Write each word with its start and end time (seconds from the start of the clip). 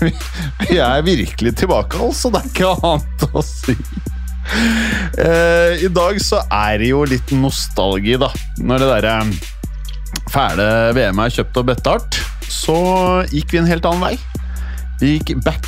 Vi 0.00 0.78
er 0.78 1.02
virkelig 1.06 1.54
tilbake, 1.58 1.98
altså. 1.98 2.30
Det 2.34 2.42
er 2.42 2.50
ikke 2.52 2.72
annet 2.76 3.26
å 3.32 3.44
si. 3.44 3.74
Eh, 5.18 5.84
I 5.84 5.90
dag 5.92 6.20
så 6.24 6.40
er 6.54 6.78
det 6.80 6.90
jo 6.92 7.02
litt 7.08 7.32
nostalgi, 7.36 8.16
da. 8.20 8.30
Når 8.62 8.84
det 8.84 8.90
derre 8.94 9.16
fæle 10.32 10.68
VM 10.96 11.20
er 11.24 11.34
kjøpt 11.34 11.60
og 11.60 11.68
betalt, 11.68 12.20
så 12.48 12.78
gikk 13.32 13.54
vi 13.54 13.62
en 13.62 13.68
helt 13.68 13.88
annen 13.88 14.06
vei. 14.06 14.14
Vi 15.02 15.16
gikk 15.18 15.42
back 15.44 15.66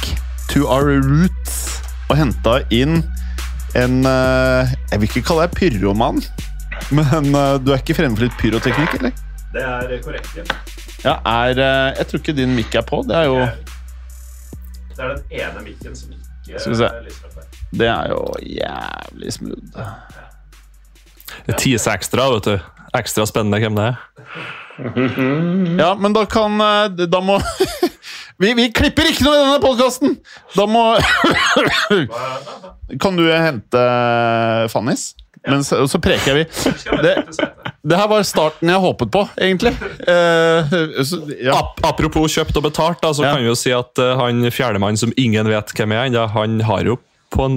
to 0.51 0.65
our 0.67 0.97
roots 1.05 1.81
og 2.11 2.17
henta 2.19 2.61
inn 2.75 3.03
en 3.79 4.01
eh, 4.09 4.71
Jeg 4.91 4.99
vil 4.99 5.07
ikke 5.07 5.23
kalle 5.29 5.45
deg 5.47 5.59
pyroman, 5.61 6.19
men 6.91 7.29
eh, 7.31 7.57
du 7.63 7.71
er 7.71 7.83
ikke 7.83 7.95
fremme 8.01 8.19
for 8.19 8.27
litt 8.27 8.39
pyroteknikk, 8.41 8.97
eller? 8.99 9.15
Det 9.55 9.63
er 9.63 9.93
korrekt. 10.03 10.33
Ja. 10.39 10.59
Ja, 11.01 11.15
er, 11.25 11.59
eh, 11.59 11.99
jeg 12.01 12.09
tror 12.11 12.23
ikke 12.23 12.37
din 12.37 12.57
mic 12.57 12.75
er 12.77 12.85
på. 12.87 13.01
Det 13.09 13.17
er 13.17 13.29
jo, 13.31 13.39
Det 15.01 15.07
er 15.07 15.15
den 15.17 15.25
ene 15.41 15.63
mikken 15.65 15.95
som 15.97 16.13
ikke 16.13 16.61
Skal 16.61 16.73
vi 16.73 16.77
se. 16.77 16.85
er 16.85 17.49
det 17.73 17.87
er 17.87 18.09
jo 18.11 18.21
jævlig 18.43 19.33
smooth. 19.33 19.79
Tis 21.57 21.87
ekstra, 21.89 22.27
vet 22.35 22.49
du. 22.49 22.57
Ekstra 22.99 23.25
spennende 23.31 23.61
hvem 23.63 23.79
det 23.79 23.85
er. 23.93 24.01
Ja, 25.79 25.95
men 25.95 26.13
da 26.17 26.25
kan 26.25 26.57
eh, 26.65 27.07
Da 27.13 27.21
må 27.23 27.37
vi, 28.41 28.53
vi 28.57 28.71
klipper 28.75 29.07
ikke 29.11 29.27
noe 29.27 29.37
i 29.37 29.43
denne 29.45 29.61
podkasten! 29.63 30.17
Da 30.57 30.65
må 30.67 30.85
Kan 33.03 33.17
du 33.21 33.27
hente 33.31 33.83
Fannis? 34.73 35.13
Men 35.49 35.63
så, 35.65 35.79
så 35.89 35.99
preker 36.03 36.35
vi. 36.37 36.43
Det, 37.01 37.13
det 37.89 37.97
her 37.97 38.09
var 38.11 38.25
starten 38.29 38.69
jeg 38.69 38.83
håpet 38.83 39.11
på, 39.15 39.23
egentlig. 39.41 39.73
Eh, 40.05 40.75
så, 41.07 41.21
ja. 41.41 41.55
Ap 41.57 41.81
apropos 41.89 42.35
kjøpt 42.35 42.59
og 42.61 42.67
betalt, 42.67 43.01
da, 43.01 43.13
så 43.17 43.25
Ja. 43.25 43.31
kan 43.33 43.41
vi 43.45 43.49
jo 43.49 43.57
si 43.57 43.73
at 43.73 44.03
uh, 44.03 44.19
han 44.21 44.45
fjerdemann 44.53 45.01
som 45.01 45.15
ingen 45.17 45.49
vet 45.49 45.73
hvem 45.77 45.95
er 45.97 46.11
ennå, 46.11 46.27
han 46.35 46.61
har 46.69 46.85
jo 46.85 46.99
på 47.33 47.47
en 47.47 47.57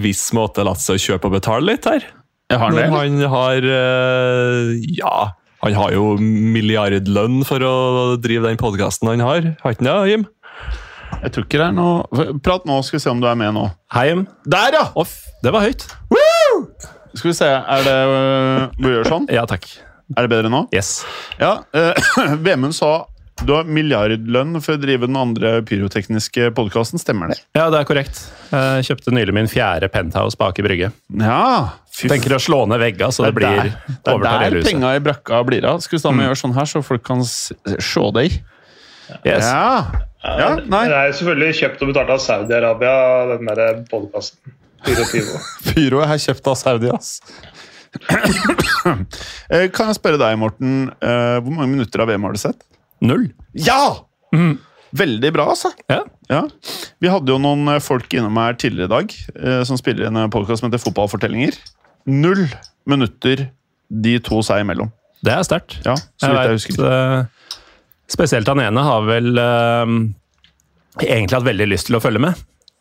viss 0.00 0.30
måte 0.36 0.64
latt 0.64 0.80
seg 0.80 1.02
kjøpe 1.02 1.28
og 1.28 1.36
betale 1.36 1.66
litt 1.74 1.84
her. 1.90 2.06
Har 2.50 2.72
Når 2.74 2.88
han 2.94 3.20
har 3.30 3.66
uh, 3.68 4.72
Ja, 4.96 5.16
han 5.60 5.76
har 5.76 5.92
jo 5.94 6.14
milliardlønn 6.18 7.42
for 7.46 7.62
å 7.62 7.74
drive 8.18 8.48
den 8.48 8.58
podkasten 8.58 9.12
han 9.12 9.20
har. 9.22 9.52
Har 9.60 9.76
ikke 9.76 9.84
han 9.84 9.92
det, 9.92 10.12
Jim? 10.14 10.24
Jeg 11.20 11.34
tror 11.34 11.44
ikke 11.44 11.58
det 11.60 11.66
er 11.66 11.74
noe 11.76 12.38
Prat 12.40 12.64
nå, 12.64 12.78
skal 12.86 12.96
vi 12.96 13.02
se 13.02 13.10
om 13.12 13.20
du 13.20 13.26
er 13.28 13.36
med 13.36 13.52
nå. 13.58 13.66
Heim. 13.92 14.24
Der, 14.48 14.72
ja! 14.78 14.86
Off. 14.98 15.18
Det 15.44 15.52
var 15.52 15.66
høyt. 15.68 15.84
Skal 17.14 17.30
vi 17.32 17.36
se, 17.36 17.46
er 17.46 17.86
det 17.86 17.96
Må 18.78 18.88
Vi 18.88 18.96
gjør 18.98 19.08
sånn? 19.16 19.30
Ja, 19.32 19.46
takk. 19.50 19.66
Er 20.16 20.26
det 20.26 20.32
bedre 20.32 20.50
nå? 20.50 20.64
Yes. 20.74 21.00
Ja, 21.38 21.60
uh, 21.76 22.36
Vemund 22.46 22.74
sa 22.76 23.06
du 23.40 23.54
har 23.54 23.68
milliardlønn 23.68 24.58
for 24.60 24.76
å 24.76 24.80
drive 24.80 25.08
den 25.08 25.16
andre 25.16 25.52
pyrotekniske 25.64 26.50
podkasten. 26.56 27.00
Stemmer 27.00 27.32
det? 27.32 27.38
Ja, 27.56 27.70
det 27.72 27.78
er 27.80 27.86
korrekt. 27.88 28.20
Jeg 28.52 28.88
kjøpte 28.90 29.14
nylig 29.16 29.32
min 29.36 29.48
fjerde 29.48 29.88
penthouse 29.92 30.36
på 30.36 30.50
Aker 30.50 30.66
Brygge. 30.66 30.90
Ja! 31.22 31.46
Fy 31.94 32.10
Tenker 32.12 32.36
å 32.36 32.40
slå 32.42 32.62
ned 32.68 32.82
vegga, 32.82 33.08
så 33.12 33.24
det, 33.24 33.32
Det 33.32 33.38
blir 33.40 33.56
der, 33.62 33.72
det 33.88 34.12
er 34.12 34.26
der 34.26 34.60
penga 34.68 34.92
i 34.96 35.00
brakka 35.04 35.40
blir 35.48 35.64
av. 35.68 35.80
Skal 35.84 35.98
vi 35.98 36.02
ta 36.04 36.12
med 36.14 36.28
gjøre 36.28 36.40
sånn 36.42 36.56
her, 36.56 36.68
så 36.68 36.84
folk 36.84 37.04
kan 37.06 37.24
se 37.24 38.04
deg? 38.16 38.38
Yes. 39.24 39.48
Ja. 39.48 40.04
ja, 40.22 40.50
nei. 40.60 40.84
Det 40.92 41.00
er 41.00 41.16
selvfølgelig 41.18 41.58
kjøpt 41.64 41.82
og 41.82 41.92
betalt 41.94 42.14
av 42.14 42.22
Saudi-Arabia, 42.24 42.96
den 43.32 43.48
der 43.50 43.84
podkasten. 43.90 44.59
24. 44.86 45.40
Pyro 45.70 46.02
er 46.06 46.20
kjøpt 46.20 46.50
av 46.50 46.58
Saudi, 46.60 46.92
ass. 46.94 47.18
Eh, 49.50 49.66
kan 49.74 49.90
jeg 49.90 49.96
spørre 49.98 50.18
deg, 50.20 50.36
Morten, 50.40 50.92
eh, 51.02 51.36
hvor 51.42 51.52
mange 51.52 51.72
minutter 51.72 52.00
av 52.00 52.08
VM 52.08 52.22
har 52.24 52.36
du 52.36 52.38
sett? 52.40 52.62
Null. 53.04 53.26
Ja! 53.58 54.06
Veldig 54.96 55.32
bra, 55.34 55.48
altså. 55.52 55.72
Ja. 55.90 55.98
Ja. 56.30 56.44
Vi 57.02 57.10
hadde 57.10 57.34
jo 57.34 57.40
noen 57.42 57.66
eh, 57.74 57.80
folk 57.82 58.14
innom 58.14 58.38
her 58.40 58.54
tidligere 58.56 58.86
i 58.86 58.92
dag 58.94 59.66
som 59.66 59.78
spiller 59.80 60.06
en 60.06 60.30
podkast 60.32 60.62
som 60.62 60.70
heter 60.70 60.80
Fotballfortellinger. 60.84 61.58
Null 62.08 62.46
minutter 62.88 63.48
de 63.90 64.14
to 64.24 64.40
seg 64.46 64.62
imellom. 64.64 64.94
Det 65.26 65.34
er 65.34 65.44
sterkt. 65.44 65.80
Ja, 65.84 65.98
så 65.98 66.30
vidt 66.30 66.40
jeg 66.46 66.60
husker. 66.60 67.26
spesielt 68.08 68.48
han 68.48 68.62
ene 68.62 68.86
har 68.86 69.04
vel 69.04 69.34
uh, 69.36 69.98
egentlig 71.02 71.36
hatt 71.36 71.46
veldig 71.46 71.68
lyst 71.74 71.90
til 71.90 71.98
å 71.98 72.02
følge 72.02 72.22
med. 72.22 72.38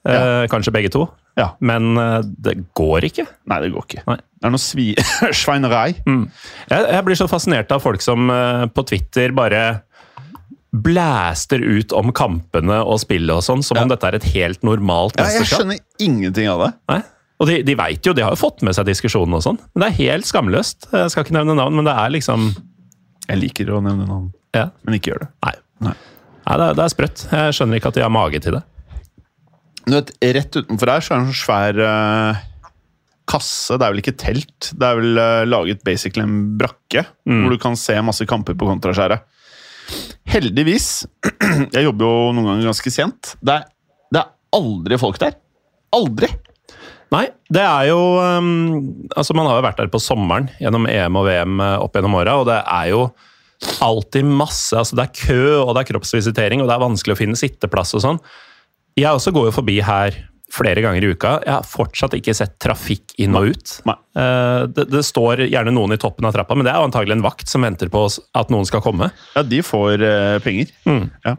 Eh, 0.08 0.46
Kanskje 0.52 0.74
begge 0.74 0.92
to. 0.94 1.06
Ja. 1.39 1.50
Men 1.63 1.94
eh, 1.97 2.19
det 2.44 2.57
går 2.77 3.07
ikke. 3.09 3.23
Nei, 3.50 3.59
det 3.63 3.69
går 3.73 3.85
ikke. 3.88 4.03
Nei. 4.09 4.17
Det 4.39 4.47
er 4.50 4.53
noe 4.55 4.61
svi... 4.63 4.88
sveineri. 5.41 5.94
Jeg, 6.03 6.79
jeg 6.83 7.05
blir 7.07 7.19
så 7.19 7.27
fascinert 7.31 7.72
av 7.75 7.81
folk 7.83 8.03
som 8.03 8.27
uh, 8.31 8.66
på 8.72 8.83
Twitter 8.91 9.31
bare 9.35 9.61
blæster 10.69 11.63
ut 11.66 11.94
om 11.97 12.11
kampene 12.13 12.77
og 12.85 13.00
spillet 13.01 13.33
og 13.33 13.41
sånn, 13.45 13.63
som 13.66 13.79
om 13.81 13.89
dette 13.89 14.05
er 14.05 14.19
et 14.19 14.27
helt 14.35 14.61
normalt 14.67 15.17
Ja, 15.17 15.25
jeg 15.33 15.47
skjønner 15.50 15.79
ingenting 16.03 16.50
av 16.51 16.61
det. 16.61 16.69
Nei. 16.91 17.00
Og 17.39 17.47
de, 17.50 17.56
de 17.66 17.75
vet 17.79 18.06
jo, 18.06 18.13
de 18.13 18.21
har 18.25 18.35
jo 18.35 18.41
fått 18.41 18.61
med 18.67 18.75
seg 18.77 18.85
diskusjonen 18.89 19.38
og 19.39 19.41
sånn, 19.45 19.57
men 19.73 19.81
det 19.85 19.88
er 19.89 19.97
helt 20.11 20.27
skamløst. 20.29 20.89
Jeg 20.91 21.13
skal 21.13 21.25
ikke 21.25 21.38
nevne 21.39 21.56
navn, 21.57 21.77
men 21.79 21.88
det 21.88 21.95
er 21.95 22.11
liksom 22.13 22.50
Jeg 23.29 23.39
liker 23.39 23.71
å 23.73 23.81
nevne 23.85 24.06
navn, 24.09 24.29
Ja. 24.57 24.67
men 24.83 24.97
ikke 25.00 25.13
gjør 25.13 25.23
det. 25.25 25.29
Nei. 25.47 25.56
Nei. 25.88 25.95
Nei, 26.50 26.57
det, 26.59 26.66
er- 26.67 26.77
det 26.77 26.83
er 26.85 26.94
sprøtt. 26.94 27.23
Jeg 27.31 27.56
skjønner 27.56 27.79
ikke 27.79 27.91
at 27.94 27.97
de 27.97 28.03
har 28.06 28.13
mage 28.13 28.41
til 28.44 28.57
det. 28.57 28.63
Du 29.89 29.97
vet, 29.97 30.11
Rett 30.38 30.59
utenfor 30.59 30.91
her 30.91 31.03
så 31.03 31.13
er 31.13 31.17
det 31.17 31.23
en 31.23 31.31
sånn 31.31 31.39
svær 31.39 31.81
eh, 31.85 32.41
kasse. 33.29 33.77
Det 33.77 33.85
er 33.85 33.94
vel 33.94 34.01
ikke 34.03 34.17
telt. 34.22 34.69
Det 34.69 34.85
er 34.85 35.00
vel 35.00 35.22
eh, 35.22 35.47
laget 35.50 35.83
basically 35.88 36.25
en 36.25 36.55
brakke, 36.59 37.05
hvor 37.25 37.53
du 37.55 37.59
kan 37.61 37.77
se 37.79 37.97
masse 38.05 38.27
kamper 38.29 38.57
på 38.59 38.69
kontraskjæret. 38.69 39.25
Heldigvis, 40.29 40.89
jeg 41.75 41.88
jobber 41.88 42.05
jo 42.05 42.29
noen 42.38 42.51
ganger 42.51 42.69
ganske 42.69 42.91
sent, 42.94 43.31
det 43.41 43.55
er, 43.55 43.63
det 44.13 44.22
er 44.22 44.59
aldri 44.59 45.00
folk 45.01 45.17
der. 45.22 45.39
Aldri! 45.97 46.29
Nei, 47.09 47.23
det 47.50 47.63
er 47.66 47.88
jo 47.89 47.97
um, 48.21 48.83
Altså, 49.17 49.33
man 49.33 49.47
har 49.50 49.56
jo 49.57 49.63
vært 49.66 49.79
der 49.81 49.88
på 49.89 49.97
sommeren 49.97 50.51
gjennom 50.61 50.85
EM 50.85 51.16
og 51.17 51.25
VM 51.25 51.63
opp 51.81 51.97
gjennom 51.97 52.19
åra, 52.19 52.35
og 52.38 52.45
det 52.51 52.59
er 52.61 52.91
jo 52.91 53.07
alltid 53.81 54.29
masse 54.29 54.77
altså 54.77 54.95
Det 54.95 55.07
er 55.07 55.17
kø, 55.17 55.41
og 55.63 55.73
det 55.73 55.81
er 55.81 55.89
kroppsvisitering, 55.89 56.61
og 56.61 56.69
det 56.69 56.75
er 56.75 56.83
vanskelig 56.85 57.17
å 57.17 57.19
finne 57.23 57.39
sitteplass 57.39 57.95
og 57.97 58.06
sånn. 58.06 58.21
Jeg 58.97 59.11
også 59.11 59.31
går 59.35 59.50
jo 59.50 59.51
forbi 59.55 59.79
her 59.85 60.16
flere 60.50 60.81
ganger 60.81 61.03
i 61.05 61.11
uka. 61.13 61.35
Jeg 61.45 61.53
har 61.53 61.67
fortsatt 61.69 62.16
ikke 62.17 62.33
sett 62.33 62.55
trafikk 62.59 63.13
inn 63.22 63.35
og 63.38 63.51
ut. 63.51 63.75
Eh, 63.85 64.63
Det, 64.73 64.88
det 64.89 65.03
står 65.05 65.45
gjerne 65.45 65.71
noen 65.75 65.94
i 65.94 66.00
toppen 66.01 66.25
av 66.25 66.33
trappa, 66.33 66.56
men 66.57 66.65
det 66.65 66.74
er 66.74 66.80
jo 66.81 66.88
antagelig 66.89 67.13
en 67.19 67.21
vakt 67.27 67.47
som 67.51 67.62
venter 67.62 67.88
på 67.94 68.01
at 68.33 68.50
noen 68.50 68.65
skal 68.65 68.81
komme. 68.81 69.12
Ja, 69.36 69.44
de 69.45 69.62
får 69.62 70.01
penger. 70.41 70.74
penger. 70.88 71.12
Ja. 71.27 71.36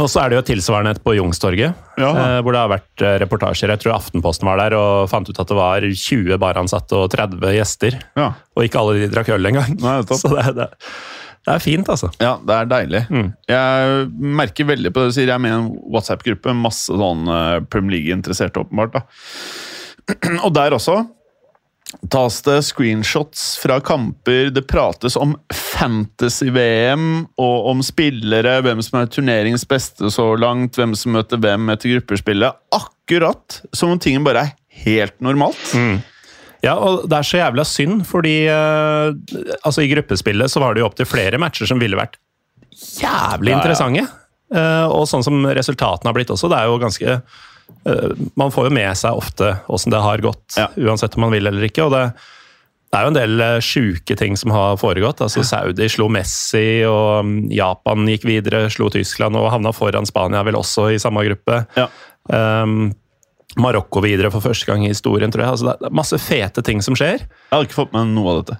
Og 0.00 0.06
så 0.08 0.22
er 0.22 0.30
det 0.32 0.38
jo 0.38 0.44
tilsvarende 0.54 0.94
på 1.04 1.12
Youngstorget, 1.18 1.74
Ja. 2.00 2.08
eh, 2.14 2.38
hvor 2.42 2.52
det 2.54 2.60
har 2.62 2.70
vært 2.72 3.02
eh, 3.04 3.18
reportasjer. 3.20 3.68
Jeg 3.74 3.82
tror 3.82 3.98
Aftenposten 3.98 4.46
var 4.48 4.56
der 4.62 4.74
og 4.78 5.10
fant 5.10 5.28
ut 5.28 5.38
at 5.38 5.46
det 5.50 5.58
var 5.58 5.80
20 5.84 6.38
baransatte 6.40 6.94
og 6.96 7.10
30 7.12 7.52
gjester. 7.58 7.98
Ja. 8.16 8.30
Og 8.56 8.64
ikke 8.64 8.80
alle 8.80 9.02
de 9.02 9.10
drakk 9.12 9.28
øl 9.34 9.50
engang. 9.50 9.76
Så 10.14 10.30
det, 10.32 10.54
det, 10.56 10.70
det 11.44 11.52
er 11.52 11.60
fint, 11.60 11.88
altså. 11.92 12.08
Ja, 12.22 12.38
det 12.40 12.54
er 12.56 12.68
deilig. 12.70 13.02
Jeg 13.50 14.06
merker 14.40 14.68
veldig 14.70 14.92
på 14.94 15.02
det 15.02 15.10
du 15.10 15.16
sier. 15.18 15.28
Jeg 15.28 15.36
er 15.36 15.42
med 15.44 15.52
i 15.52 15.58
en 15.58 15.66
WhatsApp-gruppe. 15.92 16.54
Masse 16.56 16.96
sånn 16.96 17.28
eh, 17.28 17.58
Premier 17.68 17.98
League-interesserte, 17.98 18.64
åpenbart. 18.64 18.96
da. 18.96 19.04
Og 20.46 20.54
der 20.56 20.76
også 20.76 21.02
tas 22.10 22.40
det 22.42 22.56
screenshots 22.66 23.58
fra 23.62 23.76
kamper. 23.84 24.48
Det 24.56 24.64
prates 24.66 25.18
om 25.20 25.36
fantasy-VM 25.52 27.06
og 27.40 27.68
om 27.70 27.84
spillere. 27.86 28.56
Hvem 28.64 28.80
som 28.82 28.98
er 29.02 29.12
turneringens 29.12 29.66
beste 29.68 30.10
så 30.10 30.30
langt, 30.40 30.78
hvem 30.80 30.96
som 30.98 31.14
møter 31.14 31.40
hvem 31.44 31.70
etter 31.74 31.94
gruppespillet. 31.94 32.56
Akkurat 32.74 33.60
som 33.76 33.94
om 33.94 34.00
tingen 34.00 34.24
bare 34.26 34.46
er 34.48 34.56
helt 34.84 35.20
normalt. 35.22 35.60
Ja, 36.64 36.74
og 36.80 37.04
det 37.10 37.18
er 37.18 37.26
så 37.28 37.40
jævla 37.40 37.64
synd, 37.68 38.04
fordi 38.08 38.36
uh, 38.48 39.12
altså 39.62 39.84
i 39.84 39.90
gruppespillet 39.92 40.52
så 40.52 40.62
var 40.62 40.74
det 40.74 40.82
jo 40.84 40.88
opptil 40.88 41.08
flere 41.08 41.40
matcher 41.42 41.68
som 41.70 41.82
ville 41.82 41.98
vært 41.98 42.16
jævlig 42.74 43.52
Ja, 43.52 43.58
interessante. 43.60 44.06
Eh, 44.54 44.86
og 44.92 45.06
sånn 45.08 45.24
som 45.24 45.40
resultatene 45.56 46.10
har 46.10 46.14
blitt 46.16 46.30
også, 46.30 46.50
det 46.52 46.58
er 46.60 46.68
jo 46.68 46.78
ganske 46.82 47.14
uh, 47.16 48.10
Man 48.38 48.52
får 48.54 48.68
jo 48.68 48.74
med 48.76 48.98
seg 49.00 49.16
ofte 49.18 49.54
åssen 49.72 49.94
det 49.94 50.02
har 50.04 50.22
gått, 50.22 50.56
Ja. 50.60 50.68
uansett 50.76 51.16
om 51.16 51.24
man 51.26 51.32
vil 51.34 51.46
eller 51.48 51.64
ikke. 51.68 51.86
og 51.86 51.94
det 51.96 52.06
det 52.94 53.00
er 53.00 53.08
jo 53.08 53.10
en 53.10 53.16
del 53.16 53.40
uh, 53.42 53.58
sjuke 53.58 54.14
ting 54.14 54.36
som 54.38 54.52
har 54.54 54.76
foregått. 54.78 55.18
altså 55.24 55.42
Saudi 55.42 55.88
slo 55.90 56.06
Messi, 56.06 56.84
og 56.86 57.24
mm, 57.26 57.50
Japan 57.50 58.06
gikk 58.06 58.22
videre, 58.28 58.68
slo 58.70 58.86
Tyskland 58.94 59.34
og 59.34 59.48
havna 59.50 59.72
foran 59.74 60.06
Spania 60.06 60.44
vel 60.46 60.54
også 60.60 60.92
i 60.94 61.00
samme 61.02 61.24
gruppe. 61.26 61.64
Ja. 61.74 61.88
Um, 62.30 62.92
Marokko 63.60 64.00
videre 64.04 64.30
for 64.34 64.42
første 64.42 64.66
gang 64.66 64.84
i 64.84 64.90
historien, 64.90 65.30
tror 65.30 65.44
jeg. 65.44 65.54
Altså, 65.54 65.74
det 65.78 65.88
er 65.88 65.94
masse 65.94 66.18
fete 66.18 66.62
ting 66.66 66.80
som 66.82 66.96
skjer. 66.98 67.22
Jeg 67.22 67.52
har 67.54 67.66
ikke 67.66 67.78
fått 67.78 67.92
med 67.94 68.10
noe 68.14 68.32
av 68.32 68.40
dette. 68.42 68.58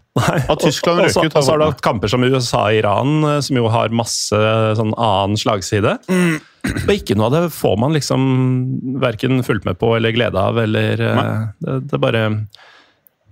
At 0.52 0.60
Tyskland 0.62 1.00
Og- 1.00 1.08
og 1.08 1.16
røk 1.16 1.26
ut, 1.26 1.36
Og 1.36 1.42
så 1.44 1.50
har 1.50 1.58
du 1.58 1.64
hatt 1.66 1.82
kamper 1.82 2.08
som 2.12 2.22
USA-Iran, 2.24 3.14
eh, 3.24 3.40
som 3.40 3.56
jo 3.58 3.68
har 3.68 3.88
masse 3.90 4.42
sånn 4.78 4.94
annen 4.94 5.36
slagside. 5.40 5.98
Mm. 6.08 6.36
Og 6.64 6.92
ikke 6.94 7.16
noe 7.18 7.26
av 7.26 7.32
det 7.36 7.52
får 7.52 7.76
man 7.78 7.92
liksom 7.92 9.00
verken 9.02 9.42
fulgt 9.44 9.66
med 9.68 9.78
på 9.78 9.96
eller 9.96 10.14
glede 10.16 10.38
av, 10.40 10.56
eller 10.62 11.00
eh, 11.00 11.18
Nei. 11.18 11.48
det, 11.60 11.88
det 11.90 12.00
bare 12.00 12.22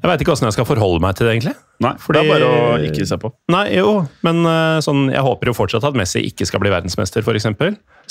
Jeg 0.02 0.10
veit 0.10 0.22
ikke 0.24 0.32
åssen 0.34 0.48
jeg 0.48 0.54
skal 0.56 0.66
forholde 0.66 0.98
meg 1.04 1.14
til 1.14 1.28
det, 1.28 1.32
egentlig. 1.36 1.52
Nei, 1.82 1.92
Fordi- 1.98 2.18
det 2.18 2.26
er 2.26 2.32
bare 2.32 2.46
å 2.50 2.78
ikke 2.88 3.06
se 3.06 3.16
på. 3.22 3.28
Nei, 3.54 3.62
jo, 3.76 3.92
men 4.26 4.40
eh, 4.46 4.78
sånn, 4.82 5.04
jeg 5.12 5.22
håper 5.22 5.50
jo 5.50 5.54
fortsatt 5.54 5.84
at 5.86 5.94
Messi 5.98 6.22
ikke 6.26 6.46
skal 6.46 6.62
bli 6.62 6.70
verdensmester, 6.74 7.22
f.eks. 7.22 7.46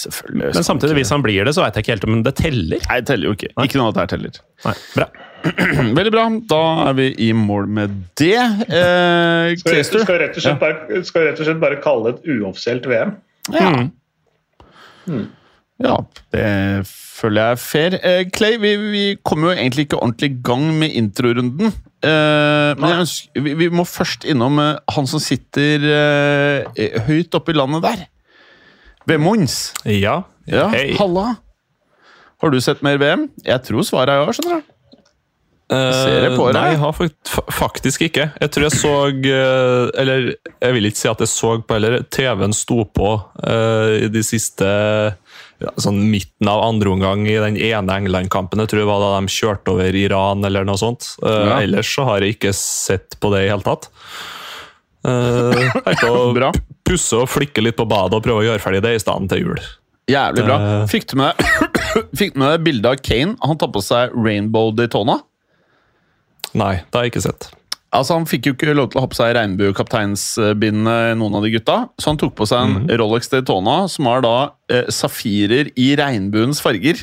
Selvfølgelig. 0.01 0.53
Men 0.55 0.63
samtidig, 0.67 0.95
hvis 1.01 1.11
han 1.11 1.21
blir 1.23 1.43
det, 1.45 1.53
så 1.55 1.63
veit 1.65 1.75
jeg 1.75 1.83
ikke 1.83 1.93
helt 1.97 2.07
om 2.07 2.23
det 2.23 2.33
teller. 2.39 2.79
Nei, 2.87 2.99
det 3.01 3.07
teller 3.11 3.27
jo 3.27 3.35
ikke. 3.35 3.51
Ikke 3.67 3.79
noe 3.81 3.91
av 3.91 3.97
dette 3.97 4.05
her 4.07 4.13
teller. 4.15 4.39
Nei, 4.65 4.75
bra. 4.95 5.09
Veldig 5.99 6.13
bra. 6.15 6.25
Da 6.53 6.61
er 6.89 6.93
vi 7.01 7.09
i 7.27 7.31
mål 7.35 7.67
med 7.67 7.99
det. 8.21 8.37
Eh, 8.37 9.51
Skal, 9.59 9.83
skal, 9.83 10.15
rett 10.23 10.39
og 10.39 10.45
slett 10.47 10.59
bare, 10.63 11.03
skal 11.07 11.27
rett 11.27 11.39
og 11.43 11.49
slett 11.49 11.59
bare 11.63 11.81
kalle 11.83 12.11
det 12.13 12.21
et 12.21 12.39
uoffisielt 12.39 12.87
VM? 12.91 13.15
Ja. 13.51 13.71
Ja, 15.83 15.95
det 16.33 16.45
føler 16.89 17.41
jeg 17.41 17.51
er 17.55 17.61
fair. 17.61 17.95
Eh, 18.01 18.23
Clay, 18.33 18.57
vi, 18.61 18.75
vi 18.91 19.03
kommer 19.25 19.51
jo 19.51 19.57
egentlig 19.59 19.87
ikke 19.87 19.99
ordentlig 20.01 20.31
i 20.31 20.39
gang 20.45 20.65
med 20.79 20.95
introrunden. 20.97 21.71
Eh, 22.01 22.71
men 22.79 22.87
jeg 22.89 23.03
ønsker, 23.03 23.43
vi, 23.45 23.53
vi 23.59 23.69
må 23.69 23.85
først 23.85 24.25
innom 24.29 24.57
eh, 24.63 24.79
han 24.95 25.09
som 25.09 25.21
sitter 25.21 25.85
eh, 25.93 26.99
høyt 27.07 27.37
oppe 27.37 27.53
i 27.53 27.57
landet 27.59 27.85
der. 27.85 28.03
Ved 29.09 29.21
Mons. 29.21 29.71
Ja. 29.85 30.21
Ja, 30.49 30.67
Hei. 30.73 30.91
halla. 30.97 31.35
Har 32.41 32.49
du 32.49 32.57
sett 32.61 32.81
mer 32.85 32.97
VM? 32.97 33.27
Jeg 33.45 33.61
tror 33.67 33.85
svaret 33.85 34.15
er 34.15 34.23
ja. 34.25 34.33
skjønner 34.33 34.61
du. 34.61 34.69
ser 35.71 36.25
jeg 36.25 36.31
på 36.35 36.47
Eh, 36.47 36.51
deg. 36.51 36.55
Nei, 36.57 36.71
jeg 36.73 36.79
har 36.81 36.95
fakt 36.97 37.31
faktisk 37.53 38.01
ikke. 38.09 38.25
Jeg 38.41 38.51
tror 38.51 38.65
jeg 38.65 38.73
så 38.81 38.93
eh, 39.13 39.91
Eller 40.01 40.25
jeg 40.33 40.73
vil 40.75 40.89
ikke 40.89 40.99
si 41.03 41.07
at 41.11 41.21
jeg 41.23 41.31
så 41.31 41.53
på 41.61 41.77
heller. 41.77 42.01
TV-en 42.11 42.53
sto 42.57 42.81
på 42.97 43.11
uh, 43.45 43.93
i 44.01 44.09
de 44.11 44.23
siste 44.25 44.65
ja, 44.67 45.13
sånn 45.81 45.99
midten 46.11 46.49
av 46.51 46.63
andre 46.65 46.91
omgang 46.93 47.25
i 47.29 47.37
den 47.39 47.57
ene 47.57 47.97
England-kampen. 48.01 48.61
Jeg 48.63 48.71
tror 48.71 48.81
det 48.83 48.89
var 48.89 49.01
da 49.03 49.09
de 49.19 49.31
kjørte 49.31 49.73
over 49.75 49.97
Iran 49.97 50.45
eller 50.47 50.67
noe 50.67 50.79
sånt. 50.81 51.13
Uh, 51.23 51.29
Ja. 51.51 51.59
Ellers 51.61 51.89
så 51.93 52.05
har 52.07 52.21
jeg 52.21 52.37
ikke 52.37 52.53
sett 52.57 53.17
på 53.21 53.31
det 53.33 53.45
i 53.45 53.51
hele 53.51 53.65
tatt. 53.65 53.89
Uh, 55.01 55.55
jeg 55.85 55.97
kan 56.01 56.59
pusse 56.87 57.17
og 57.17 57.29
flikke 57.31 57.63
litt 57.65 57.77
på 57.79 57.87
badet 57.89 58.17
og 58.19 58.25
prøve 58.25 58.43
å 58.43 58.47
gjøre 58.49 58.61
ferdig 58.61 58.83
det 58.85 58.95
i 58.97 59.01
stedet 59.01 59.31
til 59.31 59.45
jul. 59.45 59.63
Jævlig 60.11 60.43
bra. 60.47 60.57
Eh. 60.59 60.83
Fikk 60.91 61.07
du 61.11 61.17
med 61.21 61.41
Fikk 62.19 62.35
med 62.35 62.49
deg 62.49 62.63
bildet 62.65 62.89
av 62.89 63.01
Kane? 63.05 63.37
Han 63.45 63.59
tar 63.61 63.69
på 63.71 63.83
seg 63.85 64.13
Rainbow 64.17 64.73
Daytona. 64.75 65.19
Nei, 66.57 66.81
det 66.83 66.97
har 66.97 67.05
jeg 67.05 67.13
ikke 67.13 67.23
sett. 67.29 67.47
Altså 67.91 68.15
Han 68.15 68.23
fikk 68.29 68.45
jo 68.47 68.53
ikke 68.55 68.71
lov 68.77 68.87
til 68.93 68.99
å 68.99 69.01
ha 69.03 69.09
på 69.11 69.17
seg 69.19 69.33
regnbuekapteinsbindet, 69.35 71.17
noen 71.19 71.35
av 71.35 71.43
de 71.43 71.49
gutta. 71.57 71.77
Så 71.99 72.05
han 72.13 72.19
tok 72.21 72.33
på 72.39 72.45
seg 72.47 72.59
en 72.63 72.75
Rolex 73.01 73.23
Daytona, 73.33 73.77
som 73.91 74.03
har 74.07 74.19
da 74.23 74.35
eh, 74.71 74.87
safirer 74.93 75.65
i 75.75 75.89
regnbuens 75.99 76.61
farger. 76.63 76.97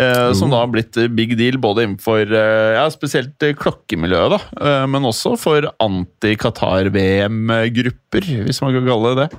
Eh, 0.00 0.30
Som 0.38 0.48
da 0.54 0.58
har 0.62 0.70
blitt 0.72 0.94
eh, 0.96 1.08
big 1.12 1.34
deal 1.38 1.58
både 1.60 1.82
innenfor 1.84 2.22
eh, 2.24 2.72
ja, 2.78 2.86
spesielt 2.94 3.42
eh, 3.44 3.52
klokkemiljøet, 3.58 4.30
da, 4.32 4.38
eh, 4.62 4.86
men 4.88 5.04
også 5.10 5.34
for 5.38 5.66
anti-Qatar-VM-grupper, 5.84 8.22
hvis 8.46 8.62
man 8.64 8.72
kan 8.78 8.86
kalle 8.88 9.08
det 9.18 9.26
det. 9.26 9.30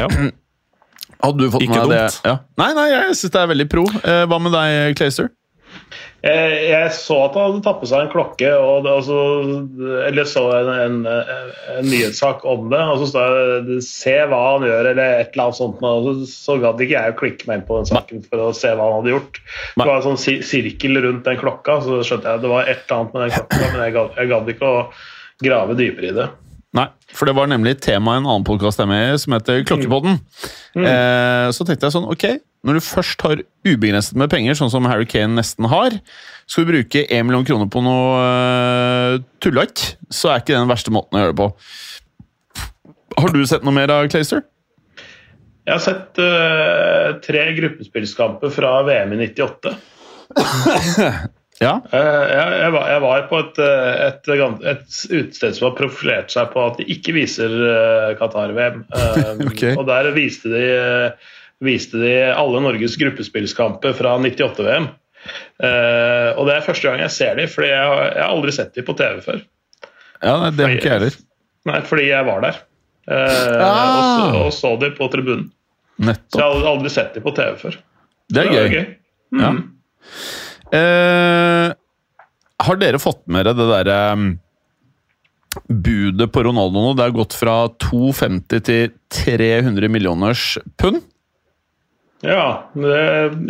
Ja. 0.00 0.08
Hadde 1.24 1.40
du 1.40 1.46
fått 1.54 1.62
Ikke 1.64 1.78
med 1.78 1.86
dumt. 1.88 1.94
det? 1.94 2.08
Ja. 2.28 2.34
Nei, 2.60 2.70
nei, 2.76 2.88
jeg 2.90 3.14
syns 3.16 3.32
det 3.32 3.40
er 3.40 3.48
veldig 3.54 3.68
pro. 3.72 3.84
Eh, 4.02 4.24
Hva 4.28 4.36
med 4.42 4.52
deg, 4.52 4.92
Clayster? 4.98 5.28
Jeg, 6.24 6.52
jeg 6.70 6.92
så 6.96 7.16
at 7.26 7.34
han 7.36 7.50
hadde 7.50 7.62
tatt 7.66 7.80
på 7.82 7.88
seg 7.90 8.04
en 8.04 8.12
klokke, 8.12 8.50
og 8.56 8.86
altså, 8.88 9.16
eller 10.08 10.28
så 10.28 10.44
en, 10.56 10.70
en, 10.72 10.94
en 11.74 11.88
nyhetssak 11.88 12.46
om 12.48 12.70
det. 12.72 12.80
Og 12.94 13.02
så 13.02 13.08
sa 13.10 13.24
det 13.66 13.80
'se 13.84 14.14
hva 14.30 14.40
han 14.54 14.64
gjør', 14.68 14.90
eller 14.92 15.18
et 15.20 15.34
eller 15.34 15.44
annet 15.44 15.60
sånt. 15.60 15.82
Og 15.84 16.08
så, 16.08 16.30
så 16.32 16.58
gadd 16.62 16.80
ikke 16.80 16.96
jeg 16.96 17.14
å 17.14 17.18
klikke 17.20 17.50
meg 17.50 17.60
inn 17.60 17.66
på 17.68 17.80
den 17.80 17.90
saken 17.92 18.24
for 18.30 18.46
å 18.46 18.54
se 18.56 18.72
hva 18.72 18.88
han 18.88 19.02
hadde 19.02 19.14
gjort. 19.16 19.42
Det 19.74 19.88
var 19.88 19.96
en 19.98 20.08
sånn 20.08 20.22
sirkel 20.48 21.02
rundt 21.04 21.28
den 21.28 21.42
klokka, 21.42 21.80
så 21.84 22.00
skjønte 22.00 22.30
jeg 22.30 22.40
at 22.40 22.46
det 22.46 22.54
var 22.54 22.70
et 22.70 22.80
eller 22.86 23.00
annet 23.00 23.18
med 23.18 23.26
den 23.26 23.36
klokka, 23.36 23.66
men 23.66 23.84
jeg 23.84 23.98
gadd, 23.98 24.16
jeg 24.20 24.32
gadd 24.32 24.54
ikke 24.54 24.72
å 24.72 24.80
grave 25.44 25.76
dypere 25.78 26.10
i 26.10 26.16
det. 26.22 26.30
Nei, 26.74 26.88
for 27.14 27.30
det 27.30 27.36
var 27.38 27.46
nemlig 27.46 27.76
tema 27.84 28.16
i 28.16 28.18
en 28.18 28.26
annen 28.26 28.44
podkast 28.46 28.80
jeg 28.82 28.90
med 28.90 29.14
som 29.22 29.36
heter 29.36 29.62
Klokkepodden. 29.68 30.16
Eh, 30.74 31.46
så 31.54 31.66
tenkte 31.66 31.86
jeg 31.86 31.94
sånn, 31.94 32.08
ok, 32.10 32.24
når 32.66 32.78
du 32.78 32.82
først 32.82 33.22
har 33.22 33.42
ubegrenset 33.68 34.18
med 34.18 34.32
penger, 34.32 34.56
sånn 34.58 34.72
som 34.72 34.88
Harry 34.90 35.06
Kane 35.06 35.36
nesten 35.38 35.68
har, 35.70 35.94
skal 36.50 36.66
du 36.66 36.72
bruke 36.72 37.04
1 37.06 37.28
million 37.28 37.46
kroner 37.46 37.70
på 37.70 37.82
noe 37.84 38.18
uh, 38.18 39.20
tullete, 39.44 39.94
så 40.10 40.32
er 40.32 40.42
ikke 40.42 40.50
det 40.50 40.64
den 40.64 40.72
verste 40.72 40.94
måten 40.94 41.14
å 41.14 41.22
gjøre 41.22 41.36
det 41.36 41.40
på. 41.44 41.48
Har 43.20 43.36
du 43.36 43.46
sett 43.46 43.64
noe 43.64 43.76
mer 43.76 43.94
av 43.94 44.10
Clayster? 44.10 44.42
Jeg 45.64 45.72
har 45.76 45.84
sett 45.84 46.20
uh, 46.20 47.14
tre 47.24 47.46
gruppespillskamper 47.60 48.50
fra 48.52 48.74
VM 48.88 49.14
i 49.14 49.22
98. 49.28 49.76
Ja. 51.62 51.76
Eh, 51.92 52.24
Jeg, 52.34 52.72
var, 53.04 53.26
på 53.30 53.38
et, 53.38 53.60
eh, 53.62 54.00
et, 54.08 54.28
et 54.72 54.98
utested 55.10 55.56
som 55.56 55.68
har 55.68 55.76
profilert 55.78 56.34
seg 56.34 56.50
på 56.54 56.64
at 56.64 56.80
de 56.80 56.86
ikke 56.90 57.14
viser 57.16 57.54
eh, 57.68 58.10
Qatar-VM. 58.18 58.82
okay. 59.48 59.76
Og 59.76 59.86
der 59.88 60.10
viste 60.16 60.50
de, 60.50 60.66
viste 61.64 62.00
de 62.02 62.14
alle 62.32 62.62
Norges 62.64 62.98
gruppespillskamper 63.00 63.96
fra 63.96 64.16
98-VM. 64.18 64.90
Eh, 65.62 66.30
og 66.34 66.50
det 66.50 66.58
er 66.58 66.66
første 66.66 66.90
gang 66.90 67.04
jeg 67.04 67.14
ser 67.14 67.38
de, 67.38 67.48
fordi 67.50 67.70
jeg, 67.70 67.96
jeg 68.10 68.22
har 68.24 68.34
aldri 68.34 68.56
sett 68.58 68.74
de 68.76 68.86
på 68.86 68.96
TV 68.98 69.22
før. 69.24 69.42
ja, 70.20 70.36
nei, 70.42 70.52
det 70.52 70.66
har 70.66 70.78
ikke 70.78 70.90
jeg 70.90 70.98
heller. 70.98 71.20
Nei, 71.64 71.82
fordi 71.88 72.08
jeg 72.10 72.28
var 72.28 72.44
der. 72.44 72.62
Ah. 73.04 73.20
og, 73.94 74.04
så, 74.08 74.40
og 74.40 74.52
så 74.56 74.70
de 74.80 74.88
på 74.96 75.08
tribunen. 75.12 75.50
Så 76.00 76.40
jeg 76.40 76.42
har 76.42 76.66
aldri, 76.66 76.90
sett 76.90 77.14
de 77.14 77.22
på 77.22 77.32
TV 77.36 77.54
før. 77.60 77.76
Det 78.32 78.42
er 78.42 78.50
Så 78.50 78.66
gøy. 78.72 78.86
Mm. 79.34 79.40
Ja. 79.44 79.52
Eh, 80.74 81.68
har 82.64 82.80
dere 82.80 83.00
fått 83.02 83.22
med 83.30 83.46
dere 83.46 83.58
det 83.58 83.70
derre 83.70 83.98
um, 84.14 84.28
budet 85.68 86.30
på 86.34 86.44
Ronaldo 86.46 86.82
nå? 86.82 86.92
Det 86.98 87.06
har 87.06 87.16
gått 87.16 87.36
fra 87.36 87.56
250 87.82 88.64
til 88.66 88.94
300 89.14 89.90
millioners 89.92 90.54
pund. 90.80 91.02
Ja, 92.24 92.70
det, 92.72 93.02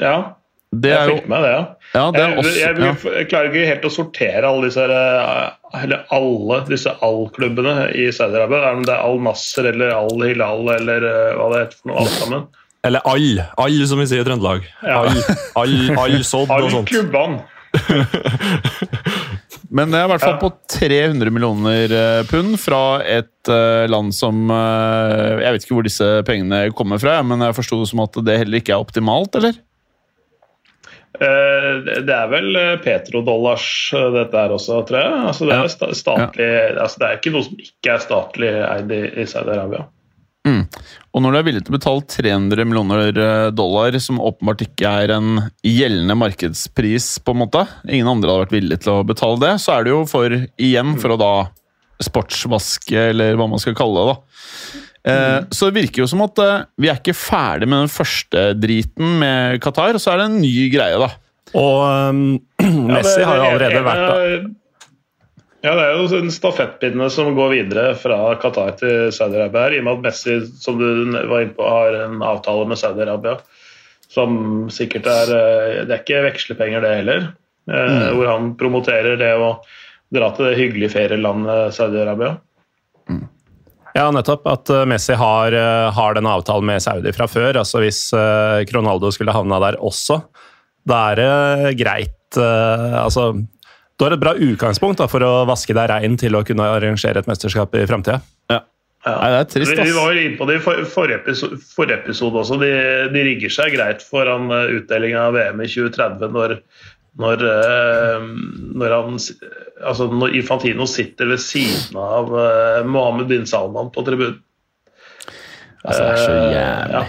ja. 0.02 0.16
Det 0.74 0.90
jeg 0.90 0.98
er 0.98 1.10
jo 1.10 1.18
fikk 1.20 1.28
med 1.30 1.44
det, 1.46 1.50
ja. 1.52 1.62
Ja, 1.94 2.04
det 2.10 2.20
er 2.20 2.32
jeg, 2.32 2.38
også 2.40 2.54
jeg, 2.58 2.78
ja. 2.82 2.92
jeg, 3.20 3.26
klarer 3.30 3.52
ikke 3.52 3.68
helt 3.68 3.86
å 3.86 3.92
sortere 3.94 4.48
alle 4.48 4.66
disse 4.66 4.86
eh, 4.90 5.44
eller 5.78 6.08
alle 6.16 6.58
disse 6.66 6.94
all-klubbene 7.06 7.74
i 7.94 8.08
Saudi-Arabia. 8.14 8.72
Om 8.74 8.82
det 8.88 8.96
er 8.96 9.04
Al-Nasser 9.06 9.70
eller 9.70 9.94
Al-Hilal 9.94 10.72
eller 10.74 11.06
eh, 11.10 11.30
hva 11.38 11.48
det 11.52 11.62
heter 11.62 11.78
for 11.78 11.92
noe, 11.92 12.02
alt 12.02 12.16
sammen. 12.18 12.46
Eller 12.84 13.00
all, 13.08 13.40
all 13.60 13.78
som 13.88 14.00
vi 14.02 14.06
sier 14.10 14.20
i 14.20 14.24
Trøndelag. 14.28 14.60
Ja. 14.84 14.96
All, 15.02 15.16
all, 15.62 15.76
all 16.04 16.16
sådd 16.26 16.50
og 16.52 16.70
sånt. 16.72 16.88
Al-Klubbene. 16.92 17.38
Men 19.74 19.90
det 19.90 19.98
er 19.98 20.04
i 20.06 20.10
hvert 20.12 20.22
fall 20.22 20.36
Ja. 20.36 20.42
på 20.42 20.50
300 20.70 21.30
millioner 21.34 21.90
eh, 21.90 22.20
pund 22.30 22.54
fra 22.62 23.00
et 23.02 23.48
eh, 23.50 23.86
land 23.90 24.14
som 24.14 24.44
eh, 24.52 25.40
Jeg 25.42 25.52
vet 25.56 25.64
ikke 25.66 25.74
hvor 25.80 25.86
disse 25.86 26.08
pengene 26.28 26.60
kommer 26.78 27.00
fra, 27.02 27.16
men 27.26 27.42
jeg 27.42 27.56
forsto 27.56 27.80
det 27.80 27.88
som 27.90 28.02
at 28.04 28.14
det 28.26 28.36
heller 28.44 28.60
ikke 28.60 28.74
er 28.76 28.84
optimalt, 28.84 29.34
eller? 29.40 29.54
Eh, 31.18 31.70
det 32.06 32.14
er 32.14 32.30
vel 32.30 32.50
petrodollars 32.84 33.66
dette 34.14 34.38
her 34.44 34.54
også, 34.54 34.78
tror 34.86 35.00
jeg. 35.00 35.10
Altså, 35.32 35.42
det, 35.50 35.56
er 35.58 35.74
sta 35.74 35.86
statlig, 36.04 36.50
altså, 36.78 36.96
det 37.02 37.06
er 37.08 37.18
ikke 37.18 37.34
noe 37.34 37.46
som 37.48 37.56
ikke 37.66 37.88
er 37.96 38.06
statlig 38.06 38.52
eid 38.68 38.88
i, 38.94 39.02
i 39.24 39.26
Saudi-Arabia. 40.44 40.82
Og 41.14 41.22
når 41.22 41.30
du 41.32 41.38
er 41.38 41.44
villig 41.46 41.62
til 41.64 41.72
å 41.72 41.76
betale 41.78 42.02
300 42.10 42.64
millioner 42.66 43.18
eh, 43.22 43.50
dollar, 43.54 43.96
som 44.02 44.18
åpenbart 44.20 44.64
ikke 44.66 44.90
er 45.04 45.12
en 45.14 45.28
gjeldende 45.64 46.16
markedspris, 46.18 47.18
på 47.24 47.32
en 47.34 47.38
måte 47.44 47.62
Ingen 47.88 48.08
andre 48.10 48.30
hadde 48.32 48.42
vært 48.46 48.56
villige 48.56 48.82
til 48.84 48.92
å 48.96 49.04
betale 49.06 49.38
det. 49.40 49.52
Så 49.62 49.72
er 49.76 49.84
det 49.86 49.92
jo 49.94 50.00
for, 50.10 50.34
igjen, 50.58 50.96
for 51.00 51.14
å 51.14 51.20
da 51.20 51.30
sportsvaske, 52.02 53.10
eller 53.12 53.36
hva 53.38 53.46
man 53.48 53.62
skal 53.62 53.76
kalle 53.78 54.02
det. 54.02 54.14
da. 54.14 54.42
Eh, 55.04 55.38
så 55.54 55.68
det 55.70 55.78
virker 55.82 56.02
jo 56.02 56.08
som 56.10 56.24
at 56.24 56.38
eh, 56.42 56.64
vi 56.80 56.90
er 56.90 56.98
ikke 56.98 57.14
ferdig 57.16 57.68
med 57.70 57.84
den 57.84 57.92
første 57.92 58.44
driten 58.58 59.18
med 59.22 59.60
Qatar, 59.64 59.94
og 59.96 60.02
så 60.02 60.14
er 60.14 60.22
det 60.24 60.28
en 60.32 60.40
ny 60.42 60.54
greie, 60.74 60.98
da. 61.00 61.10
Og 61.54 61.80
um, 62.10 62.22
Ja, 62.58 62.98
Messi 62.98 63.20
det- 63.22 63.28
har 63.28 63.38
jo 63.38 63.48
allerede 63.52 63.84
vært 63.86 64.04
da. 64.10 64.52
Eh, 65.64 65.68
Ja, 65.68 65.74
det 65.78 65.84
er 65.84 65.96
jo 65.96 66.20
en 66.20 66.32
stafettpinne 66.32 67.08
som 67.12 67.32
går 67.36 67.52
videre 67.54 67.86
fra 67.98 68.18
Qatar 68.40 68.76
til 68.80 69.10
Saudi-Arabia. 69.14 69.66
her, 69.66 69.76
I 69.76 69.80
og 69.80 69.86
med 69.88 69.94
at 69.96 70.04
Messi 70.08 70.38
som 70.60 70.78
du 70.78 70.86
var 71.30 71.46
inne 71.46 71.56
på, 71.56 71.64
har 71.68 71.96
en 72.04 72.22
avtale 72.22 72.68
med 72.68 72.80
Saudi-Arabia. 72.80 73.38
Som 74.12 74.68
sikkert 74.70 75.08
er 75.10 75.34
eh, 75.34 75.84
Det 75.88 75.96
er 75.96 76.02
ikke 76.02 76.26
vekslepenger, 76.30 76.84
det 76.84 76.96
heller. 77.00 77.26
Mm. 77.64 78.18
Hvor 78.18 78.26
han 78.28 78.50
promoterer 78.60 79.16
det 79.16 79.30
å 79.40 79.54
dra 80.12 80.26
til 80.36 80.50
det 80.50 80.58
hyggelige 80.58 80.92
ferielandet 80.92 81.72
Saudi-Arabia. 81.72 82.36
Ja, 83.94 84.08
nettopp. 84.10 84.46
At 84.50 84.70
eh, 84.74 84.84
Messi 84.90 85.14
har, 85.14 85.54
eh, 85.54 85.92
har 85.94 86.16
den 86.16 86.26
avtalen 86.26 86.66
med 86.66 86.82
Saudi 86.82 87.12
fra 87.14 87.28
før. 87.30 87.60
altså 87.62 87.80
Hvis 87.84 88.08
Cronaldo 88.10 88.76
Ronaldo 88.78 89.12
skulle 89.14 89.34
havna 89.34 89.60
der 89.62 89.78
også, 89.78 90.20
da 90.84 91.00
er 91.12 91.20
det 91.20 91.76
greit 91.80 92.38
eh, 92.40 92.96
altså, 93.00 93.30
Du 93.98 94.06
har 94.06 94.14
et 94.16 94.22
bra 94.22 94.34
utgangspunkt 94.34 94.98
da, 94.98 95.06
for 95.10 95.22
å 95.22 95.32
vaske 95.46 95.74
deg 95.76 95.90
rein 95.92 96.16
til 96.18 96.34
å 96.34 96.42
kunne 96.46 96.66
arrangere 96.76 97.22
et 97.22 97.28
mesterskap 97.30 97.76
i 97.78 97.84
framtida. 97.86 98.20
Nei, 99.04 99.28
det 99.28 99.38
er 99.42 99.48
trist, 99.52 99.72
Vi, 99.76 99.84
vi 99.84 99.92
var 99.92 100.14
jo 100.16 100.20
inne 100.22 100.38
på 100.38 100.46
det 100.48 100.54
i 100.56 100.60
for, 100.64 100.80
forrige, 100.88 101.18
episode, 101.20 101.58
forrige 101.74 101.98
episode 102.00 102.40
også. 102.40 102.56
De, 102.62 102.70
de 103.12 103.24
rigger 103.26 103.52
seg 103.52 103.74
greit 103.76 104.00
foran 104.04 104.48
uh, 104.48 104.64
utdelinga 104.78 105.26
av 105.28 105.36
VM 105.36 105.60
i 105.60 105.68
2030 105.68 106.32
når, 106.32 106.54
når, 107.20 107.44
eh, 107.50 108.24
når 108.80 108.94
han 108.96 109.20
Altså 109.84 110.06
når 110.08 110.38
Infantino 110.38 110.86
sitter 110.88 111.28
ved 111.28 111.42
siden 111.42 111.98
av 112.00 112.32
uh, 112.32 112.80
Mohammed 112.88 113.28
bin 113.28 113.44
Salman 113.50 113.92
på 113.92 114.06
tribunen. 114.06 114.40
Altså, 115.84 116.00
det 116.00 116.08
er 116.08 116.16
så 116.22 116.32
Eh, 116.32 116.48
jævlig. 116.54 116.94
ja. 116.94 117.04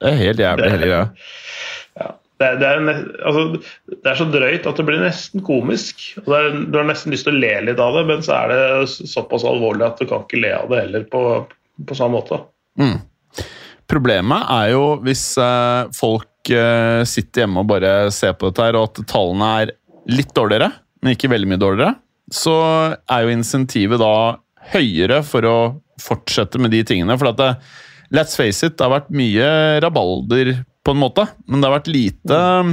Det 0.00 0.08
er 0.08 0.20
helt 0.22 0.40
jævlig, 0.40 0.70
hele 0.72 0.88
greia. 0.88 1.06
Det, 2.42 2.48
er- 2.48 2.58
det, 2.58 2.68
er 2.68 3.00
altså, 3.28 3.42
det 4.02 4.10
er 4.10 4.18
så 4.18 4.26
drøyt 4.34 4.66
at 4.66 4.80
det 4.80 4.86
blir 4.88 4.98
nesten 5.04 5.44
komisk. 5.46 6.02
Og 6.24 6.32
er, 6.34 6.50
du 6.72 6.78
har 6.80 6.88
nesten 6.88 7.14
lyst 7.14 7.28
til 7.28 7.36
å 7.36 7.42
le 7.42 7.52
litt 7.68 7.80
av 7.82 7.94
det, 8.00 8.02
men 8.10 8.24
så 8.26 8.34
er 8.40 8.50
det 8.52 8.90
såpass 8.90 9.46
alvorlig 9.46 9.86
at 9.86 10.02
du 10.02 10.08
kan 10.10 10.24
ikke 10.26 10.42
le 10.42 10.50
av 10.56 10.68
det 10.72 10.80
heller 10.84 11.06
på, 11.12 11.22
på 11.86 11.98
samme 11.98 12.18
måte. 12.18 12.40
Problemet 13.92 14.48
er 14.54 14.70
jo 14.72 14.84
hvis 15.04 15.24
eh, 15.40 15.90
folk 15.94 16.50
eh, 16.54 17.02
sitter 17.08 17.44
hjemme 17.44 17.62
og 17.62 17.68
bare 17.74 17.92
ser 18.14 18.34
på 18.38 18.48
dette 18.50 18.64
her, 18.70 18.78
og 18.80 18.88
at 18.90 19.02
tallene 19.10 19.50
er 19.62 19.74
litt 20.10 20.32
dårligere, 20.36 20.70
men 21.02 21.14
ikke 21.16 21.30
veldig 21.32 21.50
mye 21.52 21.60
dårligere, 21.62 21.94
så 22.32 22.54
er 23.12 23.24
jo 23.26 23.34
insentivet 23.34 24.00
da 24.00 24.12
høyere 24.72 25.20
for 25.26 25.44
å 25.46 25.56
fortsette 26.00 26.58
med 26.62 26.72
de 26.72 26.80
tingene. 26.88 27.14
For 27.20 27.30
at 27.32 27.40
det, 27.40 27.50
let's 28.14 28.38
face 28.38 28.64
it, 28.64 28.78
det 28.78 28.86
har 28.86 28.94
vært 28.96 29.12
mye 29.14 29.48
rabalder 29.84 30.54
på 30.84 30.94
en 30.94 31.00
måte, 31.02 31.26
men 31.46 31.60
det 31.62 31.68
har 31.68 31.76
vært 31.78 31.92
lite 31.92 32.38
eh, 32.38 32.72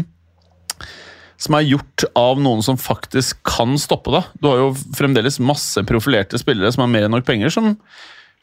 som 1.40 1.56
er 1.56 1.68
gjort 1.70 2.04
av 2.20 2.40
noen 2.44 2.64
som 2.66 2.76
faktisk 2.80 3.40
kan 3.48 3.78
stoppe 3.80 4.12
det. 4.12 4.24
Du 4.42 4.50
har 4.50 4.58
jo 4.60 4.72
fremdeles 4.98 5.38
masse 5.40 5.84
profilerte 5.88 6.40
spillere 6.42 6.72
som 6.76 6.84
har 6.84 6.92
mer 6.92 7.08
enn 7.08 7.16
nok 7.16 7.28
penger, 7.28 7.54
som 7.54 7.78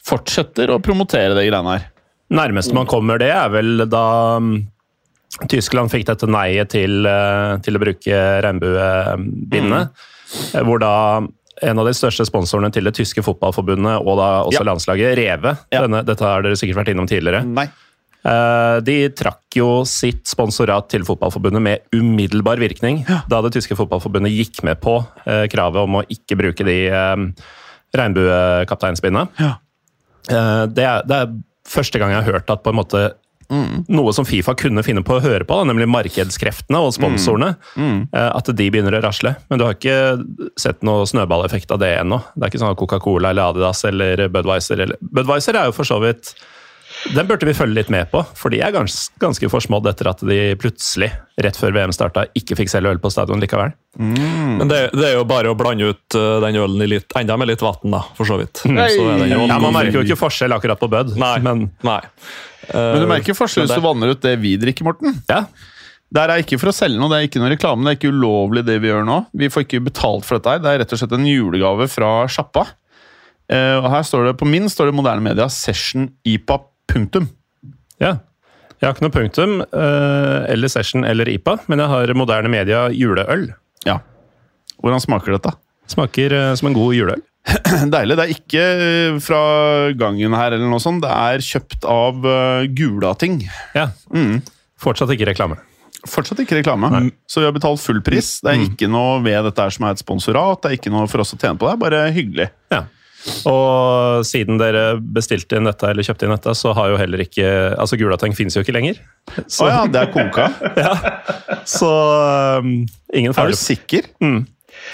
fortsetter 0.07 0.71
å 0.73 0.79
promotere 0.81 1.35
de 1.37 1.45
greiene 1.49 1.75
her. 1.77 1.91
Nærmeste 2.33 2.75
man 2.75 2.89
kommer 2.91 3.21
det, 3.23 3.29
er 3.31 3.51
vel 3.53 3.85
da 3.91 4.39
mm, 4.43 4.55
Tyskland 5.53 5.93
fikk 5.93 6.07
dette 6.09 6.27
neiet 6.31 6.73
til, 6.73 7.05
eh, 7.07 7.57
til 7.67 7.77
å 7.77 7.83
bruke 7.83 8.21
regnbuebindet. 8.47 9.91
Mm. 9.91 10.67
Hvor 10.67 10.81
da 10.83 10.95
en 11.67 11.81
av 11.81 11.87
de 11.89 11.95
største 11.97 12.27
sponsorene 12.29 12.73
til 12.75 12.85
det 12.89 12.95
tyske 12.99 13.23
fotballforbundet 13.25 14.01
og 14.03 14.19
da 14.21 14.31
også 14.45 14.61
Ja. 14.61 14.67
landslaget, 14.73 15.17
Reve 15.17 15.59
Ja. 15.73 15.83
denne, 15.83 16.05
Dette 16.05 16.25
har 16.25 16.43
dere 16.43 16.57
sikkert 16.57 16.85
vært 16.85 16.95
innom 16.95 17.07
tidligere. 17.09 17.45
Nei. 17.45 17.69
Eh, 18.27 18.77
De 18.87 18.97
trakk 19.15 19.55
jo 19.61 19.85
sitt 19.87 20.27
sponsorat 20.27 20.89
til 20.91 21.05
fotballforbundet 21.07 21.63
med 21.63 21.85
umiddelbar 21.95 22.59
virkning 22.59 23.05
da 23.31 23.41
det 23.45 23.53
tyske 23.55 23.77
fotballforbundet 23.79 24.35
gikk 24.35 24.63
med 24.67 24.81
på 24.83 24.97
eh, 25.27 25.45
kravet 25.53 25.85
om 25.87 26.01
å 26.01 26.07
ikke 26.11 26.37
bruke 26.41 26.67
de 26.67 26.79
regnbuekapteinspinnene. 26.91 27.37
regnbuekapteinsbindene. 27.97 29.29
Ja. 29.39 29.53
Eh, 30.29 30.67
Det, 30.67 30.85
er- 30.85 31.05
det 31.07 31.17
er 31.23 31.37
første 31.69 31.99
gang 32.03 32.11
jeg 32.13 32.23
har 32.25 32.33
hørt 32.33 32.51
at 32.51 32.63
på 32.65 32.71
en 32.75 32.81
måte 32.83 33.05
noe 33.89 34.11
som 34.13 34.25
Fifa 34.27 34.57
kunne 34.59 34.83
finne 34.83 35.05
på 35.07 35.15
å 35.15 35.23
høre 35.23 35.45
på, 35.47 35.55
da, 35.55 35.63
nemlig 35.71 35.87
markedskreftene 35.87 36.81
og 36.83 36.91
sponsorene, 36.97 37.53
eh, 37.79 38.31
at 38.35 38.45
de 38.51 38.67
begynner 38.71 38.97
å 38.99 39.03
rasle. 39.05 39.37
Men 39.49 39.59
du 39.61 39.65
har 39.65 39.75
ikke 39.77 40.25
sett 40.59 40.83
noe 40.83 41.07
snøballeffekt 41.07 41.71
av 41.71 41.79
det 41.79 41.93
ennå. 42.01 42.19
Det 42.35 42.43
er 42.43 42.51
ikke 42.51 42.59
sånn 42.65 42.73
at 42.75 42.77
Coca-Cola 42.81 43.31
eller 43.31 43.53
Adidas 43.53 43.85
eller 43.87 44.27
Budwiser 44.29 44.81
eller 44.83 44.97
Budwiser 45.01 45.55
er 45.55 45.67
jo 45.71 45.77
for 45.79 45.85
så 45.87 46.01
vidt 46.03 46.35
den 47.15 47.29
burde 47.29 47.47
vi 47.49 47.55
følge 47.57 47.77
litt 47.79 47.91
med 47.93 48.09
på, 48.11 48.23
for 48.39 48.53
de 48.53 48.59
er 48.65 48.73
gans, 48.75 48.97
ganske 49.23 49.49
forsmådd 49.53 49.89
etter 49.93 50.09
at 50.11 50.25
de 50.27 50.39
plutselig, 50.61 51.11
rett 51.43 51.59
før 51.61 51.75
VM 51.77 51.93
starta, 51.95 52.27
ikke 52.39 52.57
fikk 52.59 52.73
selge 52.73 52.95
øl 52.95 53.01
på 53.03 53.11
stadion 53.13 53.43
likevel. 53.43 53.75
Men 53.99 54.67
det, 54.71 54.81
det 54.97 55.07
er 55.11 55.15
jo 55.19 55.27
bare 55.29 55.53
å 55.53 55.59
blande 55.59 55.93
ut 55.93 56.19
eh, 56.19 56.35
den 56.45 56.59
ølen 56.63 56.83
i 56.85 56.91
litt, 56.97 57.09
enda 57.19 57.39
med 57.41 57.51
litt 57.53 57.65
vann, 57.65 57.79
da, 57.95 58.03
for 58.19 58.29
så 58.29 58.41
vidt. 58.41 58.65
Så 58.65 58.73
er 58.75 58.91
jo 58.97 59.47
Ja, 59.47 59.61
Man 59.63 59.77
merker 59.77 60.01
jo 60.01 60.05
ikke 60.09 60.19
forskjell 60.27 60.57
akkurat 60.57 60.83
på 60.83 60.91
Bud, 60.93 61.15
Nei. 61.21 61.37
men 61.45 61.69
Nei. 61.87 62.01
Men 62.73 63.05
du 63.05 63.09
merker 63.11 63.37
forskjell 63.39 63.69
hvis 63.69 63.79
du 63.79 63.85
vanner 63.85 64.11
ut 64.17 64.23
det 64.25 64.35
vi 64.43 64.57
drikker, 64.61 64.87
Morten. 64.89 65.21
ja. 65.31 65.45
Det 66.07 66.23
er 66.23 66.39
ikke 66.39 66.57
for 66.63 66.71
å 66.71 66.75
selge 66.75 67.01
noe, 67.01 67.11
det 67.11 67.17
er 67.19 67.25
ikke 67.27 67.41
noe 67.43 67.51
reklame, 67.51 67.83
det 67.83 67.91
er 67.91 67.97
ikke 67.99 68.13
ulovlig 68.15 68.63
det 68.67 68.77
vi 68.79 68.93
gjør 68.93 69.03
nå. 69.09 69.17
Vi 69.37 69.49
får 69.51 69.65
ikke 69.65 69.81
betalt 69.89 70.27
for 70.27 70.39
dette 70.39 70.53
her. 70.55 70.61
Det 70.63 70.71
er 70.71 70.79
rett 70.85 70.93
og 70.95 71.01
slett 71.01 71.15
en 71.17 71.27
julegave 71.27 71.89
fra 71.91 72.11
sjappa. 72.31 72.63
Uh, 73.51 73.79
og 73.83 73.89
her 73.91 74.07
står 74.07 74.29
det, 74.29 74.37
På 74.39 74.47
min 74.49 74.71
står 74.71 74.91
det 74.91 74.97
moderne 74.99 75.23
media 75.23 75.47
session 75.53 76.09
IPA 76.27 76.61
punktum. 76.93 77.29
ja. 78.03 78.19
Jeg 78.77 78.91
har 78.91 78.93
ikke 78.93 79.07
noe 79.07 79.15
punktum, 79.15 79.53
eh, 79.65 80.43
eller 80.53 80.69
Session 80.69 81.07
eller 81.09 81.31
IPA, 81.33 81.55
men 81.73 81.81
jeg 81.81 81.89
har 81.89 82.11
moderne 82.13 82.51
media 82.53 82.83
juleøl. 82.93 83.47
Ja. 83.89 83.95
Hvordan 84.85 85.01
smaker 85.01 85.33
dette? 85.33 85.55
Smaker 85.89 86.35
eh, 86.37 86.51
som 86.61 86.69
en 86.69 86.77
god 86.77 86.93
juleøl. 86.93 87.23
Deilig. 87.95 88.19
Det 88.19 88.27
er 88.27 88.35
ikke 88.35 88.65
eh, 88.67 89.17
fra 89.25 89.41
gangen 89.97 90.37
her, 90.37 90.53
eller 90.59 90.69
noe 90.69 90.83
sånt. 90.85 91.01
Det 91.07 91.09
er 91.09 91.41
kjøpt 91.47 91.89
av 91.89 92.21
Gulating. 92.77 93.41
Ja. 93.73 93.89
Fortsatt 94.77 95.15
ikke 95.17 95.31
reklame. 95.31 95.57
Fortsatt 96.07 96.45
ikke 96.45 96.61
reklame. 96.61 96.91
Så 97.33 97.41
vi 97.41 97.49
har 97.49 97.57
betalt 97.57 97.81
full 97.81 98.03
pris. 98.05 98.37
Det 98.45 98.53
er 98.53 98.67
ikke 98.69 98.91
noe 98.93 99.23
ved 99.25 99.41
dette 99.49 99.65
her 99.65 99.73
som 99.73 99.89
er 99.89 99.97
et 99.97 100.05
sponsorat. 100.05 100.61
Det 100.63 100.69
er 100.69 100.77
ikke 100.83 100.93
noe 100.93 101.09
for 101.11 101.25
oss 101.25 101.33
å 101.33 101.41
tjene 101.41 101.57
på 101.57 101.65
det. 101.71 101.79
er 101.79 101.83
Bare 101.87 102.05
hyggelig. 102.15 102.51
Ja. 102.77 102.85
Og 103.49 104.25
siden 104.27 104.61
dere 104.61 104.97
bestilte 105.01 105.59
inn 105.59 105.67
dette, 105.69 105.89
eller 105.91 106.07
kjøpte 106.07 106.27
inn 106.27 106.35
dette, 106.35 106.55
så 106.59 106.75
har 106.77 106.93
jo 106.93 106.99
heller 107.01 107.23
ikke 107.25 107.47
Altså, 107.77 107.99
Gulating 108.01 108.37
finnes 108.39 108.57
jo 108.57 108.63
ikke 108.65 108.75
lenger. 108.77 109.01
Å 109.37 109.71
ja, 109.71 109.81
det 109.91 110.03
er 110.05 110.13
konka. 110.15 110.49
Så 111.77 111.89
um, 112.63 112.71
ingen 113.13 113.35
Er 113.35 113.51
du 113.51 113.59
sikker? 113.59 114.07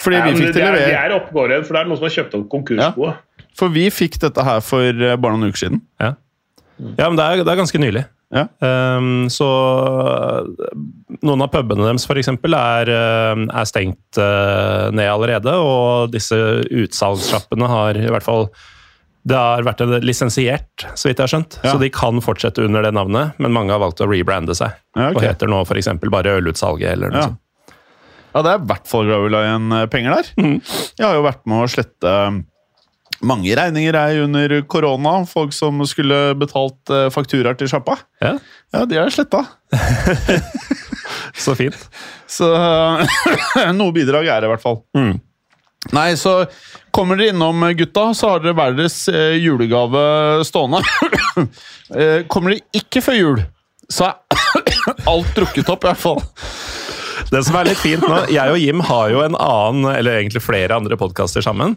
Fordi 0.02 0.16
Ja, 0.16 0.24
vi 0.24 0.38
fikk 0.38 0.48
det 0.48 0.56
til 0.56 0.64
er, 0.64 0.76
det 0.76 0.86
levere 0.86 1.04
er 1.04 1.14
oppegående, 1.18 1.60
for 1.66 1.76
det 1.76 1.82
er 1.82 1.90
noen 1.90 2.00
som 2.00 2.08
har 2.08 2.14
kjøpt 2.16 2.36
opp 2.38 2.48
konkursboet. 2.54 3.46
For 3.58 3.74
vi 3.74 3.86
fikk 3.92 4.16
dette 4.22 4.44
her 4.46 4.62
for 4.64 4.88
eh, 4.88 5.18
bare 5.20 5.36
noen 5.36 5.52
uker 5.52 5.66
siden. 5.66 5.82
Ja. 6.00 6.14
ja, 6.96 7.08
men 7.10 7.18
det 7.20 7.26
er, 7.26 7.42
det 7.44 7.52
er 7.52 7.60
ganske 7.60 7.80
nylig. 7.82 8.06
Ja. 8.32 8.46
Um, 8.64 9.26
så 9.28 9.46
noen 11.22 11.44
av 11.44 11.50
pubene 11.52 11.84
deres 11.84 12.06
eksempel 12.08 12.56
er, 12.56 12.88
uh, 12.88 13.42
er 13.44 13.68
stengt 13.68 14.20
uh, 14.20 14.88
ned 14.94 15.10
allerede, 15.12 15.52
og 15.60 16.12
disse 16.14 16.38
utsalgssjappene 16.70 17.68
har 17.68 18.00
i 18.00 18.08
hvert 18.08 18.26
fall 18.26 18.48
det 19.22 19.38
har 19.38 19.62
vært 19.62 19.84
lisensiert, 20.02 20.82
så 20.98 21.06
vidt 21.06 21.20
jeg 21.20 21.28
har 21.28 21.30
skjønt. 21.30 21.58
Ja. 21.62 21.70
Så 21.70 21.78
de 21.78 21.92
kan 21.94 22.18
fortsette 22.24 22.64
under 22.64 22.82
det 22.82 22.90
navnet, 22.96 23.36
men 23.38 23.54
mange 23.54 23.70
har 23.70 23.78
valgt 23.78 24.02
å 24.02 24.08
rebrande 24.10 24.56
seg. 24.58 24.74
Ja, 24.96 25.12
okay. 25.12 25.14
Og 25.14 25.26
heter 25.28 25.52
nå 25.52 25.60
f.eks. 25.62 25.92
bare 26.10 26.32
Ølutsalget 26.40 26.96
eller 26.96 27.12
noe 27.12 27.20
Ja. 27.20 27.28
sånt. 27.30 27.38
Ja, 28.32 28.40
det 28.40 28.50
er 28.54 28.62
i 28.62 28.68
hvert 28.70 28.88
fall 28.88 29.10
glad 29.28 29.44
igjen 29.44 29.72
eh, 29.76 29.86
penger 29.92 30.14
der. 30.16 30.30
Jeg 30.96 31.04
har 31.04 31.14
jo 31.18 31.24
vært 31.26 31.42
med 31.46 31.66
å 31.66 31.68
slette 31.68 32.12
eh, 32.16 32.38
mange 33.22 33.54
regninger 33.58 33.96
er 33.98 34.20
under 34.24 34.54
korona. 34.70 35.14
Folk 35.28 35.54
som 35.56 35.82
skulle 35.88 36.34
betalt 36.40 36.92
eh, 36.92 37.08
fakturaer 37.14 37.58
til 37.58 37.70
sjappa. 37.70 37.98
Ja, 38.22 38.36
Ja, 38.72 38.86
de 38.88 38.96
er 38.96 39.10
sletta. 39.12 39.42
så 41.44 41.52
fint. 41.58 41.76
Så 42.30 42.48
noe 43.78 43.92
bidrag 43.92 44.30
er 44.32 44.40
det 44.40 44.48
i 44.48 44.52
hvert 44.54 44.64
fall. 44.64 44.80
Mm. 44.96 45.18
Nei, 45.92 46.12
så 46.16 46.44
kommer 46.94 47.18
dere 47.18 47.32
innom, 47.34 47.64
gutta, 47.74 48.12
så 48.14 48.34
har 48.34 48.42
dere 48.44 48.54
hver 48.54 48.76
deres 48.78 48.96
eh, 49.12 49.38
julegave 49.42 50.04
stående. 50.48 50.82
Eh, 51.92 52.22
kommer 52.30 52.54
dere 52.54 52.78
ikke 52.78 53.02
før 53.04 53.16
jul, 53.18 53.40
så 53.92 54.06
er 54.06 54.44
alt 55.12 55.34
drukket 55.36 55.68
opp, 55.68 55.82
i 55.84 55.90
hvert 55.90 56.00
fall. 56.00 56.22
Det 57.28 57.42
som 57.44 57.58
er 57.58 57.68
litt 57.68 57.80
fint 57.82 58.04
nå, 58.06 58.22
jeg 58.32 58.54
og 58.54 58.60
Jim 58.62 58.80
har 58.88 59.10
jo 59.12 59.20
en 59.20 59.36
annen, 59.36 59.90
eller 59.92 60.16
egentlig 60.22 60.40
flere 60.40 60.78
andre 60.78 60.96
podkaster 61.00 61.44
sammen. 61.44 61.74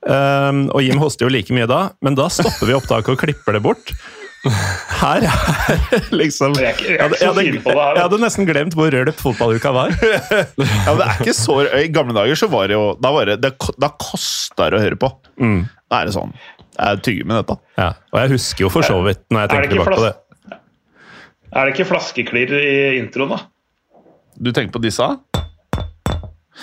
Um, 0.00 0.64
og 0.72 0.80
Jim 0.80 0.96
hoster 1.02 1.26
jo 1.26 1.32
like 1.34 1.52
mye 1.52 1.66
da, 1.68 1.90
men 2.00 2.16
da 2.16 2.30
stopper 2.32 2.70
vi 2.70 2.76
opptaket 2.78 3.12
og 3.12 3.20
klipper 3.20 3.56
det 3.58 3.62
bort. 3.64 3.92
Her 4.40 5.26
er 5.28 6.06
liksom 6.16 6.54
Jeg 6.56 6.70
er 6.72 6.78
jeg 6.88 7.10
jeg 7.20 7.28
hadde, 7.28 7.42
jeg 7.44 8.00
hadde 8.00 8.20
nesten 8.22 8.46
glemt 8.48 8.72
hvor 8.72 8.88
rølp 8.88 9.18
fotballuka 9.20 9.72
var. 9.76 9.92
Ja, 10.00 10.94
men 10.94 11.02
det 11.02 11.08
er 11.10 11.20
ikke 11.20 11.34
så 11.36 11.58
I 11.76 11.90
gamle 11.92 12.16
dager 12.16 12.40
så 12.40 12.48
var 12.48 12.70
det 12.70 12.78
jo 12.78 12.86
Da, 13.04 13.10
var 13.12 13.28
det, 13.28 13.36
det, 13.44 13.50
da 13.76 13.90
kosta 14.00 14.70
det 14.72 14.80
å 14.80 14.82
høre 14.86 14.96
på. 14.96 15.12
Mm. 15.44 15.60
Da 15.92 16.00
er 16.00 16.08
det 16.08 16.16
sånn. 16.16 16.32
Jeg 16.72 17.02
tygger 17.04 17.28
med 17.28 17.42
dette. 17.42 17.58
Ja, 17.76 17.90
og 18.14 18.22
jeg 18.22 18.32
husker 18.38 18.64
jo 18.64 18.72
for 18.72 18.86
så 18.86 18.96
vidt, 19.04 19.20
når 19.28 19.42
jeg 19.42 19.50
Er 19.50 19.52
tenker 19.52 19.74
tilbake 19.76 20.00
på 20.00 20.08
det. 20.08 20.58
Er 21.50 21.66
det 21.66 21.74
ikke 21.74 21.90
flaskeklirr 21.90 22.56
i 22.56 22.74
introen, 23.02 23.34
da? 23.36 23.42
Du 24.40 24.54
tenker 24.56 24.72
på 24.72 24.80
disse? 24.80 25.04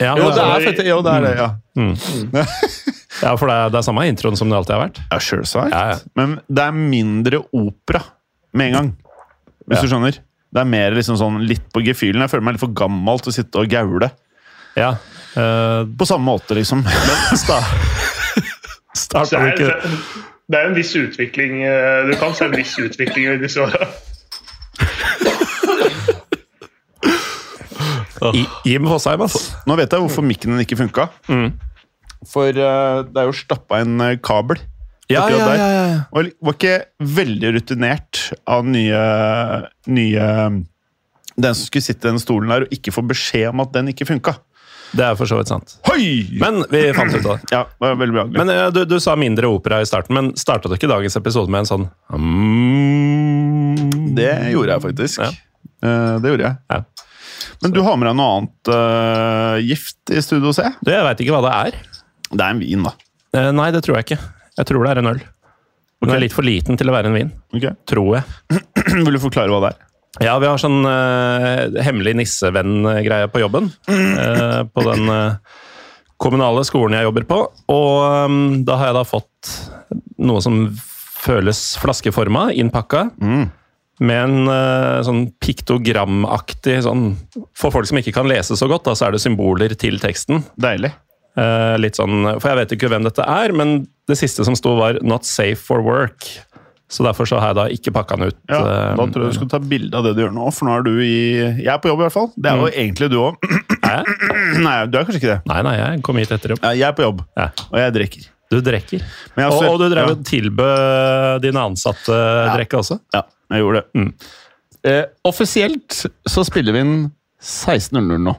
Ja, 0.02 0.16
Jo, 0.18 0.32
det 0.34 0.38
det 0.38 0.86
er 0.86 0.90
jo, 0.90 1.02
det 1.06 1.14
er 1.14 1.28
det, 1.28 1.36
ja. 1.38 1.52
ja, 3.24 3.34
for 3.40 3.50
det 3.50 3.56
er, 3.58 3.72
det 3.74 3.80
er 3.80 3.86
samme 3.88 4.06
introen 4.10 4.38
som 4.40 4.50
det 4.52 4.58
alltid 4.60 4.76
har 4.76 4.84
vært. 4.86 5.02
Ja, 5.12 5.20
selvsagt. 5.24 5.74
Ja, 5.74 5.84
ja. 5.94 5.98
Men 6.20 6.38
det 6.48 6.64
er 6.68 6.78
mindre 6.78 7.42
opera 7.56 8.04
med 8.54 8.70
en 8.72 8.78
gang. 8.78 8.90
Hvis 9.68 9.78
Ja. 9.80 9.84
du 9.84 9.92
skjønner. 9.94 10.20
Det 10.54 10.62
er 10.64 10.70
mer 10.72 10.96
liksom 10.96 11.18
sånn 11.20 11.42
litt 11.46 11.66
på 11.76 11.82
gefühlen. 11.84 12.22
Jeg 12.24 12.32
føler 12.32 12.46
meg 12.48 12.56
litt 12.56 12.64
for 12.64 12.72
gammel 12.78 13.20
til 13.20 13.34
å 13.34 13.36
sitte 13.36 13.60
og 13.60 13.68
gaule. 13.70 14.12
Ja. 14.78 14.94
Uh, 15.36 15.84
På 15.98 16.06
samme 16.08 16.24
måte, 16.26 16.56
liksom. 16.56 16.86
sta 17.36 17.60
starta 18.98 19.44
du 19.44 19.52
ikke 19.52 19.74
det 20.48 20.56
er 20.62 20.70
en 20.70 20.76
viss 20.78 20.94
utvikling 20.96 21.58
eh, 21.68 22.06
Du 22.08 22.14
kan 22.22 22.32
se 22.34 22.46
en 22.48 22.54
viss 22.56 22.78
utvikling 22.80 23.26
i 23.34 23.38
disse 23.42 23.60
åra. 23.60 23.90
Jim 28.66 28.88
Fosheim, 28.90 29.22
ass. 29.22 29.36
Nå 29.68 29.76
vet 29.78 29.92
jeg 29.94 30.02
hvorfor 30.04 30.26
mikken 30.26 30.56
din 30.56 30.64
ikke 30.64 30.80
funka. 30.80 31.10
For 32.26 32.50
uh, 32.50 33.04
det 33.06 33.22
er 33.22 33.30
jo 33.30 33.36
stappa 33.36 33.82
en 33.84 34.02
eh, 34.04 34.18
kabel. 34.24 34.60
Ja, 35.08 35.24
ja, 35.32 35.38
ja, 35.40 35.68
ja. 35.72 36.00
Og 36.12 36.34
var 36.44 36.58
ikke 36.58 36.80
veldig 37.00 37.54
rutinert 37.56 38.26
av 38.44 38.66
nye, 38.68 38.98
nye 39.88 40.26
Den 41.38 41.56
som 41.56 41.62
skulle 41.62 41.86
sitte 41.86 42.10
i 42.10 42.12
den 42.12 42.20
stolen 42.20 42.52
der 42.52 42.66
og 42.66 42.74
ikke 42.76 42.92
få 42.92 43.06
beskjed 43.08 43.54
om 43.54 43.64
at 43.64 43.72
den 43.78 43.94
ikke 43.94 44.10
funka. 44.10 44.34
Det 44.92 45.06
er 45.06 45.16
for 45.20 45.30
så 45.30 45.38
vidt 45.40 45.52
sant. 45.52 45.78
Hoi! 45.88 46.28
Men 46.42 46.60
vi 46.72 46.84
fant 46.96 47.16
ut 47.16 47.24
av 47.24 47.38
det. 47.38 47.52
ja, 47.56 47.64
det 47.72 47.86
var 47.86 47.98
veldig 48.02 48.18
bra. 48.18 48.28
Men 48.36 48.52
uh, 48.52 48.68
du, 48.76 48.84
du 48.90 48.98
sa 49.04 49.16
mindre 49.20 49.48
opera 49.52 49.80
i 49.84 49.88
starten, 49.88 50.16
men 50.18 50.34
starta 50.40 50.68
du 50.68 50.76
ikke 50.76 50.92
dagens 50.92 51.16
episode 51.20 51.52
med 51.54 51.64
en 51.64 51.72
sånn 51.72 51.88
mm, 52.12 53.58
det 54.18 54.32
gjorde 54.52 54.74
jeg 54.74 54.84
faktisk. 54.90 55.28
Eh, 55.84 56.16
det 56.22 56.32
gjorde 56.32 56.48
jeg. 56.48 56.58
Ja. 56.72 56.82
Men 57.64 57.74
du 57.74 57.82
har 57.86 57.98
med 57.98 58.10
deg 58.10 58.18
noe 58.18 58.34
annet 58.38 58.70
uh, 58.70 59.56
gift 59.66 60.14
i 60.14 60.22
studio, 60.22 60.54
C? 60.54 60.66
Du, 60.82 60.92
jeg 60.94 61.06
veit 61.06 61.22
ikke 61.24 61.34
hva 61.34 61.44
det 61.46 61.54
er. 61.54 61.78
Det 62.32 62.44
er 62.44 62.54
en 62.54 62.62
vin, 62.62 62.86
da. 62.88 62.94
Eh, 63.38 63.50
nei, 63.56 63.72
det 63.76 63.84
tror 63.86 64.00
jeg 64.00 64.08
ikke. 64.08 64.20
Jeg 64.58 64.70
tror 64.70 64.86
det 64.86 64.94
er 64.94 65.02
en 65.04 65.12
øl. 65.14 65.20
Den 66.04 66.14
er 66.14 66.22
litt 66.22 66.36
for 66.36 66.46
liten 66.46 66.78
til 66.78 66.92
å 66.92 66.94
være 66.94 67.10
en 67.10 67.18
vin. 67.18 67.30
Ok. 67.58 67.68
Tror 67.90 68.20
jeg. 68.20 68.58
Vil 69.06 69.18
du 69.18 69.22
forklare 69.22 69.54
hva 69.54 69.62
det 69.66 69.74
er? 69.74 69.84
Ja, 70.24 70.34
vi 70.42 70.48
har 70.50 70.58
sånn 70.62 70.82
eh, 70.90 71.78
hemmelig 71.86 72.16
nissevenn-greie 72.18 73.30
på 73.34 73.42
jobben. 73.44 73.70
eh, 73.92 74.62
på 74.66 74.86
den 74.88 75.12
eh, 75.14 75.58
kommunale 76.22 76.64
skolen 76.66 76.98
jeg 76.98 77.08
jobber 77.10 77.28
på. 77.30 77.40
Og 77.74 77.92
eh, 78.08 78.38
da 78.68 78.80
har 78.82 78.92
jeg 78.92 78.98
da 78.98 79.06
fått 79.08 79.54
noe 80.18 80.42
som 80.44 80.64
føles 81.18 81.62
flaskeforma, 81.82 82.50
innpakka. 82.58 83.08
Med 83.98 84.20
en 84.22 84.50
eh, 84.54 85.00
sånn 85.06 85.24
piktogramaktig 85.42 86.76
sånn 86.86 87.08
For 87.58 87.74
folk 87.74 87.88
som 87.90 87.98
ikke 87.98 88.14
kan 88.14 88.30
lese 88.30 88.54
så 88.58 88.68
godt, 88.70 88.86
da, 88.86 88.94
så 88.98 89.08
er 89.08 89.16
det 89.16 89.24
symboler 89.24 89.74
til 89.80 89.98
teksten. 90.02 90.44
Deilig. 90.62 90.94
Eh, 91.38 91.76
litt 91.78 91.98
sånn, 92.00 92.24
For 92.42 92.50
jeg 92.50 92.58
vet 92.64 92.72
ikke 92.78 92.90
hvem 92.90 93.06
dette 93.06 93.22
er, 93.22 93.54
men 93.54 93.84
det 94.10 94.18
siste 94.18 94.46
som 94.48 94.56
sto, 94.58 94.76
var 94.80 94.98
'not 95.04 95.26
safe 95.26 95.60
for 95.62 95.84
work'. 95.86 96.40
Så 96.90 97.04
derfor 97.04 97.28
så 97.28 97.38
har 97.40 97.52
jeg 97.52 97.56
da 97.56 97.66
ikke 97.68 97.92
pakka 97.92 98.16
den 98.18 98.28
ut. 98.32 98.38
Ja, 98.50 98.60
eh, 98.64 98.96
Da 98.96 99.06
tror 99.12 99.24
jeg 99.26 99.34
du 99.34 99.38
skal 99.38 99.50
ta 99.50 99.60
bilde 99.60 99.94
av 99.94 100.04
det 100.06 100.16
du 100.16 100.22
gjør 100.24 100.34
nå, 100.34 100.54
for 100.54 100.66
nå 100.66 100.78
er 100.80 100.84
du 100.84 100.94
i 101.04 101.60
Jeg 101.60 101.68
er 101.68 101.78
på 101.84 101.90
jobb, 101.92 102.00
i 102.00 102.04
hvert 102.08 102.14
fall. 102.16 102.32
Det 102.40 102.50
er 102.50 102.58
jo 102.58 102.68
egentlig 102.72 103.10
du 103.12 103.18
òg. 103.18 103.36
Nei, 104.64 104.86
du 104.88 104.98
er 104.98 105.04
kanskje 105.04 105.20
ikke 105.20 105.34
det. 105.36 105.42
Nei, 105.46 105.62
nei, 105.62 105.76
jeg 105.78 106.02
kom 106.04 106.16
hit 106.18 106.32
etter 106.32 106.50
jobb. 106.56 106.60
Ja, 106.64 106.72
Jeg 106.72 106.88
er 106.88 106.94
på 106.94 107.04
jobb, 107.04 107.22
Ja. 107.38 107.50
og 107.72 107.78
jeg 107.78 107.94
drikker. 107.94 108.28
Du 108.50 108.62
drikker. 108.62 109.02
Og, 109.38 109.64
og 109.68 109.80
du 109.80 109.90
drev 109.92 110.08
ja. 110.08 110.16
tilbød 110.24 111.42
dine 111.44 111.60
ansatte 111.60 112.16
drikke 112.56 112.80
også? 112.80 113.00
Ja, 113.14 113.24
jeg 113.52 113.60
gjorde 113.66 113.84
det. 113.84 114.14
Eh, 114.88 115.04
offisielt 115.28 116.06
så 116.28 116.46
spiller 116.48 116.72
vi 116.72 116.80
inn 116.80 117.12
16.00 117.44 118.24
nå. 118.24 118.36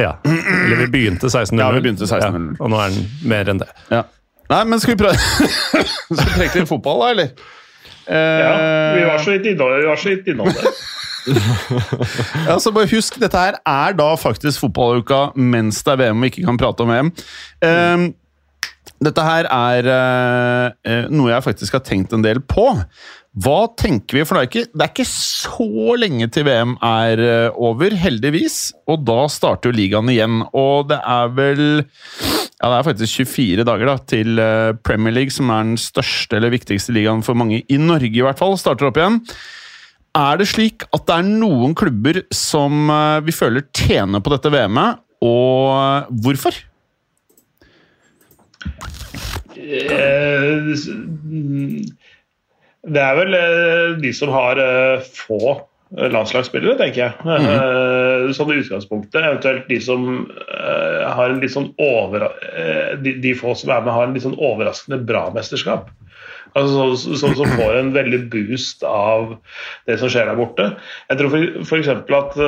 Ja. 0.00 0.14
Eller 0.24 0.76
vi 0.84 0.86
begynte 0.94 1.26
16.00. 1.28 1.58
Ja, 1.60 1.70
vi 1.74 1.80
begynte 1.84 2.06
16.00. 2.08 2.56
og 2.60 2.70
nå 2.72 2.78
er 2.80 2.94
den 2.94 3.08
mer 3.28 3.50
enn 3.52 3.60
det. 3.60 3.68
Ja. 3.92 4.02
Nei, 4.52 4.62
men 4.68 4.80
skal 4.82 4.94
vi 4.96 5.02
prøve 5.04 5.16
Skal 6.16 6.24
vi 6.26 6.32
preke 6.38 6.62
litt 6.62 6.68
fotball, 6.70 7.02
da, 7.04 7.10
eller? 7.14 7.28
Eh, 8.02 8.40
Ja, 8.42 8.54
vi 8.96 9.04
var 9.06 9.22
så 9.22 9.36
vidt 9.36 9.46
innom, 9.52 9.76
vi 9.78 9.86
var 9.88 10.00
så 10.00 10.12
vidt 10.14 10.32
innom 10.32 10.48
det. 10.52 10.72
Ja, 12.48 12.56
så 12.60 12.72
bare 12.74 12.88
husk, 12.90 13.18
dette 13.22 13.38
her 13.38 13.58
er 13.68 13.94
da 13.98 14.08
faktisk 14.18 14.64
fotballuka 14.64 15.20
mens 15.38 15.78
det 15.86 15.94
er 15.94 16.00
VM 16.06 16.24
og 16.24 16.30
ikke 16.32 16.44
kan 16.48 16.58
prate 16.60 16.82
om 16.84 16.90
VM. 16.90 17.12
Ehm, 17.62 18.08
dette 19.02 19.24
her 19.26 19.48
er 19.50 19.88
eh, 19.92 21.10
noe 21.12 21.32
jeg 21.32 21.44
faktisk 21.44 21.78
har 21.78 21.84
tenkt 21.86 22.14
en 22.14 22.24
del 22.24 22.42
på. 22.44 22.68
Hva 23.42 23.60
tenker 23.80 24.18
vi? 24.18 24.24
For 24.28 24.36
det 24.36 24.42
er 24.42 24.50
ikke, 24.50 24.70
det 24.72 24.84
er 24.84 24.92
ikke 24.92 25.08
så 25.08 25.96
lenge 25.98 26.28
til 26.34 26.46
VM 26.46 26.76
er 26.84 27.22
eh, 27.24 27.60
over, 27.68 27.96
heldigvis. 27.98 28.58
Og 28.92 29.04
da 29.08 29.24
starter 29.32 29.70
jo 29.70 29.78
ligaen 29.78 30.10
igjen. 30.12 30.42
Og 30.52 30.90
det 30.92 31.00
er 31.00 31.32
vel 31.34 31.64
ja, 31.72 32.68
det 32.68 32.76
er 32.76 32.86
faktisk 32.86 33.24
24 33.32 33.66
dager 33.66 33.90
da, 33.90 33.96
til 34.06 34.42
Premier 34.86 35.16
League, 35.16 35.34
som 35.34 35.50
er 35.50 35.64
den 35.66 35.80
største 35.80 36.38
eller 36.38 36.52
viktigste 36.52 36.94
ligaen 36.94 37.24
for 37.26 37.38
mange 37.38 37.64
i 37.66 37.80
Norge, 37.80 38.12
i 38.14 38.22
hvert 38.22 38.38
fall, 38.38 38.54
starter 38.60 38.86
opp 38.86 39.00
igjen. 39.00 39.18
Er 40.14 40.38
det 40.38 40.46
slik 40.52 40.84
at 40.92 41.08
det 41.08 41.16
er 41.16 41.26
noen 41.40 41.74
klubber 41.74 42.20
som 42.30 42.92
vi 43.26 43.34
føler 43.34 43.66
tjener 43.74 44.22
på 44.22 44.30
dette 44.30 44.52
VM-et, 44.54 45.02
og 45.26 46.12
hvorfor? 46.22 46.54
Eh, 49.56 50.72
mm, 50.72 51.82
Det 52.82 53.02
er 53.02 53.18
vel 53.18 53.36
eh, 53.38 53.92
de 54.02 54.10
som 54.16 54.32
har 54.34 54.58
eh, 54.58 55.04
få 55.14 55.38
landslagsspillere, 55.92 56.78
tenker 56.80 57.02
jeg. 57.02 57.12
Eh, 57.28 58.30
Sånn 58.32 58.52
i 58.54 58.60
utgangspunktet. 58.62 59.18
Eventuelt 59.20 59.66
de 59.68 59.76
som 59.84 60.06
har 61.12 61.28
en 61.34 61.40
litt 61.42 61.52
sånn 61.52 61.68
over... 61.82 62.28
De, 63.02 63.12
de 63.20 63.34
få 63.36 63.52
som 63.58 63.70
er 63.74 63.82
med, 63.84 63.92
har 63.92 64.06
en 64.08 64.14
litt 64.16 64.24
sånn 64.24 64.38
overraskende 64.40 65.02
bra 65.04 65.26
mesterskap. 65.34 65.90
Altså, 66.56 66.86
så- 66.96 67.16
så- 67.20 67.34
Som 67.36 67.52
får 67.58 67.76
en 67.78 67.92
veldig 67.92 68.22
boost 68.32 68.82
av 68.88 69.36
det 69.86 69.98
som 70.00 70.08
skjer 70.08 70.26
der 70.30 70.36
borte. 70.40 70.70
Jeg 71.10 71.18
tror 71.18 71.36
f.eks. 71.66 71.88
at 71.88 72.38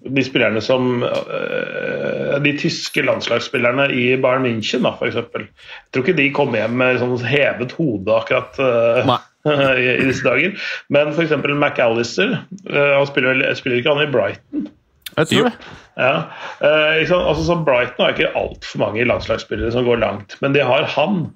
de 0.00 0.24
spillerne 0.24 0.60
som 0.64 1.02
øh, 1.04 2.36
De 2.44 2.52
tyske 2.58 3.02
landslagsspillerne 3.04 3.90
i 3.92 4.16
Bayern 4.20 4.46
München, 4.46 4.86
da, 4.86 4.94
f.eks. 4.96 5.18
Jeg 5.20 5.48
tror 5.92 6.06
ikke 6.06 6.16
de 6.16 6.30
kommer 6.36 6.62
hjem 6.62 6.78
med 6.80 7.00
sånn 7.02 7.16
hevet 7.28 7.74
hode 7.76 8.16
akkurat 8.16 8.60
øh, 8.64 9.12
i, 9.84 10.08
disse 10.08 10.24
dager. 10.24 10.56
Men 10.88 11.12
f.eks. 11.12 11.36
McAllister 11.44 12.38
øh, 12.70 12.92
han 12.96 13.08
spiller, 13.10 13.44
spiller 13.58 13.80
ikke 13.82 13.94
han 13.94 14.08
i 14.08 14.12
Brighton? 14.12 14.68
Jeg 15.16 15.26
tror 15.26 15.50
det. 15.50 15.54
Ja, 16.00 16.16
eh, 16.64 17.00
altså, 17.02 17.44
så 17.44 17.58
Brighton 17.66 18.04
har 18.04 18.14
ikke 18.14 18.32
altfor 18.38 18.80
mange 18.86 19.04
landslagsspillere 19.04 19.72
som 19.74 19.84
går 19.84 20.00
langt, 20.00 20.36
men 20.40 20.54
de 20.56 20.64
har 20.64 20.88
han. 20.96 21.26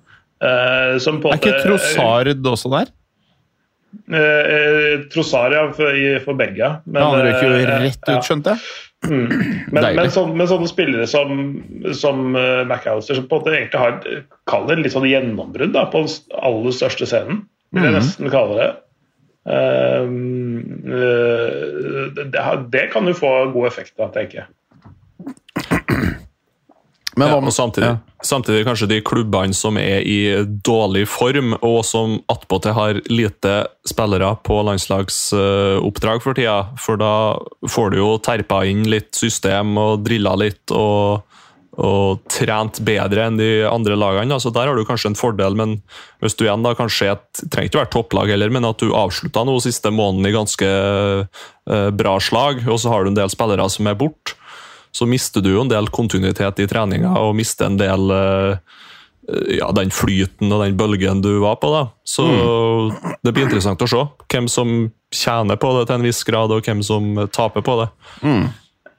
eh, 0.40 0.98
som 1.00 1.20
på 1.20 1.33
Er 1.33 1.40
ikke 1.40 1.61
Trossard 1.66 2.46
også 2.46 2.70
der? 2.72 2.92
Eh, 4.14 5.04
Trosaria 5.12 5.66
for, 5.76 5.96
for 6.24 6.35
begge. 6.38 6.68
Men, 6.87 7.00
Ja, 7.00 7.09
han 7.11 7.24
røk 7.26 7.42
jo 7.42 7.50
eh, 7.54 7.64
rett 7.85 8.09
ja. 8.11 8.16
ut, 8.18 8.26
skjønte 8.28 8.54
jeg. 8.54 8.61
Men, 9.04 9.85
men, 9.98 10.07
sånn, 10.09 10.30
men 10.33 10.46
sånne 10.48 10.64
spillere 10.70 11.04
som, 11.11 11.59
som 11.92 12.30
uh, 12.38 12.62
McAllister, 12.64 13.18
som 13.18 13.26
på 13.28 13.37
en 13.37 13.42
måte 13.42 13.52
egentlig 13.52 13.80
har 13.83 13.98
Kall 14.48 14.64
det 14.70 14.78
litt 14.80 14.94
sånn 14.94 15.04
gjennombrudd 15.04 15.74
da, 15.74 15.83
på 15.92 16.00
den 16.07 16.38
aller 16.40 16.72
største 16.72 17.04
scenen, 17.11 17.42
vil 17.76 17.85
jeg 17.85 17.92
Mhm. 17.92 17.98
nesten 18.00 18.33
kalle 18.33 18.57
det. 18.62 18.70
Uh, 19.44 20.09
uh, 20.88 22.16
det, 22.16 22.46
det 22.72 22.87
kan 22.94 23.04
jo 23.11 23.16
få 23.18 23.35
god 23.52 23.68
effekt 23.68 23.92
da, 24.00 24.09
tenker 24.14 24.40
jeg. 24.44 24.48
Men 27.16 27.29
Ja, 27.29 27.50
samtidig, 27.50 27.88
Ja. 27.88 27.98
samtidig 28.22 28.64
kanskje 28.66 28.88
de 28.88 29.00
klubbene 29.00 29.55
som 29.55 29.77
er 29.79 30.00
i 30.03 30.44
dårlig 30.44 31.07
form, 31.09 31.55
og 31.62 31.85
som 31.85 32.20
attpåtil 32.29 32.72
har 32.74 32.94
lite 33.09 33.66
spillere 33.87 34.37
på 34.42 34.62
landslagsoppdrag 34.64 36.22
for 36.22 36.35
tida. 36.35 36.68
For 36.79 36.96
da 36.96 37.38
får 37.68 37.90
du 37.92 37.96
jo 37.98 38.18
terpa 38.18 38.64
inn 38.66 38.85
litt 38.88 39.14
system 39.14 39.79
og 39.79 40.05
drilla 40.05 40.35
litt 40.37 40.72
og, 40.74 41.22
og 41.79 42.20
trent 42.31 42.81
bedre 42.85 43.29
enn 43.29 43.38
de 43.38 43.64
andre 43.68 43.94
lagene. 43.98 44.35
Altså 44.35 44.53
der 44.53 44.66
har 44.66 44.74
du 44.74 44.85
kanskje 44.85 45.12
en 45.12 45.18
fordel, 45.18 45.55
men 45.55 45.83
hvis 46.20 46.37
du 46.37 46.44
igjen 46.46 46.62
da 46.66 46.74
kanskje 46.74 47.12
et, 47.12 47.42
trenger 47.50 47.70
ikke 47.70 47.83
være 47.85 47.94
topplag 47.94 48.29
heller, 48.35 48.50
men 48.50 48.64
at 48.64 48.79
du 48.79 48.92
avslutta 48.94 49.44
nå 49.46 49.59
siste 49.62 49.90
måneden 49.94 50.27
i 50.27 50.35
ganske 50.35 50.70
eh, 50.70 51.90
bra 51.90 52.18
slag, 52.18 52.66
og 52.66 52.79
så 52.81 52.90
har 52.90 53.05
du 53.05 53.12
en 53.12 53.20
del 53.22 53.31
spillere 53.31 53.70
som 53.70 53.87
er 53.87 53.94
borte 53.98 54.35
så 54.94 55.07
mister 55.11 55.42
du 55.42 55.50
jo 55.57 55.64
en 55.64 55.70
del 55.72 55.88
kontinuitet 55.90 56.61
i 56.62 56.68
treninga 56.70 57.16
og 57.18 57.35
mister 57.38 57.66
en 57.66 57.78
del 57.80 58.12
eh, 58.14 58.80
ja, 59.59 59.70
den 59.74 59.90
flyten 59.94 60.52
og 60.52 60.61
den 60.62 60.76
bølgen 60.78 61.22
du 61.24 61.33
var 61.42 61.57
på. 61.62 61.70
da. 61.74 61.85
Så 62.07 62.24
det 63.24 63.33
blir 63.35 63.46
interessant 63.48 63.83
å 63.83 63.88
se 63.90 64.02
hvem 64.30 64.46
som 64.52 64.74
tjener 65.14 65.57
på 65.59 65.70
det 65.78 65.87
til 65.88 65.96
en 65.98 66.04
viss 66.07 66.20
grad, 66.28 66.52
og 66.52 66.62
hvem 66.66 66.83
som 66.85 67.14
taper 67.33 67.64
på 67.64 67.78
det. 67.83 67.88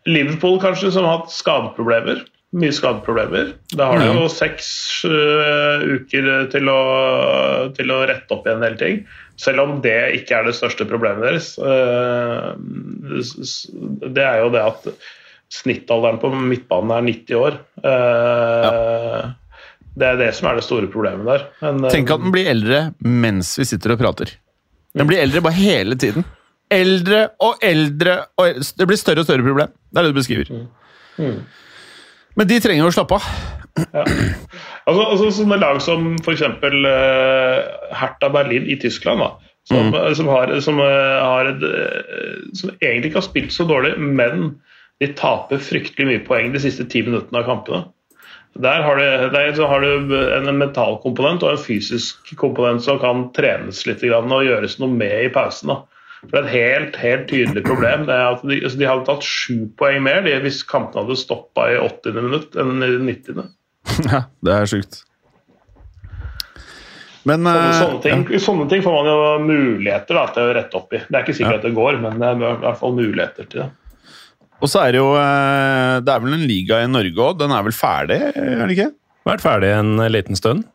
Liverpool 0.10 0.58
kanskje, 0.64 0.92
som 0.96 1.06
har 1.08 1.20
hatt 1.22 1.32
skadeproblemer. 1.34 2.24
Mye 2.56 2.72
skadeproblemer. 2.72 3.50
Da 3.76 3.90
har 3.92 4.00
de 4.00 4.08
jo 4.16 4.28
seks 4.32 4.68
uh, 5.10 5.82
uker 5.98 6.28
til 6.54 6.70
å, 6.72 6.80
til 7.76 7.92
å 7.92 7.98
rette 8.08 8.32
opp 8.32 8.46
igjen 8.48 8.62
en 8.62 8.66
del 8.70 8.78
ting. 8.80 9.02
Selv 9.42 9.66
om 9.66 9.74
det 9.84 9.98
ikke 10.22 10.38
er 10.40 10.48
det 10.48 10.56
største 10.56 10.88
problemet 10.88 11.26
deres. 11.28 11.50
S- 13.20 13.68
det 13.76 14.24
er 14.24 14.42
jo 14.46 14.52
det 14.56 14.64
at 14.64 14.88
snittalderen 15.62 16.20
på 16.22 16.32
midtbanen 16.36 16.94
er 16.98 17.10
90 17.10 17.42
år. 17.42 17.58
Ja. 17.86 19.34
Det 19.96 20.08
er 20.08 20.18
det 20.20 20.32
som 20.36 20.50
er 20.50 20.58
det 20.60 20.66
store 20.66 20.90
problemet 20.92 21.28
der. 21.30 21.46
Men, 21.64 21.86
eh, 21.86 21.94
Tenk 21.94 22.12
at 22.12 22.24
den 22.24 22.34
blir 22.36 22.50
eldre 22.52 22.82
mens 23.00 23.54
vi 23.60 23.68
sitter 23.68 23.96
og 23.96 24.02
prater. 24.02 24.34
Den 24.96 25.08
blir 25.08 25.22
eldre 25.24 25.44
bare 25.44 25.56
hele 25.56 25.96
tiden. 26.00 26.26
Eldre 26.72 27.30
og 27.40 27.62
eldre 27.64 28.26
og 28.38 28.50
eldre. 28.50 28.72
Det 28.78 28.88
blir 28.90 29.00
større 29.00 29.24
og 29.24 29.30
større 29.30 29.46
problem. 29.46 29.72
Det 29.92 30.00
er 30.00 30.04
det 30.04 30.12
du 30.12 30.20
beskriver. 30.20 30.52
Men 32.36 32.48
de 32.50 32.60
trenger 32.60 32.84
jo 32.84 32.92
å 32.92 32.96
slappe 32.96 33.20
av. 33.20 33.30
Altså, 34.86 35.02
altså 35.04 35.32
sånne 35.40 35.58
lag 35.60 35.80
som 35.84 36.14
f.eks. 36.22 36.44
Uh, 36.64 37.92
Hertha 37.96 38.30
Berlin 38.32 38.68
i 38.72 38.78
Tyskland, 38.80 39.20
da, 39.20 39.32
som, 39.68 39.92
som, 40.16 40.30
har, 40.32 40.54
som, 40.64 40.80
uh, 40.80 41.24
har 41.24 41.50
et, 41.50 41.64
eh, 41.66 42.44
som 42.56 42.72
egentlig 42.78 43.10
ikke 43.10 43.20
har 43.20 43.28
spilt 43.28 43.56
så 43.56 43.66
dårlig, 43.68 43.96
men 43.98 44.54
de 45.04 45.10
taper 45.18 45.60
fryktelig 45.60 46.08
mye 46.08 46.24
poeng 46.28 46.54
de 46.54 46.62
siste 46.64 46.86
ti 46.92 47.02
minuttene 47.04 47.42
av 47.42 47.50
kampene. 47.50 47.82
Der 48.56 48.86
har, 48.86 48.96
du, 48.96 49.30
der 49.34 49.50
så 49.58 49.68
har 49.68 49.84
du 49.84 50.14
en 50.16 50.48
mental 50.58 50.96
komponent 51.04 51.44
og 51.44 51.52
en 51.58 51.60
fysisk 51.60 52.30
komponent 52.40 52.86
som 52.86 53.02
kan 53.02 53.26
trenes 53.36 53.82
litt 53.84 54.00
grann, 54.06 54.32
og 54.32 54.46
gjøres 54.48 54.78
noe 54.80 54.88
med 54.96 55.26
i 55.26 55.32
pausen. 55.36 55.74
da. 55.74 55.82
For 56.26 56.38
Det 56.38 56.40
er 56.40 56.46
et 56.48 56.56
helt, 56.56 56.96
helt 57.04 57.26
tydelig 57.28 57.66
problem. 57.68 58.06
Det 58.08 58.16
er 58.16 58.30
at 58.38 58.46
de, 58.48 58.62
altså 58.64 58.80
de 58.80 58.88
hadde 58.88 59.06
tatt 59.10 59.28
sju 59.28 59.58
poeng 59.78 60.00
mer 60.08 60.24
de, 60.24 60.38
hvis 60.46 60.62
kampene 60.64 61.04
hadde 61.04 61.20
stoppa 61.20 61.68
i 61.74 61.76
80. 61.84 62.22
minutt 62.24 62.56
enn 62.56 62.80
i 62.80 62.94
90. 63.12 63.44
Ja, 64.12 64.24
det 64.44 64.56
er 64.56 64.72
sjukt. 64.72 65.04
Men 67.26 67.42
Sånne, 67.42 67.60
eh, 67.60 67.78
sånne, 67.82 68.02
ting, 68.06 68.24
sånne 68.42 68.66
ting 68.70 68.84
får 68.86 68.96
man 69.02 69.08
jo 69.10 69.22
muligheter 69.50 70.18
da, 70.18 70.26
til 70.34 70.48
å 70.48 70.56
rette 70.56 70.78
opp 70.78 70.94
i. 70.94 71.02
Det 71.10 71.18
er 71.18 71.24
ikke 71.26 71.36
sikkert 71.40 71.58
Ja. 71.58 71.60
at 71.60 71.68
det 71.68 71.76
går, 71.78 71.98
men 72.04 72.22
det 72.22 72.28
er 72.32 72.40
i 72.40 72.60
hvert 72.64 72.80
fall 72.80 72.96
muligheter 72.96 73.48
til 73.50 73.64
det. 73.66 73.74
Og 74.66 74.72
så 74.72 74.82
er 74.82 74.96
det 74.96 75.02
jo 75.02 75.12
eh, 75.20 76.00
Det 76.02 76.10
er 76.14 76.24
vel 76.24 76.36
en 76.40 76.46
liga 76.50 76.80
i 76.82 76.90
Norge 76.90 77.22
òg. 77.28 77.36
Den 77.44 77.54
er 77.54 77.66
vel 77.68 77.76
ferdig, 77.78 78.18
er 78.34 78.56
den 78.64 78.74
ikke? 78.74 78.88
Vært 79.30 79.44
ferdig 79.46 79.70
en 79.78 79.94
liten 80.14 80.38
stund. 80.40 80.66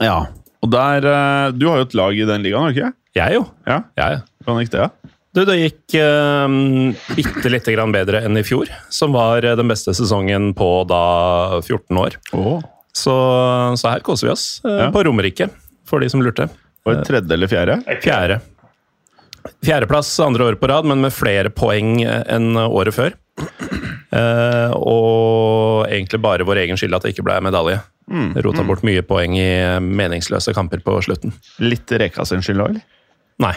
Ja. 0.00 0.22
Og 0.64 0.72
der 0.72 1.04
eh, 1.10 1.52
Du 1.56 1.66
har 1.68 1.82
jo 1.82 1.88
et 1.88 1.96
lag 2.00 2.16
i 2.16 2.26
den 2.28 2.44
ligaen, 2.46 2.64
har 2.64 2.72
du 2.72 2.80
ikke? 2.80 2.92
Jeg, 3.18 3.34
jo. 3.36 3.44
Ja. 3.66 3.80
Jeg, 3.98 4.18
ja. 4.20 4.44
Hvordan 4.46 4.64
gikk 4.64 4.72
det? 4.76 4.84
Ja? 4.86 4.90
Du, 5.30 5.40
det 5.46 5.56
gikk 5.60 5.94
um, 6.02 6.54
bitte 7.14 7.50
lite 7.52 7.74
grann 7.76 7.92
bedre 7.94 8.24
enn 8.26 8.38
i 8.40 8.42
fjor, 8.46 8.70
som 8.90 9.12
var 9.14 9.44
eh, 9.46 9.54
den 9.58 9.68
beste 9.70 9.92
sesongen 9.94 10.48
på 10.58 10.68
da 10.90 11.02
14 11.60 12.00
år. 12.02 12.16
Så, 12.98 13.14
så 13.78 13.92
her 13.92 14.02
koser 14.06 14.26
vi 14.26 14.32
oss 14.32 14.46
eh, 14.66 14.80
Ja. 14.86 14.88
på 14.94 15.04
Romerike, 15.06 15.46
for 15.86 16.02
de 16.02 16.08
som 16.10 16.22
lurte. 16.24 16.48
Var 16.86 16.96
det 16.98 17.04
tredje 17.06 17.36
eller 17.36 17.50
fjerde? 17.52 17.76
Fjerde. 18.02 18.40
Fjerdeplass 19.64 20.12
andre 20.24 20.50
året 20.50 20.60
på 20.60 20.68
rad, 20.70 20.88
men 20.88 21.02
med 21.04 21.14
flere 21.14 21.52
poeng 21.52 22.02
eh, 22.02 22.22
enn 22.32 22.54
året 22.60 22.96
før. 22.96 23.16
Uh, 24.10 24.74
og 24.74 25.86
egentlig 25.86 26.18
bare 26.20 26.44
vår 26.44 26.64
egen 26.64 26.80
skyld 26.80 26.96
at 26.96 27.06
det 27.06 27.14
ikke 27.14 27.24
ble 27.28 27.38
medalje. 27.46 27.78
Rota 28.42 28.64
bort 28.66 28.82
mye 28.82 29.04
poeng 29.06 29.36
i 29.38 29.50
meningsløse 29.80 30.52
kamper 30.56 30.82
på 30.82 30.96
slutten. 31.06 31.34
Litt 31.62 31.92
Reka 31.94 32.26
sin 32.26 32.42
skyld 32.42 32.64
òg, 32.64 32.72
eller? 32.74 32.86
Nei, 33.40 33.54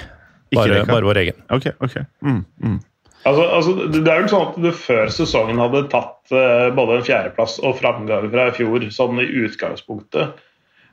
bare, 0.54 0.84
bare 0.88 1.10
vår 1.10 1.19
egen. 1.24 1.39
Ok, 1.52 1.72
ok. 1.84 1.98
Mm, 2.22 2.43
mm. 2.63 2.78
Altså, 3.24 3.43
altså, 3.56 3.74
det 3.88 4.04
er 4.04 4.22
vel 4.22 4.30
sånn 4.32 4.50
at 4.50 4.58
du 4.60 4.69
før 4.76 5.12
sesongen 5.15 5.62
hadde 5.63 5.86
tatt 5.91 6.34
uh, 6.36 6.67
både 6.76 7.00
en 7.00 7.06
fjerdeplass 7.08 7.58
og 7.63 7.78
framgang 7.80 8.28
fra 8.34 8.50
i 8.52 8.56
fjor, 8.58 8.84
sånn 8.91 9.22
i 9.24 9.30
utgangspunktet. 9.46 10.43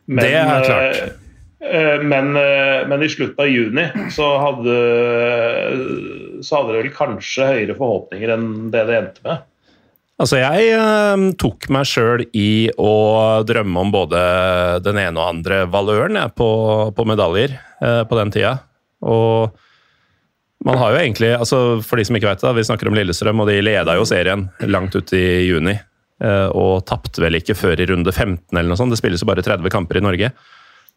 Men, 0.06 0.24
Det 0.24 0.36
er 0.38 0.64
klart. 0.66 1.18
Eh, 1.60 2.02
men, 2.02 2.34
eh, 2.36 2.86
men 2.88 3.02
i 3.02 3.08
slutten 3.08 3.44
av 3.44 3.48
juni 3.50 3.86
så 4.12 4.26
hadde, 4.42 4.74
så 6.44 6.58
hadde 6.58 6.74
det 6.74 6.82
vel 6.82 6.92
kanskje 6.94 7.48
høyere 7.48 7.78
forhåpninger 7.78 8.34
enn 8.34 8.50
det 8.74 8.84
det 8.88 8.98
endte 8.98 9.24
med. 9.26 9.46
Altså, 10.20 10.36
jeg 10.42 10.74
eh, 10.76 11.24
tok 11.40 11.70
meg 11.72 11.88
sjøl 11.88 12.26
i 12.36 12.68
å 12.76 12.92
drømme 13.48 13.86
om 13.86 13.92
både 13.94 14.20
den 14.84 15.00
ene 15.00 15.16
og 15.16 15.30
andre 15.36 15.64
valøren 15.72 16.18
jeg, 16.20 16.34
på, 16.36 16.50
på 16.96 17.08
medaljer 17.08 17.56
på 17.80 18.16
den 18.18 18.32
tida. 18.34 18.58
Og 19.08 19.54
man 20.68 20.76
har 20.76 20.92
jo 20.92 20.98
egentlig, 21.00 21.30
altså 21.32 21.80
for 21.80 21.96
de 21.96 22.04
som 22.04 22.18
ikke 22.18 22.28
vet 22.28 22.42
det, 22.44 22.50
vi 22.58 22.66
snakker 22.68 22.90
om 22.90 22.98
Lillestrøm, 22.98 23.40
og 23.40 23.48
de 23.48 23.62
leda 23.64 23.94
jo 23.96 24.04
serien 24.04 24.50
langt 24.68 24.92
ut 24.92 25.14
i 25.16 25.46
juni. 25.48 25.72
Og 26.52 26.82
tapte 26.84 27.24
vel 27.24 27.38
ikke 27.38 27.56
før 27.56 27.80
i 27.80 27.86
runde 27.88 28.12
15 28.12 28.52
eller 28.52 28.68
noe 28.68 28.76
sånt. 28.76 28.92
Det 28.92 29.00
spilles 29.00 29.24
jo 29.24 29.30
bare 29.30 29.40
30 29.46 29.72
kamper 29.72 29.96
i 29.96 30.04
Norge. 30.04 30.28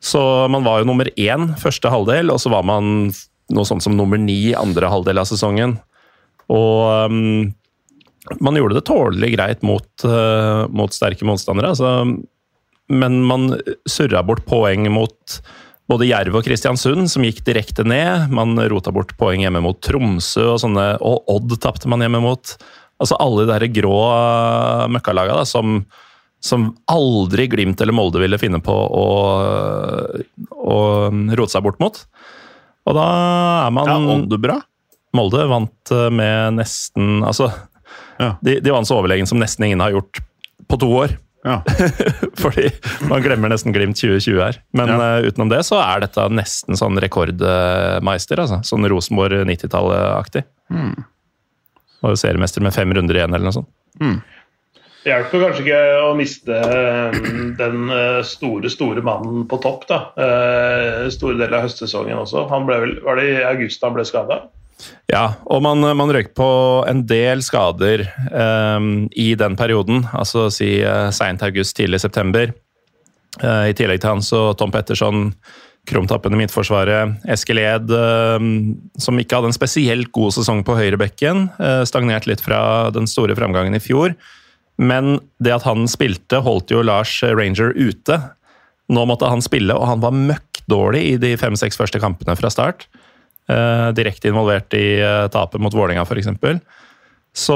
Så 0.03 0.21
man 0.51 0.65
var 0.65 0.81
jo 0.81 0.89
nummer 0.89 1.07
én 1.15 1.53
første 1.61 1.91
halvdel, 1.91 2.31
og 2.33 2.41
så 2.43 2.51
var 2.51 2.65
man 2.67 3.13
noe 3.53 3.67
sånt 3.67 3.85
som 3.85 3.95
nummer 3.95 4.19
ni 4.19 4.53
andre 4.57 4.89
halvdel 4.91 5.21
av 5.21 5.29
sesongen. 5.29 5.77
Og 6.51 7.07
um, 7.07 7.53
man 8.43 8.59
gjorde 8.59 8.79
det 8.79 8.85
tålelig 8.89 9.31
greit 9.35 9.65
mot, 9.65 9.87
uh, 10.07 10.67
mot 10.75 10.91
sterke 10.95 11.27
motstandere. 11.27 11.71
Altså, 11.71 12.03
men 12.91 13.19
man 13.27 13.53
surra 13.89 14.23
bort 14.27 14.43
poeng 14.49 14.89
mot 14.91 15.39
både 15.91 16.07
Jerv 16.07 16.37
og 16.39 16.45
Kristiansund, 16.47 17.09
som 17.11 17.25
gikk 17.25 17.43
direkte 17.47 17.85
ned. 17.87 18.31
Man 18.33 18.55
rota 18.71 18.93
bort 18.95 19.15
poeng 19.19 19.43
hjemme 19.43 19.63
mot 19.63 19.79
Tromsø, 19.83 20.53
og, 20.53 20.61
sånne, 20.63 20.93
og 21.03 21.27
Odd 21.31 21.57
tapte 21.63 21.91
man 21.91 22.03
hjemme 22.03 22.23
mot. 22.23 22.55
Altså 23.01 23.17
alle 23.19 23.47
de 23.49 23.71
grå 23.75 23.97
eh, 24.07 24.85
møkkalaga 24.93 25.41
da, 25.41 25.47
som, 25.47 25.81
som 26.43 26.73
aldri 26.91 27.45
Glimt 27.47 27.79
eller 27.81 27.95
Molde 27.95 28.19
ville 28.19 28.37
finne 28.41 28.59
på 28.63 28.73
å, 28.75 29.05
å 30.51 30.77
rote 31.37 31.53
seg 31.53 31.63
bort 31.63 31.79
mot. 31.79 32.01
Og 32.83 32.97
da 32.97 33.05
er 33.67 33.71
man 33.71 33.87
Ja, 33.87 33.97
Odd 34.17 34.35
bra. 34.43 34.57
Molde 35.15 35.45
vant 35.47 35.91
eh, 35.93 36.09
med 36.11 36.57
nesten 36.59 37.21
Altså, 37.23 37.47
Ja. 38.19 38.33
de, 38.43 38.57
de 38.59 38.73
vant 38.73 38.87
så 38.89 38.97
overlegen 38.99 39.29
som 39.29 39.39
nesten 39.39 39.65
ingen 39.69 39.79
har 39.83 39.93
gjort 39.95 40.19
på 40.67 40.79
to 40.81 40.89
år. 40.99 41.15
Ja. 41.47 41.57
Fordi 42.41 42.69
man 43.09 43.23
glemmer 43.23 43.51
nesten 43.51 43.73
Glimt 43.75 43.99
2020 43.99 44.41
her. 44.41 44.59
Men 44.75 44.91
Ja. 44.91 44.99
uh, 45.19 45.27
utenom 45.29 45.49
det 45.51 45.61
så 45.67 45.79
er 45.83 46.03
dette 46.05 46.27
nesten 46.31 46.75
sånn 46.79 46.99
rekordmeister. 47.03 48.39
altså. 48.43 48.59
Sånn 48.67 48.87
Rosenborg 48.91 49.43
90-tallet-aktig. 49.47 50.43
Mm. 50.71 50.93
Var 52.03 52.15
jo 52.15 52.19
seriemester 52.19 52.63
med 52.63 52.75
fem 52.75 52.91
runder 52.95 53.15
igjen, 53.21 53.31
eller 53.35 53.47
noe 53.47 53.55
sånt. 53.61 53.69
Det 55.03 55.11
hjelper 55.11 55.41
kanskje 55.43 55.63
ikke 55.65 55.79
å 55.99 56.11
miste 56.15 56.55
eh, 56.55 57.15
den 57.59 57.89
eh, 57.91 58.21
store, 58.23 58.69
store 58.71 59.03
mannen 59.03 59.43
på 59.51 59.59
topp. 59.63 59.83
da. 59.89 59.99
Eh, 60.15 61.09
Store 61.11 61.35
deler 61.35 61.57
av 61.57 61.65
høstsesongen 61.67 62.21
også. 62.21 62.45
Han 62.51 62.67
ble 62.69 62.77
vel, 62.85 62.93
Var 63.03 63.19
det 63.19 63.25
i 63.33 63.41
august 63.49 63.83
han 63.83 63.97
ble 63.97 64.05
skada? 64.07 64.45
Ja, 65.11 65.25
og 65.51 65.61
man, 65.63 65.83
man 65.95 66.11
røyk 66.11 66.31
på 66.35 66.47
en 66.89 67.03
del 67.07 67.43
skader 67.45 68.05
um, 68.31 69.05
i 69.11 69.33
den 69.39 69.57
perioden. 69.59 70.05
Altså 70.15 70.47
si 70.51 70.77
uh, 70.83 71.11
seint 71.13 71.43
august, 71.45 71.75
tidlig 71.77 72.01
september. 72.03 72.51
Uh, 73.43 73.69
I 73.69 73.75
tillegg 73.77 74.01
til 74.01 74.11
han 74.15 74.23
så 74.25 74.41
Tom 74.59 74.73
Petterson, 74.73 75.29
krumtappen 75.87 76.35
i 76.35 76.41
midtforsvaret. 76.41 77.19
Eskil 77.31 77.61
Ed, 77.63 77.91
uh, 77.91 78.39
som 78.99 79.19
ikke 79.19 79.39
hadde 79.39 79.51
en 79.51 79.55
spesielt 79.55 80.11
god 80.15 80.35
sesong 80.39 80.63
på 80.67 80.75
høyrebekken. 80.79 81.47
Uh, 81.59 81.83
stagnert 81.87 82.27
litt 82.27 82.43
fra 82.43 82.89
den 82.95 83.07
store 83.07 83.37
framgangen 83.39 83.77
i 83.77 83.83
fjor. 83.83 84.17
Men 84.81 85.17
det 85.43 85.53
at 85.53 85.67
han 85.67 85.85
spilte, 85.91 86.41
holdt 86.43 86.73
jo 86.73 86.81
Lars 86.85 87.19
Ranger 87.23 87.75
ute. 87.77 88.17
Nå 88.93 89.05
måtte 89.09 89.29
han 89.29 89.43
spille, 89.43 89.75
og 89.77 89.87
han 89.87 90.01
var 90.03 90.15
møkkdårlig 90.17 91.03
i 91.11 91.17
de 91.21 91.35
fem-seks 91.39 91.77
første 91.79 92.01
kampene 92.03 92.35
fra 92.39 92.51
start. 92.53 92.87
Eh, 93.51 93.89
direkte 93.95 94.31
involvert 94.31 94.73
i 94.77 94.97
eh, 95.03 95.27
tapet 95.33 95.61
mot 95.61 95.75
Vålinga 95.75 96.05
f.eks. 96.07 96.31
Så, 97.33 97.55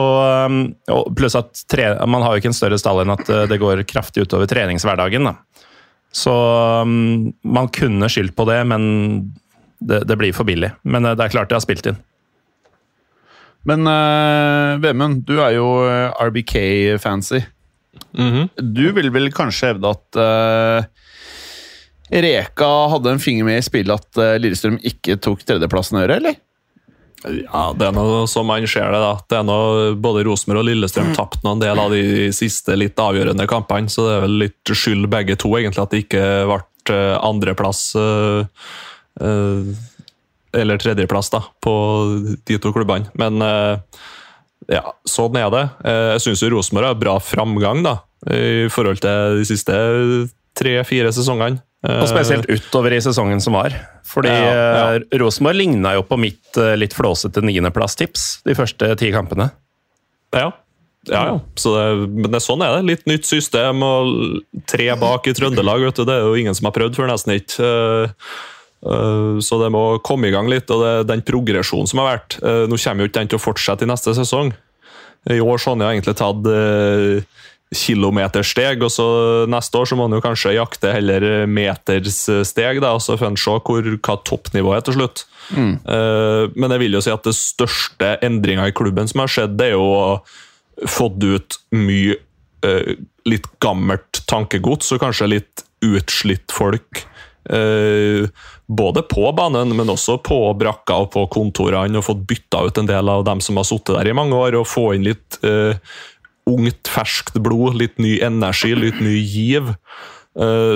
um, 0.50 0.74
pluss 1.16 1.36
at 1.38 1.62
tre, 1.70 1.92
man 2.10 2.24
har 2.26 2.34
jo 2.34 2.42
ikke 2.42 2.50
en 2.50 2.58
større 2.58 2.80
stall 2.82 3.04
enn 3.04 3.14
at 3.14 3.30
eh, 3.30 3.46
det 3.50 3.60
går 3.62 3.86
kraftig 3.90 4.26
utover 4.26 4.50
treningshverdagen. 4.50 5.30
Da. 5.30 5.36
Så 6.14 6.34
man 6.86 7.70
kunne 7.74 8.10
skyldt 8.10 8.36
på 8.38 8.48
det, 8.50 8.62
men 8.66 8.88
det, 9.80 10.02
det 10.10 10.18
blir 10.18 10.34
for 10.34 10.50
billig. 10.50 10.72
Men 10.84 11.06
eh, 11.06 11.18
det 11.18 11.28
er 11.28 11.36
klart 11.36 11.52
det 11.52 11.60
har 11.60 11.66
spilt 11.66 11.92
inn. 11.92 12.00
Men 13.68 13.84
uh, 13.90 14.80
Vemund, 14.84 15.26
du 15.28 15.38
er 15.44 15.58
jo 15.58 15.68
eh, 15.88 16.24
RBK-fancy. 16.30 17.44
Mhm. 18.18 18.50
Du 18.62 18.86
vil 18.96 19.12
vel 19.14 19.32
kanskje 19.36 19.74
hevde 19.74 19.92
at 19.92 20.20
uh, 20.22 20.88
Reka 22.08 22.70
hadde 22.94 23.12
en 23.12 23.22
finger 23.22 23.48
med 23.48 23.60
i 23.60 23.66
spillet 23.66 23.92
at 23.92 24.22
uh, 24.22 24.36
Lillestrøm 24.40 24.78
ikke 24.80 25.18
tok 25.20 25.44
tredjeplassen 25.44 26.00
i 26.00 26.06
øret, 26.06 26.22
eller? 26.22 26.38
Ja, 27.26 27.74
det 27.74 27.88
er 27.88 27.96
noe 27.98 28.24
som 28.30 28.48
man 28.48 28.66
ser 28.70 28.92
det. 28.94 29.02
da. 29.02 29.14
Det 29.28 29.40
er 29.40 29.46
noe, 29.48 29.92
Både 30.00 30.24
Rosenborg 30.28 30.62
og 30.62 30.70
Lillestrøm 30.70 31.12
tapte 31.18 31.42
noen 31.44 31.60
del 31.60 31.82
av 31.82 31.92
de 31.92 32.30
siste 32.36 32.78
litt 32.78 33.00
avgjørende 33.02 33.50
kampene, 33.50 33.92
så 33.92 34.06
det 34.06 34.16
er 34.16 34.26
vel 34.28 34.38
litt 34.46 34.74
skyld 34.78 35.10
begge 35.12 35.36
to, 35.42 35.52
egentlig, 35.58 35.84
at 35.84 35.96
det 35.96 36.04
ikke 36.06 36.26
ble 36.48 37.02
andreplass 37.20 37.90
Uh, 39.18 39.26
eh, 39.26 39.72
eller 40.56 40.78
tredjeplass 40.82 41.30
da, 41.34 41.42
på 41.64 41.74
de 42.48 42.58
to 42.62 42.72
klubbene. 42.76 43.10
Men 43.20 43.42
eh, 43.42 44.02
ja, 44.78 44.84
sånn 45.08 45.36
er 45.40 45.50
det. 45.54 45.64
Eh, 45.88 46.10
Jeg 46.18 46.26
syns 46.28 46.44
Rosenborg 46.52 46.92
har 46.92 47.00
bra 47.00 47.18
framgang 47.24 47.84
da, 47.86 47.98
i 48.32 48.68
forhold 48.74 49.00
til 49.04 49.38
de 49.42 49.46
siste 49.48 49.76
tre-fire 50.58 51.12
sesongene. 51.14 51.62
Eh, 51.86 52.00
Og 52.02 52.08
spesielt 52.10 52.48
utover 52.50 52.96
i 52.98 53.02
sesongen 53.04 53.42
som 53.44 53.54
var. 53.60 53.76
Fordi 54.08 54.32
Ja, 54.32 54.94
ja. 54.96 55.02
Rosenborg 55.22 55.60
ligna 55.60 55.94
jo 55.98 56.04
på 56.08 56.18
mitt 56.20 56.58
litt 56.80 56.96
flåsete 56.98 57.44
niendeplass-tips 57.46 58.42
de 58.48 58.56
første 58.58 58.94
ti 58.98 59.12
kampene. 59.14 59.52
Ja. 60.34 60.50
Ja, 61.08 61.22
ja. 61.30 61.36
Så 61.56 61.72
det, 61.72 61.84
men 62.18 62.32
det, 62.34 62.42
sånn 62.44 62.60
er 62.66 62.74
det. 62.76 62.88
Litt 62.90 63.06
nytt 63.08 63.24
system 63.30 63.80
og 63.86 64.42
tre 64.68 64.90
bak 65.00 65.28
i 65.30 65.34
Trøndelag. 65.38 65.86
vet 65.86 65.96
du, 66.02 66.04
Det 66.04 66.16
er 66.18 66.26
jo 66.26 66.34
ingen 66.36 66.56
som 66.58 66.66
har 66.68 66.74
prøvd 66.76 66.98
før, 66.98 67.08
nesten 67.14 67.38
ikke. 67.38 67.70
Uh, 68.86 69.42
så 69.42 69.58
det 69.64 69.72
må 69.74 69.98
komme 70.06 70.30
i 70.30 70.34
gang 70.34 70.50
litt. 70.52 70.70
Og 70.74 70.84
det, 70.84 70.94
den 71.10 71.26
progresjonen 71.26 71.90
som 71.90 72.04
har 72.04 72.18
vært 72.18 72.38
uh, 72.44 72.66
Nå 72.70 72.78
kommer 72.78 73.04
jo 73.04 73.12
ikke 73.12 73.20
den 73.22 73.32
til 73.34 73.40
å 73.40 73.46
fortsette 73.48 73.88
i 73.88 73.90
neste 73.90 74.14
sesong. 74.18 74.54
I 75.28 75.42
år 75.44 75.60
så 75.60 75.74
har 75.76 75.90
egentlig 75.90 76.16
tatt 76.16 76.46
kilometersteg, 77.76 78.80
og 78.86 78.92
så 78.94 79.08
neste 79.52 79.76
år 79.76 79.90
så 79.90 79.98
må 80.00 80.06
han 80.06 80.16
jo 80.16 80.22
kanskje 80.24 80.54
jakte 80.56 80.94
heller 80.96 81.26
meterssteg, 81.52 82.80
da, 82.80 82.94
så 83.04 83.18
får 83.18 83.28
han 83.28 83.40
se 83.42 83.56
hvor, 83.58 83.90
hva 83.98 84.16
toppnivået 84.30 84.78
er 84.78 84.86
til 84.88 84.96
slutt. 84.96 85.26
Mm. 85.48 85.74
men 86.56 86.74
jeg 86.76 86.84
vil 86.86 86.96
jo 86.96 87.02
si 87.04 87.12
at 87.12 87.28
det 87.28 87.36
største 87.36 88.14
endringa 88.24 88.70
i 88.70 88.78
klubben 88.78 89.12
som 89.12 89.26
har 89.26 89.34
skjedd, 89.34 89.60
det 89.60 89.74
er 89.74 89.76
jo 89.76 90.88
fått 90.96 91.28
ut 91.28 91.60
mye 91.76 92.16
litt 93.28 93.52
gammelt 93.60 94.24
tankegods 94.32 94.96
og 94.96 95.04
kanskje 95.04 95.34
litt 95.36 95.68
utslitt 95.84 96.56
folk. 96.56 97.04
Uh, 97.48 98.28
både 98.68 99.04
på 99.08 99.30
banen, 99.38 99.72
men 99.78 99.94
også 99.94 100.18
på 100.26 100.40
brakka 100.60 101.00
og 101.06 101.10
på 101.16 101.26
kontorene. 101.32 102.00
Og 102.00 102.08
fått 102.10 102.26
bytta 102.30 102.66
ut 102.68 102.82
en 102.82 102.90
del 102.90 103.14
av 103.14 103.26
dem 103.28 103.42
som 103.44 103.60
har 103.60 103.68
sittet 103.68 103.96
der 103.96 104.12
i 104.12 104.18
mange 104.18 104.38
år, 104.38 104.60
og 104.60 104.70
få 104.70 104.92
inn 104.98 105.08
litt 105.08 105.40
uh, 105.48 105.76
ungt, 106.48 106.92
ferskt 106.92 107.40
blod, 107.44 107.80
litt 107.80 107.98
ny 108.02 108.18
energi, 108.24 108.76
litt 108.76 109.02
ny 109.04 109.18
giv. 109.20 109.74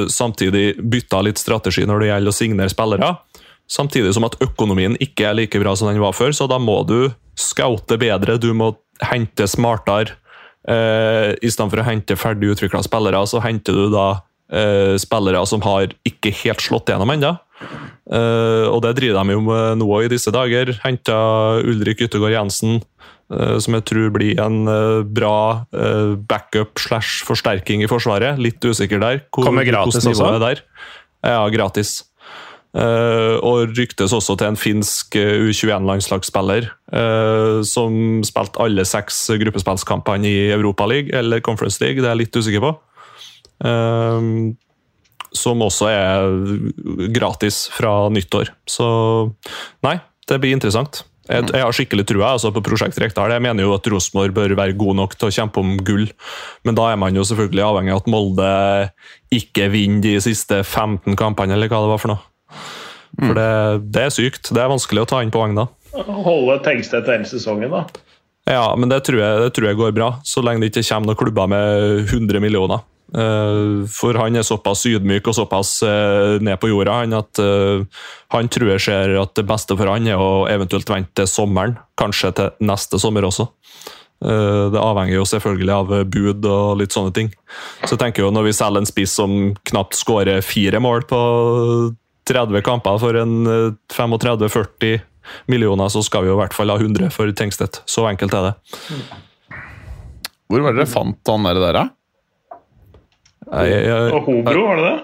samtidig 0.09 0.81
bytta 0.89 1.19
litt 1.21 1.37
strategi 1.37 1.83
når 1.85 1.99
det 1.99 2.07
gjelder 2.07 2.31
å 2.31 2.33
signere 2.33 2.71
spillere. 2.73 3.09
Samtidig 3.69 4.15
som 4.15 4.25
at 4.25 4.39
økonomien 4.41 4.97
ikke 4.99 5.29
er 5.29 5.37
like 5.37 5.59
bra 5.61 5.75
som 5.77 5.87
den 5.87 6.01
var 6.01 6.15
før, 6.17 6.33
så 6.33 6.47
da 6.49 6.57
må 6.57 6.81
du 6.89 7.11
scoute 7.37 7.95
bedre. 8.01 8.39
Du 8.41 8.49
må 8.57 8.73
hente 9.05 9.47
smartere. 9.47 10.17
Uh, 10.61 11.33
I 11.41 11.49
stedet 11.49 11.71
for 11.71 11.81
å 11.81 11.85
hente 11.87 12.17
ferdig 12.19 12.51
utvikla 12.53 12.83
spillere, 12.85 13.21
så 13.29 13.39
henter 13.41 13.77
du 13.77 13.87
da 13.93 14.07
uh, 14.51 14.95
spillere 15.01 15.41
som 15.49 15.63
har 15.65 15.95
ikke 16.07 16.33
helt 16.43 16.63
slått 16.63 16.91
gjennom 16.91 17.11
ennå. 17.15 17.35
Uh, 18.11 18.67
og 18.67 18.81
det 18.83 18.95
driver 18.97 19.21
de 19.21 19.35
jo 19.37 19.43
med 19.45 19.81
nå 19.81 19.89
i 20.03 20.11
disse 20.11 20.33
dager. 20.33 20.73
Henta 20.83 21.17
Ulrik 21.63 22.03
Yttergård 22.03 22.33
Jensen, 22.33 22.81
uh, 23.31 23.57
som 23.61 23.77
jeg 23.77 23.87
tror 23.87 24.11
blir 24.15 24.39
en 24.41 24.63
uh, 24.67 25.01
bra 25.07 25.63
backup 26.27 26.81
slash 26.81 27.25
forsterking 27.27 27.85
i 27.85 27.91
Forsvaret. 27.91 28.41
Litt 28.41 28.63
usikker 28.63 29.01
der. 29.01 29.25
Hvor, 29.29 29.47
Kommer 29.47 29.67
gratis 29.67 30.03
også? 30.03 30.33
Der. 30.41 30.65
Ja, 31.23 31.43
gratis. 31.53 32.01
Og 32.71 33.73
ryktes 33.75 34.13
også 34.15 34.37
til 34.39 34.47
en 34.47 34.55
finsk 34.55 35.17
eh, 35.19 35.41
U21-landslagsspiller 35.43 36.69
uh, 36.95 37.59
som 37.67 38.21
spilte 38.23 38.61
alle 38.63 38.85
seks 38.87 39.25
gruppespillskampene 39.41 40.29
i 40.29 40.37
Europaligaen 40.55 41.11
eller 41.19 41.43
Conference 41.43 41.83
League, 41.83 41.99
det 41.99 42.07
er 42.07 42.15
jeg 42.15 42.21
litt 42.21 42.39
usikker 42.39 42.63
på. 42.63 42.71
Uh, 43.61 44.51
som 45.31 45.61
også 45.63 45.87
er 45.87 47.07
gratis 47.15 47.65
fra 47.71 48.09
nyttår. 48.11 48.51
Så 48.67 48.85
nei, 49.85 49.95
det 50.27 50.41
blir 50.43 50.57
interessant. 50.57 51.05
Jeg, 51.31 51.45
jeg 51.53 51.63
har 51.63 51.75
skikkelig 51.75 52.03
trua 52.09 52.33
altså, 52.35 52.49
på 52.51 52.63
Prosjekt 52.65 52.97
Rekdal. 52.99 53.31
Jeg 53.31 53.43
mener 53.45 53.63
jo 53.63 53.75
at 53.75 53.87
Rosenborg 53.93 54.33
bør 54.35 54.55
være 54.57 54.75
god 54.75 54.97
nok 54.99 55.15
til 55.15 55.29
å 55.29 55.33
kjempe 55.35 55.61
om 55.61 55.77
gull, 55.85 56.09
men 56.67 56.75
da 56.75 56.89
er 56.91 56.99
man 56.99 57.15
jo 57.15 57.23
selvfølgelig 57.27 57.63
avhengig 57.63 57.93
av 57.93 58.01
at 58.01 58.09
Molde 58.11 58.51
ikke 59.37 59.69
vinner 59.71 60.03
de 60.03 60.15
siste 60.25 60.59
15 60.65 61.15
kampene, 61.19 61.55
eller 61.55 61.71
hva 61.71 61.83
det 61.85 61.93
var 61.93 62.01
for 62.01 62.15
noe. 62.15 62.25
For 63.21 63.37
det, 63.37 63.51
det, 63.91 64.05
er 64.07 64.13
sykt. 64.15 64.51
Det 64.51 64.61
er 64.63 64.71
vanskelig 64.71 65.03
å 65.03 65.09
ta 65.09 65.21
inn 65.23 65.31
på 65.33 65.43
da. 65.55 65.67
Holde 66.25 66.57
Tengstedt 66.65 67.09
hele 67.11 67.27
sesongen, 67.27 67.71
da? 67.71 67.85
Ja, 68.49 68.71
men 68.75 68.89
det 68.89 69.03
tror, 69.05 69.19
jeg, 69.21 69.41
det 69.45 69.51
tror, 69.55 69.69
jeg, 69.69 69.79
går 69.79 69.91
bra. 69.95 70.13
Så 70.27 70.43
lenge 70.43 70.63
det 70.63 70.71
ikke 70.71 70.87
kommer 70.89 71.11
noen 71.11 71.19
klubber 71.19 71.51
med 71.51 72.09
100 72.09 72.43
millioner. 72.43 72.83
Eh, 73.11 73.87
for 73.91 74.19
han 74.19 74.39
er 74.39 74.47
såpass 74.47 74.85
ydmyk 74.87 75.27
og 75.27 75.35
såpass 75.35 75.81
eh, 75.83 76.37
ned 76.43 76.59
på 76.61 76.69
jorda 76.71 77.01
han 77.01 77.15
at 77.17 77.41
eh, 77.43 77.83
han 78.31 78.51
tror 78.51 78.73
jeg 78.73 78.85
ser 78.87 79.15
at 79.19 79.33
det 79.35 79.47
beste 79.49 79.75
for 79.75 79.91
han 79.91 80.07
er 80.07 80.21
å 80.21 80.45
eventuelt 80.51 80.89
vente 80.91 81.15
til 81.21 81.29
sommeren. 81.29 81.77
Kanskje 81.99 82.33
til 82.37 82.67
neste 82.67 83.01
sommer 83.01 83.27
også. 83.27 83.49
Det 84.21 84.77
avhenger 84.77 85.15
jo 85.15 85.23
selvfølgelig 85.25 85.71
av 85.73 85.91
bud 86.13 86.45
og 86.45 86.75
litt 86.77 86.93
sånne 86.93 87.09
ting. 87.15 87.31
Så 87.81 87.95
jeg 87.95 88.01
tenker 88.03 88.21
jo 88.21 88.29
når 88.29 88.51
vi 88.51 88.53
selger 88.53 88.83
en 88.83 88.85
spiss 88.85 89.15
som 89.17 89.31
knapt 89.65 89.97
skårer 89.97 90.43
fire 90.45 90.77
mål 90.77 91.07
på 91.09 91.21
30 92.29 92.61
kamper 92.65 92.99
for 93.01 93.17
en 93.17 93.33
35-40 93.91 94.93
eh, 94.93 95.01
millioner, 95.51 95.89
så 95.89 96.03
skal 96.05 96.25
vi 96.25 96.31
jo 96.31 96.37
i 96.37 96.41
hvert 96.41 96.55
fall 96.55 96.71
ha 96.73 96.77
100 96.77 97.09
for 97.13 97.31
Tengstedt. 97.37 97.81
Så 97.89 98.05
enkelt 98.09 98.35
er 98.37 98.51
det. 98.51 98.53
Hvor 100.51 100.63
var 100.63 100.75
det 100.75 100.83
dere 100.83 100.91
fant 100.91 101.31
han 101.31 101.47
der, 101.47 101.61
da? 101.75 101.85
Og 103.51 104.27
Hobro, 104.27 104.67
var 104.67 104.79
det 104.79 104.85
det? 104.85 104.99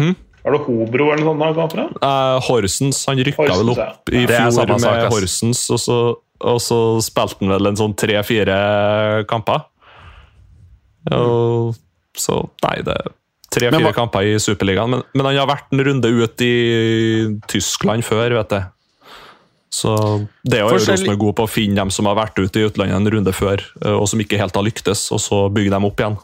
Mm? 0.00 0.16
Er 0.40 0.56
det 0.56 0.60
Hobro 0.64 1.10
eller 1.12 1.26
noe 1.26 1.52
sånt 1.56 1.76
fra? 1.76 1.86
Uh, 2.00 2.36
Horsens. 2.46 3.04
Han 3.08 3.20
rykka 3.20 3.44
Horsens, 3.44 3.62
vel 3.62 3.72
opp 3.74 3.80
ja. 3.80 3.92
i 4.22 4.24
fjor 4.28 4.72
med 4.72 4.84
sak, 4.84 5.04
Horsens, 5.12 5.62
og 5.72 5.80
så, 5.82 6.00
og 6.40 6.60
så 6.64 6.80
spilte 7.04 7.44
han 7.44 7.54
vel 7.54 7.72
en 7.72 7.80
sånn 7.80 7.96
tre-fire 7.98 8.58
kamper. 9.30 9.64
Og 11.16 11.78
så 12.18 12.42
Nei, 12.66 12.76
det 12.84 12.98
Tre-fire 13.50 13.90
kamper 13.96 14.28
i 14.28 14.34
Superligaen, 14.38 14.92
men, 14.92 15.00
men, 15.10 15.26
han 15.26 15.40
har 15.40 15.48
vært 15.50 15.72
en 15.74 15.82
runde 15.82 16.06
ut 16.06 16.42
i 16.46 16.54
Tyskland 17.50 18.06
før, 18.06 18.36
vet 18.38 18.54
jeg. 18.54 18.68
Så 19.74 19.94
det 20.46 20.60
er 20.60 20.64
jo 20.64 20.76
Rosenborg 20.76 21.18
god 21.18 21.36
på 21.40 21.46
å 21.46 21.50
finne 21.50 21.78
dem 21.78 21.90
som 21.94 22.06
har 22.06 22.18
vært 22.18 22.38
ute 22.38 22.60
i 22.60 22.68
utlandet 22.68 22.94
en 22.94 23.10
runde 23.14 23.34
før, 23.34 23.62
eh, 23.82 23.96
og 23.96 24.06
som 24.10 24.22
ikke 24.22 24.38
helt 24.38 24.54
har 24.54 24.66
lyktes, 24.66 25.02
og 25.14 25.22
så 25.22 25.40
bygge 25.50 25.74
dem 25.74 25.86
opp 25.88 26.02
igjen. 26.02 26.18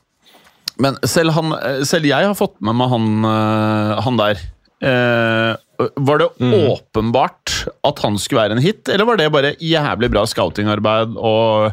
Men 0.83 0.99
selv, 1.09 1.33
han, 1.37 1.55
eh, 1.57 1.83
selv 1.89 2.09
jeg 2.09 2.29
har 2.29 2.37
fått 2.37 2.59
med 2.65 2.77
meg 2.77 2.91
han, 2.93 3.07
eh, 3.25 4.03
han 4.07 4.21
der. 4.21 4.43
Eh, 4.87 5.53
var 5.97 6.21
det 6.21 6.29
mm. 6.41 6.53
åpenbart 6.73 7.55
at 7.85 8.03
han 8.05 8.19
skulle 8.21 8.45
være 8.45 8.57
en 8.57 8.65
hit, 8.65 8.89
eller 8.93 9.09
var 9.09 9.21
det 9.21 9.33
bare 9.33 9.55
jævlig 9.61 10.11
bra 10.13 10.25
scoutingarbeid 10.29 11.17
og 11.17 11.73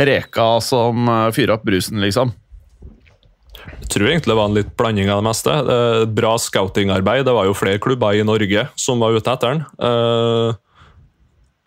Reka 0.00 0.54
som 0.64 1.08
fyrer 1.34 1.58
opp 1.58 1.66
brusen, 1.68 2.00
liksom? 2.00 2.32
Jeg 3.60 3.90
tror 3.92 4.08
egentlig 4.08 4.30
det 4.30 4.38
var 4.38 4.48
en 4.48 4.56
litt 4.56 4.70
blanding 4.78 5.10
av 5.12 5.20
det 5.20 5.26
meste. 5.26 5.54
Bra 6.16 6.30
scoutingarbeid. 6.40 7.26
Det 7.26 7.34
var 7.36 7.48
jo 7.48 7.56
flere 7.58 7.80
klubber 7.82 8.16
i 8.16 8.24
Norge 8.24 8.68
som 8.78 9.02
var 9.02 9.16
ute 9.16 9.34
etter 9.34 9.58
den. 9.58 9.64
Eh, 9.84 10.54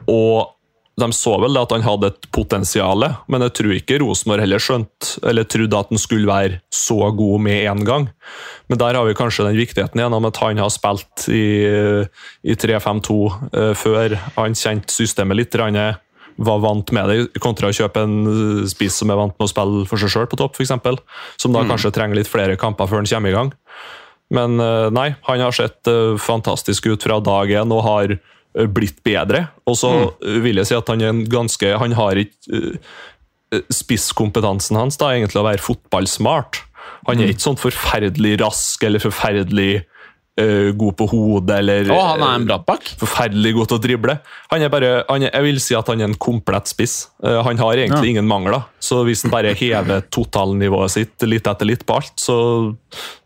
og 0.09 0.53
de 1.01 1.07
så 1.15 1.33
vel 1.41 1.57
at 1.57 1.71
han 1.73 1.83
hadde 1.85 2.11
et 2.11 2.27
potensial, 2.35 3.05
men 3.31 3.43
jeg 3.47 3.53
tror 3.57 3.73
ikke 3.73 3.97
Rosenborg 4.03 4.43
heller 4.43 4.61
skjønte 4.61 5.23
eller 5.25 5.47
trodde 5.49 5.79
at 5.79 5.89
han 5.89 6.01
skulle 6.01 6.29
være 6.29 6.59
så 6.73 7.09
god 7.17 7.41
med 7.47 7.65
en 7.71 7.81
gang. 7.87 8.07
Men 8.69 8.81
der 8.81 8.99
har 8.99 9.07
vi 9.07 9.15
kanskje 9.17 9.47
den 9.47 9.57
viktigheten 9.57 9.99
igjen 9.99 10.13
om 10.13 10.29
at 10.29 10.37
han 10.43 10.61
har 10.61 10.69
spilt 10.73 11.25
i, 11.33 11.65
i 12.45 12.57
3-5-2 12.61 13.17
eh, 13.49 13.73
før. 13.77 14.17
Han 14.37 14.57
kjente 14.57 14.93
systemet 14.93 15.39
litt. 15.39 15.57
Han 15.57 15.79
var 16.37 16.61
vant 16.61 16.93
med 16.93 17.09
det, 17.09 17.41
kontra 17.41 17.69
å 17.69 17.75
kjøpe 17.75 18.05
en 18.05 18.69
spiss 18.69 19.01
som 19.01 19.09
er 19.13 19.17
vant 19.17 19.33
med 19.33 19.47
å 19.47 19.51
spille 19.51 19.89
for 19.89 20.01
seg 20.01 20.13
sjøl 20.13 20.29
på 20.29 20.39
topp, 20.39 20.57
f.eks. 20.57 20.77
Som 21.41 21.57
da 21.57 21.65
mm. 21.65 21.73
kanskje 21.73 21.93
trenger 21.93 22.21
litt 22.21 22.29
flere 22.29 22.57
kamper 22.59 22.89
før 22.89 23.01
han 23.01 23.09
kommer 23.09 23.33
i 23.33 23.37
gang. 23.37 23.53
Men 24.33 24.59
eh, 24.59 24.89
nei, 24.93 25.13
han 25.27 25.43
har 25.43 25.55
sett 25.55 25.89
eh, 25.89 26.15
fantastisk 26.21 26.87
ut 26.89 27.05
fra 27.05 27.19
dag 27.23 27.51
én 27.53 27.73
og 27.73 27.83
har 27.85 28.15
eh, 28.15 28.21
blitt 28.53 28.99
bedre. 29.05 29.47
Og 29.69 29.77
så 29.79 29.89
mm. 29.91 30.43
vil 30.43 30.61
jeg 30.61 30.69
si 30.69 30.77
at 30.77 30.91
han 30.91 31.01
er 31.01 31.13
en 31.13 31.23
ganske 31.29 31.71
Han 31.81 31.95
har 31.97 32.19
ikke 32.21 32.77
Spisskompetansen 33.73 34.77
hans 34.79 34.97
da, 34.97 35.11
egentlig 35.13 35.41
å 35.41 35.45
være 35.45 35.61
fotballsmart. 35.61 36.63
Han 37.07 37.19
er 37.19 37.27
mm. 37.27 37.33
ikke 37.33 37.45
sånn 37.47 37.59
forferdelig 37.59 38.37
rask 38.41 38.85
eller 38.87 39.03
forferdelig 39.03 39.83
uh, 40.39 40.71
god 40.79 40.95
på 40.99 41.07
hodet 41.11 41.59
eller 41.61 41.91
oh, 41.93 42.03
han 42.13 42.23
er 42.23 42.37
en 42.37 42.47
brattbakk? 42.47 42.93
Uh, 42.93 43.01
forferdelig 43.03 43.53
god 43.57 43.71
til 43.71 43.77
å 43.77 43.83
drible. 43.83 44.15
Han 44.53 44.65
er 44.65 44.71
bare, 44.73 44.93
han 45.09 45.27
er, 45.27 45.33
jeg 45.33 45.47
vil 45.47 45.61
si 45.63 45.77
at 45.77 45.91
han 45.91 46.01
er 46.01 46.11
en 46.11 46.17
komplett 46.27 46.71
spiss. 46.71 46.97
Uh, 47.23 47.41
han 47.45 47.59
har 47.61 47.75
egentlig 47.75 48.13
ja. 48.13 48.15
ingen 48.15 48.29
mangler. 48.29 48.65
Så 48.83 49.03
hvis 49.07 49.25
han 49.25 49.33
bare 49.33 49.55
hever 49.59 50.07
totalnivået 50.13 50.95
sitt 50.95 51.27
litt 51.27 51.49
etter 51.49 51.69
litt 51.69 51.85
på 51.87 51.99
alt, 51.99 52.15
så 52.21 52.37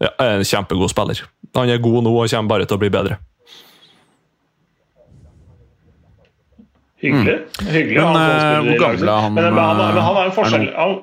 ja, 0.01 0.11
er 0.11 0.35
han 0.35 0.43
en 0.43 0.51
kjempegod 0.51 0.93
spiller. 0.93 1.23
Han 1.57 1.73
er 1.73 1.81
god 1.81 2.03
nå 2.05 2.13
og 2.13 2.29
kommer 2.29 2.55
bare 2.57 2.69
til 2.69 2.77
å 2.77 2.81
bli 2.81 2.93
bedre. 2.93 3.21
Hyggelig. 7.03 7.35
Mm. 7.61 7.67
Hyggelig 7.71 7.99
men, 8.01 8.07
han, 8.07 8.69
hvor 8.69 8.79
gammel 8.81 9.11
er 9.11 9.25
han? 9.25 9.35
Men, 9.35 9.49
men, 9.51 9.63
han, 9.63 9.81
men 9.81 10.03
han 10.03 10.15
har 10.17 10.29
en 10.29 10.35
forskjell, 10.35 10.69
han, 10.73 10.95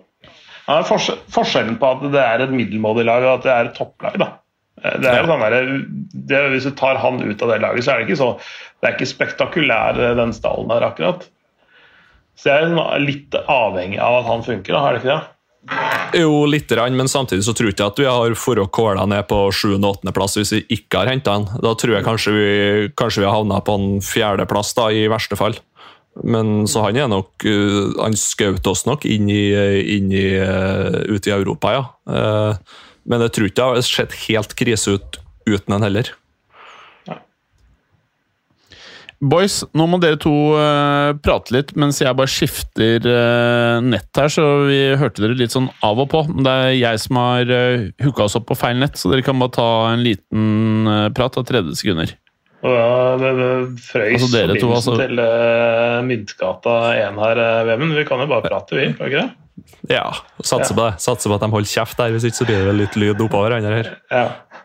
han 0.66 0.80
er 0.80 1.12
forskjellen 1.36 1.76
på 1.78 1.92
at 1.92 2.08
det 2.14 2.24
er 2.24 2.46
et 2.46 2.54
middelmådig 2.54 3.06
lag 3.06 3.26
og 3.26 3.36
at 3.36 3.46
det 3.46 3.52
er 3.54 3.70
et 3.70 3.78
topplag. 3.78 4.18
da. 4.22 4.30
Det 4.84 5.08
er 5.08 5.22
jo 5.22 5.28
sånn 5.30 5.44
der, 5.44 5.68
det, 6.28 6.40
Hvis 6.52 6.66
du 6.68 6.74
tar 6.76 6.98
han 7.00 7.22
ut 7.22 7.42
av 7.46 7.52
det 7.54 7.60
laget, 7.62 7.86
så 7.86 7.94
er 7.94 8.02
det 8.02 8.08
ikke 8.08 8.20
så 8.20 8.32
det 8.84 8.90
er 8.90 8.96
ikke 8.98 9.08
spektakulær 9.08 9.96
eh, 9.96 10.16
den 10.18 10.34
stallen 10.36 10.68
der 10.68 10.84
akkurat. 10.84 11.22
Så 12.36 12.50
jeg 12.50 12.66
er 12.74 13.00
litt 13.00 13.36
avhengig 13.46 14.00
av 14.02 14.18
at 14.18 14.28
han 14.28 14.44
funker, 14.44 14.74
da, 14.74 14.82
er 14.84 14.96
det 14.96 15.00
ikke 15.00 15.14
det? 15.14 15.22
Jo, 16.20 16.44
lite 16.44 16.76
grann, 16.76 16.96
men 16.98 17.08
samtidig 17.08 17.46
så 17.46 17.54
tror 17.56 17.70
jeg 17.70 17.78
ikke 17.78 17.86
at 17.88 18.00
vi 18.02 18.08
har 18.10 18.34
for 18.36 18.60
å 18.60 18.66
kåla 18.68 19.06
ned 19.08 19.24
på 19.30 19.38
7. 19.48 19.78
og 19.78 19.86
8. 19.94 20.12
plass 20.12 20.36
hvis 20.36 20.52
vi 20.52 20.60
ikke 20.76 21.00
har 21.00 21.08
henta 21.08 21.38
han. 21.38 21.46
Da 21.64 21.72
tror 21.80 21.96
jeg 21.96 22.04
kanskje 22.04 22.34
vi, 22.34 22.48
kanskje 22.98 23.22
vi 23.22 23.28
har 23.30 23.38
havna 23.38 23.62
på 23.64 23.78
en 23.78 23.88
fjerdeplass, 24.04 24.74
i 24.92 25.06
verste 25.08 25.38
fall. 25.40 25.56
Men 26.22 26.68
så 26.70 26.84
han 26.84 26.98
er 27.00 27.08
nok 27.10 27.42
uh, 27.42 27.90
Han 27.98 28.14
skjøt 28.14 28.66
oss 28.70 28.84
nok 28.86 29.02
inn 29.10 29.26
i, 29.32 29.42
inn 29.96 30.12
i, 30.14 30.26
uh, 30.38 31.02
ut 31.10 31.26
i 31.26 31.34
Europa, 31.34 31.74
ja. 31.74 31.86
Uh, 32.06 32.82
men 33.04 33.24
jeg 33.26 33.34
tror 33.36 33.48
ikke 33.48 33.58
det 33.58 33.70
har 33.70 33.88
sett 33.88 34.20
helt 34.28 34.54
krise 34.56 34.94
ut 34.96 35.18
uten 35.44 35.74
han 35.74 35.84
heller. 35.84 36.14
Boys, 39.24 39.62
nå 39.72 39.86
må 39.88 39.98
dere 40.02 40.18
to 40.20 40.32
uh, 40.58 41.14
prate 41.24 41.54
litt 41.54 41.70
mens 41.80 42.00
jeg 42.02 42.16
bare 42.18 42.30
skifter 42.30 43.06
uh, 43.06 43.78
nett 43.84 44.20
her, 44.20 44.28
så 44.32 44.44
vi 44.68 44.80
hørte 45.00 45.22
dere 45.22 45.38
litt 45.38 45.54
sånn 45.54 45.70
av 45.86 46.02
og 46.02 46.10
på. 46.12 46.24
Det 46.34 46.50
er 46.66 46.74
jeg 46.74 47.00
som 47.06 47.20
har 47.22 47.52
uh, 47.52 47.86
hooka 48.04 48.26
oss 48.26 48.36
opp 48.36 48.48
på 48.50 48.58
feil 48.58 48.82
nett, 48.82 48.98
så 49.00 49.12
dere 49.12 49.24
kan 49.24 49.40
bare 49.40 49.54
ta 49.56 49.68
en 49.92 50.04
liten 50.04 50.90
uh, 50.90 51.08
prat 51.14 51.38
av 51.40 51.46
30 51.48 51.78
sekunder. 51.80 52.12
Og 52.64 52.72
da 52.72 53.16
det, 53.20 53.30
det 53.38 53.82
frøys 53.84 54.14
Altså, 54.22 54.28
dere 54.32 54.54
to, 54.56 54.68
altså. 54.72 54.94
til 54.96 55.18
uh, 55.20 55.98
Myntgata 56.06 56.76
1 56.96 57.18
her, 57.20 57.40
uh, 57.44 57.64
Vemund. 57.68 57.92
Vi 57.98 58.04
kan 58.08 58.22
jo 58.24 58.28
bare 58.30 58.44
prate, 58.46 58.78
vi. 58.78 58.86
Kan 58.96 59.10
ikke 59.10 59.24
det? 59.26 59.32
Ja, 59.92 60.06
Satser 60.40 60.72
på 60.74 60.86
det. 60.86 60.94
Satser 61.04 61.28
på 61.30 61.36
at 61.36 61.44
de 61.44 61.50
holder 61.52 61.70
kjeft 61.70 62.00
der, 62.00 62.14
hvis 62.14 62.24
ikke 62.30 62.40
så 62.40 62.46
blir 62.48 62.62
det 62.62 62.68
vel 62.70 62.80
litt 62.80 62.96
lyd 62.98 63.20
oppå 63.26 63.42
hverandre 63.44 63.74
her. 63.76 63.90
Ja. 64.10 64.24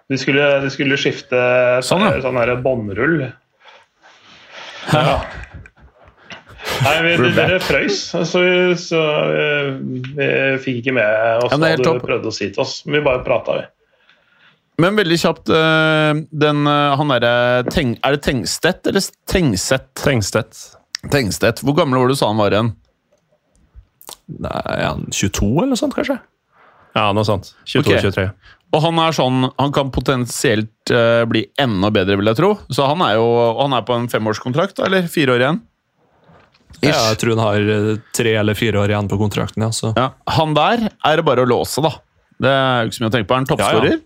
Du 0.10 0.16
skulle, 0.18 0.48
du 0.64 0.70
skulle 0.74 0.98
skifte 0.98 1.38
Sånn, 1.86 2.08
ja. 2.08 2.16
sånn 2.24 2.40
her 2.40 2.56
båndrull. 2.64 3.28
Ja. 4.90 5.20
Nei, 6.80 6.94
vi, 7.04 7.12
We're 7.20 7.34
dere 7.36 7.60
frøys, 7.64 8.00
så, 8.16 8.40
vi- 8.44 8.78
så 8.80 9.00
vi, 9.30 10.00
vi 10.16 10.30
fikk 10.64 10.80
ikke 10.84 10.96
med 10.96 11.44
oss 11.44 11.52
Ja, 11.52 11.58
det 11.58 11.68
hva 11.68 11.70
er 11.76 11.84
du 11.84 12.06
prøvde 12.06 12.32
å 12.32 12.36
si 12.36 12.48
til 12.54 12.64
oss. 12.64 12.80
Vi 12.88 13.02
bare 13.04 13.22
prata, 13.26 13.58
vi. 13.60 13.68
Men 14.80 15.00
veldig 15.00 15.18
kjapt, 15.20 15.52
uh, 15.52 16.22
den 16.32 16.68
uh, 16.68 16.96
han 17.00 17.16
Teng, 17.74 17.98
Er 18.06 18.16
det 18.16 18.22
Tengstedt 18.24 18.88
eller 18.88 19.04
Tengseth? 19.28 19.92
Tengstedt. 20.00 20.62
Tengstedt. 21.12 21.64
Hvor 21.64 21.76
gammel 21.78 22.00
var 22.00 22.12
du 22.12 22.16
sa 22.20 22.32
han 22.32 22.40
var 22.40 22.56
igjen? 22.56 22.74
Nei, 24.40 24.80
han 24.84 25.08
22 25.12 25.48
eller 25.58 25.74
noe 25.74 25.80
sånt, 25.80 25.96
kanskje? 25.98 26.20
Ja, 26.98 27.10
noe 27.16 27.26
sånt. 27.28 27.54
22-23. 27.70 28.28
Og 28.70 28.84
han 28.84 29.00
er 29.02 29.16
sånn, 29.18 29.48
han 29.58 29.72
kan 29.74 29.90
potensielt 29.94 30.92
eh, 30.94 31.24
bli 31.30 31.48
enda 31.62 31.90
bedre, 31.94 32.20
vil 32.20 32.30
jeg 32.30 32.38
tro. 32.38 32.52
Så 32.70 32.86
han 32.90 33.02
er 33.06 33.16
jo 33.18 33.26
han 33.58 33.74
er 33.74 33.86
på 33.88 33.98
en 33.98 34.10
femårskontrakt, 34.12 34.78
da, 34.78 34.86
eller 34.90 35.10
fire 35.10 35.38
år 35.38 35.46
igjen? 35.46 35.62
Ja, 36.86 37.00
jeg 37.10 37.18
tror 37.24 37.34
han 37.34 37.42
har 37.44 37.72
eh, 37.78 37.90
tre 38.16 38.36
eller 38.42 38.58
fire 38.58 38.84
år 38.84 38.94
igjen 38.94 39.10
på 39.10 39.18
kontrakten. 39.22 39.66
ja, 39.66 39.72
så. 39.74 39.94
Ja. 39.98 40.12
Han 40.38 40.54
der 40.58 40.90
er 40.92 41.18
det 41.18 41.26
bare 41.26 41.46
å 41.46 41.50
låse, 41.50 41.82
da. 41.86 41.96
Det 42.40 42.52
er 42.54 42.84
jo 42.84 42.92
ikke 42.92 43.00
så 43.00 43.04
mye 43.04 43.12
å 43.12 43.16
tenke 43.18 43.30
på. 43.30 43.36
Er 43.36 43.42
han 43.42 43.50
toppskårer? 43.50 43.98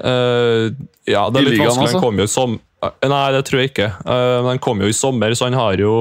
Eh, 0.00 0.70
ja, 1.08 1.22
det 1.30 1.40
I 1.40 1.44
er 1.44 1.50
litt 1.50 1.60
vanskelig. 1.60 1.68
altså? 1.70 1.92
Han 1.92 2.02
kom 2.02 2.18
jo 2.20 2.26
i 2.26 2.32
som... 2.32 2.58
eh, 2.84 3.08
Nei, 3.08 3.24
det 3.32 3.44
tror 3.48 3.60
jeg 3.62 3.70
ikke. 3.72 3.90
Eh, 4.04 4.36
men 4.42 4.50
han 4.54 4.62
kom 4.62 4.80
jo 4.84 4.90
i 4.90 4.96
sommer, 4.96 5.34
så 5.38 5.48
han 5.48 5.56
har 5.58 5.78
jo 5.80 5.92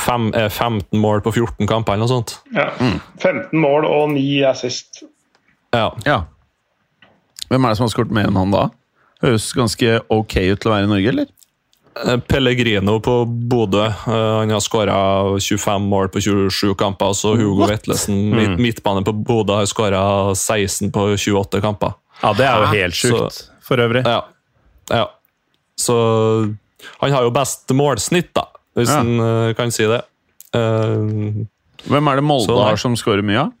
fem, 0.00 0.30
eh, 0.34 0.48
15 0.48 1.00
mål 1.00 1.20
på 1.24 1.32
14 1.34 1.66
kamper 1.68 1.96
eller 1.96 2.06
noe 2.06 2.12
sånt. 2.14 2.36
Ja. 2.54 2.70
15 3.20 3.58
mål 3.60 3.84
og 3.90 4.10
9 4.14 4.44
assist. 4.50 5.02
Ja. 5.74 5.90
Ja. 6.06 6.22
Hvem 7.50 7.64
er 7.64 7.72
det 7.74 7.76
som 7.78 7.84
har 7.88 7.92
skåret 7.92 8.14
mer 8.14 8.30
enn 8.30 8.38
han 8.38 8.54
da? 8.54 8.68
Høres 9.24 9.50
ganske 9.56 9.98
ok 10.12 10.36
ut 10.52 10.60
til 10.62 10.70
å 10.70 10.74
være 10.74 10.86
i 10.86 10.92
Norge, 10.92 11.08
eller? 11.14 11.32
Pellegrino 12.26 12.96
på 12.98 13.12
Bodø. 13.48 13.84
han 13.86 14.50
har 14.50 14.62
skåra 14.64 14.96
25 15.38 15.84
mål 15.86 16.08
på 16.10 16.18
27 16.24 16.72
kamper. 16.80 17.12
Så 17.14 17.36
Hugo 17.38 17.68
Vetlesen, 17.70 18.16
midt, 18.34 18.56
midtbane 18.58 19.04
på 19.06 19.12
Bodø, 19.14 19.60
har 19.60 19.68
skåra 19.70 20.00
16 20.34 20.90
på 20.90 21.04
28 21.14 21.60
kamper. 21.62 21.94
Ja, 22.24 22.32
det 22.32 22.46
er 22.48 22.62
jo 22.64 22.70
helt 22.72 22.96
sjukt, 22.96 23.42
for 23.64 23.82
øvrig. 23.84 24.00
Ja. 24.08 24.22
ja. 24.90 25.04
Så 25.76 25.96
han 27.00 27.12
har 27.12 27.26
jo 27.26 27.32
best 27.34 27.68
målsnitt, 27.76 28.32
da, 28.36 28.46
hvis 28.78 28.88
Ja. 28.92 29.00
en 29.04 29.20
eh, 29.20 29.54
kan 29.58 29.70
si 29.74 29.84
det. 29.90 30.00
Uh, 30.54 31.44
Hvem 31.84 32.08
er 32.08 32.16
det 32.16 32.24
Molde 32.24 32.46
Så 32.48 32.56
har 32.62 32.76
som 32.80 32.94
skårer 32.96 33.24
mye 33.26 33.40
av? 33.42 33.52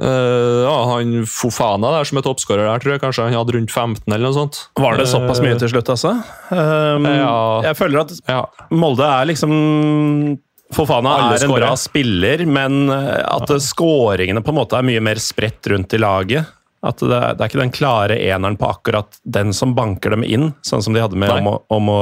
Uh, 0.00 0.62
ja, 0.64 0.76
han 0.94 1.26
Fofana 1.28 1.90
der 1.98 2.06
som 2.08 2.16
er 2.16 2.24
toppskårer 2.24 2.64
der, 2.64 2.80
tror 2.80 2.94
jeg 2.94 3.02
kanskje 3.02 3.26
han 3.26 3.34
hadde 3.36 3.52
rundt 3.58 3.72
15 3.74 4.06
eller 4.14 4.30
noe 4.30 4.36
sånt. 4.38 4.60
Var 4.80 4.96
det 4.96 5.08
såpass 5.10 5.42
mye 5.44 5.58
til 5.60 5.68
slutt, 5.74 5.90
altså? 5.92 6.14
Um, 6.48 7.04
Ja. 7.10 7.34
Jeg 7.68 7.76
føler 7.76 8.06
at 8.06 8.14
Ja. 8.30 8.44
Molde 8.72 9.04
er 9.04 9.28
liksom 9.28 10.38
Fofana 10.72 11.10
Alle 11.18 11.34
er 11.34 11.42
en 11.42 11.50
scorer. 11.50 11.66
bra 11.66 11.76
spiller, 11.76 12.46
men 12.46 12.88
at 12.94 13.50
ja. 13.50 13.58
skåringene 13.58 14.40
på 14.46 14.54
en 14.54 14.60
måte 14.62 14.78
er 14.78 14.86
mye 14.86 15.02
mer 15.02 15.18
spredt 15.20 15.66
rundt 15.74 15.92
i 15.92 15.98
laget. 15.98 16.46
At 16.82 17.02
det 17.04 17.12
er, 17.12 17.34
det 17.36 17.44
er 17.44 17.50
ikke 17.50 17.60
den 17.60 17.72
klare 17.76 18.16
eneren 18.16 18.56
på 18.56 18.68
akkurat 18.70 19.18
den 19.28 19.52
som 19.56 19.74
banker 19.76 20.14
dem 20.14 20.22
inn, 20.24 20.54
sånn 20.64 20.80
som 20.82 20.94
de 20.96 21.02
hadde 21.02 21.18
med. 21.20 21.28
Omo, 21.42 21.58
Omo, 21.68 21.96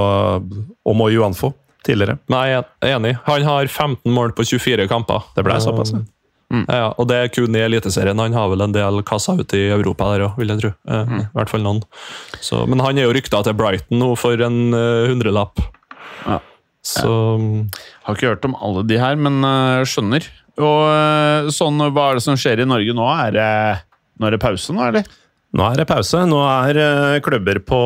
Omo 0.86 1.08
Juanfo 1.10 1.52
tidligere. 1.86 2.18
Nei, 2.30 2.44
jeg 2.52 2.62
er 2.84 2.94
enig. 2.98 3.16
Han 3.26 3.42
har 3.46 3.66
15 3.70 4.12
mål 4.14 4.34
på 4.38 4.44
24 4.46 4.86
kamper. 4.90 5.26
Det 5.34 5.44
ble 5.46 5.58
såpass. 5.64 5.94
ja. 5.96 6.04
Ja, 6.48 6.94
og 6.96 7.10
det 7.10 7.16
er 7.20 7.28
kun 7.28 7.52
i 7.58 7.60
Eliteserien. 7.60 8.16
Han 8.22 8.32
har 8.32 8.46
vel 8.48 8.62
en 8.64 8.72
del 8.72 9.02
kassa 9.04 9.34
ute 9.36 9.58
i 9.58 9.66
Europa 9.68 10.06
der 10.14 10.22
òg, 10.30 10.38
vil 10.40 10.48
jeg 10.54 10.62
tro. 10.62 10.70
Eh, 10.88 11.04
Mm. 11.04 11.20
I 11.26 11.34
hvert 11.36 11.50
fall 11.52 11.60
noen. 11.60 11.82
Så, 12.40 12.62
men 12.66 12.80
han 12.80 12.96
er 12.96 13.04
jo 13.04 13.12
rykta 13.12 13.42
til 13.44 13.52
Brighton 13.58 13.98
nå 14.00 14.14
for 14.16 14.32
en 14.40 14.72
hundrelapp. 14.72 15.58
hundrelapp. 15.58 15.60
Ja. 16.24 16.38
Så 16.82 17.10
Har 18.06 18.14
ikke 18.16 18.30
hørt 18.32 18.44
om 18.48 18.56
alle 18.56 18.82
de 18.88 18.96
her, 18.96 19.16
men 19.20 19.42
uh, 19.44 19.84
skjønner. 19.84 20.24
Og 20.58 20.80
øh, 20.88 21.50
sånn, 21.54 21.76
hva 21.92 22.08
er 22.10 22.14
det 22.18 22.24
som 22.24 22.38
skjer 22.40 22.62
i 22.64 22.66
Norge 22.66 22.94
nå? 22.96 23.04
Er 23.28 23.30
det, 23.36 23.50
nå 24.18 24.28
er 24.28 24.36
det 24.36 24.42
pause 24.42 24.74
nå, 24.74 24.84
eller? 24.90 25.08
Nå 25.56 25.64
er 25.64 25.80
det 25.80 25.86
pause. 25.88 26.24
Nå 26.28 26.40
er 26.44 26.80
eh, 26.82 27.20
klubber 27.24 27.60
på 27.64 27.82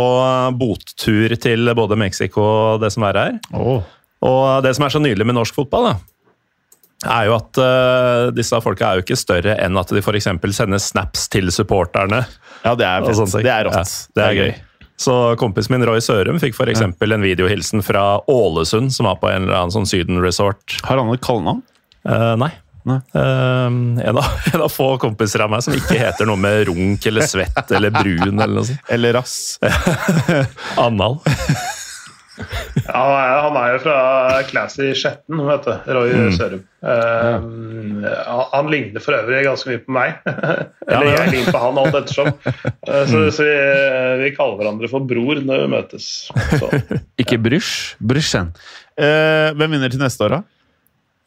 bottur 0.59 1.37
til 1.38 1.75
både 1.79 1.99
Mexico 2.01 2.42
og 2.42 2.81
det 2.83 2.90
som 2.95 3.07
er 3.07 3.21
her. 3.21 3.37
Og 4.23 4.47
det 4.64 4.75
som 4.77 4.87
er 4.87 4.95
så 4.95 5.03
nydelig 5.03 5.29
med 5.29 5.38
norsk 5.38 5.57
fotball, 5.57 5.92
da, 5.92 5.95
er 7.11 7.29
jo 7.29 7.37
at 7.37 7.59
uh, 7.59 8.33
disse 8.35 8.59
folka 8.62 8.88
er 8.88 8.99
jo 9.01 9.07
ikke 9.07 9.18
større 9.18 9.57
enn 9.62 9.79
at 9.79 9.90
de 9.90 10.03
f.eks. 10.03 10.29
sender 10.55 10.83
snaps 10.83 11.27
til 11.33 11.51
supporterne. 11.55 12.23
Ja, 12.62 12.77
det 12.79 12.87
er 12.87 13.09
sånne. 13.18 13.42
Det 13.42 13.51
er 13.51 13.66
rått. 13.66 13.79
Ja, 13.79 14.12
det 14.18 14.29
er 14.29 14.38
gøy. 14.38 14.53
Så 15.03 15.16
kompisen 15.40 15.75
min 15.75 15.87
Roy 15.88 16.03
Sørum 16.05 16.38
fikk 16.42 16.55
f.eks. 16.55 16.77
eksempel 16.77 17.16
en 17.16 17.25
videohilsen 17.27 17.83
fra 17.83 18.21
Ålesund, 18.31 18.92
som 18.95 19.11
var 19.11 19.18
på 19.23 19.31
en 19.33 19.49
eller 19.49 19.64
annen 19.64 19.75
sånn 19.75 19.88
Syden-resort. 19.90 20.79
Har 20.87 21.01
han 21.01 21.11
et 21.14 21.25
kallenavn? 21.25 21.64
Uh, 22.07 22.35
nei. 22.38 22.53
Eh, 22.88 23.66
en, 23.66 24.16
av, 24.18 24.25
en 24.55 24.64
av 24.64 24.73
få 24.73 24.95
kompiser 25.03 25.45
av 25.45 25.53
meg 25.53 25.62
som 25.64 25.77
ikke 25.77 25.99
heter 26.01 26.29
noe 26.29 26.40
med 26.40 26.66
runk 26.71 27.07
eller 27.11 27.29
svett 27.29 27.71
eller 27.71 27.95
brun 27.95 28.35
eller 28.35 28.57
noe 28.57 28.66
sånt. 28.71 28.90
Eller 28.92 29.18
Rass? 29.18 29.37
Annal. 30.87 31.21
Ja, 32.87 32.97
han 32.97 33.12
er, 33.12 33.33
han 33.45 33.57
er 33.61 33.73
jo 33.75 33.81
fra 33.85 33.97
Classy 34.49 34.88
Skjetten, 34.97 35.42
vet 35.47 35.66
du. 35.68 35.73
Roy 35.95 36.12
Mm. 36.16 36.31
Sørum. 36.35 36.62
Uh, 36.83 38.09
han, 38.27 38.47
han 38.53 38.71
ligner 38.73 39.03
for 39.05 39.14
øvrig 39.14 39.45
ganske 39.47 39.68
mye 39.71 39.83
på 39.85 39.95
meg. 39.95 40.16
Eller 40.88 41.11
ja, 41.11 41.18
jeg 41.21 41.35
ligner 41.37 41.55
på 41.55 41.61
han, 41.62 41.79
alt 41.83 41.99
ettersom. 42.01 42.33
Uh, 42.88 43.05
så 43.11 43.23
så 43.37 43.47
vi, 43.47 43.59
vi 44.25 44.33
kaller 44.35 44.59
hverandre 44.59 44.90
for 44.90 45.05
bror 45.07 45.42
når 45.45 45.66
vi 45.66 45.71
møtes. 45.77 46.09
Så. 46.57 46.73
Ikke 47.23 47.38
Brysj? 47.42 47.75
Brysjen. 48.01 48.51
Eh, 48.99 49.53
hvem 49.57 49.77
vinner 49.77 49.92
til 49.92 50.03
neste 50.03 50.27
år, 50.27 50.38
da? 50.38 50.42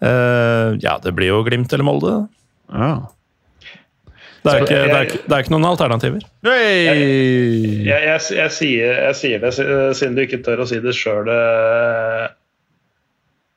Eh, 0.05 0.77
ja, 0.83 0.95
det 1.03 1.13
blir 1.17 1.31
jo 1.33 1.43
Glimt 1.47 1.73
eller 1.73 1.87
Molde. 1.87 2.15
Ja. 2.71 2.93
Det 4.45 4.51
er, 4.51 4.61
ikke, 4.61 4.73
det, 4.77 4.95
er 4.95 5.07
ikke, 5.07 5.19
det 5.25 5.33
er 5.33 5.43
ikke 5.43 5.53
noen 5.55 5.65
alternativer. 5.71 6.25
Hey! 6.45 6.83
Jeg, 7.87 8.01
jeg, 8.05 8.19
jeg, 8.37 8.51
sier, 8.53 8.99
jeg 9.07 9.17
sier 9.17 9.41
det 9.41 9.53
siden 9.57 10.17
du 10.17 10.21
ikke 10.21 10.43
tør 10.45 10.61
å 10.61 10.67
si 10.69 10.77
det 10.83 10.93
sjøl, 10.93 11.31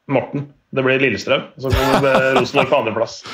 Morten. 0.09 0.47
Det 0.73 0.85
blir 0.85 1.01
Lillestrøm. 1.03 1.45
Så 1.61 1.73
kommer 1.73 2.33
Rosenborg 2.39 2.73
på 2.73 2.81
andreplass. 2.81 3.21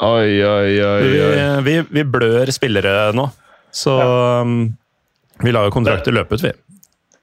Oi, 0.00 0.40
oi, 0.44 0.80
oi. 0.80 1.00
Vi, 1.04 1.16
oi. 1.20 1.40
vi, 1.64 1.72
vi 1.92 2.02
blør 2.08 2.48
spillere 2.56 3.10
nå, 3.12 3.26
så 3.68 3.96
um, 4.40 4.54
vi 5.44 5.52
lar 5.52 5.66
jo 5.68 5.74
kontrakter 5.74 6.14
løpe 6.16 6.38
ut, 6.38 6.44
vi. 6.46 6.54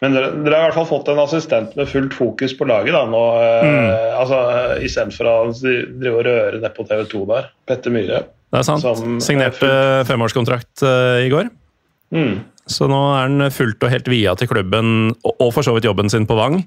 Men 0.01 0.13
dere, 0.13 0.27
dere 0.45 0.53
har 0.59 0.67
i 0.67 0.69
hvert 0.69 0.75
fall 0.77 0.89
fått 0.91 1.07
en 1.09 1.19
assistent 1.23 1.71
med 1.77 1.87
fullt 1.89 2.13
fokus 2.13 2.53
på 2.53 2.67
laget. 2.69 2.93
da, 2.93 3.05
nå, 3.09 3.21
eh, 3.41 4.19
altså, 4.19 4.41
Istedenfor 4.85 5.29
å 5.31 5.37
drive 5.57 6.11
og 6.19 6.25
røre 6.27 6.59
nedpå 6.61 6.85
TV 6.87 7.05
2 7.09 7.23
der. 7.31 7.47
Petter 7.65 7.93
Myhre. 7.95 8.19
Det 8.53 8.59
er 8.59 8.67
sant. 8.67 8.81
Som- 8.85 9.17
Signerte 9.23 9.71
femårskontrakt 10.05 10.83
eh, 10.85 11.25
i 11.25 11.31
går. 11.33 11.49
Mm. 12.13 12.37
Så 12.67 12.87
nå 12.91 12.99
er 13.15 13.25
han 13.25 13.49
fullt 13.51 13.81
og 13.83 13.89
helt 13.89 14.07
via 14.11 14.35
til 14.35 14.47
klubben, 14.51 15.15
og, 15.23 15.33
og 15.39 15.53
for 15.55 15.65
så 15.65 15.73
vidt 15.73 15.87
jobben 15.89 16.09
sin 16.13 16.27
på 16.29 16.37
Vang. 16.37 16.61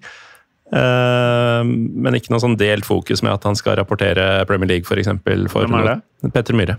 Eh, 0.70 1.62
men 1.66 2.14
ikke 2.18 2.33
noe 2.35 2.43
sånn 2.43 2.59
delt 2.59 2.87
fokus 2.87 3.22
med 3.26 3.33
at 3.35 3.47
han 3.49 3.55
skal 3.59 3.78
rapportere 3.81 4.45
Premier 4.51 4.70
League, 4.74 4.87
f.eks. 4.87 5.11
For 5.53 5.66
er? 5.87 6.03
Petter 6.35 6.55
Myhre. 6.59 6.78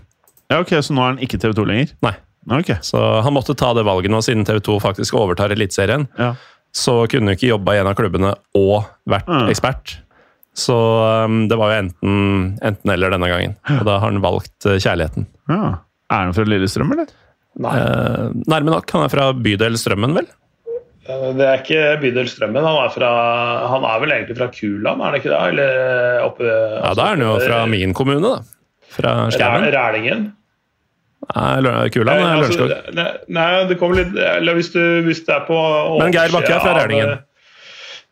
Ja, 0.52 0.60
ok, 0.60 0.74
Så 0.84 0.92
nå 0.92 1.00
er 1.00 1.14
han 1.14 1.22
ikke 1.24 1.40
TV 1.40 1.54
2 1.56 1.64
lenger? 1.68 1.94
Nei. 2.04 2.12
Ok. 2.50 2.72
Så 2.82 2.98
han 3.22 3.32
måtte 3.36 3.54
ta 3.54 3.72
det 3.74 3.84
valget 3.86 4.10
nå, 4.10 4.18
siden 4.24 4.44
TV 4.48 4.58
2 4.60 4.78
faktisk 4.82 5.14
overtar 5.14 5.52
Eliteserien. 5.54 6.08
Ja. 6.18 6.32
Så 6.74 7.06
kunne 7.12 7.28
han 7.30 7.36
ikke 7.36 7.50
jobba 7.52 7.74
i 7.76 7.78
en 7.82 7.86
av 7.86 7.94
klubbene 7.98 8.34
og 8.58 8.86
vært 9.06 9.28
Mm. 9.28 9.48
ekspert. 9.52 9.98
Så 10.54 10.74
um, 11.24 11.46
det 11.48 11.56
var 11.56 11.70
jo 11.72 11.78
enten, 11.84 12.58
enten 12.60 12.90
eller 12.92 13.10
denne 13.14 13.28
gangen. 13.30 13.54
Og 13.78 13.84
da 13.88 13.98
har 13.98 14.10
han 14.10 14.20
valgt 14.24 14.66
eh, 14.66 14.76
kjærligheten. 14.82 15.26
ja. 15.48 15.78
Er 16.12 16.26
han 16.26 16.34
fra 16.36 16.44
Lillestrøm, 16.44 16.90
eller? 16.92 17.06
Nei. 17.62 17.70
Eh, 17.78 18.32
nærme 18.52 18.68
nok. 18.74 18.90
Han 18.92 19.04
er 19.06 19.08
fra 19.12 19.30
bydel 19.32 19.78
Strømmen, 19.80 20.12
vel? 20.18 20.26
Eh, 21.08 21.32
Det 21.38 21.46
er 21.46 21.62
ikke 21.62 21.84
bydel 22.02 22.28
Strømmen. 22.28 22.60
Han 22.68 22.76
er, 22.84 22.90
fra, 22.92 23.12
han 23.70 23.86
er 23.88 24.02
vel 24.02 24.12
egentlig 24.12 24.36
fra 24.36 24.48
Kuland, 24.52 25.00
er 25.00 25.04
han 25.08 25.16
ikke 25.20 25.32
det? 25.32 25.40
Eller 25.54 26.26
oppe 26.26 26.44
Ja, 26.44 26.92
Da 26.98 27.06
er 27.06 27.14
han 27.16 27.24
jo 27.24 27.38
fra 27.40 27.62
min 27.66 27.94
kommune, 27.96 28.20
da. 28.20 28.42
Fra 28.92 29.14
Skjermen. 29.32 29.70
Rælingen? 29.72 30.26
Lø- 31.30 31.88
Kuland 31.94 32.20
Nei, 32.20 32.32
altså, 32.42 32.66
nei, 32.92 33.10
nei, 33.28 33.64
det 33.70 33.76
kommer 33.78 34.00
litt 34.02 34.16
Eller 34.18 34.54
hvis, 34.58 34.72
du, 34.74 34.80
hvis 35.06 35.20
det 35.26 35.34
er 35.36 35.44
på 35.46 35.58
Men 36.00 36.12
Geir 36.12 36.32
Bakke 36.34 36.52
er 36.52 36.60
fra 36.64 36.72
Rælingen. 36.82 37.18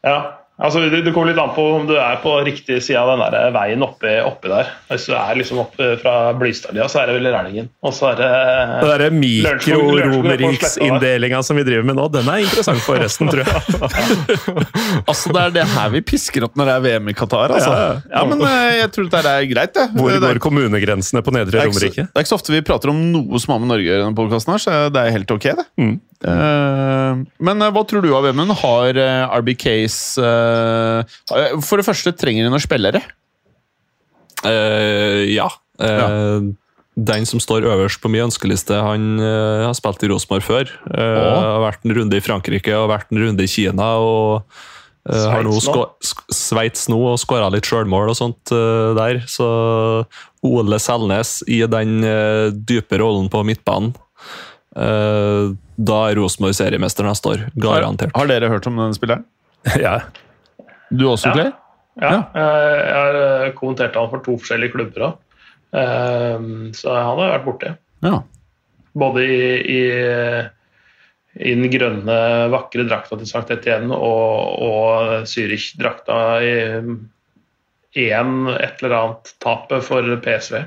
Ja. 0.06 0.18
Altså, 0.61 0.82
det, 0.92 0.98
det 1.06 1.12
kommer 1.14 1.30
litt 1.32 1.40
an 1.40 1.54
på 1.56 1.62
om 1.78 1.86
du 1.88 1.94
er 1.96 2.18
på 2.20 2.34
riktig 2.44 2.82
side 2.84 3.00
av 3.00 3.08
den 3.14 3.22
der 3.32 3.48
veien 3.54 3.80
oppi, 3.84 4.11
oppi 4.20 4.48
der. 4.52 4.66
Hvis 4.90 5.06
du 5.08 5.12
er 5.16 5.34
liksom 5.38 5.58
oppe 5.62 5.86
fra 6.02 6.14
Blystadlia, 6.36 6.84
så 6.90 6.98
er 7.00 7.06
det 7.08 7.14
vel 7.16 7.28
Rælingen. 7.32 7.66
Og 7.86 7.92
så 7.96 8.04
er 8.11 8.14
det 8.20 8.28
Det 8.82 8.88
derre 8.90 9.06
er 9.08 9.14
mikroromeriksinndelinga 9.16 11.40
som 11.46 11.54
vi 11.56 11.64
driver 11.64 11.84
med 11.88 11.96
nå, 11.96 12.04
den 12.12 12.28
er 12.28 12.38
interessant 12.44 12.82
for 12.84 12.94
resten, 13.00 13.26
tror 13.32 13.40
jeg. 13.46 13.52
Altså, 15.11 15.26
Det 15.32 15.40
er 15.40 15.50
det 15.54 15.64
her 15.72 15.88
vi 15.94 16.00
pisker 16.04 16.44
opp 16.44 16.54
når 16.58 16.64
det 16.68 16.74
er 16.74 16.80
VM 16.86 17.06
i 17.08 17.14
Qatar. 17.16 17.50
altså. 17.56 17.72
Ja, 17.72 17.78
Ja, 18.11 18.24
men 18.28 18.38
eh, 18.44 18.78
jeg 18.82 18.90
tror 18.94 19.04
dette 19.08 19.30
er 19.30 19.44
greit. 19.48 19.72
det. 19.76 19.86
Hvor 19.96 20.11
går 20.26 20.38
kommunegrensene 20.42 21.22
på 21.24 21.30
Nedre 21.34 21.50
det, 21.56 21.61
er 21.62 21.66
Romerike? 21.70 22.02
det 22.04 22.16
er 22.16 22.20
ikke 22.24 22.32
så 22.34 22.38
ofte 22.40 22.52
vi 22.52 22.61
prater 22.66 22.88
om 22.92 22.98
noe 23.14 23.36
som 23.40 23.52
har 23.54 23.61
med 23.64 23.70
Norge 23.72 23.86
å 23.86 23.88
gjøre 23.94 24.02
i 24.02 24.04
denne 24.04 24.18
podcasten 24.18 24.52
her, 24.54 24.61
så 24.62 24.70
det 24.92 25.00
er 25.00 25.11
helt 25.16 25.30
ok, 25.34 25.44
det. 25.56 25.64
Mm. 25.80 25.96
Eh, 26.20 27.20
men 27.40 27.64
eh, 27.64 27.72
hva 27.72 27.82
tror 27.88 28.04
du 28.04 28.10
av 28.12 28.26
Vemund? 28.28 28.52
Har 28.60 28.98
eh, 29.00 29.36
RBKs 29.40 29.98
For 30.20 31.80
det 31.80 31.86
første, 31.86 32.12
trenger 32.16 32.44
de 32.44 32.52
noen 32.52 32.64
spillere? 32.64 33.02
Uh, 34.40 35.28
ja. 35.28 35.50
Eh, 35.80 36.50
Den 37.00 37.24
som 37.28 37.40
står 37.40 37.64
øverst 37.68 38.00
på 38.02 38.10
min 38.12 38.26
ønskeliste, 38.26 38.76
han 38.76 39.20
uh, 39.20 39.68
har 39.68 39.76
spilt 39.76 40.02
i 40.04 40.10
Rosenborg 40.10 40.44
før. 40.44 40.74
Har 40.90 41.62
vært 41.64 41.86
en 41.86 41.96
runde 41.96 42.18
i 42.18 42.24
Frankrike 42.24 42.74
og 42.76 42.90
vært 42.92 43.12
en 43.12 43.22
runde 43.22 43.46
i 43.46 43.50
Kina. 43.50 43.94
og 44.00 44.42
har 45.08 45.46
nå 45.46 45.54
Sveits 46.30 46.90
nå. 46.92 46.98
og 47.08 47.16
skåra 47.18 47.48
litt 47.52 47.64
sjølmål 47.64 48.12
og 48.12 48.18
sånt 48.18 48.52
der. 48.52 49.22
Så 49.24 49.46
Ole 50.44 50.80
Selnes 50.82 51.38
i 51.48 51.62
den 51.64 52.04
dype 52.68 53.00
rollen 53.00 53.32
på 53.32 53.40
midtbanen. 53.48 53.94
Eh, 54.76 55.50
da 55.80 55.98
er 56.10 56.18
Rosenborg 56.20 56.54
seriemester 56.58 57.06
neste 57.06 57.32
år. 57.32 57.46
Garantert. 57.60 58.14
Har 58.16 58.30
dere 58.30 58.50
hørt 58.52 58.68
om 58.70 58.78
den 58.80 58.96
spilleren? 58.96 59.26
Ja. 59.80 60.00
Du 60.90 61.04
også, 61.10 61.30
Ja. 61.30 61.34
Clay? 61.34 61.50
Ja, 62.00 62.10
jeg 62.32 62.86
jeg 62.86 62.94
har 62.96 63.16
eh, 63.20 63.50
kommentert 63.58 63.96
han 63.98 64.08
for 64.10 64.22
to 64.24 64.36
forskjellige 64.40 64.72
klubber 64.74 65.08
òg. 65.08 65.18
Så 66.74 66.90
han 66.90 67.18
har 67.18 67.18
vært 67.20 67.44
borti. 67.46 67.72
Ja. 68.02 68.16
Både 68.98 69.22
i, 69.22 69.42
i, 69.70 69.82
i 71.38 71.52
den 71.54 71.68
grønne, 71.70 72.16
vakre 72.50 72.86
drakta 72.88 73.18
til 73.20 73.28
Sankt 73.30 73.52
Etienne 73.54 73.94
og, 73.94 74.56
og 74.66 75.28
Zürich-drakta 75.30 76.16
i 76.42 76.54
én 78.10 78.32
et 78.56 78.82
eller 78.82 78.96
annet 78.96 79.30
tapet 79.42 79.86
for 79.86 80.10
PSV. 80.24 80.64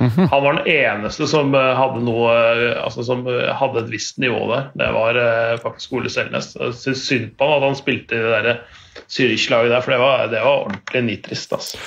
Han 0.00 0.42
var 0.42 0.58
den 0.58 0.68
eneste 0.72 1.28
som 1.28 1.54
eh, 1.56 1.70
hadde 1.76 2.02
noe 2.06 2.34
altså 2.80 3.04
som 3.06 3.26
eh, 3.28 3.50
hadde 3.56 3.84
et 3.84 3.90
visst 3.92 4.20
nivå 4.22 4.46
der. 4.50 4.70
Det 4.80 4.90
var 4.96 5.18
eh, 5.20 5.56
faktisk 5.62 5.96
Ole 5.98 6.12
Selnes. 6.12 6.54
Jeg 6.56 6.76
syns 6.80 7.06
synd 7.08 7.32
på 7.36 7.48
han 7.48 7.60
at 7.60 7.68
han 7.68 7.78
spilte 7.78 8.16
i 8.16 8.22
det 8.24 8.42
der 8.46 8.62
Zürich-laget 9.10 9.74
der, 9.74 9.84
for 9.84 9.94
det 9.94 10.00
var, 10.00 10.26
det 10.32 10.44
var 10.44 10.64
ordentlig 10.66 11.04
nitrist. 11.06 11.52
Altså. 11.56 11.80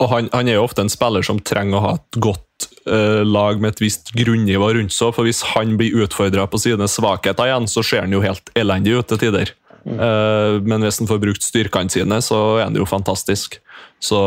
Og 0.00 0.08
han, 0.12 0.30
han 0.32 0.48
er 0.48 0.58
jo 0.58 0.64
ofte 0.64 0.84
en 0.84 0.92
spiller 0.92 1.24
som 1.26 1.40
trenger 1.44 1.78
å 1.78 1.84
ha 1.84 1.94
et 1.98 2.20
godt 2.24 2.68
uh, 2.88 3.20
lag 3.26 3.60
med 3.60 3.74
et 3.74 3.82
visst 3.82 4.14
grunnivå 4.16 4.70
rundt 4.78 4.94
seg. 4.96 5.12
For 5.12 5.28
hvis 5.28 5.42
han 5.52 5.74
blir 5.80 6.06
utfordra 6.06 6.46
på 6.48 6.60
sine 6.62 6.88
svakheter 6.88 7.50
igjen, 7.50 7.68
så 7.68 7.84
ser 7.84 8.06
han 8.06 8.14
jo 8.16 8.22
helt 8.24 8.48
elendig 8.56 8.96
ut 8.96 9.10
til 9.12 9.20
tider. 9.26 9.52
Eh, 9.84 10.60
men 10.62 10.84
hvis 10.84 11.00
han 11.00 11.08
får 11.08 11.20
brukt 11.22 11.44
styrkene 11.44 11.92
sine, 11.92 12.20
så 12.24 12.40
er 12.58 12.68
han 12.68 12.78
jo 12.78 12.88
fantastisk. 12.88 13.58
Så 14.02 14.20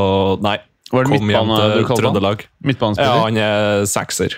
nei, 0.44 0.58
Var 0.94 1.08
det 1.08 1.20
midtbane 1.20 1.60
du 1.60 1.78
til 1.80 1.88
kalte 1.88 1.94
han? 1.94 2.02
Trøndelag. 2.04 2.44
Ja, 3.02 3.14
han 3.24 3.40
er 3.42 3.88
sekser. 3.90 4.36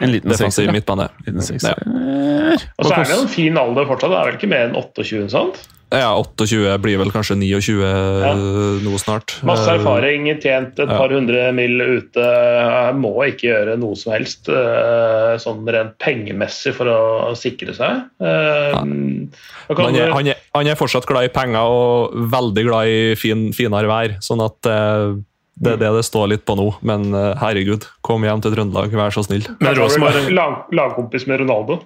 en 0.00 0.10
liten 0.12 0.28
Defensiv 0.28 0.50
sekser. 0.50 0.68
ja. 0.68 0.74
midtbane. 0.76 1.08
Liten 1.24 1.46
sekser. 1.46 1.80
Ja. 1.86 2.58
Og 2.76 2.88
så 2.88 2.98
er 2.98 3.08
det 3.08 3.16
en 3.22 3.32
fin 3.32 3.56
alder 3.56 3.88
fortsatt. 3.88 4.12
Det 4.12 4.20
er 4.20 4.30
vel 4.30 4.38
ikke 4.40 4.52
mer 4.52 4.68
enn 4.68 4.76
28? 4.76 5.30
sant? 5.32 5.64
Ja, 5.94 6.16
28 6.18 6.80
blir 6.82 6.98
vel 6.98 7.12
kanskje 7.14 7.36
29 7.38 8.82
nå 8.82 8.98
snart. 8.98 9.36
Masse 9.46 9.70
erfaring, 9.70 10.26
tjent 10.42 10.80
et 10.82 10.90
ja. 10.90 10.96
par 10.98 11.14
hundre 11.14 11.44
mill 11.54 11.78
ute. 11.78 12.24
Jeg 12.26 12.96
må 12.98 13.12
ikke 13.28 13.46
gjøre 13.52 13.76
noe 13.78 13.94
som 13.98 14.16
helst 14.16 14.50
eh, 14.50 15.36
sånn 15.42 15.62
rent 15.70 15.94
pengemessig 16.02 16.74
for 16.74 16.90
å 16.90 17.30
sikre 17.38 17.76
seg. 17.78 18.02
Eh, 18.18 18.74
han 18.74 19.30
er, 19.70 20.10
han, 20.10 20.32
er, 20.34 20.42
han 20.58 20.72
er 20.72 20.80
fortsatt 20.80 21.06
glad 21.06 21.28
i 21.28 21.32
penger 21.32 21.70
og 21.70 22.18
veldig 22.34 22.66
glad 22.66 22.90
i 22.90 23.00
fin, 23.20 23.48
finere 23.54 23.90
vær. 23.90 24.18
Sånn 24.26 24.42
at 24.42 24.66
eh, 24.72 25.14
det 25.56 25.72
er 25.72 25.80
det 25.80 25.90
det 25.96 26.04
står 26.04 26.30
litt 26.34 26.44
på 26.48 26.56
nå. 26.58 26.68
Men 26.86 27.08
eh, 27.16 27.32
herregud, 27.40 27.88
kom 28.04 28.24
hjem 28.26 28.42
til 28.44 28.52
Trøndelag, 28.52 28.92
vær 28.92 29.14
så 29.14 29.24
snill. 29.24 29.46
Men 29.62 29.76
Rosenborg 29.78 30.28
lag, 30.36 30.64
lagkompis 30.76 31.26
med 31.30 31.40
Ronaldo. 31.44 31.80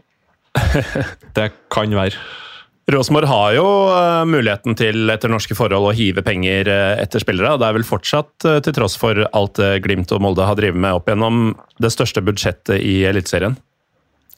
Det 1.36 1.50
kan 1.70 1.94
være. 1.94 2.18
Rosenborg 2.90 3.30
har 3.30 3.52
jo 3.54 3.66
eh, 3.94 4.24
muligheten 4.26 4.74
til 4.78 5.12
etter 5.14 5.30
norske 5.30 5.54
forhold 5.54 5.92
å 5.92 5.94
hive 5.94 6.24
penger 6.26 6.70
eh, 6.72 6.96
etter 7.04 7.22
spillere. 7.22 7.54
og 7.54 7.62
Det 7.62 7.68
er 7.68 7.78
vel 7.78 7.86
fortsatt, 7.86 8.32
til 8.66 8.74
tross 8.74 8.98
for 8.98 9.22
alt 9.30 9.60
det 9.60 9.76
Glimt 9.86 10.10
og 10.16 10.24
Molde 10.24 10.48
har 10.48 10.58
drevet 10.58 10.80
med 10.80 10.98
opp 10.98 11.12
gjennom, 11.12 11.52
det 11.78 11.92
største 11.94 12.24
budsjettet 12.26 12.82
i 12.82 13.04
Eliteserien. 13.06 13.54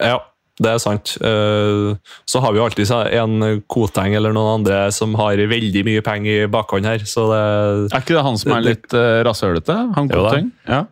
Ja, 0.02 0.18
det 0.60 0.68
er 0.68 0.80
sant. 0.82 1.14
Eh, 1.24 1.96
Så 2.28 2.40
har 2.44 2.52
vi 2.52 2.60
jo 2.60 2.64
alltid 2.66 2.90
en 2.92 3.62
Koteng 3.72 4.14
eller 4.14 4.34
noen 4.36 4.60
andre 4.60 4.90
som 4.92 5.14
har 5.16 5.36
veldig 5.36 5.84
mye 5.88 6.02
penger 6.04 6.44
i 6.44 6.50
bakhånd 6.50 6.88
her, 6.88 7.04
så 7.08 7.28
det 7.32 7.44
Er 7.94 8.02
ikke 8.02 8.18
det 8.18 8.26
han 8.26 8.38
som 8.38 8.52
er 8.52 8.66
litt 8.66 8.92
uh, 8.92 9.22
rasshølete? 9.24 9.78
Han. 9.96 10.10
Koteng? 10.12 10.52
Ja. 10.68 10.84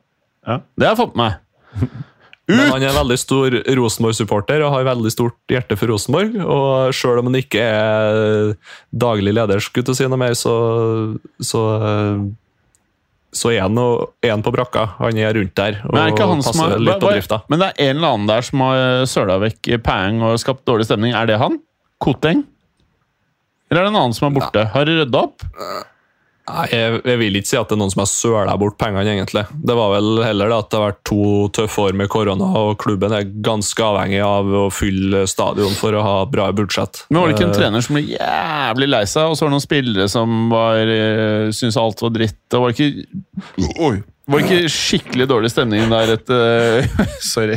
ja. 0.47 0.61
Det 0.77 0.89
har 0.89 0.95
jeg 0.95 1.03
fått 1.05 1.19
med 1.19 1.29
meg. 1.29 2.07
Men 2.51 2.67
han 2.73 2.83
er 2.83 2.91
en 2.91 2.99
veldig 2.99 3.19
stor 3.21 3.55
Rosenborg-supporter 3.79 4.63
og 4.65 4.73
har 4.75 4.89
veldig 4.89 5.13
stort 5.13 5.53
hjerte 5.53 5.77
for 5.79 5.93
Rosenborg. 5.93 6.35
Og 6.43 6.95
sjøl 6.97 7.21
om 7.21 7.29
han 7.31 7.39
ikke 7.39 7.63
er 7.63 8.55
daglig 8.91 9.37
leder, 9.37 9.63
skulle 9.63 9.95
si 9.95 10.09
noe 10.11 10.19
mer, 10.19 10.35
så, 10.39 10.55
så, 11.39 11.63
så 13.33 13.53
er 13.55 13.61
han 13.63 13.79
han 13.79 14.43
på 14.43 14.53
brakka. 14.55 14.87
Han 14.99 15.19
er 15.19 15.35
rundt 15.37 15.55
der 15.59 15.81
og 15.85 15.93
Men, 15.95 16.03
er 16.03 16.15
ikke 16.15 16.29
han 16.31 16.43
som 16.43 16.53
passer 16.53 16.73
har, 16.75 16.83
litt 16.83 17.03
på 17.03 17.13
drifta. 17.13 17.41
men 17.49 17.63
det 17.63 17.69
er 17.71 17.91
en 17.91 17.97
eller 18.01 18.15
annen 18.15 18.31
der 18.31 18.47
som 18.47 18.65
har 18.67 19.05
søla 19.11 19.39
vekk 19.45 19.71
Pang 19.87 20.23
og 20.27 20.39
skapt 20.43 20.65
dårlig 20.67 20.89
stemning. 20.89 21.15
Er 21.15 21.31
det 21.31 21.39
han? 21.43 21.61
Koteng? 22.03 22.43
Eller 23.71 23.85
er 23.85 23.87
det 23.87 23.93
en 23.93 24.01
annen 24.01 24.17
som 24.17 24.27
er 24.31 24.35
borte? 24.41 24.65
Har 24.73 24.89
de 24.89 24.99
rydda 24.99 25.23
opp? 25.29 25.45
Nei, 26.51 26.67
jeg, 26.73 27.01
jeg 27.07 27.21
vil 27.21 27.39
ikke 27.39 27.51
si 27.51 27.59
at 27.61 27.71
det 27.71 27.77
er 27.77 27.81
noen 27.83 27.93
som 27.95 28.03
har 28.03 28.11
søla 28.11 28.57
bort 28.61 28.77
pengene, 28.81 29.05
egentlig. 29.15 29.45
Det 29.55 29.77
var 29.79 29.93
vel 29.95 30.23
heller 30.25 30.51
det 30.53 30.59
at 30.65 30.71
det 30.73 30.79
har 30.81 30.87
vært 30.91 31.03
to 31.11 31.25
tøffe 31.57 31.87
år 31.87 31.97
med 32.01 32.11
korona, 32.13 32.51
og 32.61 32.77
klubben 32.83 33.15
er 33.17 33.29
ganske 33.47 33.87
avhengig 33.87 34.21
av 34.27 34.51
å 34.63 34.67
fylle 34.75 35.25
stadion 35.31 35.75
for 35.79 35.97
å 35.97 36.05
ha 36.05 36.17
bra 36.31 36.51
budsjett. 36.57 37.05
Men 37.11 37.23
Var 37.23 37.31
det 37.31 37.37
ikke 37.39 37.47
en 37.49 37.51
Eh, 37.51 37.59
trener 37.61 37.85
som 37.85 37.97
ble 37.99 38.05
jævlig 38.15 38.89
lei 38.91 39.03
seg, 39.11 39.31
og 39.31 39.37
så 39.37 39.45
var 39.45 39.51
det 39.51 39.57
noen 39.57 39.67
spillere 39.67 40.09
som 40.11 40.39
var, 40.53 40.81
eh, 40.81 41.51
syntes 41.55 41.79
alt 41.81 42.03
var 42.03 42.15
dritt? 42.15 42.41
Og 42.55 42.65
var 42.65 42.73
det 42.73 42.79
ikke 42.79 43.77
Oi! 43.81 43.95
Var 44.31 44.41
det 44.41 44.47
ikke 44.61 44.71
skikkelig 44.75 45.27
dårlig 45.31 45.51
stemning 45.51 45.89
der 45.91 46.13
etter 46.15 46.87
Sorry. 47.33 47.57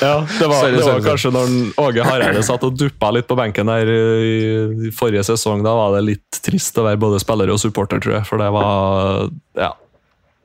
Ja, 0.00 0.26
det 0.38 0.46
var, 0.46 0.60
Sorry, 0.60 0.72
det 0.72 0.76
var 0.76 0.82
sorry, 0.82 0.82
sorry. 0.82 1.04
kanskje 1.06 1.30
når 1.34 1.54
Åge 1.84 2.04
Hareide 2.06 2.42
satt 2.46 2.64
og 2.66 2.76
duppa 2.80 3.10
litt 3.14 3.28
på 3.28 3.36
benken 3.38 3.68
der 3.70 3.88
i, 3.90 4.90
forrige 4.96 5.24
sesong. 5.28 5.62
Da 5.64 5.74
var 5.76 5.94
det 5.96 6.02
litt 6.08 6.40
trist 6.44 6.76
å 6.80 6.86
være 6.86 7.00
både 7.02 7.20
spiller 7.22 7.52
og 7.52 7.60
supporter, 7.62 8.00
tror 8.04 8.18
jeg. 8.18 8.28
For 8.28 8.40
det 8.42 8.50
var 8.54 9.30
Ja. 9.60 9.72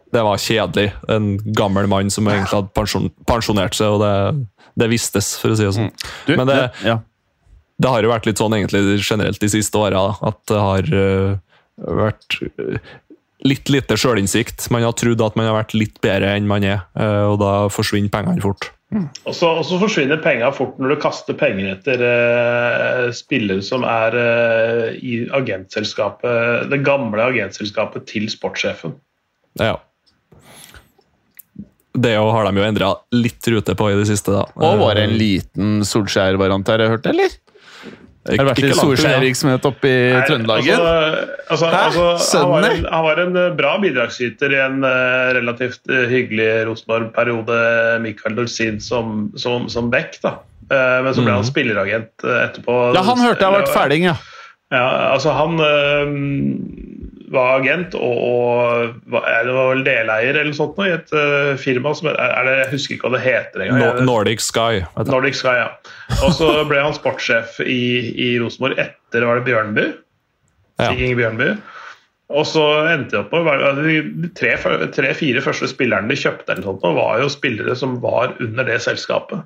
Det 0.09 0.23
var 0.25 0.39
kjedelig. 0.41 0.87
En 1.13 1.35
gammel 1.53 1.85
mann 1.91 2.09
som 2.09 2.25
egentlig 2.27 2.55
hadde 2.55 2.71
pensjon, 2.73 3.11
pensjonert 3.29 3.75
seg, 3.77 3.93
og 3.93 4.01
det, 4.01 4.47
det 4.81 4.87
vistes, 4.89 5.35
for 5.37 5.53
å 5.53 5.57
si 5.59 5.67
det 5.67 5.75
sånn. 5.75 5.91
Du, 6.25 6.33
Men 6.39 6.47
det- 6.49 6.71
ja. 6.87 6.99
Det 7.79 7.87
har 7.87 8.03
jo 8.03 8.09
vært 8.11 8.25
litt 8.27 8.39
sånn 8.41 8.51
egentlig 8.57 8.97
generelt 9.07 9.39
de 9.39 9.47
siste 9.47 9.77
åra, 9.79 10.01
at 10.27 10.39
det 10.51 10.57
har 10.59 10.89
uh, 10.91 11.37
vært 11.79 12.35
litt 13.47 13.69
lite 13.71 13.95
sjølinnsikt. 13.99 14.67
Man 14.73 14.83
har 14.83 14.95
trodd 14.99 15.21
at 15.23 15.37
man 15.39 15.47
har 15.49 15.59
vært 15.61 15.77
litt 15.77 16.01
bedre 16.03 16.33
enn 16.35 16.49
man 16.49 16.65
er, 16.67 16.83
øh, 16.99 17.33
og 17.33 17.39
da 17.43 17.53
forsvinner 17.71 18.11
pengene 18.13 18.43
fort. 18.43 18.71
Og 18.89 19.35
så, 19.37 19.51
og 19.59 19.65
så 19.69 19.77
forsvinner 19.77 20.17
pengene 20.23 20.49
fort 20.55 20.79
når 20.81 20.95
du 20.95 21.01
kaster 21.03 21.35
penger 21.37 21.75
etter 21.75 22.01
eh, 22.01 23.03
spillere 23.13 23.61
som 23.65 23.85
er 23.85 24.17
eh, 24.17 24.87
i 24.97 25.19
agentselskapet, 25.37 26.71
det 26.71 26.81
gamle 26.87 27.27
agentselskapet 27.29 28.07
til 28.09 28.25
sportssjefen. 28.33 28.97
Ja. 29.61 29.75
Det 31.93 32.15
jo 32.15 32.31
har 32.33 32.47
de 32.47 32.61
jo 32.61 32.65
endra 32.65 32.89
litt 33.13 33.45
rute 33.53 33.75
på 33.77 33.91
i 33.91 33.99
det 33.99 34.07
siste, 34.09 34.33
da. 34.33 34.47
Og 34.57 34.81
var 34.81 34.97
det 34.97 35.05
en 35.05 35.15
liten 35.19 35.79
Solskjær-variant 35.85 36.73
her, 36.73 36.85
jeg 36.85 36.95
hørte, 36.95 37.13
eller? 37.13 37.37
Det 38.29 38.39
har 38.39 38.49
vært 38.49 38.61
litt 38.63 38.77
solskjærvirksomhet 38.77 39.67
oppe 39.69 39.89
i 39.89 39.97
Nei, 40.13 40.23
Trøndelagen. 40.27 40.83
Altså, 40.83 41.29
altså, 41.49 41.69
Hæ? 41.69 41.81
altså, 41.85 42.41
han, 42.43 42.51
var 42.51 42.67
en, 42.69 42.87
han 42.93 43.05
var 43.07 43.21
en 43.23 43.39
eh, 43.41 43.49
bra 43.57 43.73
bidragsyter 43.81 44.53
i 44.53 44.59
en 44.63 44.83
uh, 44.85 45.31
relativt 45.37 45.81
uh, 45.91 46.03
hyggelig 46.11 46.49
Rosenborg-periode, 46.69 47.59
Mikael 48.05 48.37
Dorsin 48.37 48.79
som, 48.83 49.29
som, 49.39 49.69
som 49.71 49.89
back. 49.93 50.19
da. 50.25 50.37
Uh, 50.69 50.99
men 51.05 51.15
så 51.17 51.25
ble 51.25 51.37
han 51.39 51.47
spilleragent 51.47 52.27
etterpå. 52.27 52.77
ja, 52.97 53.05
han 53.07 53.23
hørte 53.25 53.41
jeg 53.41 53.49
har 53.49 53.57
vært 53.57 53.73
fæling, 53.73 54.09
ja. 54.11 54.17
Ja, 54.69 54.85
altså 55.15 55.33
han 55.33 55.57
var 57.33 57.59
agent 57.59 57.95
og, 57.97 58.19
og 59.09 59.17
er 59.19 59.47
det 59.47 59.55
var 59.55 59.71
vel 59.71 59.83
deleier 59.85 60.39
eller 60.41 60.55
sånt 60.57 60.79
i 60.83 60.91
et 60.93 61.11
uh, 61.15 61.53
firma 61.61 61.93
som 61.97 62.11
er, 62.11 62.19
er 62.25 62.47
det, 62.47 62.55
Jeg 62.63 62.71
husker 62.73 62.95
ikke 62.95 63.09
hva 63.09 63.15
det 63.17 63.23
heter 63.25 63.65
engang. 63.65 64.03
Nordic 64.07 64.43
Sky. 64.43 64.83
Nordic 65.09 65.39
Sky, 65.39 65.55
ja. 65.61 65.67
Og 66.23 66.33
så 66.37 66.51
ble 66.69 66.81
han 66.83 66.95
sportssjef 66.97 67.59
i, 67.65 67.81
i 68.13 68.29
Rosenborg 68.41 68.79
etter 68.81 69.27
var 69.27 69.39
det 69.39 69.47
Bjørnby. 69.49 69.89
Ja. 70.79 70.89
Stig 70.89 71.13
Bjørnby. 71.19 71.53
Og 72.29 72.45
så 72.45 72.63
endte 72.91 73.15
det 73.15 73.21
opp 73.23 73.31
med 73.33 73.47
altså, 73.49 73.85
de 73.87 74.29
tre-fire 74.37 74.89
tre, 74.93 75.41
første 75.41 75.69
spillerne 75.71 76.11
de 76.11 76.17
kjøpte, 76.19 76.53
eller 76.53 76.67
sånt, 76.67 76.85
var 76.97 77.23
jo 77.23 77.31
spillere 77.33 77.73
som 77.77 77.97
var 78.03 78.35
under 78.43 78.67
det 78.67 78.77
selskapet. 78.85 79.41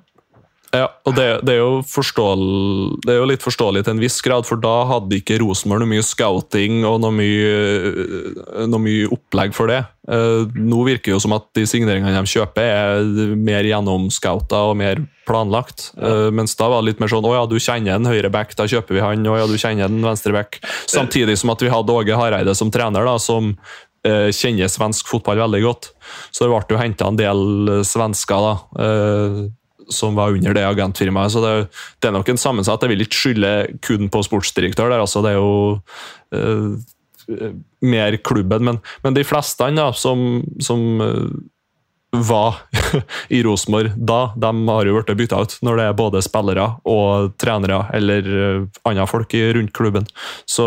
Ja, 0.73 0.87
og 1.05 1.13
det, 1.13 1.25
det, 1.45 1.53
er 1.53 1.59
jo 1.61 1.81
det 3.05 3.13
er 3.13 3.19
jo 3.19 3.27
litt 3.29 3.43
forståelig 3.45 3.83
til 3.85 3.93
en 3.93 4.01
viss 4.01 4.17
grad, 4.25 4.47
for 4.49 4.57
da 4.57 4.73
hadde 4.89 5.19
ikke 5.19 5.37
Rosenborg 5.43 5.83
noe 5.83 5.91
mye 5.91 6.05
scouting 6.05 6.81
og 6.89 6.97
noe 7.03 7.13
mye, 7.13 8.63
noe 8.65 8.81
mye 8.81 9.11
opplegg 9.13 9.53
for 9.53 9.69
det. 9.69 9.83
Eh, 10.09 10.49
nå 10.57 10.81
virker 10.87 11.11
det 11.11 11.15
jo 11.15 11.21
som 11.21 11.37
at 11.37 11.45
de 11.53 11.67
signeringene 11.69 12.17
de 12.17 12.33
kjøper, 12.33 12.73
er 12.73 13.37
mer 13.37 13.69
gjennomscouta 13.69 14.65
og 14.71 14.75
mer 14.81 15.05
planlagt. 15.29 15.91
Ja. 15.95 16.33
mens 16.35 16.57
da 16.59 16.67
var 16.67 16.81
det 16.81 16.89
litt 16.89 16.99
mer 16.99 17.13
sånn 17.13 17.29
å 17.29 17.37
ja, 17.37 17.45
du 17.47 17.55
kjenner 17.61 17.95
en 17.95 18.09
høyre 18.09 18.33
back, 18.33 18.57
da 18.57 18.65
kjøper 18.67 18.97
vi 18.97 19.05
han. 19.05 19.29
Å 19.29 19.39
ja, 19.43 19.47
du 19.47 19.55
kjenner 19.61 19.87
en 19.87 20.03
venstre 20.09 20.33
back. 20.35 20.57
Samtidig 20.89 21.37
som 21.39 21.53
at 21.53 21.61
vi 21.61 21.71
hadde 21.71 21.95
Åge 21.95 22.17
Hareide 22.17 22.57
som 22.57 22.73
trener, 22.73 23.05
da, 23.07 23.19
som 23.21 23.53
eh, 24.07 24.29
kjenner 24.35 24.71
svensk 24.71 25.09
fotball 25.09 25.45
veldig 25.45 25.61
godt. 25.63 25.91
Så 26.31 26.43
det 26.43 26.51
ble 26.51 26.75
jo 26.75 26.81
henta 26.81 27.09
en 27.09 27.19
del 27.19 27.43
eh, 27.77 27.83
svensker 27.87 28.47
da, 28.47 28.55
eh, 28.83 29.43
som 29.91 30.15
var 30.15 30.35
under 30.35 30.55
det 30.55 30.65
agentfirmaet. 30.67 31.33
Så 31.33 31.43
det, 31.43 31.53
det 32.01 32.09
er 32.09 32.15
nok 32.15 32.29
en 32.29 32.41
sammensatt. 32.41 32.83
Jeg 32.83 32.93
vil 32.93 33.05
ikke 33.05 33.21
skylde 33.21 33.53
kun 33.85 34.11
på 34.13 34.23
sportsdirektør 34.27 34.91
der, 34.93 35.03
altså. 35.03 35.23
Det 35.25 35.33
er 35.33 35.39
jo 35.39 35.79
eh, 36.35 37.49
mer 37.83 38.17
klubben. 38.23 38.67
Men, 38.69 38.81
men 39.03 39.17
de 39.17 39.25
fleste 39.27 39.69
da, 39.75 39.89
som, 39.97 40.43
som 40.63 41.03
eh, 41.03 41.27
var 42.13 42.59
i 43.33 43.41
Rosenborg 43.43 43.95
da, 43.97 44.33
de 44.37 44.51
har 44.67 44.87
jo 44.87 44.99
blitt 44.99 45.17
bytta 45.17 45.39
ut 45.41 45.55
når 45.65 45.79
det 45.79 45.85
er 45.87 45.95
både 45.97 46.21
spillere 46.25 46.67
og 46.89 47.33
trenere 47.41 47.79
eller 47.97 48.29
uh, 48.29 48.81
andre 48.89 49.07
folk 49.09 49.33
rundt 49.57 49.73
klubben. 49.73 50.05
Så 50.45 50.65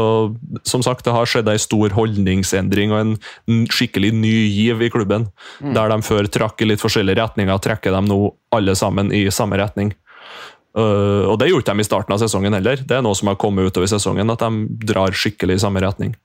som 0.67 0.83
sagt, 0.83 1.05
det 1.07 1.15
har 1.15 1.29
skjedd 1.31 1.49
en 1.51 1.63
stor 1.63 1.95
holdningsendring 1.95 2.95
og 2.95 3.03
en 3.03 3.67
skikkelig 3.71 4.11
ny 4.17 4.35
giv 4.51 4.83
i 4.83 4.91
klubben. 4.91 5.29
Der 5.61 5.93
de 5.93 6.01
før 6.03 6.27
trakk 6.31 6.63
i 6.63 6.71
litt 6.71 6.83
forskjellige 6.83 7.21
retninger, 7.21 7.63
trekker 7.63 7.95
de 7.95 8.03
nå 8.09 8.21
alle 8.57 8.75
sammen 8.79 9.13
i 9.15 9.27
samme 9.35 9.59
retning. 9.61 9.95
Uh, 10.77 11.25
og 11.31 11.39
det 11.41 11.49
gjorde 11.49 11.73
de 11.73 11.81
i 11.81 11.89
starten 11.89 12.13
av 12.13 12.21
sesongen 12.21 12.57
heller. 12.59 12.83
Det 12.85 12.99
er 12.99 13.05
noe 13.05 13.17
som 13.17 13.31
har 13.31 13.39
kommet 13.41 13.71
utover 13.71 13.89
sesongen, 13.91 14.33
at 14.33 14.43
de 14.43 14.89
drar 14.91 15.15
skikkelig 15.17 15.57
i 15.57 15.63
samme 15.63 15.81
retning. 15.85 16.17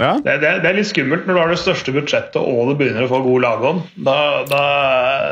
Ja. 0.00 0.12
Det, 0.18 0.38
det, 0.42 0.52
det 0.64 0.70
er 0.70 0.76
litt 0.78 0.88
skummelt 0.90 1.26
når 1.28 1.36
du 1.36 1.40
har 1.40 1.52
det 1.52 1.60
største 1.62 1.92
budsjettet 1.94 2.38
og 2.40 2.70
du 2.70 2.76
begynner 2.78 3.06
å 3.06 3.10
få 3.12 3.20
god 3.22 3.44
lagånd. 3.44 3.82
Da, 3.94 4.16
da, 4.50 4.62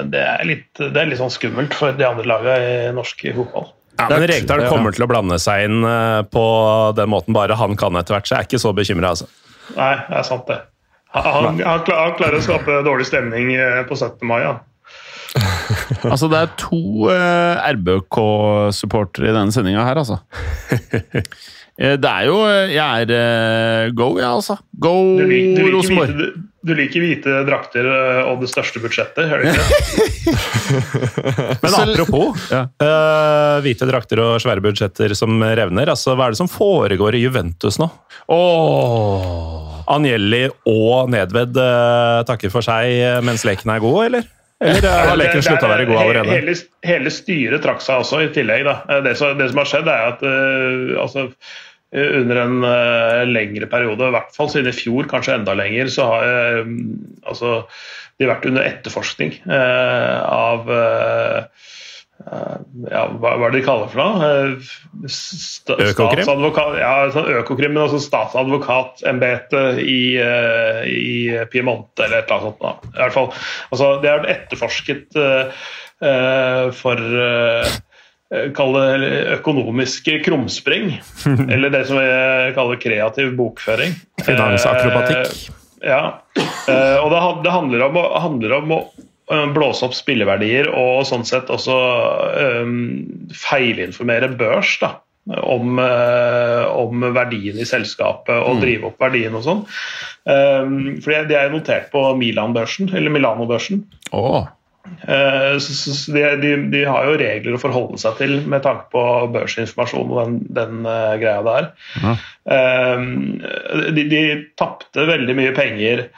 det, 0.07 0.23
er 0.23 0.45
litt, 0.47 0.69
det 0.79 0.95
er 0.95 1.09
litt 1.11 1.19
sånn 1.19 1.33
skummelt 1.35 1.75
for 1.75 1.97
de 1.99 2.07
andre 2.07 2.29
lagene 2.31 2.59
i 2.63 2.93
norsk 2.95 3.25
fotball. 3.35 3.73
Ja, 3.99 4.09
men 4.09 4.27
Rekdal 4.31 4.65
kommer 4.71 4.95
til 4.95 5.05
å 5.05 5.11
blande 5.11 5.37
seg 5.43 5.67
inn 5.67 5.83
eh, 5.87 6.23
på 6.33 6.45
den 6.97 7.11
måten 7.13 7.37
bare 7.37 7.59
han 7.59 7.77
kan 7.79 7.99
etter 7.99 8.17
hvert, 8.17 8.29
så 8.29 8.37
jeg 8.37 8.45
er 8.45 8.49
ikke 8.49 8.63
så 8.63 8.73
bekymra. 8.77 9.13
Altså. 9.13 9.29
Nei, 9.77 9.95
det 10.09 10.21
er 10.23 10.27
sant, 10.27 10.47
det. 10.49 10.61
Han, 11.13 11.27
han, 11.29 11.61
han 11.61 11.83
han 11.85 12.15
klarer 12.17 12.39
å 12.39 12.45
skape 12.45 12.79
dårlig 12.87 13.07
stemning 13.11 13.53
eh, 13.59 13.83
på 13.89 13.99
17. 13.99 14.23
mai. 14.29 14.43
Ja. 14.47 14.61
Altså, 16.03 16.27
det 16.33 16.39
er 16.41 16.55
to 16.59 17.09
eh, 17.13 17.61
RBK-supportere 17.77 19.31
i 19.31 19.35
denne 19.37 19.55
sendinga 19.55 19.85
her, 19.87 20.01
altså. 20.01 20.19
Eh, 21.81 21.95
det 21.97 22.09
er 22.11 22.27
jo 22.29 22.35
eh, 22.45 22.73
Jeg 22.75 23.07
er 23.07 23.12
eh, 23.16 23.91
go, 23.97 24.11
jeg, 24.18 24.27
ja, 24.27 24.33
altså. 24.37 24.59
Go 24.77 24.93
Du, 25.16 25.23
du, 25.25 25.31
liker 25.31 25.70
Rosenborg. 25.73 26.18
du 26.62 26.73
liker 26.79 27.01
hvite 27.03 27.39
drakter 27.49 27.89
og 28.29 28.43
det 28.45 28.51
største 28.53 28.79
budsjettet, 28.83 29.25
hører 29.31 29.43
du 29.43 29.49
ikke 29.51 29.62
det? 29.64 31.57
Men 31.64 31.75
apropos 31.81 32.45
Ja. 32.53 32.61
uh, 32.79 33.57
hvite 33.64 33.89
drakter 33.89 34.20
og 34.23 34.37
svære 34.45 34.62
budsjetter 34.62 35.14
som 35.18 35.41
revner. 35.43 35.91
altså 35.91 36.14
Hva 36.14 36.29
er 36.29 36.37
det 36.37 36.41
som 36.43 36.51
foregår 36.53 37.16
i 37.18 37.25
Juventus 37.25 37.81
nå? 37.83 37.89
Oh. 38.31 39.81
Anjelli 39.91 40.45
og 40.70 41.11
Nedved 41.11 41.59
uh, 41.59 42.23
takker 42.29 42.53
for 42.53 42.62
seg 42.64 43.25
mens 43.27 43.43
leken 43.49 43.73
er 43.75 43.83
god, 43.83 43.99
eller? 44.07 44.29
Eller 44.63 45.09
har 45.11 45.19
leken 45.19 45.43
slutta 45.45 45.67
å 45.69 45.73
være 45.73 45.87
god 45.89 46.01
allerede? 46.05 46.37
Hele, 46.37 46.55
hele 46.87 47.13
styret 47.13 47.65
trakk 47.65 47.83
seg 47.85 48.05
også, 48.05 48.23
i 48.25 48.31
tillegg. 48.35 48.69
Eh, 48.69 49.03
Det, 49.07 49.17
som, 49.19 49.35
det 49.39 49.51
som 49.51 49.63
har 49.63 49.71
skjedd, 49.71 49.91
er 49.91 50.13
at 50.13 50.23
uh, 50.27 50.95
altså, 51.03 51.27
eh, 51.95 52.15
under 52.21 52.43
en 52.45 52.57
uh, 52.67 53.23
lengre 53.29 53.69
periode, 53.73 54.09
i 54.09 54.17
hvert 54.17 54.37
fall 54.37 54.53
siden 54.53 54.71
i 54.71 54.77
fjor, 54.77 55.11
kanskje 55.11 55.37
enda 55.41 55.57
lenger, 55.59 55.91
så 55.93 56.09
har 56.13 56.31
uh, 56.63 56.73
altså, 57.27 57.59
de 58.21 58.31
vært 58.31 58.47
under 58.47 58.67
etterforskning 58.69 59.35
av 59.51 60.69
ja, 62.27 63.03
hva, 63.18 63.35
hva 63.37 63.47
er 63.49 63.53
det 63.55 63.61
de 63.61 63.66
kaller 63.66 63.91
for 63.93 64.01
noe? 64.01 64.31
Eh, 64.31 64.73
Økokrim? 65.91 66.25
statsadvokat- 66.25 66.79
Ja, 66.81 67.11
sånn 67.14 67.31
Økokrim, 67.41 67.75
men 67.75 67.85
også 67.85 68.01
statsadvokatembetet 68.05 69.81
i, 69.83 70.16
eh, 70.23 70.83
i 70.87 71.45
Piemonte 71.53 72.07
eller 72.07 72.23
et 72.23 72.31
eller 72.31 72.39
annet 72.39 72.49
sånt. 72.51 72.61
Da. 72.61 72.75
I 72.93 73.01
hvert 73.03 73.16
fall, 73.16 73.33
altså, 73.70 73.95
det 74.03 74.12
er 74.12 74.29
etterforsket 74.37 75.16
uh, 75.16 75.64
eh, 76.03 76.70
for 76.77 76.97
uh, 76.97 77.81
Kall 78.57 78.73
det 78.73 79.16
økonomiske 79.37 80.23
krumspring. 80.25 80.95
eller 81.53 81.73
det 81.73 81.85
som 81.89 81.99
vi 82.01 82.53
kaller 82.57 82.81
kreativ 82.81 83.35
bokføring. 83.37 83.93
Finansakrobatikk. 84.25 85.27
Eh, 85.29 85.89
ja. 85.93 86.23
Eh, 86.41 86.97
og 87.03 87.11
det, 87.12 87.20
det 87.45 87.53
handler 87.53 87.85
om, 87.91 87.99
handler 88.25 88.55
om 88.62 88.73
å 88.73 88.79
eh, 88.87 89.12
blåse 89.55 89.87
opp 89.87 89.95
spilleverdier 89.97 90.68
og 90.75 91.07
sånn 91.09 91.25
sett 91.29 91.51
også 91.53 91.77
eh, 92.43 92.73
feilinformere 93.39 94.33
børs 94.39 94.75
da, 94.83 94.97
om, 95.47 95.79
eh, 95.79 96.64
om 96.66 97.07
verdien 97.14 97.61
i 97.61 97.68
selskapet 97.68 98.35
og 98.43 98.62
drive 98.64 98.91
opp 98.91 99.03
verdien 99.03 99.37
og 99.39 99.47
sånn. 99.47 99.62
Eh, 100.27 100.75
for 101.05 101.29
de 101.31 101.39
er 101.39 101.55
notert 101.55 101.93
på 101.95 102.09
Milan-børsen, 102.18 102.91
eller 102.93 103.14
Milano-børsen. 103.14 103.87
Så, 105.62 105.75
så 105.79 106.12
de, 106.12 106.23
de, 106.43 106.51
de 106.73 106.83
har 106.89 107.07
jo 107.07 107.18
regler 107.20 107.55
å 107.55 107.61
forholde 107.62 108.01
seg 108.03 108.18
til 108.18 108.35
med 108.51 108.64
tanke 108.64 108.89
på 108.93 109.05
børsinformasjon 109.35 110.11
og 110.11 110.18
den, 110.18 110.37
den 110.59 110.89
eh, 110.91 111.14
greia 111.23 111.45
der. 111.47 111.68
Eh, 112.57 113.07
de 113.95 114.07
de 114.11 114.23
tapte 114.59 115.07
veldig 115.09 115.39
mye 115.39 115.55
penger 115.57 116.09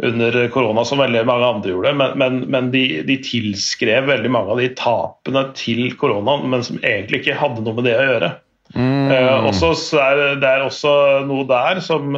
under 0.00 0.36
korona, 0.48 0.84
som 0.88 1.02
veldig 1.02 1.24
mange 1.28 1.48
andre 1.48 1.74
gjorde, 1.74 1.92
men, 1.98 2.14
men, 2.20 2.38
men 2.52 2.70
de, 2.72 3.02
de 3.04 3.18
tilskrev 3.24 4.06
veldig 4.08 4.30
mange 4.32 4.54
av 4.54 4.62
de 4.62 4.70
tapene 4.78 5.44
til 5.58 5.92
koronaen, 6.00 6.48
men 6.52 6.64
som 6.64 6.80
egentlig 6.80 7.20
ikke 7.22 7.36
hadde 7.42 7.66
noe 7.66 7.76
med 7.76 7.86
det 7.90 7.98
å 7.98 8.06
gjøre. 8.08 8.32
Eh, 8.72 9.44
også, 9.50 9.74
så 9.76 10.00
er, 10.00 10.22
det 10.40 10.48
er 10.48 10.64
også 10.64 10.94
noe 11.28 11.44
der 11.50 11.82
som 11.84 12.16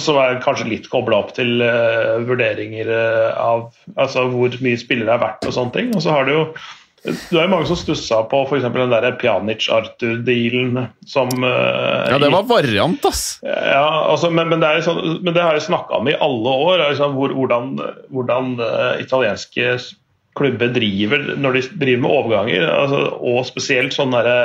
som 0.00 0.16
er 0.16 0.38
kanskje 0.40 0.70
litt 0.70 0.86
kobla 0.88 1.18
opp 1.20 1.34
til 1.36 1.60
eh, 1.60 2.14
vurderinger 2.24 2.88
eh, 2.88 3.32
av 3.36 3.66
altså 4.00 4.24
hvor 4.32 4.54
mye 4.64 4.78
spillere 4.80 5.18
er 5.18 5.20
verdt 5.20 5.48
og 5.48 5.56
sånne 5.56 5.74
ting. 5.74 5.90
Og 5.92 6.04
så 6.04 6.14
har 6.14 6.24
du 6.24 6.32
jo 6.32 6.44
det 7.04 7.32
er 7.32 7.46
jo 7.46 7.52
mange 7.52 7.68
som 7.70 7.78
stussa 7.80 8.18
på 8.28 8.42
f.eks. 8.44 8.66
den 8.74 8.92
der 8.92 9.14
Pjanic-Arthur-dealen 9.20 10.82
som 11.08 11.30
uh, 11.40 12.10
Ja, 12.10 12.18
det 12.20 12.28
var 12.34 12.44
variant, 12.50 13.06
ass. 13.08 13.38
ja, 13.46 13.86
altså, 14.10 14.28
men, 14.34 14.50
men, 14.52 14.60
det 14.60 14.82
sånn, 14.84 15.22
men 15.24 15.32
det 15.32 15.40
har 15.40 15.56
jeg 15.56 15.68
snakka 15.70 16.02
om 16.02 16.10
i 16.12 16.18
alle 16.20 16.58
år. 16.66 16.84
liksom, 16.90 17.16
hvor, 17.16 17.32
hvordan 17.36 17.72
hvordan 18.12 18.52
uh, 18.60 19.00
italienske 19.00 19.78
klubber 20.38 20.70
driver 20.72 21.24
når 21.40 21.56
de 21.56 21.62
driver 21.80 22.02
med 22.04 22.12
overganger, 22.14 22.66
altså, 22.70 23.00
og 23.18 23.40
spesielt 23.48 23.96
sånn 23.96 24.14
derre 24.14 24.36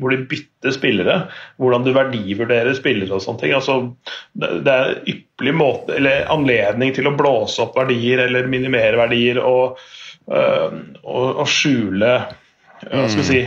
hvor 0.00 0.10
de 0.10 0.24
bytter 0.30 0.74
spillere. 0.74 1.18
Hvordan 1.62 1.84
du 1.84 1.92
verdivurderer 1.94 2.74
spillere 2.76 3.14
og 3.14 3.22
sånne 3.22 3.44
ting. 3.44 3.54
Altså, 3.56 3.76
det, 4.32 4.50
det 4.66 4.74
er 4.74 4.96
ypperlig 5.04 5.54
måte, 5.60 5.98
eller 5.98 6.26
anledning 6.32 6.96
til 6.96 7.08
å 7.08 7.14
blåse 7.18 7.62
opp 7.62 7.78
verdier 7.78 8.24
eller 8.26 8.50
minimere 8.50 8.98
verdier 9.04 9.40
og, 9.44 9.78
og, 10.28 11.28
og 11.42 11.46
skjule 11.50 12.14
hva 12.84 13.06
skal 13.08 13.22
vi 13.22 13.28
si 13.28 13.40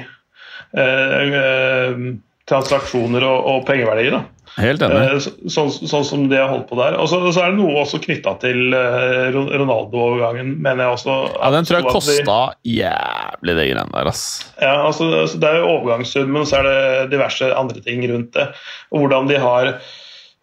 øh, 0.77 1.35
øh, 1.41 2.01
transaksjoner 2.47 3.23
og, 3.27 3.45
og 3.51 3.65
pengeverdier. 3.67 4.11
da. 4.17 4.23
Helt 4.57 4.81
enig. 4.81 5.01
Eh, 5.03 5.17
så- 5.21 5.33
Sånn, 5.53 5.69
sånn 5.89 6.05
som 6.07 6.23
de 6.31 6.37
har 6.39 6.47
holdt 6.49 6.67
på 6.69 6.77
der. 6.79 6.95
Og 6.97 7.09
så, 7.11 7.19
så 7.35 7.43
er 7.43 7.51
det 7.51 7.59
noe 7.59 7.81
også 7.83 7.99
knytta 8.03 8.33
til 8.41 8.73
eh, 8.73 9.27
Ronaldo-overgangen, 9.35 10.55
mener 10.63 10.85
jeg 10.85 10.95
også. 10.97 11.17
Ja, 11.35 11.51
den 11.53 11.67
tror 11.67 11.77
jeg 11.77 11.85
de- 11.85 11.93
kosta 11.93 12.37
jævlig, 12.65 13.53
de 13.53 13.67
greiene 13.67 13.85
der, 13.93 14.07
ass. 14.13 14.23
Ja, 14.61 14.73
altså, 14.87 15.09
altså 15.23 15.39
Det 15.43 15.49
er 15.51 15.57
jo 15.61 15.69
overgangssummen, 15.75 16.45
så 16.49 16.61
er 16.61 16.63
det 16.69 17.11
diverse 17.13 17.51
andre 17.53 17.81
ting 17.85 18.03
rundt 18.11 18.33
det. 18.33 18.47
Og 18.91 19.03
hvordan 19.05 19.27
de 19.29 19.37
har 19.43 19.73
eh, 19.73 19.93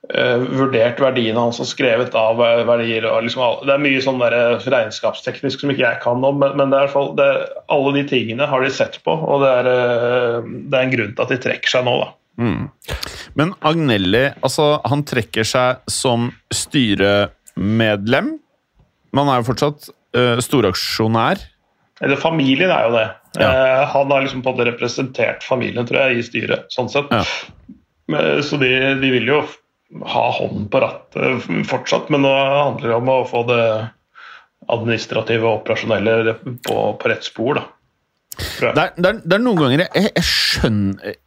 vurdert 0.04 0.98
verdiene 1.00 1.40
hans 1.40 1.60
og 1.62 1.68
skrevet 1.70 2.12
av 2.18 2.36
verdier. 2.68 3.06
Og 3.08 3.24
liksom, 3.24 3.64
det 3.64 3.72
er 3.72 3.80
mye 3.80 4.02
sånn 4.04 4.20
der 4.20 4.36
regnskapsteknisk 4.60 5.62
som 5.62 5.72
ikke 5.72 5.86
jeg 5.86 6.02
kan 6.02 6.26
om, 6.26 6.42
men, 6.42 6.58
men 6.60 6.74
er 6.76 6.92
fall, 6.92 7.14
det, 7.16 7.28
alle 7.72 7.94
de 7.96 8.04
tingene 8.10 8.48
har 8.50 8.64
de 8.64 8.72
sett 8.74 8.98
på, 9.06 9.14
og 9.14 9.40
det 9.44 9.54
er, 9.62 9.70
eh, 9.70 10.52
det 10.68 10.76
er 10.76 10.86
en 10.86 10.92
grunn 10.92 11.16
til 11.16 11.24
at 11.24 11.32
de 11.32 11.40
trekker 11.46 11.72
seg 11.76 11.88
nå. 11.88 11.96
da. 12.02 12.12
Men 13.38 13.54
Agnelli, 13.66 14.26
altså, 14.42 14.78
han 14.84 15.04
trekker 15.06 15.46
seg 15.46 15.82
som 15.90 16.30
styremedlem. 16.54 18.34
Men 19.14 19.22
han 19.22 19.32
er 19.34 19.42
jo 19.42 19.48
fortsatt 19.52 19.90
uh, 20.18 20.38
storaksjonær. 20.42 21.42
Eller 22.02 22.18
familien 22.18 22.72
er 22.74 22.88
jo 22.88 22.94
det. 22.96 23.04
Ja. 23.38 23.50
Uh, 23.50 23.82
han 23.92 24.10
har 24.10 24.24
liksom 24.24 24.42
på 24.42 24.54
en 24.54 24.66
representert 24.66 25.46
familien, 25.46 25.86
tror 25.86 26.08
jeg, 26.08 26.18
i 26.18 26.26
styret. 26.26 26.66
sånn 26.74 26.90
sett. 26.90 27.14
Ja. 27.14 27.22
Men, 28.10 28.42
så 28.44 28.58
de, 28.60 28.70
de 29.00 29.12
vil 29.14 29.30
jo 29.30 29.44
ha 30.02 30.24
hånden 30.38 30.66
på 30.72 30.80
rattet 30.82 31.46
fortsatt, 31.70 32.08
men 32.10 32.24
nå 32.26 32.32
handler 32.34 32.88
det 32.88 32.96
om 32.96 33.10
å 33.12 33.20
få 33.28 33.44
det 33.48 33.64
administrative 34.72 35.46
og 35.46 35.60
operasjonelle 35.60 36.34
på, 36.42 36.76
på 36.98 37.10
rett 37.10 37.26
spor. 37.26 37.60
da. 37.60 37.66
Det 38.34 38.70
er, 38.70 38.94
det, 38.96 39.08
er, 39.08 39.20
det 39.22 39.36
er 39.36 39.42
noen 39.44 39.60
ganger 39.60 39.84
jeg, 39.84 40.08
jeg 40.08 40.24
skjønner 40.26 41.20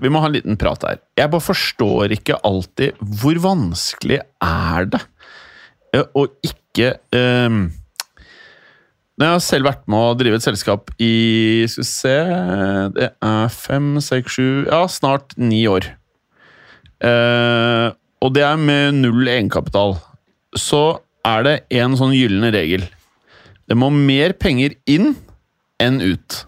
Vi 0.00 0.08
må 0.08 0.22
ha 0.22 0.30
en 0.30 0.32
liten 0.32 0.56
prat 0.56 0.86
her. 0.86 1.02
Jeg 1.18 1.28
bare 1.28 1.44
forstår 1.44 2.14
ikke 2.16 2.38
alltid 2.46 2.96
hvor 3.20 3.40
vanskelig 3.44 4.22
er 4.44 4.88
det 4.94 5.02
eh, 5.92 6.06
å 6.16 6.24
ikke 6.40 6.94
um, 7.12 7.66
Når 9.18 9.26
jeg 9.26 9.34
har 9.34 9.44
selv 9.44 9.68
vært 9.68 9.84
med 9.92 10.06
å 10.06 10.16
drive 10.16 10.40
et 10.40 10.46
selskap 10.46 10.94
i 10.96 11.12
Skal 11.68 11.84
vi 11.84 11.88
se 11.90 12.16
Det 12.96 13.10
er 13.12 13.52
fem, 13.52 13.96
seks, 14.04 14.38
sju 14.38 14.64
Ja, 14.70 14.86
snart 14.88 15.36
ni 15.36 15.66
år. 15.68 15.92
Eh, 17.04 17.88
og 18.18 18.34
det 18.34 18.44
er 18.44 18.58
med 18.60 18.98
null 19.02 19.28
egenkapital. 19.30 19.96
Så 20.58 20.98
er 21.26 21.44
det 21.46 21.56
en 21.78 21.96
sånn 21.98 22.16
gyllen 22.16 22.48
regel. 22.54 22.86
Det 23.68 23.76
må 23.78 23.90
mer 23.92 24.34
penger 24.40 24.74
inn 24.88 25.12
enn 25.82 26.00
ut. 26.02 26.42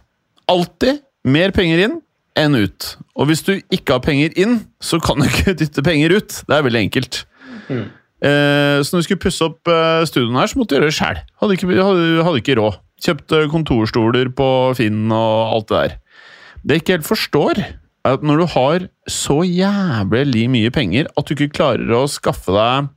Alltid 0.50 1.02
mer 1.28 1.52
penger 1.54 1.84
inn 1.86 1.98
enn 2.38 2.56
ut. 2.56 2.94
Og 3.18 3.28
hvis 3.30 3.44
du 3.46 3.56
ikke 3.58 3.98
har 3.98 4.04
penger 4.04 4.34
inn, 4.40 4.60
så 4.82 5.00
kan 5.02 5.20
du 5.20 5.28
ikke 5.28 5.54
dytte 5.60 5.84
penger 5.86 6.16
ut. 6.18 6.42
Det 6.46 6.56
er 6.56 6.66
veldig 6.66 6.84
enkelt. 6.88 7.24
Eh, 7.70 8.76
så 8.82 8.92
når 8.92 9.02
vi 9.02 9.06
skulle 9.08 9.22
pusse 9.22 9.46
opp 9.46 9.70
eh, 9.70 10.02
studioen 10.08 10.38
her, 10.40 10.50
så 10.50 10.60
måtte 10.60 10.74
vi 10.74 10.80
gjøre 10.80 10.90
det 10.90 10.96
sjæl. 10.96 11.20
Hadde, 11.42 11.58
hadde, 11.80 12.06
hadde 12.26 12.42
ikke 12.42 12.58
råd. 12.58 12.80
Kjøpte 13.00 13.44
kontorstoler 13.52 14.28
på 14.36 14.48
Finn 14.76 15.06
og 15.08 15.54
alt 15.54 15.70
det 15.70 15.78
der. 15.78 15.94
Det 16.60 16.76
jeg 16.76 16.82
ikke 16.82 16.96
helt 16.98 17.08
forstår, 17.08 17.62
at 18.08 18.22
når 18.24 18.40
du 18.40 18.46
har 18.54 18.86
så 19.10 19.42
jævlig 19.44 20.46
mye 20.52 20.72
penger 20.72 21.10
at 21.12 21.28
du 21.28 21.34
ikke 21.36 21.52
klarer 21.60 21.92
å 21.98 22.06
skaffe 22.10 22.54
deg 22.54 22.88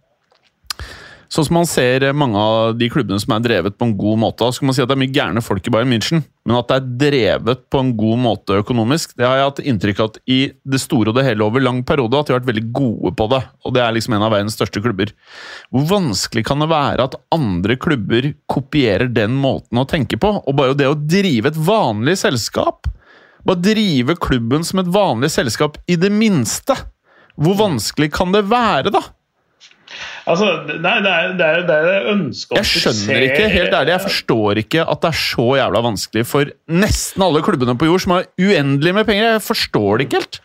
Sånn 1.33 1.47
som 1.47 1.55
man 1.57 1.65
ser 1.65 2.03
mange 2.13 2.37
av 2.37 2.75
de 2.77 2.85
klubbene 2.93 3.17
som 3.17 3.31
er 3.33 3.41
drevet 3.41 3.73
på 3.79 3.87
en 3.87 3.95
god 3.97 4.19
måte. 4.21 4.45
Så 4.53 4.61
kan 4.61 4.69
man 4.69 4.75
si 4.77 4.83
at 4.83 4.89
det 4.91 4.93
er 4.93 5.01
mye 5.01 5.15
gærne 5.15 5.41
folk 5.41 5.65
i 5.65 5.71
Bayern 5.73 5.89
München, 5.89 6.21
men 6.45 6.59
at 6.59 6.69
det 6.69 6.75
er 6.75 6.91
drevet 7.01 7.63
på 7.73 7.81
en 7.81 7.89
god 7.97 8.21
måte 8.21 8.59
økonomisk, 8.61 9.15
det 9.17 9.25
har 9.25 9.39
jeg 9.39 9.47
hatt 9.47 9.61
inntrykk 9.71 10.03
av 10.03 10.11
at 10.11 10.19
i 10.29 10.37
det 10.75 10.81
store 10.83 11.09
og 11.09 11.17
det 11.17 11.25
hele 11.25 11.47
over 11.47 11.63
lang 11.63 11.81
periode 11.89 12.19
at 12.19 12.29
de 12.29 12.35
har 12.35 12.43
vært 12.43 12.51
veldig 12.51 12.65
gode 12.77 13.13
på 13.17 13.27
det. 13.33 13.41
Og 13.65 13.73
det 13.73 13.81
er 13.81 13.97
liksom 13.97 14.13
en 14.13 14.27
av 14.27 14.35
verdens 14.35 14.59
største 14.59 14.83
klubber. 14.85 15.15
Hvor 15.73 15.89
vanskelig 15.89 16.45
kan 16.51 16.61
det 16.61 16.69
være 16.69 17.09
at 17.09 17.17
andre 17.33 17.79
klubber 17.81 18.29
kopierer 18.53 19.09
den 19.09 19.33
måten 19.33 19.81
å 19.81 19.89
tenke 19.89 20.21
på? 20.21 20.35
Og 20.37 20.59
bare 20.59 20.77
det 20.77 20.91
å 20.91 20.99
drive 21.01 21.49
et 21.49 21.57
vanlig 21.65 22.19
selskap 22.21 22.93
Bare 23.47 23.59
drive 23.59 24.15
klubben 24.23 24.63
som 24.67 24.79
et 24.79 24.91
vanlig 24.93 25.31
selskap 25.33 25.77
i 25.91 25.97
det 25.99 26.11
minste. 26.13 26.77
Hvor 27.39 27.57
vanskelig 27.59 28.11
kan 28.13 28.31
det 28.35 28.45
være, 28.49 28.93
da? 28.93 29.01
Altså, 30.29 30.45
nei, 30.79 30.93
det 31.03 31.11
er, 31.11 31.33
det 31.37 31.45
er, 31.45 31.65
det 31.67 31.75
er 31.75 32.05
ønsket 32.13 32.55
Jeg 32.57 32.69
skjønner 32.69 33.25
ikke, 33.27 33.49
helt 33.51 33.75
ærlig, 33.75 33.91
jeg 33.91 34.03
forstår 34.05 34.61
ikke 34.63 34.85
at 34.89 35.01
det 35.03 35.09
er 35.11 35.19
så 35.19 35.47
jævla 35.59 35.81
vanskelig 35.83 36.23
for 36.29 36.53
nesten 36.71 37.25
alle 37.25 37.43
klubbene 37.45 37.75
på 37.77 37.89
jord 37.89 38.01
som 38.05 38.15
har 38.15 38.29
uendelig 38.39 38.95
med 38.95 39.05
penger. 39.09 39.35
Jeg 39.35 39.43
forstår 39.45 39.99
det 39.99 40.07
ikke 40.07 40.21
helt. 40.21 40.39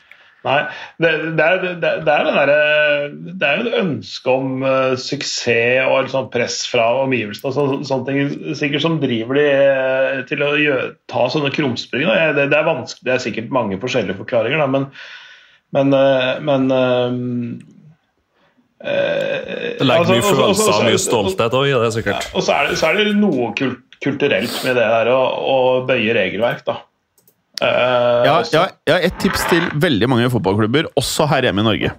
Nei, 0.47 0.59
det, 1.03 1.09
det, 1.35 1.43
er, 1.45 1.63
det, 1.83 1.91
det, 2.07 2.13
er 2.15 2.51
det 3.41 3.47
er 3.49 3.59
jo 3.59 3.65
et 3.67 3.79
ønske 3.81 4.31
om 4.31 4.61
uh, 4.63 4.95
suksess 4.95 5.89
og 5.91 6.11
sånn 6.13 6.29
press 6.31 6.61
fra 6.71 6.85
omgivelsene 7.03 7.51
og 7.51 7.57
så, 7.57 7.65
sånne 7.89 8.07
ting 8.07 8.55
sikkert 8.59 8.85
som 8.85 9.01
driver 9.03 9.41
de 9.41 9.47
uh, 9.51 10.21
til 10.31 10.45
å 10.47 10.53
gjøre, 10.55 10.93
ta 11.11 11.27
sånne 11.35 11.51
krumspring. 11.55 12.07
Det, 12.07 12.47
det, 12.53 12.55
er 12.55 12.69
vanskelig, 12.71 13.07
det 13.09 13.17
er 13.17 13.25
sikkert 13.27 13.51
mange 13.55 13.81
forskjellige 13.83 14.21
forklaringer, 14.21 14.63
da, 14.63 14.71
men, 14.77 14.87
men, 15.75 15.91
uh, 15.99 16.39
men 16.39 16.71
Det 18.79 19.83
legger 19.83 20.05
altså, 20.05 20.15
mye 20.15 20.23
så- 20.23 20.37
følelser 20.37 20.71
og 20.77 20.87
mye 20.87 21.03
stolthet 21.03 21.59
òg 21.59 21.67
i 21.67 21.79
det, 21.83 21.95
sikkert. 21.99 22.31
Og 22.39 22.47
så 22.47 22.61
er 22.61 22.71
det, 22.71 22.79
så 22.79 22.93
er 22.93 23.03
det 23.03 23.19
noe 23.19 23.51
kult, 23.59 23.83
kulturelt 24.07 24.55
med 24.63 24.79
det 24.79 24.87
der 24.87 25.11
å 25.11 25.83
bøye 25.89 26.15
regelverk, 26.15 26.63
da. 26.69 26.79
Eh, 27.63 28.27
Ja, 28.29 28.37
ja, 28.53 28.67
har 28.93 29.05
et 29.09 29.19
tips 29.23 29.47
til 29.51 29.65
veldig 29.75 30.09
mange 30.11 30.31
fotballklubber, 30.31 30.91
også 30.99 31.27
her 31.31 31.49
hjemme 31.49 31.65
i 31.65 31.69
Norge. 31.69 31.93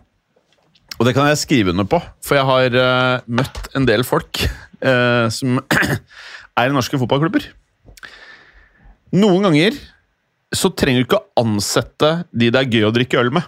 Og 0.99 1.07
det 1.07 1.13
kan 1.15 1.29
jeg 1.29 1.39
skrive 1.39 1.71
under 1.71 1.87
på, 1.87 1.99
for 2.25 2.35
jeg 2.35 2.47
har 2.47 2.75
uh, 2.75 3.21
møtt 3.31 3.69
en 3.77 3.85
del 3.87 4.03
folk 4.03 4.41
uh, 4.83 5.27
som 5.31 5.61
er 6.59 6.67
i 6.67 6.75
norske 6.75 6.99
fotballklubber. 6.99 7.45
Noen 9.15 9.47
ganger 9.47 9.77
så 10.55 10.71
trenger 10.75 11.01
du 11.01 11.07
ikke 11.07 11.21
å 11.21 11.43
ansette 11.45 12.11
de 12.35 12.49
det 12.51 12.59
er 12.59 12.71
gøy 12.73 12.87
å 12.89 12.93
drikke 12.93 13.19
øl 13.21 13.31
med. 13.33 13.47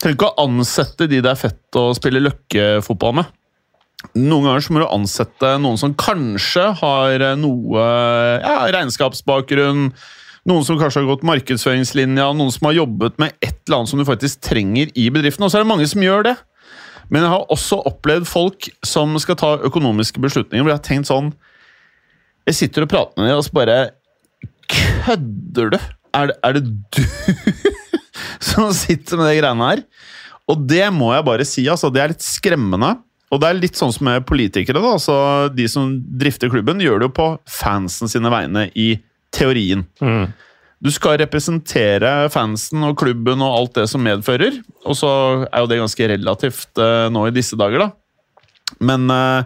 Trenger 0.00 0.18
ikke 0.18 0.30
å 0.30 0.46
ansette 0.46 1.08
de 1.10 1.20
det 1.22 1.32
er 1.32 1.38
fett 1.38 1.78
å 1.80 1.90
spille 1.96 2.22
løkkefotball 2.24 3.16
med. 3.20 3.32
Noen 4.16 4.48
ganger 4.48 4.64
så 4.64 4.72
må 4.72 4.82
du 4.82 4.88
ansette 4.88 5.54
noen 5.60 5.80
som 5.80 5.96
kanskje 5.98 6.70
har 6.80 7.24
noe 7.40 7.82
ja, 8.40 8.54
regnskapsbakgrunn, 8.72 9.90
noen 10.48 10.64
som 10.64 10.78
kanskje 10.80 11.02
har 11.02 11.10
gått 11.10 11.26
markedsføringslinja, 11.28 12.30
noen 12.36 12.52
som 12.54 12.70
har 12.70 12.78
jobbet 12.78 13.18
med 13.20 13.34
et 13.44 13.58
eller 13.66 13.80
annet 13.80 13.92
som 13.92 14.00
du 14.00 14.06
faktisk 14.08 14.40
trenger 14.44 14.92
i 14.96 15.08
bedriften. 15.12 15.44
Og 15.44 15.52
så 15.52 15.60
er 15.60 15.66
det 15.66 15.72
mange 15.72 15.88
som 15.90 16.04
gjør 16.04 16.30
det. 16.30 16.36
Men 17.10 17.24
jeg 17.26 17.32
har 17.32 17.52
også 17.52 17.80
opplevd 17.90 18.28
folk 18.30 18.70
som 18.86 19.16
skal 19.20 19.38
ta 19.40 19.54
økonomiske 19.66 20.22
beslutninger, 20.22 20.62
hvor 20.62 20.72
jeg 20.72 20.78
har 20.78 20.86
tenkt 20.86 21.10
sånn 21.10 21.32
Jeg 22.46 22.56
sitter 22.56 22.86
og 22.86 22.92
prater 22.92 23.18
med 23.20 23.28
dem, 23.28 23.40
og 23.40 23.44
så 23.46 23.56
bare 23.58 23.78
Kødder 24.70 25.74
du? 25.74 25.78
Er 26.14 26.30
det, 26.30 26.36
er 26.46 26.56
det 26.56 26.62
du 26.94 27.02
som 28.50 28.70
sitter 28.74 29.18
med 29.18 29.30
de 29.30 29.40
greiene 29.40 29.70
her? 29.72 29.82
Og 30.50 30.62
det 30.70 30.84
må 30.94 31.12
jeg 31.14 31.26
bare 31.26 31.46
si, 31.46 31.64
altså. 31.70 31.90
Det 31.94 32.02
er 32.02 32.12
litt 32.14 32.24
skremmende. 32.24 32.94
Og 33.30 33.38
det 33.42 33.50
er 33.50 33.58
litt 33.58 33.78
sånn 33.78 33.92
som 33.94 34.08
med 34.08 34.26
politikere. 34.26 34.82
da, 34.82 34.94
altså 34.96 35.16
De 35.54 35.66
som 35.70 35.92
drifter 36.18 36.50
klubben, 36.50 36.82
gjør 36.82 37.02
det 37.02 37.10
jo 37.10 37.16
på 37.18 37.28
fansen 37.50 38.10
sine 38.10 38.30
vegne 38.32 38.68
i 38.74 38.92
teorien. 39.34 39.84
Du 40.80 40.88
skal 40.88 41.18
representere 41.20 42.10
fansen 42.32 42.86
og 42.88 42.96
klubben 43.02 43.42
og 43.44 43.56
alt 43.56 43.74
det 43.82 43.88
som 43.92 44.00
medfører. 44.04 44.62
Og 44.88 44.96
så 44.96 45.10
er 45.44 45.60
jo 45.60 45.68
det 45.68 45.80
ganske 45.82 46.08
relativt 46.14 46.80
uh, 46.80 47.08
nå 47.12 47.26
i 47.28 47.34
disse 47.36 47.58
dager, 47.60 47.84
da. 47.84 47.90
Men 48.86 49.10
uh, 49.10 49.42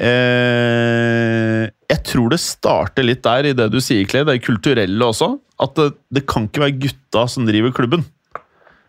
eh, 0.00 1.68
jeg 1.92 2.00
tror 2.08 2.32
det 2.32 2.40
starter 2.42 3.06
litt 3.06 3.22
der, 3.22 3.50
i 3.50 3.54
det 3.54 3.68
du 3.70 3.78
sier, 3.84 4.02
Clay, 4.10 4.26
det 4.26 4.40
kulturelle 4.42 5.06
også. 5.06 5.30
At 5.62 5.78
det, 5.78 5.92
det 6.10 6.24
kan 6.26 6.48
ikke 6.48 6.64
være 6.64 6.78
gutta 6.88 7.26
som 7.30 7.46
driver 7.46 7.74
klubben. 7.76 8.02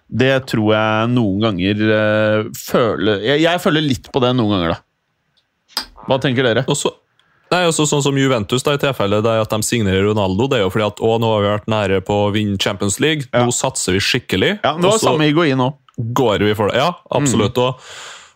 Det 0.09 0.33
tror 0.49 0.73
jeg 0.73 1.13
noen 1.13 1.43
ganger 1.43 1.86
uh, 1.86 2.49
føler 2.57 3.23
jeg, 3.25 3.41
jeg 3.45 3.61
føler 3.61 3.86
litt 3.86 4.09
på 4.13 4.21
det 4.25 4.33
noen 4.38 4.55
ganger, 4.55 4.73
da. 4.73 5.86
Hva 6.05 6.17
tenker 6.21 6.45
dere? 6.45 6.65
Og 6.69 6.77
så, 6.77 6.95
nei, 7.52 7.62
også 7.70 7.86
sånn 7.89 8.04
som 8.06 8.18
Juventus 8.18 8.64
da, 8.66 8.74
i 8.76 8.82
tilfelle 8.82 9.22
det 9.24 9.32
er 9.32 9.43
at 9.43 9.54
de 9.54 9.60
signerer 9.66 10.06
Ronaldo. 10.10 10.48
Det 10.52 10.60
er 10.60 10.64
jo 10.66 10.72
fordi 10.74 10.88
at 10.88 11.02
å, 11.06 11.16
nå 11.22 11.30
har 11.34 11.43
vi 11.46 11.52
vært 11.54 11.72
nære 11.72 12.02
på 12.08 12.20
å 12.26 12.30
vinne 12.36 12.58
Champions 12.62 13.00
League. 13.04 13.28
Ja. 13.32 13.46
Nå 13.46 13.54
satser 13.56 13.96
vi 13.96 14.02
skikkelig. 14.04 14.56
Ja, 14.64 14.76
Det 14.80 14.89
var 14.91 15.02
samme 15.02 15.28
Higuain 15.30 15.62
òg. 15.62 15.78
går 15.96 16.43
vi 16.48 16.54
for 16.58 16.72
det. 16.72 16.82
Ja, 16.82 16.91
absolutt. 17.16 17.58
Og, 17.62 17.82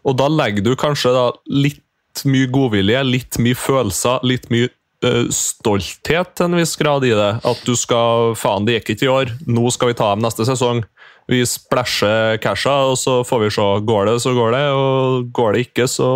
og 0.08 0.18
da 0.20 0.28
legger 0.32 0.64
du 0.70 0.76
kanskje 0.80 1.12
da 1.16 1.28
litt 1.52 1.84
mye 2.26 2.48
godvilje, 2.52 3.02
litt 3.06 3.38
mye 3.44 3.56
følelser, 3.60 4.24
litt 4.28 4.48
mye 4.54 4.70
eh, 5.06 5.26
stolthet 5.36 6.32
til 6.36 6.48
en 6.50 6.58
viss 6.60 6.76
grad 6.80 7.04
i 7.08 7.12
det. 7.16 7.32
At 7.48 7.66
du 7.68 7.76
skal 7.80 8.34
Faen, 8.40 8.66
det 8.68 8.80
gikk 8.80 8.94
ikke 8.96 9.08
i 9.08 9.12
år. 9.14 9.34
Nå 9.48 9.70
skal 9.76 9.92
vi 9.92 9.98
ta 10.00 10.14
dem 10.14 10.24
neste 10.26 10.48
sesong. 10.48 10.82
Vi 11.30 11.44
splæsjer 11.46 12.40
casha, 12.42 12.74
og 12.90 12.96
så 12.98 13.20
får 13.28 13.44
vi 13.44 13.50
se. 13.54 13.68
Går 13.86 14.08
det, 14.10 14.16
så 14.24 14.32
går 14.34 14.56
det. 14.56 14.64
Og 14.74 15.28
går 15.38 15.54
det 15.54 15.66
ikke, 15.68 15.86
så, 15.92 16.08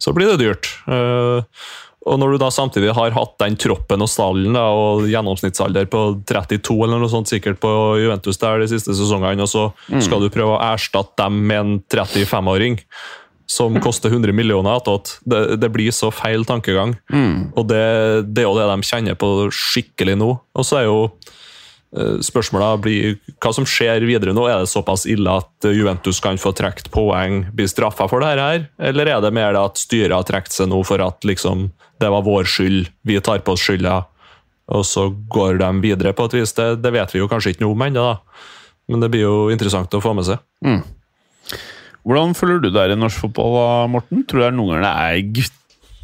så 0.00 0.14
blir 0.16 0.30
det 0.32 0.38
dyrt. 0.40 0.70
Eh, 0.88 1.66
og 2.06 2.20
når 2.22 2.34
du 2.34 2.38
da 2.38 2.48
samtidig 2.54 2.94
har 2.94 3.14
hatt 3.16 3.34
den 3.42 3.56
troppen 3.58 4.04
og 4.04 4.10
stallen 4.10 4.54
da, 4.54 4.64
og 4.70 5.08
gjennomsnittsalder 5.10 5.88
på 5.90 6.02
32 6.28 6.76
eller 6.86 7.02
noe 7.02 7.10
sånt 7.10 7.30
sikkert 7.30 7.58
på 7.62 7.70
Juventus 7.98 8.38
der 8.42 8.62
de 8.62 8.68
siste 8.70 8.94
sesongene, 8.94 9.42
og 9.42 9.50
så 9.50 9.66
skal 10.04 10.22
du 10.22 10.30
prøve 10.32 10.54
å 10.54 10.62
erstatte 10.68 11.18
dem 11.24 11.40
med 11.50 11.62
en 11.62 11.78
35-åring, 11.90 12.78
som 13.46 13.78
koster 13.82 14.10
100 14.10 14.34
millioner 14.34 14.78
attåt. 14.78 15.16
Det, 15.22 15.58
det 15.62 15.70
blir 15.74 15.94
så 15.94 16.12
feil 16.14 16.46
tankegang. 16.46 16.96
Og 17.54 17.66
det, 17.70 17.82
det 18.34 18.42
er 18.42 18.48
jo 18.48 18.56
det 18.58 18.66
de 18.70 18.88
kjenner 18.88 19.18
på 19.18 19.28
skikkelig 19.54 20.16
nå. 20.18 20.32
Og 20.34 20.66
så 20.66 20.80
er 20.80 20.88
jo 20.88 20.96
eh, 21.94 22.16
spørsmålet 22.24 22.82
blir 22.84 23.14
hva 23.42 23.52
som 23.54 23.66
skjer 23.68 24.06
videre 24.08 24.34
nå. 24.36 24.46
Er 24.50 24.64
det 24.64 24.72
såpass 24.72 25.06
ille 25.10 25.38
at 25.42 25.68
Juventus 25.70 26.20
kan 26.24 26.40
få 26.40 26.54
trukket 26.56 26.90
poeng, 26.94 27.44
bli 27.54 27.68
straffa 27.70 28.08
for 28.10 28.24
det 28.24 28.34
her? 28.40 28.66
Eller 28.90 29.12
er 29.12 29.22
det 29.24 29.34
mer 29.36 29.58
at 29.60 29.80
styret 29.80 30.14
har 30.16 30.26
trukket 30.26 30.56
seg 30.56 30.70
nå 30.72 30.82
for 30.86 31.02
at 31.04 31.26
liksom, 31.28 31.70
det 32.02 32.12
var 32.12 32.26
vår 32.26 32.48
skyld, 32.50 32.90
vi 33.06 33.20
tar 33.20 33.44
på 33.46 33.56
oss 33.56 33.64
skylda, 33.66 34.02
og 34.74 34.82
så 34.86 35.08
går 35.30 35.60
de 35.62 35.70
videre 35.84 36.14
på 36.16 36.26
et 36.26 36.40
vis? 36.40 36.54
Det, 36.56 36.72
det 36.82 36.94
vet 36.96 37.14
vi 37.14 37.22
jo 37.22 37.30
kanskje 37.30 37.54
ikke 37.54 37.66
noe 37.66 37.76
om 37.76 37.86
ennå. 37.86 38.06
Men 38.90 39.02
det 39.02 39.10
blir 39.12 39.26
jo 39.26 39.36
interessant 39.50 39.94
å 39.94 40.02
få 40.02 40.12
med 40.14 40.26
seg. 40.26 40.42
Hvordan 42.06 42.36
føler 42.38 42.60
du 42.62 42.68
deg 42.70 42.94
i 42.94 42.98
norsk 42.98 43.24
fotball, 43.24 43.88
Morten? 43.90 44.22
Tror 44.26 44.38
du 44.38 44.44
det 44.44 44.50
er 44.52 44.54
noen 44.54 44.76
ganger 44.76 44.84
det 44.86 44.92
er 44.94 45.54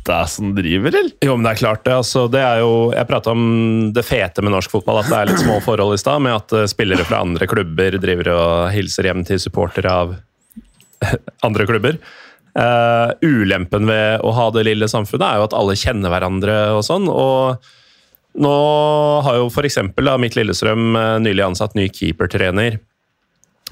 gutta 0.03 0.27
som 0.27 0.55
driver, 0.55 0.89
eller? 0.89 1.11
Jo, 1.21 1.37
men 1.37 1.45
det 1.45 1.51
er 1.53 1.61
klart 1.61 1.85
det. 1.85 1.95
Altså, 1.95 2.27
det 2.29 2.41
er 2.41 2.61
jo, 2.61 2.93
jeg 2.93 3.07
prata 3.07 3.31
om 3.31 3.93
det 3.95 4.03
fete 4.03 4.43
med 4.43 4.53
norsk 4.53 4.71
fotball, 4.71 5.01
at 5.01 5.11
det 5.11 5.19
er 5.19 5.31
litt 5.31 5.43
små 5.43 5.61
forhold 5.61 5.95
i 5.95 5.99
stad, 6.01 6.23
med 6.23 6.35
at 6.35 6.53
eh, 6.53 6.67
spillere 6.67 7.05
fra 7.05 7.23
andre 7.23 7.47
klubber 7.47 7.99
driver 7.99 8.33
og 8.35 8.73
hilser 8.75 9.05
hjem 9.09 9.25
til 9.25 9.41
supportere 9.41 9.93
av 9.93 10.17
andre 11.47 11.67
klubber. 11.67 11.99
Uh, 12.53 13.15
ulempen 13.25 13.87
ved 13.89 14.21
å 14.21 14.33
ha 14.37 14.51
det 14.53 14.67
lille 14.67 14.85
samfunnet 14.85 15.25
er 15.25 15.39
jo 15.41 15.47
at 15.47 15.55
alle 15.57 15.73
kjenner 15.73 16.13
hverandre 16.13 16.57
og 16.77 16.83
sånn. 16.85 17.07
og 17.09 17.63
nå 18.33 18.53
har 19.25 19.39
jo 19.39 19.49
f.eks. 19.49 19.79
mitt 20.21 20.37
Lillestrøm 20.37 20.97
eh, 20.97 21.17
nylig 21.21 21.43
ansatt 21.45 21.75
ny 21.77 21.91
keepertrener. 21.93 22.79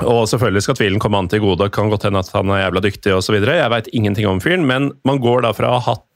Og 0.05 0.27
selvfølgelig 0.31 0.65
skal 0.65 0.77
tvilen 0.79 1.01
komme 1.03 1.21
han 1.21 1.29
til 1.33 1.43
gode. 1.45 1.71
Kan 1.73 1.91
godt 1.93 2.07
hende 2.07 2.21
at 2.23 2.31
han 2.35 2.53
er 2.53 2.67
jævla 2.67 2.83
dyktig 2.85 3.15
osv. 3.17 3.37
Jeg 3.41 3.73
veit 3.73 3.91
ingenting 3.97 4.29
om 4.29 4.41
fyren, 4.41 4.67
men 4.69 4.91
man 5.09 5.21
går 5.21 5.45
da 5.47 5.55
fra 5.57 5.73
å 5.73 5.81
ha 5.81 5.95
hatt 5.95 6.10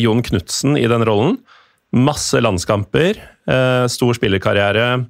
Jon 0.00 0.22
Knutsen 0.24 0.78
i 0.80 0.86
den 0.90 1.04
rollen. 1.06 1.38
Masse 1.94 2.40
landskamper, 2.42 3.18
eh, 3.48 3.86
stor 3.88 4.16
spillerkarriere. 4.18 5.06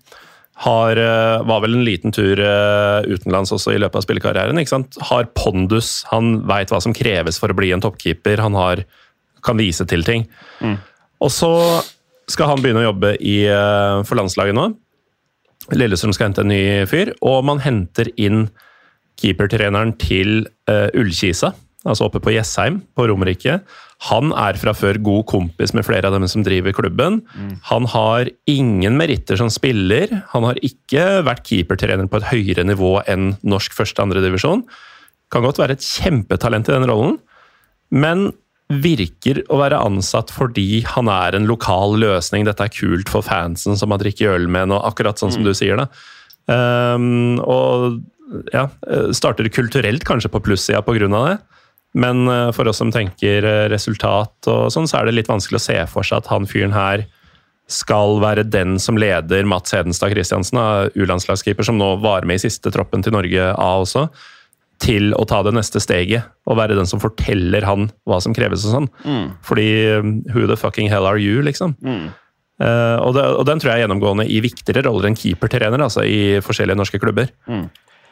Har, 0.59 0.99
eh, 0.99 1.43
var 1.47 1.61
vel 1.63 1.75
en 1.75 1.85
liten 1.87 2.13
tur 2.15 2.39
eh, 2.43 3.07
utenlands 3.07 3.53
også 3.55 3.75
i 3.75 3.79
løpet 3.79 4.01
av 4.01 4.07
spillerkarrieren. 4.07 4.59
ikke 4.59 4.75
sant? 4.75 4.99
Har 5.11 5.31
pondus, 5.39 6.05
han 6.11 6.43
veit 6.47 6.71
hva 6.71 6.83
som 6.83 6.95
kreves 6.95 7.39
for 7.39 7.49
å 7.49 7.59
bli 7.59 7.71
en 7.73 7.83
toppkeeper. 7.85 8.43
Han 8.43 8.55
har, 8.59 8.85
kan 9.43 9.57
vise 9.57 9.87
til 9.87 10.03
ting. 10.03 10.27
Og 11.21 11.31
så 11.35 11.53
skal 12.29 12.53
han 12.53 12.63
begynne 12.63 12.83
å 12.83 12.91
jobbe 12.91 13.17
i, 13.21 13.47
eh, 13.47 14.03
for 14.05 14.19
landslaget 14.21 14.55
nå. 14.55 14.69
Lillestrøm 15.73 16.15
skal 16.15 16.29
hente 16.29 16.45
en 16.45 16.53
ny 16.53 16.87
fyr, 16.87 17.13
og 17.23 17.45
man 17.45 17.61
henter 17.61 18.09
inn 18.17 18.49
keepertreneren 19.19 19.99
til 19.99 20.47
uh, 20.71 20.89
Ullkisa, 20.95 21.51
altså 21.85 22.07
oppe 22.07 22.23
på 22.23 22.33
Jessheim 22.33 22.79
på 22.97 23.09
Romerike. 23.11 23.59
Han 24.07 24.31
er 24.39 24.55
fra 24.61 24.71
før 24.79 25.01
god 25.03 25.25
kompis 25.27 25.73
med 25.75 25.83
flere 25.87 26.07
av 26.07 26.15
dem 26.15 26.27
som 26.31 26.45
driver 26.47 26.75
klubben. 26.77 27.21
Han 27.67 27.89
har 27.91 28.31
ingen 28.47 28.95
meritter 29.01 29.41
som 29.41 29.51
spiller. 29.51 30.13
Han 30.35 30.47
har 30.47 30.61
ikke 30.63 31.25
vært 31.27 31.49
keepertrener 31.49 32.07
på 32.07 32.21
et 32.21 32.29
høyere 32.31 32.67
nivå 32.69 33.01
enn 33.11 33.33
norsk 33.43 33.75
første 33.75 34.05
og 34.05 34.15
divisjon. 34.15 34.63
Kan 35.35 35.43
godt 35.43 35.59
være 35.59 35.75
et 35.75 35.83
kjempetalent 35.83 36.71
i 36.71 36.77
den 36.77 36.87
rollen, 36.89 37.19
men 37.91 38.31
virker 38.69 39.41
å 39.49 39.59
være 39.63 39.81
ansatt 39.81 40.31
fordi 40.31 40.83
han 40.85 41.09
er 41.11 41.35
en 41.35 41.49
lokal 41.49 41.97
løsning. 41.99 42.47
Dette 42.47 42.69
er 42.69 42.73
kult 42.73 43.11
for 43.11 43.25
fansen 43.27 43.79
som 43.81 43.91
har 43.91 44.01
drukket 44.03 44.31
øl 44.31 44.47
med 44.47 44.77
og 44.77 44.85
akkurat 44.93 45.19
sånn 45.19 45.35
som 45.35 45.43
du 45.43 45.55
sier. 45.57 45.81
det. 45.81 45.89
Um, 46.49 47.41
og 47.45 47.99
ja, 48.53 48.69
starter 49.17 49.49
kulturelt 49.53 50.05
kanskje 50.05 50.31
på 50.33 50.43
plussida 50.45 50.83
pga. 50.85 51.09
det. 51.09 51.39
Men 51.99 52.25
uh, 52.31 52.49
for 52.55 52.71
oss 52.71 52.81
som 52.81 52.93
tenker 52.95 53.47
uh, 53.47 53.67
resultat 53.73 54.51
og 54.51 54.69
sånn, 54.75 54.89
så 54.91 55.01
er 55.01 55.09
det 55.09 55.19
litt 55.19 55.31
vanskelig 55.31 55.61
å 55.61 55.67
se 55.67 55.79
for 55.91 56.07
seg 56.07 56.23
at 56.23 56.31
han 56.33 56.49
fyren 56.49 56.77
her 56.77 57.07
skal 57.69 58.17
være 58.23 58.47
den 58.49 58.79
som 58.81 58.97
leder 58.97 59.45
Mats 59.45 59.75
Hedenstad 59.77 60.15
Christiansen, 60.15 60.57
U-landslagskeeper, 60.97 61.67
som 61.69 61.77
nå 61.77 61.99
var 62.01 62.25
med 62.25 62.41
i 62.41 62.47
siste 62.47 62.73
troppen 62.73 63.05
til 63.05 63.13
Norge 63.13 63.51
A 63.53 63.73
også 63.83 64.07
til 64.81 65.11
å 65.19 65.25
ta 65.29 65.43
det 65.45 65.53
neste 65.57 65.83
steget 65.83 66.31
og 66.49 66.57
være 66.61 66.77
den 66.79 66.89
som 66.89 67.03
forteller 67.03 67.67
han 67.67 67.91
hva 68.09 68.21
som 68.23 68.33
kreves 68.33 68.65
og 68.69 68.77
sånn. 68.77 68.89
Fordi 69.45 69.69
um, 69.99 70.13
who 70.31 70.47
the 70.49 70.57
fucking 70.57 70.89
hell 70.89 71.05
are 71.05 71.21
you, 71.21 71.43
liksom? 71.45 71.75
Eh, 72.59 72.97
og, 72.99 73.13
det, 73.15 73.25
og 73.39 73.45
den 73.47 73.61
tror 73.61 73.71
jeg 73.71 73.81
er 73.81 73.85
gjennomgående 73.87 74.27
i 74.27 74.41
viktigere 74.43 74.83
roller 74.89 75.11
enn 75.11 75.19
keepertrener, 75.19 75.83
altså 75.85 76.03
i 76.07 76.39
forskjellige 76.45 76.79
norske 76.79 77.01
klubber. 77.03 77.31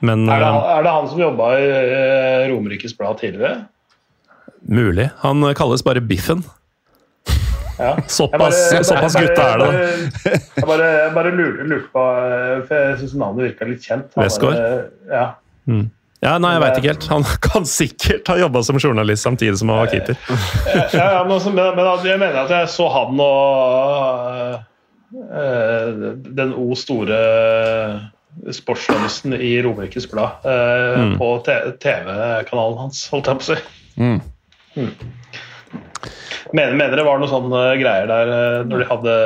Men 0.04 0.26
Er 0.28 0.42
det, 0.42 0.50
eh, 0.50 0.74
er 0.76 0.84
det 0.86 0.92
han 0.92 1.08
som 1.10 1.22
jobba 1.22 1.48
i 1.56 1.64
eh, 1.72 2.44
Romerikes 2.52 2.94
Blad 2.98 3.18
tidligere? 3.22 3.66
Mulig. 4.68 5.10
Han 5.22 5.42
kalles 5.58 5.82
bare 5.86 6.00
Biffen. 6.00 6.44
Ja. 7.78 7.96
Såpass, 8.08 8.56
Jeg 8.72 8.78
bare- 8.80 8.84
såpass 8.88 9.14
jeg 9.18 9.26
gutta 9.28 9.42
er 9.52 9.58
det. 9.60 9.72
Jeg 10.56 10.64
bare, 10.66 10.86
jeg 11.02 11.10
bare 11.14 11.32
lurte, 11.36 11.66
lurte 11.68 11.90
på 11.92 12.04
eh, 12.08 12.62
For 12.68 12.74
jeg 12.86 12.98
syns 13.02 13.14
navnet 13.20 13.50
virka 13.50 13.68
litt 13.68 13.84
kjent. 13.84 14.08
Han 14.16 14.24
Westgård? 14.24 14.56
Ja. 14.56 14.78
Ja. 15.12 15.26
Ja, 16.24 16.38
nei, 16.40 16.54
jeg 16.54 16.62
veit 16.62 16.78
ikke 16.80 16.88
helt. 16.94 17.04
Han 17.12 17.26
kan 17.50 17.66
sikkert 17.68 18.30
ha 18.32 18.38
jobba 18.40 18.62
som 18.64 18.78
journalist 18.80 19.26
samtidig 19.28 19.58
som 19.60 19.68
han 19.68 19.82
var 19.82 19.90
keeper. 19.92 20.16
ja, 20.72 20.86
ja, 20.96 21.20
men, 21.26 21.34
altså, 21.36 21.52
men, 21.52 21.76
men 21.76 22.06
jeg 22.08 22.18
mener 22.22 22.38
at 22.46 22.54
jeg 22.56 22.70
så 22.72 22.86
han 22.94 23.20
og 23.20 24.56
eh, 25.36 26.00
den 26.40 26.54
O 26.56 26.70
store 26.80 27.20
sportsjournalisten 28.56 29.36
i 29.36 29.52
Romerikes 29.64 30.08
Blad 30.10 30.44
eh, 30.48 31.04
på 31.20 31.28
TV-kanalen 31.44 32.80
hans, 32.80 33.04
holdt 33.12 33.30
jeg 33.30 33.38
på 33.40 33.44
å 33.44 33.50
si. 33.52 33.58
Mm. 34.00 34.18
Mm. 34.76 34.92
Mener, 36.54 36.76
mener 36.78 36.94
det 36.96 37.06
var 37.06 37.18
noen 37.18 37.32
sånne 37.32 37.64
greier 37.80 38.06
der 38.10 38.32
eh, 38.36 38.60
når 38.68 38.82
de 38.82 38.88
hadde 38.92 39.16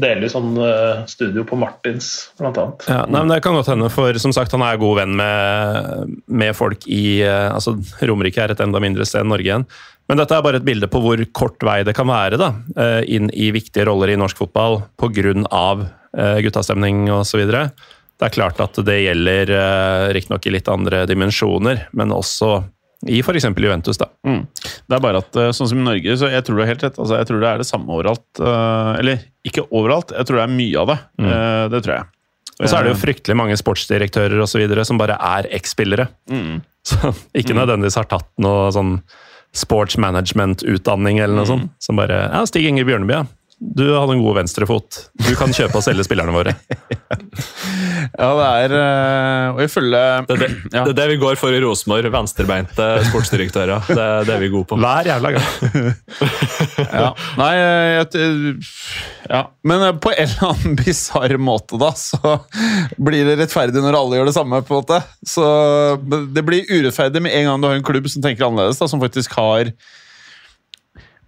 delvis 0.00 0.34
sånn 0.34 0.54
eh, 0.62 1.02
studio 1.10 1.44
på 1.48 1.56
Martins, 1.58 2.08
blant 2.38 2.58
annet. 2.60 2.84
Ja, 2.88 3.02
nei, 3.06 3.22
men 3.22 3.32
Det 3.34 3.40
kan 3.44 3.56
godt 3.56 3.70
hende, 3.72 3.90
for 3.92 4.16
som 4.22 4.34
sagt, 4.34 4.54
han 4.54 4.64
er 4.64 4.80
god 4.80 5.00
venn 5.02 5.16
med, 5.18 6.18
med 6.26 6.56
folk 6.56 6.86
i 6.86 7.22
eh, 7.26 7.48
altså 7.52 7.76
Romerike 8.00 8.42
er 8.42 8.54
et 8.54 8.62
enda 8.64 8.82
mindre 8.82 9.06
sted 9.08 9.24
enn 9.24 9.32
Norge 9.32 9.48
igjen. 9.48 9.66
Men 10.10 10.18
dette 10.18 10.36
er 10.36 10.44
bare 10.44 10.58
et 10.60 10.66
bilde 10.66 10.88
på 10.90 11.00
hvor 11.02 11.20
kort 11.36 11.62
vei 11.64 11.80
det 11.86 11.94
kan 11.96 12.10
være 12.10 12.38
da, 12.40 12.52
eh, 12.76 13.00
inn 13.16 13.30
i 13.32 13.52
viktige 13.54 13.86
roller 13.88 14.12
i 14.12 14.18
norsk 14.20 14.44
fotball 14.44 14.82
pga. 15.00 15.90
Guttastemning 16.12 17.06
osv. 17.08 17.40
Det 17.48 18.26
er 18.26 18.32
klart 18.34 18.58
at 18.60 18.76
det 18.84 18.98
gjelder 19.00 19.48
riktignok 20.12 20.44
i 20.44 20.52
litt 20.52 20.66
andre 20.68 21.06
dimensjoner, 21.08 21.86
men 21.96 22.12
også 22.12 22.58
i 23.08 23.18
f.eks. 23.22 23.44
Juventus. 23.58 23.98
da. 23.98 24.06
Mm. 24.26 24.42
Det 24.86 24.96
er 24.96 25.02
bare 25.02 25.18
at 25.24 25.36
eh, 25.36 25.50
sånn 25.56 25.68
som 25.72 25.78
i 25.80 25.86
Norge, 25.86 26.16
så 26.20 26.30
jeg 26.30 26.44
tror 26.46 26.56
du 26.58 26.62
har 26.62 26.70
helt 26.70 26.84
rett. 26.86 26.98
Altså, 26.98 27.16
jeg 27.18 27.26
tror 27.30 27.40
det 27.42 27.48
er 27.50 27.62
det 27.62 27.66
samme 27.68 27.90
overalt. 27.96 28.24
eh, 28.40 28.92
Eller 29.00 29.24
ikke 29.48 29.64
overalt, 29.70 30.12
jeg 30.14 30.28
tror 30.28 30.38
det 30.38 30.44
er 30.46 30.54
mye 30.54 30.82
av 30.84 30.92
det. 30.92 30.98
Mm. 31.18 31.32
Det 31.72 31.82
tror 31.82 31.94
jeg. 31.96 32.06
Og 32.62 32.68
så 32.68 32.76
er 32.78 32.84
det 32.86 32.92
jo 32.92 33.00
fryktelig 33.00 33.34
mange 33.40 33.56
sportsdirektører 33.58 34.38
og 34.44 34.46
så 34.50 34.60
videre 34.60 34.84
som 34.86 34.98
bare 35.00 35.16
er 35.18 35.48
eks-spillere. 35.58 36.06
Mm. 36.30 36.60
Så 36.86 37.12
ikke 37.38 37.54
nødvendigvis 37.54 37.94
har 37.94 38.06
tatt 38.10 38.26
noe 38.42 38.66
sånn 38.74 38.96
sports 39.54 39.94
management-utdanning 40.02 41.20
eller 41.22 41.36
noe 41.38 41.46
sånt. 41.46 41.68
Som 41.82 41.98
bare 42.00 42.16
Ja, 42.32 42.40
Stig 42.48 42.66
Inger 42.66 42.86
Bjørneby, 42.88 43.14
ja. 43.20 43.24
Du 43.62 43.84
hadde 43.94 44.16
en 44.16 44.22
god 44.24 44.40
venstrefot. 44.40 44.96
Du 45.22 45.32
kan 45.38 45.52
kjøpe 45.54 45.78
og 45.78 45.84
selge 45.86 46.02
spillerne 46.08 46.34
våre. 46.34 46.56
Ja, 48.12 48.28
det 48.36 48.46
er 48.66 48.72
eh, 48.76 49.54
Og 49.54 49.60
ifølge 49.64 50.00
Det 50.28 50.36
det, 50.40 50.48
Ja. 50.74 50.82
det, 50.84 50.90
er 50.90 50.96
det 50.98 51.04
vi 51.12 51.18
går 51.22 51.38
for 51.40 51.54
i 51.54 51.60
Rosenborg. 51.62 52.08
Venstrebeinte 52.12 52.88
sportsdirektører. 53.08 53.86
Det 53.88 54.02
er 54.02 54.26
det 54.28 54.36
vi 54.42 54.48
er 54.48 54.52
gode 54.52 54.68
på. 54.68 54.76
Hver 54.82 55.08
jævla 55.08 55.30
gang. 55.36 55.46
ja. 56.98 57.06
Nei, 57.38 57.50
jeg, 57.56 58.10
jeg, 58.12 58.52
ja. 59.30 59.42
Men 59.70 59.86
eh, 59.86 59.94
på 60.02 60.12
en 60.12 60.26
eller 60.26 60.50
annen 60.50 60.76
bisarr 60.82 61.36
måte, 61.40 61.78
da, 61.80 61.92
så 61.96 62.34
blir 62.98 63.24
det 63.30 63.38
rettferdig 63.44 63.80
når 63.84 63.96
alle 64.02 64.20
gjør 64.20 64.28
det 64.32 64.36
samme. 64.36 64.60
på 64.66 64.74
en 64.76 64.82
måte. 64.82 65.00
Så 65.24 65.46
Det 66.36 66.44
blir 66.46 66.68
urettferdig 66.68 67.22
med 67.24 67.38
en 67.38 67.48
gang 67.52 67.62
du 67.64 67.70
har 67.70 67.78
en 67.78 67.86
klubb 67.86 68.10
som 68.12 68.24
tenker 68.26 68.50
annerledes, 68.50 68.82
da, 68.82 68.90
som 68.90 69.00
faktisk 69.02 69.38
har 69.38 69.72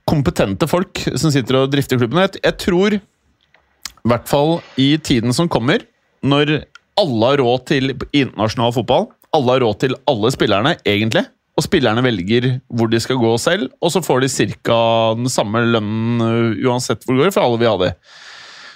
kompetente 0.08 0.68
folk 0.70 1.00
som 1.16 1.32
sitter 1.32 1.62
og 1.62 1.72
drifter 1.72 2.00
klubben. 2.00 2.22
Jeg, 2.26 2.40
jeg 2.44 2.58
tror, 2.60 2.96
i 2.98 4.10
hvert 4.10 4.28
fall 4.30 4.58
i 4.80 4.94
tiden 5.00 5.34
som 5.36 5.50
kommer, 5.50 5.84
når 6.24 6.60
alle 7.00 7.30
har 7.30 7.40
råd 7.42 7.64
til 7.70 7.94
internasjonal 8.12 8.74
fotball, 8.76 9.08
alle 9.34 9.56
har 9.56 9.64
råd 9.64 9.80
til 9.82 9.96
alle 10.10 10.30
spillerne, 10.34 10.76
egentlig, 10.86 11.24
og 11.54 11.66
spillerne 11.66 12.02
velger 12.02 12.48
hvor 12.74 12.90
de 12.90 13.00
skal 13.02 13.18
gå 13.20 13.32
selv, 13.42 13.70
og 13.82 13.92
så 13.94 14.02
får 14.02 14.24
de 14.24 14.30
ca. 14.30 14.78
den 15.18 15.30
samme 15.30 15.62
lønnen 15.68 16.22
uh, 16.22 16.66
uansett 16.66 17.04
hvor 17.04 17.16
det 17.16 17.26
går, 17.26 17.34
for 17.34 17.46
alle 17.46 17.60
vil 17.62 17.70
ha 17.70 17.80
det. 17.86 17.92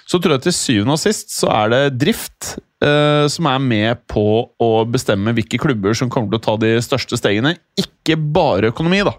Så 0.09 0.17
tror 0.17 0.37
jeg 0.37 0.47
til 0.47 0.55
syvende 0.57 0.95
og 0.95 1.01
sist 1.01 1.35
så 1.35 1.51
er 1.53 1.69
det 1.69 1.81
drift 2.01 2.55
eh, 2.81 3.27
som 3.29 3.45
er 3.45 3.59
med 3.61 3.99
på 4.09 4.23
å 4.49 4.69
bestemme 4.89 5.35
hvilke 5.37 5.59
klubber 5.61 5.93
som 5.93 6.09
kommer 6.09 6.31
til 6.31 6.39
å 6.39 6.45
ta 6.47 6.55
de 6.63 6.71
største 6.81 7.19
stegene, 7.19 7.51
ikke 7.77 8.17
bare 8.17 8.71
økonomi, 8.73 9.03
da. 9.05 9.13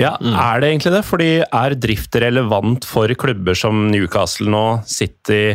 Ja, 0.00 0.16
Er 0.18 0.60
det 0.60 0.70
egentlig 0.72 0.92
det? 0.96 1.04
Fordi 1.06 1.30
er 1.44 1.74
drift 1.78 2.16
relevant 2.18 2.86
for 2.88 3.10
klubber 3.14 3.54
som 3.54 3.86
Newcastle 3.92 4.50
nå, 4.50 4.64
City, 4.90 5.54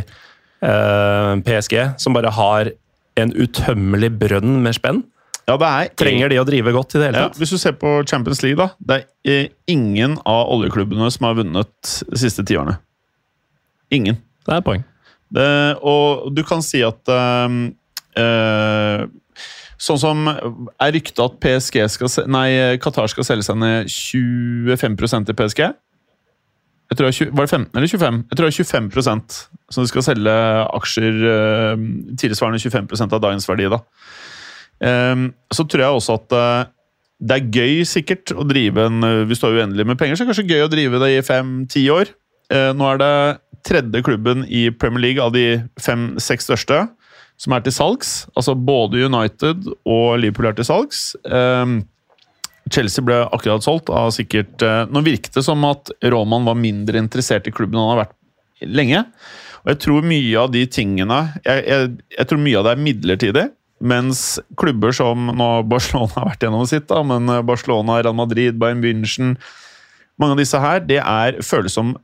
eh, 0.63 1.31
PSG, 1.43 1.75
som 1.99 2.15
bare 2.15 2.31
har 2.31 2.71
en 3.19 3.33
utømmelig 3.35 4.13
brønn 4.21 4.61
med 4.63 4.77
spenn? 4.77 5.03
Ja, 5.49 5.57
det 5.57 5.67
er 5.67 5.89
Trenger 5.97 6.29
de 6.29 6.37
å 6.39 6.45
drive 6.45 6.71
godt 6.75 6.93
i 6.93 6.99
det 7.01 7.09
hele 7.09 7.23
tatt? 7.25 7.35
ja. 7.35 7.41
Hvis 7.41 7.51
du 7.55 7.57
ser 7.57 7.73
på 7.81 7.95
Champions 8.07 8.43
League, 8.45 8.59
da. 8.59 8.69
Det 8.79 8.99
er 9.01 9.33
eh, 9.33 9.49
ingen 9.67 10.17
av 10.29 10.51
oljeklubbene 10.53 11.09
som 11.11 11.25
har 11.25 11.39
vunnet 11.41 11.93
de 12.05 12.21
siste 12.21 12.45
ti 12.45 12.55
årene. 12.59 12.77
Ingen. 13.91 14.19
Det 14.45 14.53
er 14.53 14.61
et 14.61 14.67
poeng. 14.67 14.85
Det, 15.33 15.47
og 15.85 16.29
du 16.33 16.43
kan 16.47 16.61
si 16.65 16.79
at 16.85 17.11
øh, 17.13 17.57
eh, 18.17 19.03
Sånn 19.79 19.99
som 20.01 20.25
er 20.27 20.91
ryktet 20.91 21.21
at 21.23 21.37
PSG 21.39 21.77
skal, 21.93 22.11
nei, 22.27 22.49
Qatar 22.83 23.07
skal 23.11 23.27
selge 23.27 23.47
seg 23.47 23.61
ned 23.61 23.87
25 23.87 25.31
i 25.31 25.37
PSG. 25.39 25.61
Jeg 26.89 26.97
tror 26.97 27.05
det 27.05 27.21
er 27.21 27.31
var 27.37 27.45
det 27.45 27.53
15 27.53 27.77
eller 27.77 27.91
25? 27.91 28.17
Jeg 28.31 28.37
tror 28.37 28.47
det 28.47 28.51
er 28.51 28.65
25% 28.65 29.35
Så 29.69 29.83
de 29.83 29.91
skal 29.91 30.05
selge 30.07 30.35
aksjer 30.79 31.19
eh, 31.31 31.83
tilsvarende 32.17 32.61
25% 32.63 33.13
av 33.13 33.21
dagens 33.21 33.45
verdi. 33.45 33.69
da. 33.69 33.79
Ehm, 34.89 35.29
så 35.53 35.67
tror 35.69 35.85
jeg 35.85 35.99
også 35.99 36.17
at 36.17 36.33
eh, 36.33 36.71
det 37.19 37.35
er 37.35 37.51
gøy 37.53 37.83
sikkert 37.85 38.33
å 38.33 38.47
drive 38.47 38.87
en 38.89 39.03
eh, 39.05 39.25
Hvis 39.29 39.39
du 39.39 39.45
har 39.47 39.59
uendelig 39.61 39.85
med 39.85 39.99
penger, 40.01 40.17
så 40.17 40.23
er 40.23 40.27
det 40.27 40.33
kanskje 40.33 40.55
gøy 40.55 40.65
å 40.65 40.71
drive 40.73 41.03
det 41.03 41.11
i 41.13 41.21
fem-ti 41.25 41.85
år. 41.93 42.15
Nå 42.49 42.85
er 42.89 42.97
det 42.97 43.15
tredje 43.61 43.99
klubben 44.01 44.41
i 44.49 44.71
Premier 44.73 45.03
League 45.03 45.21
av 45.21 45.35
de 45.35 45.59
fem-seks 45.77 46.47
største 46.49 46.79
som 47.39 47.55
er 47.55 47.63
til 47.63 47.75
salgs. 47.75 48.11
Altså 48.35 48.55
både 48.55 49.05
United 49.07 49.69
og 49.87 50.19
Liverpool 50.19 50.49
er 50.51 50.57
til 50.57 50.67
salgs. 50.67 51.03
Ehm, 51.23 51.81
Chelsea 52.69 53.05
ble 53.05 53.21
akkurat 53.25 53.65
solgt 53.65 53.89
av 53.89 54.11
sikkert 54.13 54.61
eh, 54.61 54.83
Nå 54.91 55.01
virket 55.05 55.39
det 55.39 55.41
som 55.45 55.63
at 55.65 55.89
Roman 56.11 56.45
var 56.45 56.59
mindre 56.59 57.01
interessert 57.01 57.47
i 57.49 57.53
klubben 57.55 57.79
enn 57.79 57.87
han 57.87 57.93
har 57.95 58.03
vært 58.03 58.67
lenge. 58.67 59.05
Og 59.63 59.71
jeg 59.73 59.79
tror 59.85 60.05
mye 60.07 60.35
av 60.39 60.51
de 60.53 60.61
tingene 60.71 61.17
Jeg, 61.43 61.63
jeg, 61.67 61.87
jeg 62.15 62.29
tror 62.29 62.39
mye 62.43 62.59
av 62.59 62.67
det 62.67 62.75
er 62.75 62.83
midlertidig. 62.83 63.45
Mens 63.79 64.21
klubber 64.59 64.93
som 64.95 65.31
nå 65.39 65.49
Barcelona 65.71 66.11
har 66.17 66.29
vært 66.33 66.43
gjennom 66.43 66.67
sitt, 66.67 66.89
da, 66.91 66.99
men 67.07 67.31
eh, 67.31 67.45
Barcelona, 67.47 68.01
Real 68.03 68.17
Madrid, 68.17 68.59
Bayern 68.59 68.83
München 68.83 69.37
Mange 70.19 70.35
av 70.35 70.43
disse 70.43 70.59
her 70.59 70.83
det 70.83 70.99
er, 70.99 71.39
føles 71.45 71.79
som 71.79 71.95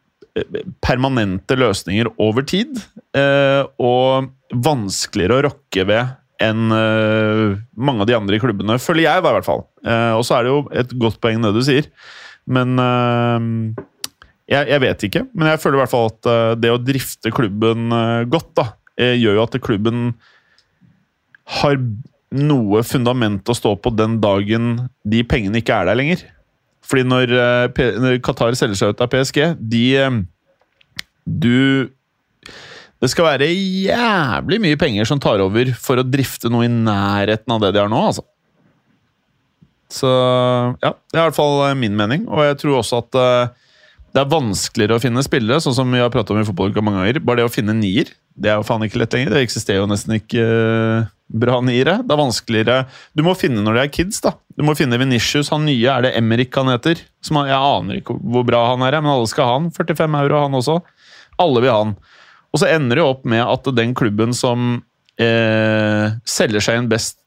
permanente 0.83 1.55
løsninger 1.57 2.09
over 2.21 2.45
tid. 2.47 2.75
eh, 3.15 3.63
Og 3.79 4.29
vanskeligere 4.51 5.39
å 5.39 5.45
rokke 5.49 5.85
ved 5.87 6.15
enn 6.43 6.71
eh, 6.75 7.55
mange 7.79 8.03
av 8.03 8.09
de 8.09 8.15
andre 8.17 8.35
i 8.35 8.41
klubbene, 8.43 8.75
føler 8.81 9.05
jeg 9.07 9.21
i 9.21 9.25
hvert 9.25 9.47
fall. 9.47 9.63
Eh, 9.87 10.11
og 10.17 10.25
så 10.27 10.37
er 10.37 10.43
det 10.43 10.51
jo 10.51 10.61
et 10.83 10.95
godt 10.99 11.21
poeng 11.23 11.39
det 11.41 11.53
du 11.55 11.61
sier, 11.63 11.87
men 12.45 12.75
jeg, 14.45 14.67
jeg 14.69 14.81
vet 14.83 15.05
ikke. 15.07 15.23
Men 15.33 15.47
jeg 15.49 15.61
føler 15.63 15.79
i 15.79 15.81
hvert 15.81 15.93
fall 15.95 16.11
at 16.11 16.59
det 16.61 16.69
å 16.69 16.77
drifte 16.77 17.31
klubben 17.33 17.87
godt, 18.29 18.51
da, 18.59 18.67
gjør 19.01 19.39
jo 19.39 19.45
at 19.47 19.57
klubben 19.65 20.03
har 21.55 21.79
noe 22.35 22.83
fundament 22.85 23.49
å 23.49 23.55
stå 23.57 23.73
på 23.81 23.95
den 23.95 24.19
dagen 24.21 24.75
de 25.07 25.23
pengene 25.25 25.63
ikke 25.63 25.79
er 25.79 25.89
der 25.89 25.97
lenger. 25.97 26.21
Fordi 26.85 27.05
når, 27.07 27.33
eh, 27.33 27.91
når 28.01 28.21
Qatar 28.25 28.55
selger 28.57 28.79
seg 28.79 28.93
ut 28.93 29.03
av 29.03 29.11
PSG, 29.11 29.41
de 29.57 29.83
eh, 29.97 30.21
Du 31.25 31.89
Det 33.01 33.09
skal 33.11 33.27
være 33.27 33.49
jævlig 33.49 34.61
mye 34.63 34.77
penger 34.79 35.07
som 35.09 35.19
tar 35.21 35.41
over 35.43 35.73
for 35.77 35.99
å 35.99 36.05
drifte 36.05 36.49
noe 36.49 36.65
i 36.67 36.71
nærheten 36.71 37.51
av 37.53 37.61
det 37.61 37.73
de 37.75 37.81
har 37.83 37.91
nå, 37.91 37.99
altså. 38.11 38.23
Så 39.91 40.09
ja, 40.81 40.91
det 40.95 41.19
er 41.19 41.21
i 41.21 41.27
hvert 41.27 41.37
fall 41.37 41.59
eh, 41.67 41.77
min 41.77 41.97
mening. 41.97 42.23
Og 42.31 42.45
jeg 42.47 42.57
tror 42.63 42.79
også 42.79 43.03
at 43.03 43.19
det 44.15 44.21
er 44.23 44.31
vanskeligere 44.31 44.95
å 44.97 45.03
finne 45.03 45.21
spillere, 45.25 45.59
sånn 45.61 45.75
som 45.75 45.91
vi 45.91 45.99
har 45.99 46.09
pratet 46.13 46.33
om 46.33 46.39
i 46.39 46.47
fotballuka 46.47 46.81
mange 46.81 47.03
ganger. 47.03 47.19
Bare 47.27 47.41
det 47.43 47.49
å 47.49 47.53
finne 47.53 47.75
nier, 47.77 48.09
det 48.35 48.51
er 48.51 48.57
jo 48.59 48.65
faen 48.67 48.83
ikke 48.85 48.99
lett 48.99 49.15
lenger. 49.15 49.33
Det 49.33 49.43
eksisterer 49.45 49.81
jo 49.81 49.89
nesten 49.89 50.17
ikke 50.17 50.43
eh, 50.43 51.11
bra 51.41 51.59
niere. 51.63 51.97
Det 52.03 52.13
er 52.13 52.19
vanskeligere 52.19 52.77
Du 53.15 53.23
må 53.25 53.35
finne 53.39 53.63
når 53.63 53.77
det 53.77 53.85
er 53.85 53.93
kids, 53.95 54.19
da. 54.23 54.35
Du 54.55 54.63
må 54.67 54.75
finne 54.77 54.99
Venitius, 54.99 55.51
han 55.53 55.65
nye. 55.67 55.87
Er 55.91 56.05
det 56.05 56.15
Emrik 56.19 56.55
han 56.59 56.71
heter? 56.73 57.01
Som 57.23 57.39
han, 57.39 57.49
jeg 57.51 57.59
aner 57.59 58.01
ikke 58.01 58.17
hvor 58.19 58.45
bra 58.47 58.65
han 58.73 58.83
er, 58.87 58.99
men 59.01 59.13
alle 59.13 59.31
skal 59.31 59.49
ha 59.49 59.55
han. 59.59 59.71
45 59.75 60.19
euro, 60.23 60.41
han 60.43 60.59
også. 60.59 60.79
Alle 61.41 61.63
vil 61.63 61.73
ha 61.73 61.79
han. 61.85 61.95
Og 62.51 62.61
så 62.61 62.69
ender 62.71 62.99
det 62.99 63.07
opp 63.07 63.25
med 63.27 63.43
at 63.43 63.71
den 63.75 63.95
klubben 63.97 64.35
som 64.35 64.77
eh, 65.19 66.11
selger 66.27 66.63
seg 66.63 66.79
inn 66.79 66.91
best, 66.91 67.19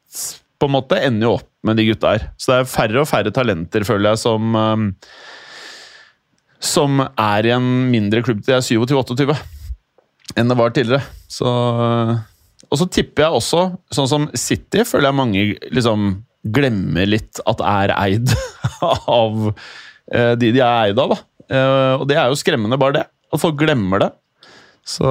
på 0.59 0.67
en 0.67 0.75
måte, 0.75 0.99
ender 1.05 1.29
jo 1.29 1.35
opp 1.39 1.49
med 1.67 1.79
de 1.79 1.85
gutta 1.89 2.15
her. 2.17 2.31
Så 2.41 2.53
det 2.53 2.61
er 2.61 2.71
færre 2.71 3.03
og 3.03 3.09
færre 3.11 3.33
talenter, 3.35 3.85
føler 3.87 4.13
jeg, 4.13 4.23
som 4.25 4.57
eh, 4.59 4.89
som 6.59 6.99
er 7.07 7.47
i 7.47 7.53
en 7.55 7.67
mindre 7.93 8.23
klubb 8.27 8.41
til 8.43 8.51
de 8.51 8.57
er 8.57 8.65
27-28 8.67 9.37
enn 10.37 10.51
det 10.51 10.59
var 10.59 10.74
tidligere. 10.74 11.05
Så, 11.31 11.49
og 12.68 12.81
så 12.81 12.87
tipper 12.93 13.26
jeg 13.26 13.41
også, 13.41 13.64
sånn 13.95 14.11
som 14.11 14.29
City, 14.37 14.85
føler 14.89 15.11
jeg 15.11 15.18
mange 15.20 15.45
liksom 15.74 16.11
glemmer 16.55 17.09
litt 17.09 17.41
at 17.51 17.62
er 17.66 17.93
eid 17.97 18.33
av 19.20 19.51
eh, 19.51 20.33
de 20.39 20.53
de 20.55 20.62
er 20.62 20.89
eid 20.89 21.01
av. 21.01 21.14
da. 21.14 21.18
Eh, 21.49 21.95
og 21.99 22.07
det 22.11 22.18
er 22.20 22.31
jo 22.31 22.39
skremmende, 22.39 22.79
bare 22.81 23.01
det. 23.01 23.05
At 23.33 23.43
folk 23.43 23.59
glemmer 23.61 24.07
det. 24.07 24.12
Så 24.89 25.09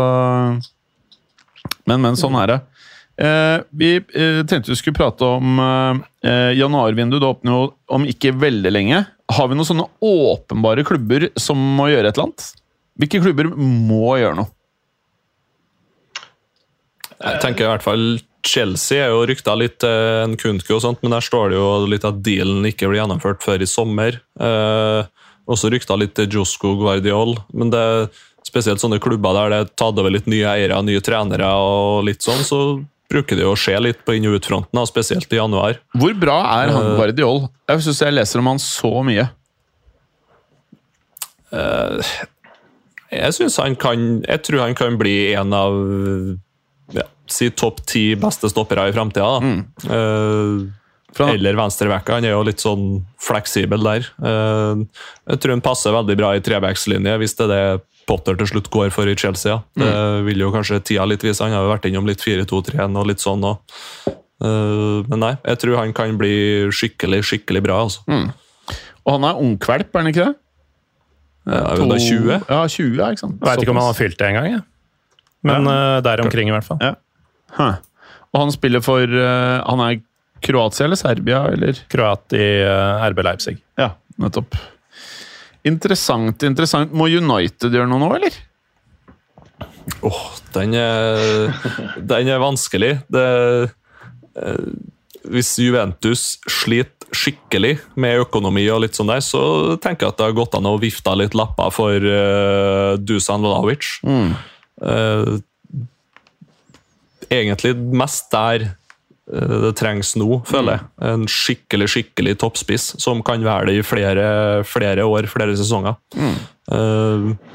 Men, 1.88 2.02
men, 2.02 2.18
sånn 2.20 2.36
er 2.40 2.52
det. 2.52 2.58
Eh, 3.18 3.60
vi 3.74 3.96
eh, 3.98 4.42
tenkte 4.46 4.72
vi 4.72 4.78
skulle 4.78 4.98
prate 4.98 5.26
om 5.26 5.60
eh, 5.62 6.54
januarvinduet. 6.58 7.22
Det 7.22 7.30
åpner 7.30 7.54
jo 7.56 7.70
om 7.98 8.08
ikke 8.10 8.36
veldig 8.38 8.74
lenge. 8.74 9.04
Har 9.38 9.50
vi 9.50 9.58
noen 9.58 9.68
sånne 9.68 9.88
åpenbare 10.04 10.86
klubber 10.88 11.30
som 11.40 11.60
må 11.78 11.90
gjøre 11.92 12.12
et 12.12 12.18
eller 12.18 12.30
annet? 12.30 12.50
Hvilke 12.98 13.22
klubber 13.26 13.52
må 13.58 14.18
gjøre 14.22 14.38
noe? 14.40 14.52
Jeg 17.24 17.42
tenker 17.42 17.66
i 17.66 17.70
hvert 17.72 17.86
fall 17.86 18.04
Chelsea 18.48 19.02
er 19.04 19.10
jo 19.12 19.24
rykta 19.28 19.56
litt 19.58 19.80
til 19.82 19.90
en 20.24 20.36
Kunku 20.40 20.70
og 20.78 20.82
sånt, 20.84 21.02
men 21.04 21.12
der 21.16 21.24
står 21.26 21.50
det 21.52 21.58
jo 21.58 21.70
litt 21.90 22.06
at 22.08 22.22
dealen 22.24 22.64
ikke 22.70 22.88
blir 22.88 23.02
gjennomført 23.02 23.42
før 23.44 23.64
i 23.66 23.68
sommer. 23.68 24.20
Eh, 24.40 25.10
også 25.50 25.72
rykta 25.74 25.98
litt 26.00 26.14
til 26.16 26.30
Josko 26.38 26.76
Guardiol, 26.80 27.36
men 27.58 27.72
det 27.74 27.80
er 27.82 28.08
spesielt 28.48 28.80
sånne 28.80 29.02
klubber 29.04 29.34
der 29.36 29.50
det 29.52 29.58
er 29.66 29.74
tatt 29.82 30.00
over 30.00 30.14
litt 30.14 30.30
nye 30.32 30.46
eiere, 30.54 30.78
nye 30.86 31.02
trenere 31.04 31.50
og 31.60 32.06
litt 32.08 32.24
sånn, 32.24 32.46
så 32.48 32.62
bruker 33.12 33.36
det 33.40 33.44
jo 33.44 33.52
å 33.56 33.60
skje 33.60 33.76
litt 33.84 34.06
på 34.08 34.16
inn- 34.16 34.28
og 34.30 34.38
utfronten, 34.40 34.80
spesielt 34.88 35.32
i 35.34 35.40
januar. 35.42 35.82
Hvor 35.98 36.16
bra 36.20 36.38
er 36.62 36.72
han 36.76 36.92
Eh. 36.94 36.96
Guardiol? 37.02 37.50
Jeg 37.68 37.84
syns 37.84 38.00
jeg 38.06 38.14
leser 38.16 38.40
om 38.40 38.48
han 38.54 38.60
så 38.64 38.94
mye. 39.04 39.30
Jeg 43.12 43.34
syns 43.38 43.56
han 43.62 43.76
kan 43.80 44.22
Jeg 44.28 44.42
tror 44.44 44.60
han 44.66 44.76
kan 44.76 44.98
bli 45.00 45.34
en 45.34 45.54
av 45.56 45.74
si 47.34 47.50
topp 47.52 47.82
ti 47.90 48.16
beste 48.20 48.50
stoppere 48.52 48.88
i 48.90 48.94
framtida. 48.96 49.40
Mm. 49.44 49.62
Uh, 49.88 50.68
eller 51.28 51.58
venstrebacka. 51.58 52.18
Han 52.20 52.26
er 52.28 52.36
jo 52.36 52.44
litt 52.46 52.62
sånn 52.62 53.02
fleksibel 53.24 53.82
der. 53.82 54.06
Uh, 54.22 54.84
jeg 55.32 55.40
tror 55.42 55.56
han 55.56 55.64
passer 55.66 55.96
veldig 55.96 56.18
bra 56.20 56.34
i 56.38 56.44
trebackslinje, 56.46 57.16
hvis 57.22 57.38
det 57.40 57.48
er 57.48 57.54
det 57.54 57.86
Potter 58.08 58.38
til 58.40 58.48
slutt 58.48 58.70
går 58.72 58.92
for 58.96 59.10
i 59.12 59.18
Chelsea. 59.20 59.52
Ja. 59.52 59.60
Det 59.76 59.88
Mm. 59.92 60.26
vil 60.30 60.40
jo 60.40 60.52
kanskje 60.54 60.78
tida 60.80 61.04
litt 61.06 61.26
vise. 61.26 61.44
Han 61.44 61.52
har 61.52 61.66
jo 61.66 61.74
vært 61.74 61.90
innom 61.90 62.06
litt 62.08 62.22
4-2-3 62.24 62.96
og 62.96 63.06
litt 63.10 63.20
sånn 63.20 63.44
òg. 63.44 63.58
men 65.10 65.20
nei, 65.20 65.34
jeg 65.44 65.58
tror 65.60 65.76
han 65.82 65.92
kan 65.92 66.16
bli 66.18 66.70
skikkelig, 66.72 67.20
skikkelig 67.26 67.64
bra. 67.64 67.82
altså. 67.84 68.00
Mm. 68.08 68.30
Og 69.06 69.12
han 69.12 69.24
er 69.28 69.42
ungkvalp, 69.42 69.90
er 69.94 70.00
han 70.00 70.08
ikke 70.14 70.26
det? 70.26 70.36
Er 71.48 71.76
det 71.76 71.98
er 71.98 72.00
20? 72.00 72.32
Ja, 72.48 72.68
20, 72.68 73.12
ikke 73.12 73.20
sant? 73.20 73.38
Veit 73.42 73.60
ikke 73.64 73.72
om 73.72 73.80
han 73.82 73.90
har 73.92 73.98
fylt 73.98 74.18
det 74.18 74.28
engang, 74.28 74.48
jeg. 74.52 74.64
Men 75.44 75.66
ja. 75.66 76.00
der 76.02 76.24
omkring, 76.24 76.48
i 76.48 76.56
hvert 76.56 76.68
fall. 76.68 76.80
Ja. 76.80 76.96
Huh. 77.56 77.78
Og 78.34 78.42
han 78.44 78.52
spiller 78.54 78.84
for 78.84 79.08
uh, 79.08 79.64
Han 79.64 79.82
er 79.86 80.02
Kroatia 80.44 80.86
eller 80.86 81.00
Serbia, 81.00 81.46
eller? 81.50 81.80
Kroat 81.90 82.36
i 82.38 82.48
uh, 82.62 83.06
RB 83.08 83.24
Leipzig. 83.26 83.56
Ja, 83.80 83.94
nettopp. 84.22 84.58
Interessant, 85.68 86.44
interessant. 86.46 86.94
Må 86.96 87.10
United 87.10 87.74
gjøre 87.74 87.90
noe 87.90 88.04
nå, 88.04 88.12
eller? 88.20 88.36
Åh, 90.06 90.22
den 90.56 90.76
er, 90.78 91.56
den 91.98 92.30
er 92.30 92.44
vanskelig. 92.44 92.94
Det, 93.12 93.26
eh, 94.38 94.70
hvis 95.32 95.56
Juventus 95.60 96.38
sliter 96.48 96.94
skikkelig 97.16 97.78
med 97.96 98.22
økonomi 98.26 98.66
og 98.74 98.82
litt 98.84 98.98
sånn 98.98 99.10
der, 99.12 99.24
så 99.24 99.42
tenker 99.80 100.06
jeg 100.06 100.14
at 100.14 100.20
det 100.20 100.26
har 100.28 100.36
gått 100.36 100.58
an 100.60 100.68
å 100.68 100.78
vifte 100.82 101.14
litt 101.16 101.38
lapper 101.40 101.72
for 101.72 102.04
uh, 102.04 103.00
Dusan 103.00 103.46
Vlahovic. 103.46 103.88
Eh, 104.04 105.30
egentlig 107.34 107.76
mest 107.78 108.32
der 108.34 108.70
eh, 108.70 109.58
det 109.66 109.74
trengs 109.80 110.16
nå, 110.20 110.42
føler 110.48 110.78
jeg. 110.78 110.88
En 111.12 111.28
skikkelig, 111.32 111.92
skikkelig 111.96 112.38
toppspiss 112.44 112.94
som 113.04 113.24
kan 113.26 113.46
være 113.46 113.72
det 113.72 113.78
i 113.80 113.86
flere, 113.86 114.28
flere 114.68 115.06
år, 115.06 115.30
flere 115.32 115.58
sesonger. 115.60 116.00
Mm. 116.16 116.42
Uh, 116.72 117.54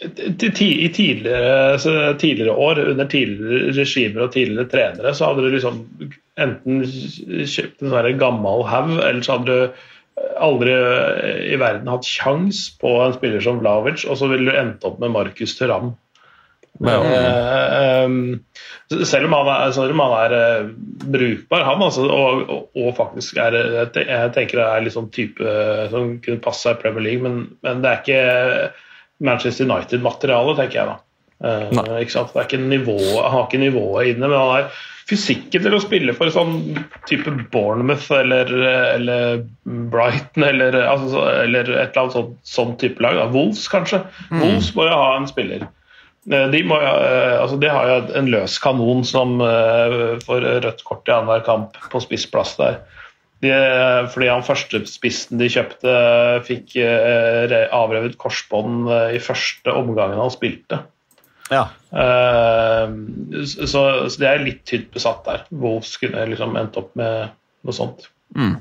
I 0.00 0.88
tidligere, 0.88 1.76
tidligere 2.18 2.56
år, 2.56 2.82
under 2.94 3.08
tidligere 3.10 3.72
regimer 3.76 4.26
og 4.26 4.34
tidligere 4.34 4.70
trenere, 4.72 5.14
så 5.14 5.30
hadde 5.30 5.44
du 5.44 5.54
liksom 5.54 5.82
enten 6.40 6.84
kjøpt 6.86 7.84
en 7.84 7.92
sånn 7.92 8.20
gammel 8.20 8.64
haug, 8.70 8.94
eller 8.96 9.24
så 9.26 9.36
hadde 9.36 9.56
du 9.56 9.88
aldri 10.40 10.72
i 11.52 11.56
verden 11.60 11.88
hatt 11.88 12.08
kjangs 12.08 12.66
på 12.80 12.94
en 13.04 13.14
spiller 13.16 13.44
som 13.44 13.60
Vlavic, 13.60 14.06
og 14.08 14.18
så 14.20 14.28
ville 14.30 14.48
du 14.50 14.56
endt 14.56 14.84
opp 14.88 15.00
med 15.02 15.12
Markus 15.14 15.56
Thuram. 15.58 15.94
Ja. 16.78 17.00
Eh, 17.04 18.04
um, 18.04 18.40
selv 19.04 19.28
om 19.28 19.34
han 19.36 19.48
er, 19.52 19.90
om 19.92 20.00
han 20.00 20.14
er 20.16 20.34
eh, 20.36 20.68
brukbar, 21.12 21.64
han, 21.66 21.82
altså, 21.84 22.06
og, 22.08 22.54
og, 22.72 22.92
faktisk 22.96 23.36
er 23.42 23.58
jeg 23.58 24.32
tenker 24.34 24.62
det 24.62 24.66
er 24.66 24.86
litt 24.86 24.96
sånn 24.96 25.10
type 25.14 25.44
eh, 25.44 25.84
som 25.92 26.14
kunne 26.24 26.42
passe 26.42 26.64
seg 26.64 26.78
i 26.78 26.82
Premier 26.84 27.04
League, 27.04 27.24
men, 27.26 27.42
men 27.66 27.84
det 27.84 27.90
er 27.90 28.00
ikke 28.00 29.26
Manchester 29.28 29.68
United-materiale, 29.68 30.56
tenker 30.58 30.80
jeg 30.80 30.92
da. 30.94 30.98
Nei. 31.40 31.84
ikke 32.02 32.12
sant? 32.12 32.32
Det 32.32 32.40
er 32.40 32.48
ikke 32.48 32.62
nivå, 32.62 32.96
han 33.16 33.36
har 33.36 33.44
ikke 33.46 33.62
nivået 33.62 34.14
inne, 34.14 34.28
men 34.28 34.36
han 34.36 34.50
har 34.54 34.80
fysikken 35.10 35.64
til 35.64 35.74
å 35.74 35.80
spille 35.82 36.14
for 36.16 36.32
sånn 36.32 36.78
type 37.08 37.32
Bournemouth 37.52 38.08
eller, 38.14 38.52
eller 38.94 39.42
Brighton 39.92 40.46
eller, 40.46 40.76
altså, 40.86 41.24
eller 41.42 41.68
et 41.72 41.90
eller 41.90 42.02
annet 42.04 42.16
sånn, 42.16 42.32
sånn 42.46 42.74
type 42.80 43.02
lag. 43.02 43.18
Da. 43.18 43.26
Wolves, 43.34 43.66
kanskje. 43.72 44.02
Wolves 44.30 44.70
må 44.76 44.86
jo 44.86 44.96
ha 45.00 45.12
en 45.18 45.28
spiller. 45.30 45.66
Eh, 46.28 46.46
De, 46.52 46.62
må, 46.66 46.76
eh, 46.80 47.36
altså 47.40 47.58
de 47.60 47.70
har 47.72 47.88
jo 47.88 47.98
en 48.20 48.30
løs 48.32 48.58
kanon 48.62 49.04
som 49.08 49.38
eh, 49.44 50.16
får 50.24 50.46
rødt 50.66 50.84
kort 50.86 51.08
i 51.08 51.14
annenhver 51.14 51.44
kamp 51.46 51.78
på 51.92 52.02
spissplass 52.04 52.56
der. 52.60 52.80
De, 53.40 53.52
fordi 54.12 54.26
han 54.28 54.44
første 54.44 54.82
spissen 54.84 55.40
de 55.40 55.46
kjøpte, 55.48 55.92
fikk 56.44 56.74
avrevet 57.72 58.18
korsbånd 58.20 58.90
i 59.16 59.20
første 59.24 59.72
omgangen 59.72 60.20
han 60.20 60.34
spilte. 60.34 60.82
Ja. 61.48 61.62
Så, 61.88 63.64
så 63.72 64.20
det 64.20 64.28
er 64.28 64.44
litt 64.44 64.60
tynt 64.68 64.92
besatt 64.92 65.24
der. 65.24 65.48
Wolves 65.56 65.94
kunne 66.02 66.26
liksom 66.28 66.52
endt 66.60 66.76
opp 66.82 66.92
med 67.00 67.32
noe 67.64 67.78
sånt. 67.78 68.10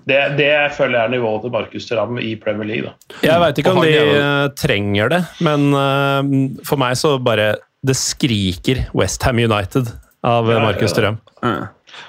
Det, 0.10 0.18
det 0.40 0.50
føler 0.74 0.96
jeg 0.98 1.06
er 1.06 1.12
nivået 1.14 1.44
til 1.46 1.52
Markus 1.54 1.86
Thuram 1.86 2.18
i 2.18 2.36
Premier 2.42 2.66
League. 2.66 2.90
da. 2.90 3.20
Jeg 3.22 3.42
veit 3.44 3.60
ikke 3.62 3.74
om 3.76 3.82
de 3.86 3.92
er 3.94 4.14
eh, 4.18 4.48
trenger 4.58 5.12
det, 5.14 5.20
men 5.46 5.68
uh, 5.78 6.22
for 6.66 6.82
meg 6.82 6.98
så 6.98 7.18
bare 7.22 7.52
Det 7.86 7.96
skriker 7.96 8.88
Westham 8.98 9.38
United 9.40 9.92
av 10.26 10.50
Ja, 10.50 10.60
Markus 10.60 10.92
Markus 10.98 11.22
ja. 11.44 11.54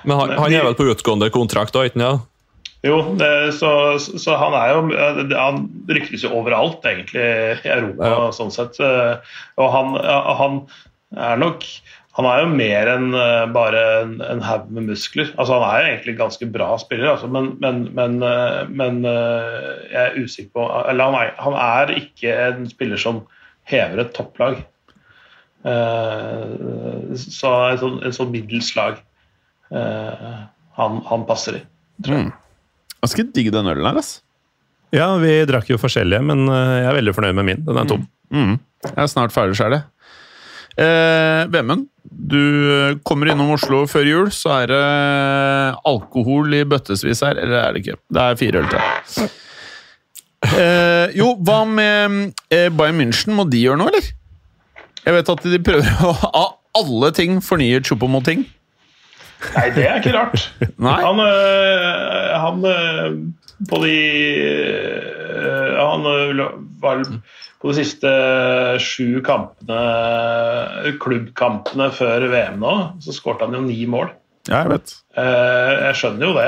Men 0.04 0.16
han, 0.18 0.32
han 0.38 0.52
er 0.56 0.64
vel 0.66 0.74
på 0.78 0.88
utgående 0.90 1.28
kontrakt, 1.30 1.76
da, 1.76 1.84
ikke 1.86 2.00
sant? 2.00 2.26
Jo, 2.82 2.96
det, 3.20 3.28
så, 3.60 3.70
så 4.00 4.36
han 4.40 4.54
er 4.56 4.70
jo 4.72 4.80
Han 5.36 5.60
ryktes 5.92 6.24
jo 6.24 6.32
overalt, 6.40 6.80
egentlig, 6.88 7.26
i 7.60 7.68
Europa, 7.68 8.08
Ja. 8.08 8.30
sånn 8.32 8.52
sett. 8.54 8.80
Eh, 8.80 9.36
Og 9.60 9.68
han, 9.74 9.94
han 10.40 10.60
er 11.20 11.36
nok 11.42 11.66
Han 12.18 12.26
er 12.26 12.40
jo 12.42 12.46
mer 12.50 12.88
enn 12.90 13.12
eh, 13.14 13.44
bare 13.54 13.80
en, 14.00 14.16
en 14.26 14.40
haug 14.42 14.70
med 14.74 14.88
muskler. 14.90 15.28
Altså, 15.38 15.54
han 15.60 15.66
er 15.68 15.82
jo 15.84 15.90
egentlig 15.92 16.14
ganske 16.18 16.48
bra 16.52 16.72
spiller, 16.82 17.12
altså, 17.12 17.28
men, 17.30 17.52
men, 17.62 17.84
men, 17.94 18.16
eh, 18.26 18.64
men 18.66 18.98
eh, 19.06 19.68
jeg 19.92 20.00
er 20.08 20.16
usikker 20.18 20.50
på 20.58 20.64
Eller 20.90 21.06
han 21.06 21.18
er, 21.20 21.30
han 21.38 21.58
er 21.62 21.92
ikke 22.00 22.34
en 22.48 22.66
spiller 22.72 22.98
som 23.00 23.22
hever 23.70 24.02
et 24.02 24.10
topplag. 24.16 24.58
Eh, 25.62 27.14
Så 27.20 27.52
en 27.70 27.78
sånn, 27.84 27.98
en 28.06 28.14
sånn 28.16 28.32
middels 28.34 28.72
lag 28.78 28.98
eh, 29.70 30.40
han, 30.80 31.00
han 31.10 31.26
passer 31.28 31.60
i. 31.60 31.62
Ganske 33.00 33.26
digg 33.36 33.52
den 33.54 33.70
ølen 33.70 33.86
her, 33.86 34.00
ass. 34.00 34.16
Ja, 34.90 35.12
vi 35.22 35.36
drakk 35.46 35.68
jo 35.70 35.78
forskjellige, 35.78 36.22
men 36.26 36.48
jeg 36.50 36.86
er 36.90 36.96
veldig 36.96 37.12
fornøyd 37.14 37.36
med 37.38 37.46
min. 37.46 37.60
Den 37.68 37.78
er 37.78 37.86
tom. 37.86 38.02
Mm. 38.34 38.56
Jeg 38.82 38.96
er 38.98 39.10
snart 39.12 39.34
ferdig 39.34 39.54
sjøl, 39.58 39.76
jeg. 39.78 39.86
Eh, 40.80 41.42
Vemund, 41.52 41.88
du 42.08 42.96
kommer 43.04 43.28
innom 43.30 43.52
Oslo 43.52 43.82
før 43.90 44.06
jul, 44.08 44.30
så 44.32 44.54
er 44.62 44.70
det 44.72 44.84
alkohol 45.90 46.54
i 46.56 46.62
bøttesvis 46.68 47.20
her. 47.26 47.36
Eller 47.36 47.60
er 47.60 47.74
det 47.74 47.82
ikke? 47.84 47.98
Det 48.08 48.22
er 48.24 48.38
fire 48.40 48.62
øl 48.62 48.70
til. 48.72 49.28
Eh, 50.50 51.12
jo, 51.18 51.34
hva 51.44 51.58
med 51.68 52.30
eh, 52.48 52.70
Bayern 52.72 53.00
München? 53.02 53.36
Må 53.36 53.44
de 53.50 53.60
gjøre 53.60 53.80
noe, 53.82 53.92
eller? 53.92 54.08
Jeg 55.04 55.16
vet 55.16 55.34
at 55.34 55.44
de 55.52 55.60
prøver 55.64 56.06
å 56.06 56.14
av 56.30 56.56
alle 56.80 57.10
ting 57.16 57.40
fornye 57.44 57.82
Chupomoting. 57.84 58.46
Nei, 59.54 59.68
det 59.72 59.86
er 59.88 60.00
ikke 60.00 60.12
rart. 60.14 60.42
Han, 60.84 61.20
øh, 61.24 62.32
han 62.36 62.64
øh, 62.68 63.14
på 63.68 63.82
de 63.84 63.96
øh, 64.40 65.76
Han 65.80 66.06
var 66.80 67.02
på 67.60 67.68
de 67.68 67.76
siste 67.76 68.10
sju 68.80 69.20
kampene, 69.26 69.80
klubbkampene 71.02 71.90
før 71.92 72.24
VM 72.32 72.60
nå, 72.62 72.74
så 73.04 73.12
skårte 73.12 73.44
han 73.44 73.58
jo 73.58 73.64
ni 73.66 73.82
mål. 73.90 74.08
Ja, 74.48 74.62
jeg 74.64 74.70
vet. 74.72 74.94
Eh, 75.20 75.72
Jeg 75.90 75.98
skjønner 76.00 76.30
jo 76.30 76.36
det. 76.38 76.46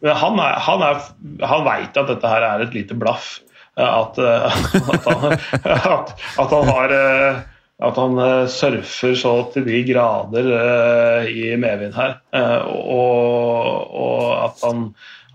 Men 0.00 0.16
han, 0.16 0.38
er, 0.40 0.54
han, 0.64 0.84
er, 0.86 1.02
han 1.50 1.66
veit 1.66 1.98
at 2.00 2.08
dette 2.08 2.30
her 2.32 2.46
er 2.48 2.64
et 2.64 2.72
lite 2.76 2.96
blaff. 2.96 3.34
Eh, 3.76 3.84
At, 3.84 4.16
eh, 4.16 4.56
at, 4.94 5.04
han, 5.10 5.36
at, 5.66 6.14
at 6.40 6.54
han 6.56 6.70
har 6.72 6.94
eh, 6.96 7.42
At 7.84 8.00
han 8.00 8.16
eh, 8.24 8.46
surfer 8.48 9.12
så 9.20 9.34
til 9.52 9.66
de 9.68 9.82
grader 9.92 10.48
eh, 10.56 11.28
i 11.28 11.52
medvind 11.60 11.92
her. 12.00 12.16
Eh, 12.32 12.64
Og, 12.64 13.92
og 13.92 14.24
at 14.46 14.64
han, 14.64 14.86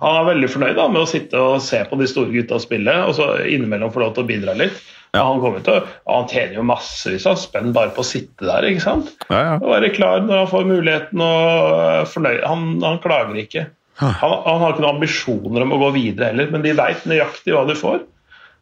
han 0.02 0.18
er 0.22 0.30
veldig 0.32 0.50
fornøyd 0.50 0.76
da, 0.80 0.88
med 0.90 1.02
å 1.04 1.10
sitte 1.10 1.38
og 1.42 1.60
se 1.62 1.84
på 1.90 1.98
de 2.00 2.08
store 2.10 2.34
gutta 2.34 2.58
spille, 2.64 2.96
og 3.08 3.14
så 3.18 3.28
innimellom 3.46 3.92
få 3.94 4.02
lov 4.04 4.16
til 4.18 4.24
å 4.26 4.30
bidra 4.32 4.56
litt. 4.58 4.80
Ja. 5.14 5.26
Han, 5.28 5.42
til, 5.62 5.76
å- 5.76 6.14
han 6.16 6.30
tjener 6.32 6.56
jo 6.58 6.64
massevis 6.64 7.26
av 7.28 7.36
spenn 7.38 7.74
bare 7.76 7.92
på 7.94 8.00
å 8.02 8.08
sitte 8.08 8.48
der. 8.48 8.64
ikke 8.70 8.82
sant? 8.86 9.10
Ja, 9.30 9.42
ja. 9.44 9.56
Å 9.60 9.74
være 9.74 9.90
klar 9.94 10.22
når 10.24 10.38
han 10.46 10.48
får 10.54 10.70
muligheten 10.70 11.22
og 11.26 11.74
er 11.92 12.08
fornøyd. 12.14 12.42
Han, 12.48 12.64
han 12.86 13.02
klager 13.04 13.42
ikke. 13.44 13.66
Han, 14.02 14.16
han 14.48 14.62
har 14.64 14.72
ikke 14.74 14.82
noen 14.86 14.96
ambisjoner 14.96 15.66
om 15.68 15.76
å 15.76 15.82
gå 15.84 15.90
videre 16.00 16.32
heller, 16.32 16.48
men 16.56 16.64
de 16.64 16.72
veit 16.80 17.04
nøyaktig 17.06 17.54
hva 17.54 17.66
de 17.70 17.76
får. 17.78 18.00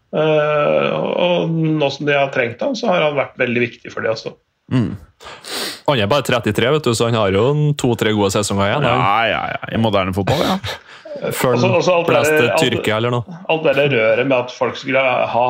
Uh, 0.10 0.90
og 1.22 1.54
nå 1.54 1.88
som 1.94 2.08
de 2.10 2.16
har 2.18 2.32
trengt 2.34 2.60
ham, 2.66 2.74
så 2.76 2.90
har 2.90 3.06
han 3.06 3.16
vært 3.20 3.38
veldig 3.40 3.62
viktig 3.68 3.94
for 3.94 4.02
de 4.04 4.10
også. 4.12 4.34
Han 4.74 5.98
er 6.02 6.10
bare 6.10 6.26
33, 6.28 6.70
vet 6.76 6.86
du, 6.86 6.92
så 6.98 7.08
han 7.10 7.18
har 7.18 7.32
jo 7.34 7.46
en 7.54 7.62
to-tre 7.80 8.12
gode 8.18 8.30
sesonger 8.34 8.68
igjen. 8.72 8.86
Ja, 8.90 9.16
ja, 9.30 9.42
ja. 9.56 9.62
I 9.74 9.80
moderne 9.82 10.14
fotball, 10.18 10.42
ja. 10.46 10.58
Før 11.34 11.56
Også- 11.56 11.68
han 11.68 11.76
også 11.76 11.94
alt 11.98 12.08
til 12.28 12.48
der- 12.48 12.58
Tyrkia 12.62 12.98
eller 12.98 13.12
noe. 13.12 13.38
Alt 13.50 13.64
det 13.64 13.76
der 13.76 13.90
røret 13.96 14.28
med 14.28 14.38
at 14.38 14.52
folk 14.52 14.76
skulle 14.78 15.00
ha 15.02 15.48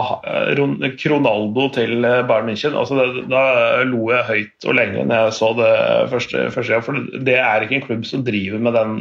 Cronaldo 0.55 1.09
Ronaldo 1.11 1.67
til 1.75 2.05
eh, 2.05 2.21
Bayern 2.27 2.47
München, 2.49 2.77
altså 2.79 2.95
det, 2.95 3.29
da 3.29 3.83
lo 3.83 4.09
jeg 4.09 4.23
høyt 4.29 4.65
og 4.67 4.75
lenge 4.75 5.05
når 5.05 5.25
jeg 5.25 5.33
så 5.33 5.51
det 5.57 6.09
første, 6.13 6.45
første 6.55 6.73
gang. 6.73 6.83
For 6.83 6.93
det 7.27 7.37
er 7.37 7.61
ikke 7.65 7.75
en 7.75 7.85
klubb 7.85 8.05
som 8.05 8.23
driver 8.23 8.59
med 8.59 8.73
den, 8.73 8.95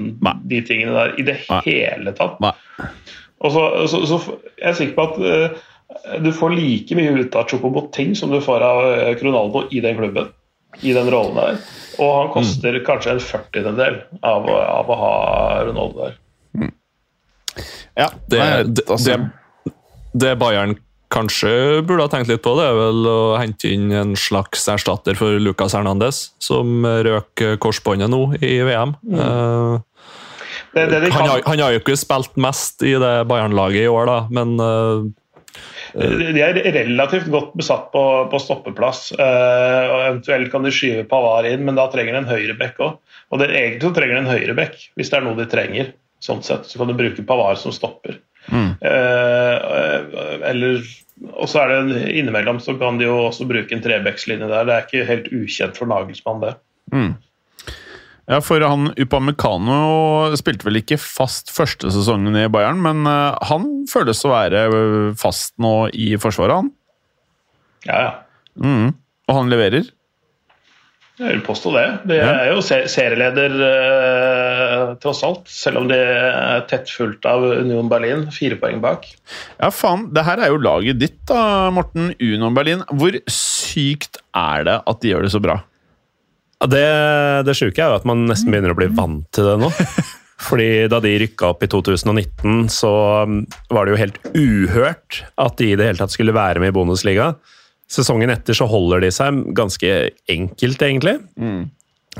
de 0.50 0.60
tingene 0.60 0.92
der 0.96 1.14
i 1.18 1.22
det 1.22 1.38
Nei. 1.48 1.60
hele 1.64 2.12
tatt. 2.18 2.38
Og 3.40 3.52
så, 3.54 3.64
så, 3.86 4.02
så 4.10 4.20
jeg 4.58 4.68
er 4.72 4.78
sikker 4.80 4.94
på 4.98 5.06
at 5.12 5.18
uh, 5.22 6.20
du 6.24 6.32
får 6.34 6.56
like 6.56 6.94
mye 6.98 7.14
ut 7.22 7.36
av 7.38 7.48
Chocoboting 7.48 8.16
som 8.18 8.30
du 8.34 8.40
får 8.44 8.62
av 8.66 8.82
Cronaldo 9.20 9.62
Ronaldo 9.62 9.68
i 9.70 9.80
den 9.84 9.96
klubben. 9.96 10.32
I 10.82 10.92
den 10.92 11.08
rollen 11.10 11.34
der. 11.38 11.60
Og 11.98 12.10
han 12.18 12.32
koster 12.34 12.76
kanskje 12.86 13.14
en 13.16 13.22
førtiendedel 13.24 14.02
av, 14.22 14.48
av 14.50 14.90
å 14.90 14.96
ha 15.00 15.14
Ronaldo 15.64 16.04
der. 16.04 16.18
Ja. 17.98 18.10
Det, 18.26 18.42
det, 18.74 18.84
altså. 18.86 19.16
det, 19.16 19.72
det 20.24 20.36
Bayern 20.40 20.76
kanskje 21.12 21.80
burde 21.88 22.04
ha 22.04 22.12
tenkt 22.12 22.28
litt 22.28 22.42
på, 22.44 22.52
det 22.58 22.66
er 22.68 22.74
vel 22.76 23.06
å 23.08 23.20
hente 23.40 23.70
inn 23.72 23.88
en 23.96 24.12
slags 24.18 24.66
erstatter 24.68 25.16
for 25.16 25.40
Lucas 25.40 25.76
Hernandez, 25.76 26.26
som 26.42 26.84
røk 26.84 27.44
korsbåndet 27.62 28.12
nå 28.12 28.22
i 28.44 28.58
VM. 28.68 28.96
Eh, 29.16 29.76
Det, 30.72 30.84
det 30.90 30.98
de 31.00 31.12
han, 31.14 31.28
har, 31.28 31.40
han 31.46 31.60
har 31.62 31.72
jo 31.72 31.80
ikke 31.80 31.96
spilt 31.96 32.36
mest 32.40 32.82
i 32.84 32.92
det 33.00 33.14
Bayern-laget 33.30 33.86
i 33.86 33.90
år, 33.90 34.04
da, 34.08 34.18
men 34.32 34.58
uh, 34.60 35.06
De 35.96 36.42
er 36.44 36.58
relativt 36.74 37.30
godt 37.32 37.54
besatt 37.58 37.88
på, 37.94 38.02
på 38.30 38.40
stoppeplass. 38.42 39.08
Uh, 39.16 39.84
og 39.88 40.02
Eventuelt 40.10 40.52
kan 40.52 40.66
de 40.66 40.74
skyve 40.74 41.06
Pavar 41.08 41.48
inn, 41.48 41.64
men 41.66 41.78
da 41.78 41.88
trenger 41.92 42.14
de 42.14 42.20
en 42.20 42.30
høyrebekk 42.30 42.82
òg. 42.84 42.98
Og 43.32 43.40
det, 43.40 43.48
egentlig 43.54 43.88
så 43.88 43.94
trenger 43.96 44.18
de 44.18 44.22
en 44.26 44.34
høyrebekk, 44.34 44.76
hvis 44.98 45.12
det 45.12 45.18
er 45.18 45.24
noe 45.24 45.40
de 45.40 45.48
trenger. 45.50 45.90
Sånn 46.24 46.42
sett, 46.42 46.66
Så 46.66 46.78
kan 46.80 46.90
du 46.90 46.96
bruke 46.98 47.22
Pavar 47.26 47.58
som 47.60 47.72
stopper. 47.74 48.18
Eh, 48.80 50.48
eller 50.48 50.82
Og 51.34 51.48
så 51.50 51.64
er 51.64 51.72
det 51.88 52.12
innimellom 52.14 52.60
så 52.62 52.76
kan 52.78 52.98
de 52.98 53.08
jo 53.08 53.16
også 53.26 53.46
bruke 53.50 53.74
en 53.74 53.82
trebekslinje 53.82 54.46
der. 54.46 54.68
Det 54.68 54.74
er 54.74 54.84
ikke 54.86 55.08
helt 55.08 55.32
ukjent 55.34 55.76
for 55.80 55.90
Nagelsmann, 55.90 56.44
det. 56.44 56.52
Ja, 58.28 58.38
for 58.44 58.60
han 58.60 58.92
Upamecano 59.00 60.36
spilte 60.36 60.68
vel 60.68 60.78
ikke 60.82 60.98
fast 61.00 61.50
første 61.50 61.90
sesongen 61.90 62.36
i 62.36 62.46
Bayern, 62.52 62.82
men 62.84 63.06
eh, 63.08 63.38
han 63.50 63.66
føles 63.90 64.20
å 64.28 64.34
være 64.34 64.64
eh, 64.68 65.10
fast 65.18 65.54
nå 65.58 65.88
i 65.96 66.12
forsvaret, 66.20 66.60
han. 66.60 66.70
Ja, 67.88 67.98
ja. 68.04 68.12
Mm. 68.60 68.92
Og 69.28 69.36
han 69.40 69.50
leverer. 69.50 69.88
Jeg 71.18 71.32
vil 71.34 71.40
påstå 71.42 71.72
det. 71.74 71.84
De 72.06 72.16
er 72.22 72.52
jo 72.52 72.60
se- 72.62 72.84
serieleder 72.90 73.54
eh, 73.66 74.82
tross 75.02 75.24
alt, 75.26 75.48
selv 75.50 75.80
om 75.80 75.88
de 75.90 75.96
er 75.98 76.60
tett 76.70 76.90
fulgt 76.94 77.26
av 77.26 77.42
Union 77.58 77.88
Berlin. 77.90 78.26
Fire 78.34 78.58
poeng 78.60 78.78
bak. 78.84 79.08
Ja, 79.58 79.70
faen. 79.74 80.06
Det 80.14 80.22
her 80.28 80.44
er 80.44 80.52
jo 80.52 80.60
laget 80.62 81.00
ditt, 81.02 81.18
da, 81.26 81.70
Morten. 81.74 82.12
Union 82.22 82.54
Berlin. 82.54 82.84
Hvor 82.94 83.18
sykt 83.32 84.20
er 84.38 84.68
det 84.68 84.78
at 84.86 85.02
de 85.02 85.10
gjør 85.14 85.26
det 85.26 85.32
så 85.34 85.42
bra? 85.42 85.58
Ja, 86.62 86.70
Det, 86.70 86.86
det 87.50 87.56
sjuke 87.58 87.82
er 87.82 87.92
jo 87.92 87.98
at 88.00 88.06
man 88.08 88.24
nesten 88.30 88.50
begynner 88.54 88.74
å 88.74 88.78
bli 88.78 88.88
vant 88.94 89.26
til 89.34 89.50
det 89.50 89.58
nå. 89.64 89.72
Fordi 90.48 90.70
da 90.86 91.00
de 91.02 91.16
rykka 91.18 91.48
opp 91.50 91.64
i 91.66 91.70
2019, 91.70 92.68
så 92.70 92.90
um, 93.26 93.40
var 93.74 93.86
det 93.88 93.96
jo 93.96 94.02
helt 94.04 94.18
uhørt 94.38 95.24
at 95.34 95.56
de 95.58 95.72
i 95.72 95.78
det 95.78 95.88
hele 95.90 95.98
tatt 95.98 96.14
skulle 96.14 96.34
være 96.36 96.62
med 96.62 96.70
i 96.70 96.76
Bundesliga. 96.78 97.32
Sesongen 97.88 98.30
etter 98.34 98.56
så 98.56 98.68
holder 98.68 99.00
de 99.04 99.10
seg 99.14 99.42
ganske 99.56 99.92
enkelt, 100.28 100.82
egentlig. 100.84 101.16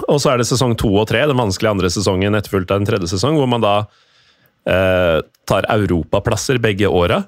Og 0.07 0.21
så 0.23 0.33
er 0.33 0.41
det 0.41 0.49
sesong 0.49 0.77
to 0.79 0.91
og 0.97 1.09
tre, 1.11 1.25
den 1.29 1.39
vanskelige 1.39 1.75
andre 1.77 1.91
sesongen 1.93 2.37
etterfulgt 2.39 2.73
av 2.73 2.81
en 2.81 2.89
tredje 2.89 3.11
sesong, 3.11 3.37
hvor 3.37 3.49
man 3.51 3.65
da 3.65 3.75
eh, 4.69 5.19
tar 5.49 5.69
europaplasser 5.75 6.61
begge 6.63 6.89
åra. 6.89 7.23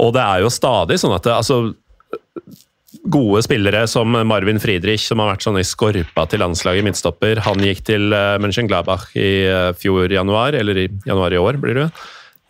Og 0.00 0.12
det 0.16 0.22
er 0.24 0.44
jo 0.44 0.52
stadig 0.52 1.00
sånn 1.02 1.16
at 1.16 1.26
det, 1.26 1.36
altså, 1.36 1.62
Gode 3.12 3.40
spillere 3.42 3.80
som 3.90 4.12
Marvin 4.28 4.60
Friedrich, 4.62 5.08
som 5.08 5.18
har 5.18 5.32
vært 5.32 5.42
sånn 5.42 5.56
i 5.58 5.64
skorpa 5.66 6.22
til 6.30 6.42
landslaget 6.44 6.84
midtstopper. 6.86 7.40
Han 7.48 7.64
gikk 7.64 7.80
til 7.88 8.12
uh, 8.14 8.36
Mönchengladbach 8.38 9.08
i 9.18 9.30
uh, 9.48 9.72
fjor 9.74 10.12
januar, 10.12 10.54
eller 10.54 10.78
i 10.84 10.84
januar 11.08 11.34
i 11.34 11.40
år, 11.40 11.58
blir 11.58 11.80
det. 11.80 11.86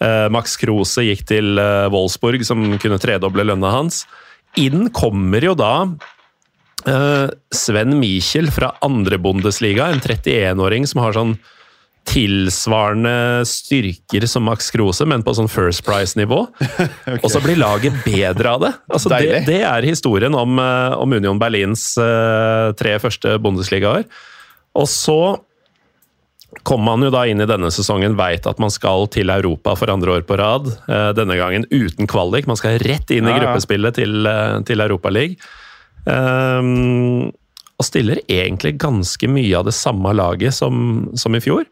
Uh, 0.03 0.26
Max 0.34 0.59
Krose 0.61 1.07
gikk 1.07 1.22
til 1.30 1.57
uh, 1.57 1.86
Wolfsburg, 1.94 2.44
som 2.44 2.66
kunne 2.82 3.00
tredoble 3.00 3.46
lønna 3.48 3.70
hans. 3.72 4.03
Inn 4.61 4.90
kommer 4.92 5.44
jo 5.44 5.55
da 5.57 5.74
uh, 5.86 7.28
Sven 7.55 7.96
Michel 8.00 8.50
fra 8.53 8.74
andre 8.84 9.18
Bundesliga, 9.22 9.88
en 9.88 10.03
31-åring 10.03 10.88
som 10.90 11.05
har 11.05 11.16
sånn 11.16 11.36
tilsvarende 12.09 13.44
styrker 13.46 14.26
som 14.26 14.42
Max 14.48 14.72
Krose, 14.74 15.07
men 15.07 15.22
på 15.22 15.34
sånn 15.38 15.50
First 15.50 15.84
Price-nivå. 15.86 16.40
Og 17.22 17.28
så 17.30 17.40
blir 17.44 17.61
laget 17.61 17.94
bedre 18.03 18.57
av 18.57 18.64
det. 18.64 18.72
Altså, 18.90 19.12
det, 19.14 19.44
det 19.46 19.61
er 19.68 19.86
historien 19.86 20.34
om, 20.34 20.59
eh, 20.59 20.96
om 20.98 21.14
Union 21.14 21.38
Berlins 21.40 21.92
eh, 22.03 22.72
tre 22.78 22.96
første 23.03 23.36
Bundesligaer. 23.42 24.09
Og 24.74 24.88
så 24.90 25.20
kommer 26.62 26.92
man 26.92 27.07
jo 27.07 27.11
da 27.12 27.24
inn 27.28 27.40
i 27.40 27.48
denne 27.48 27.70
sesongen, 27.72 28.16
veit 28.18 28.46
at 28.48 28.61
man 28.62 28.72
skal 28.72 29.09
til 29.12 29.32
Europa 29.32 29.74
for 29.78 29.92
andre 29.92 30.18
år 30.18 30.26
på 30.28 30.36
rad. 30.40 30.68
eh, 30.88 31.11
Denne 31.16 31.38
gangen 31.40 31.66
uten 31.72 32.07
kvalik. 32.07 32.46
Man 32.46 32.61
skal 32.61 32.78
rett 32.82 33.11
inn 33.11 33.28
i 33.28 33.36
gruppespillet 33.38 33.96
til, 33.98 34.26
eh, 34.26 34.61
til 34.68 34.84
Europaligaen. 34.84 35.36
Um, 36.03 37.30
og 37.78 37.86
stiller 37.86 38.18
egentlig 38.26 38.72
ganske 38.82 39.28
mye 39.30 39.55
av 39.55 39.68
det 39.68 39.74
samme 39.74 40.11
laget 40.14 40.55
som, 40.55 41.11
som 41.14 41.34
i 41.34 41.40
fjor. 41.42 41.64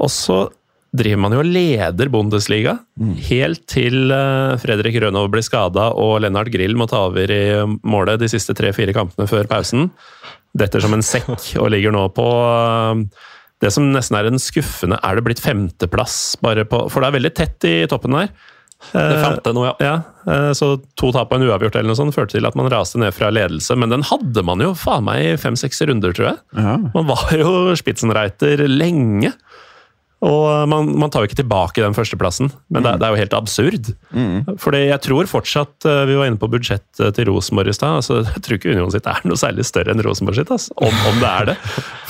Og 0.00 0.10
så 0.10 0.48
driver 0.90 1.20
man 1.22 1.34
jo 1.34 1.42
og 1.44 1.46
leder 1.46 2.10
Bundesliga, 2.10 2.76
helt 3.30 3.62
til 3.70 4.10
eh, 4.10 4.56
Fredrik 4.58 4.98
Rønov 5.02 5.28
blir 5.30 5.46
skada 5.46 5.92
og 5.94 6.20
Lennart 6.24 6.50
Grill 6.50 6.74
må 6.78 6.88
ta 6.90 7.04
over 7.06 7.30
i 7.30 7.42
målet 7.86 8.18
de 8.22 8.30
siste 8.30 8.56
tre-fire 8.58 8.94
kampene 8.96 9.30
før 9.30 9.46
pausen. 9.50 9.92
Detter 10.58 10.82
som 10.82 10.94
en 10.96 11.06
sekk 11.06 11.30
og 11.62 11.70
ligger 11.70 11.94
nå 11.94 12.08
på 12.14 12.26
det 13.60 13.72
som 13.74 13.90
nesten 13.92 14.16
er 14.16 14.28
en 14.30 14.40
skuffende 14.40 14.96
Er 15.04 15.18
det 15.18 15.26
blitt 15.26 15.42
femteplass? 15.44 16.38
Bare 16.40 16.64
på, 16.68 16.86
for 16.88 17.02
det 17.02 17.10
er 17.10 17.18
veldig 17.18 17.34
tett 17.36 17.68
i 17.68 17.74
toppen 17.90 18.16
der. 18.16 18.32
Det 18.80 19.20
femte 19.20 19.52
nå, 19.52 19.66
ja. 19.68 19.74
Ja, 19.84 19.96
eh, 20.32 20.50
så 20.56 20.72
to 20.98 21.10
tap 21.12 21.30
og 21.30 21.36
en 21.36 21.44
uavgjort 21.50 21.76
eller 21.76 21.92
noe 21.92 21.98
sånt 21.98 22.16
førte 22.16 22.38
til 22.38 22.48
at 22.48 22.56
man 22.56 22.70
raste 22.72 22.98
ned 23.00 23.12
fra 23.12 23.28
ledelse, 23.32 23.76
men 23.76 23.92
den 23.92 24.04
hadde 24.08 24.44
man 24.46 24.62
jo 24.64 24.72
faen 24.78 25.04
meg 25.06 25.20
i 25.20 25.34
fem-seks 25.40 25.84
runder, 25.90 26.14
tror 26.16 26.30
jeg. 26.30 26.38
Ja. 26.56 26.78
Man 26.96 27.08
var 27.10 27.28
jo 27.36 27.76
Spitzenreiter 27.76 28.64
lenge. 28.70 29.34
Og 30.20 30.68
man, 30.68 30.90
man 31.00 31.08
tar 31.08 31.22
jo 31.24 31.28
ikke 31.30 31.38
tilbake 31.38 31.80
den 31.80 31.94
førsteplassen, 31.96 32.50
men 32.68 32.82
det, 32.84 32.90
er- 32.92 32.98
det 33.00 33.06
er 33.06 33.14
jo 33.14 33.20
helt 33.22 33.36
absurd. 33.38 33.86
Fordi 34.60 34.82
jeg 34.90 35.00
tror 35.06 35.28
fortsatt 35.30 35.86
eh, 35.88 36.02
Vi 36.10 36.18
var 36.18 36.28
inne 36.28 36.36
på 36.42 36.50
budsjettet 36.52 37.14
til 37.16 37.30
Rosenborg 37.30 37.72
i 37.72 37.76
stad. 37.78 37.96
Altså, 38.02 38.18
jeg 38.34 38.42
tror 38.44 38.58
ikke 38.58 38.74
Union 38.74 38.92
sitt 38.92 39.08
er 39.08 39.22
noe 39.24 39.40
særlig 39.40 39.64
større 39.64 39.94
enn 39.94 40.04
Rosenborg 40.04 40.36
sitt, 40.42 40.52
altså, 40.52 40.76
om, 40.76 40.92
om 41.08 41.22
det 41.22 41.30
er 41.30 41.48
det. 41.52 41.56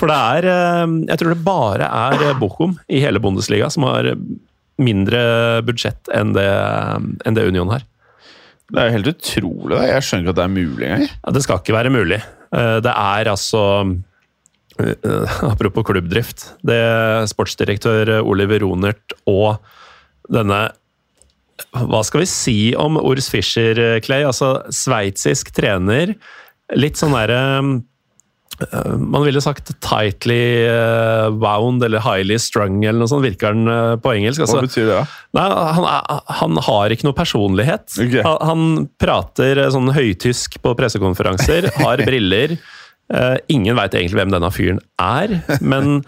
For 0.01 0.11
det 0.11 0.19
er 0.19 0.51
eh, 0.51 0.97
Jeg 1.13 1.23
tror 1.23 1.35
det 1.37 1.45
bare 1.47 1.91
er 2.11 2.27
eh, 2.33 2.37
Bochum 2.43 2.75
i 2.91 2.99
hele 3.05 3.23
Bundesliga 3.23 3.71
som 3.71 3.87
har 3.87 4.11
mindre 4.81 5.23
budsjett 5.67 6.09
enn 6.17 6.33
det, 6.35 6.49
enn 7.29 7.37
det 7.37 7.47
Union 7.51 7.71
har. 7.75 7.83
Det 8.71 8.79
er 8.81 8.87
jo 8.91 8.95
helt 8.99 9.11
utrolig. 9.15 9.81
Jeg 9.91 10.05
skjønner 10.07 10.25
ikke 10.25 10.33
at 10.35 10.39
det 10.39 10.45
er 10.47 10.53
mulig 10.55 10.87
engang. 10.87 11.09
Ja, 11.11 11.33
det 11.35 11.43
skal 11.47 11.59
ikke 11.63 11.75
være 11.79 11.91
mulig. 11.95 12.21
Eh, 12.55 12.77
Det 12.83 12.93
er 12.95 13.31
altså 13.37 13.63
eh, 13.85 13.97
Apropos 15.53 15.87
klubbdrift. 15.89 16.47
Det 16.67 16.81
sportsdirektør 17.33 18.19
Oliver 18.23 18.63
Ronert 18.65 19.15
og 19.31 19.59
denne 20.31 20.69
Hva 21.77 22.01
skal 22.07 22.23
vi 22.25 22.31
si 22.31 22.59
om 22.79 22.97
Urs 23.01 23.29
Fischer, 23.33 24.01
Clay? 24.05 24.25
Altså 24.25 24.59
sveitsisk 24.73 25.53
trener. 25.57 26.15
Litt 26.79 26.97
sånn 27.01 27.13
derre 27.17 27.41
eh, 28.61 28.95
man 28.97 29.25
ville 29.27 29.41
sagt 29.45 29.73
'tightly 29.81 30.65
eh, 30.69 31.29
wound' 31.43 31.85
eller 31.85 32.01
'highly 32.05 32.39
strung' 32.41 32.85
eller 32.85 33.01
noe 33.03 33.11
sånt, 33.11 33.25
virker 33.27 33.53
han 33.53 33.69
eh, 33.69 33.97
på 34.01 34.15
engelsk. 34.15 34.41
Hva 34.41 34.49
Altså, 34.49 34.65
betyr 34.65 34.87
det? 34.89 34.99
da? 35.01 35.05
Nei, 35.37 35.47
han, 35.77 36.21
han 36.41 36.61
har 36.69 36.95
ikke 36.95 37.09
noe 37.09 37.17
personlighet. 37.19 37.89
Okay. 37.99 38.23
Han, 38.25 38.39
han 38.51 38.89
prater 39.01 39.65
sånn 39.75 39.93
høytysk 39.97 40.61
på 40.65 40.77
pressekonferanser, 40.79 41.71
har 41.85 42.05
briller. 42.07 42.57
Eh, 43.11 43.39
ingen 43.51 43.79
veit 43.79 43.95
egentlig 43.95 44.21
hvem 44.21 44.35
denne 44.35 44.53
fyren 44.55 44.83
er, 45.03 45.41
men 45.73 46.03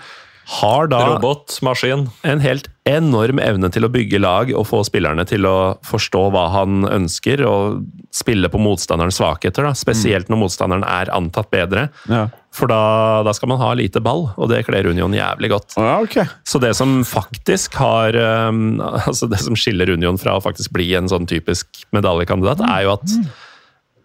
har 0.53 0.89
da 0.91 0.99
Robot, 1.07 1.55
maskin. 1.63 2.09
en 2.27 2.41
helt 2.43 2.67
enorm 2.89 3.39
evne 3.39 3.69
til 3.73 3.87
å 3.87 3.91
bygge 3.93 4.19
lag 4.19 4.51
og 4.51 4.67
få 4.67 4.81
spillerne 4.85 5.23
til 5.29 5.47
å 5.47 5.57
forstå 5.87 6.23
hva 6.35 6.49
han 6.57 6.83
ønsker, 6.89 7.45
og 7.47 7.85
spille 8.13 8.51
på 8.51 8.61
motstanderens 8.61 9.21
svakheter, 9.21 9.69
da. 9.69 9.73
spesielt 9.79 10.33
når 10.33 10.41
motstanderen 10.43 10.87
er 10.87 11.13
antatt 11.15 11.51
bedre. 11.55 11.87
Ja. 12.11 12.27
For 12.53 12.69
da, 12.69 13.23
da 13.25 13.33
skal 13.33 13.53
man 13.55 13.63
ha 13.63 13.71
lite 13.79 14.03
ball, 14.05 14.27
og 14.35 14.51
det 14.51 14.65
kler 14.67 14.91
Union 14.91 15.15
jævlig 15.17 15.53
godt. 15.55 15.79
Ja, 15.79 15.95
okay. 16.03 16.27
Så 16.45 16.61
det 16.61 16.75
som 16.77 16.99
faktisk 17.07 17.79
har 17.81 18.19
um, 18.51 18.83
Altså 19.07 19.31
det 19.31 19.41
som 19.41 19.57
skiller 19.57 19.95
Union 19.95 20.21
fra 20.21 20.37
å 20.37 20.43
faktisk 20.45 20.75
bli 20.75 20.91
en 20.99 21.09
sånn 21.09 21.31
typisk 21.31 21.87
medaljekandidat, 21.97 22.61
er 22.67 22.85
jo 22.89 22.99
at 22.99 23.17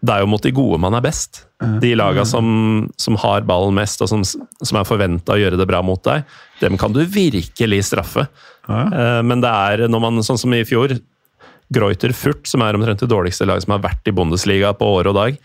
det 0.02 0.14
er 0.14 0.24
jo 0.24 0.30
mot 0.30 0.43
de 0.43 0.54
gode 0.54 0.80
man 0.82 0.95
er 0.98 1.04
best. 1.06 1.43
De 1.82 1.93
laga 1.98 2.26
som, 2.28 2.88
som 3.02 3.18
har 3.18 3.45
ballen 3.50 3.74
mest, 3.78 4.02
og 4.06 4.12
som, 4.12 4.24
som 4.24 4.78
er 4.78 4.88
forventa 4.88 5.34
å 5.34 5.39
gjøre 5.41 5.58
det 5.58 5.66
bra 5.70 5.82
mot 5.86 6.02
deg, 6.06 6.26
dem 6.62 6.78
kan 6.78 6.93
du 6.93 7.02
virkelig 7.02 7.84
straffe. 7.89 8.28
Ja. 8.68 9.22
Men 9.26 9.41
det 9.41 9.50
er 9.50 9.88
når 9.89 10.04
man, 10.04 10.22
sånn 10.26 10.38
som 10.38 10.54
i 10.54 10.62
fjor, 10.68 10.93
Greuter 11.74 12.14
Furt, 12.16 12.45
som 12.48 12.62
er 12.64 12.78
omtrent 12.78 13.02
det 13.02 13.10
dårligste 13.12 13.48
laget 13.48 13.66
som 13.66 13.74
har 13.76 13.84
vært 13.84 14.08
i 14.08 14.14
Bundesliga 14.16 14.70
på 14.78 14.88
år 15.00 15.10
og 15.12 15.18
dag, 15.18 15.39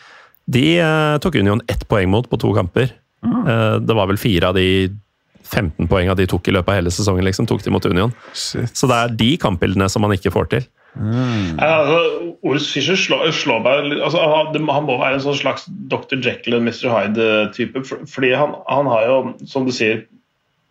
de 0.52 0.66
eh, 0.82 1.16
tok 1.22 1.38
Union 1.40 1.62
ett 1.70 1.86
poeng 1.88 2.10
mot 2.12 2.28
på 2.28 2.38
to 2.42 2.52
kamper. 2.56 2.92
Ja. 3.22 3.78
det 3.78 3.94
var 3.94 4.08
vel 4.10 4.18
fire 4.18 4.48
av 4.50 4.56
de 4.58 4.90
15 5.52 5.86
poengene 5.86 6.16
de 6.18 6.26
tok 6.30 6.48
i 6.48 6.54
løpet 6.56 6.72
av 6.72 6.78
hele 6.80 6.92
sesongen, 6.94 7.24
liksom, 7.26 7.46
tok 7.46 7.62
de 7.64 7.72
mot 7.74 7.86
Union. 7.86 8.12
Shit. 8.34 8.72
Så 8.76 8.88
det 8.90 8.98
er 8.98 9.16
de 9.20 9.30
kampbildene 9.40 9.88
som 9.92 10.04
man 10.04 10.14
ikke 10.16 10.32
får 10.34 10.48
til. 10.54 10.66
Nei, 10.92 11.56
altså, 11.64 12.32
Ors 12.44 12.66
Fischer 12.68 12.98
slår, 13.00 13.30
slår 13.32 13.62
meg 13.64 13.94
altså, 14.04 14.20
han, 14.20 14.84
må 14.84 14.98
være 15.00 15.16
en 15.16 15.22
sånn 15.24 15.38
slags 15.38 15.64
Dr. 15.88 16.18
Jekyll 16.20 16.58
og 16.58 16.66
Mr. 16.66 16.90
Hyde-type. 16.92 17.84
Fordi 18.12 18.32
han, 18.36 18.58
han 18.68 18.90
har 18.92 19.06
jo, 19.08 19.20
som 19.48 19.64
du 19.68 19.72
sier, 19.74 20.04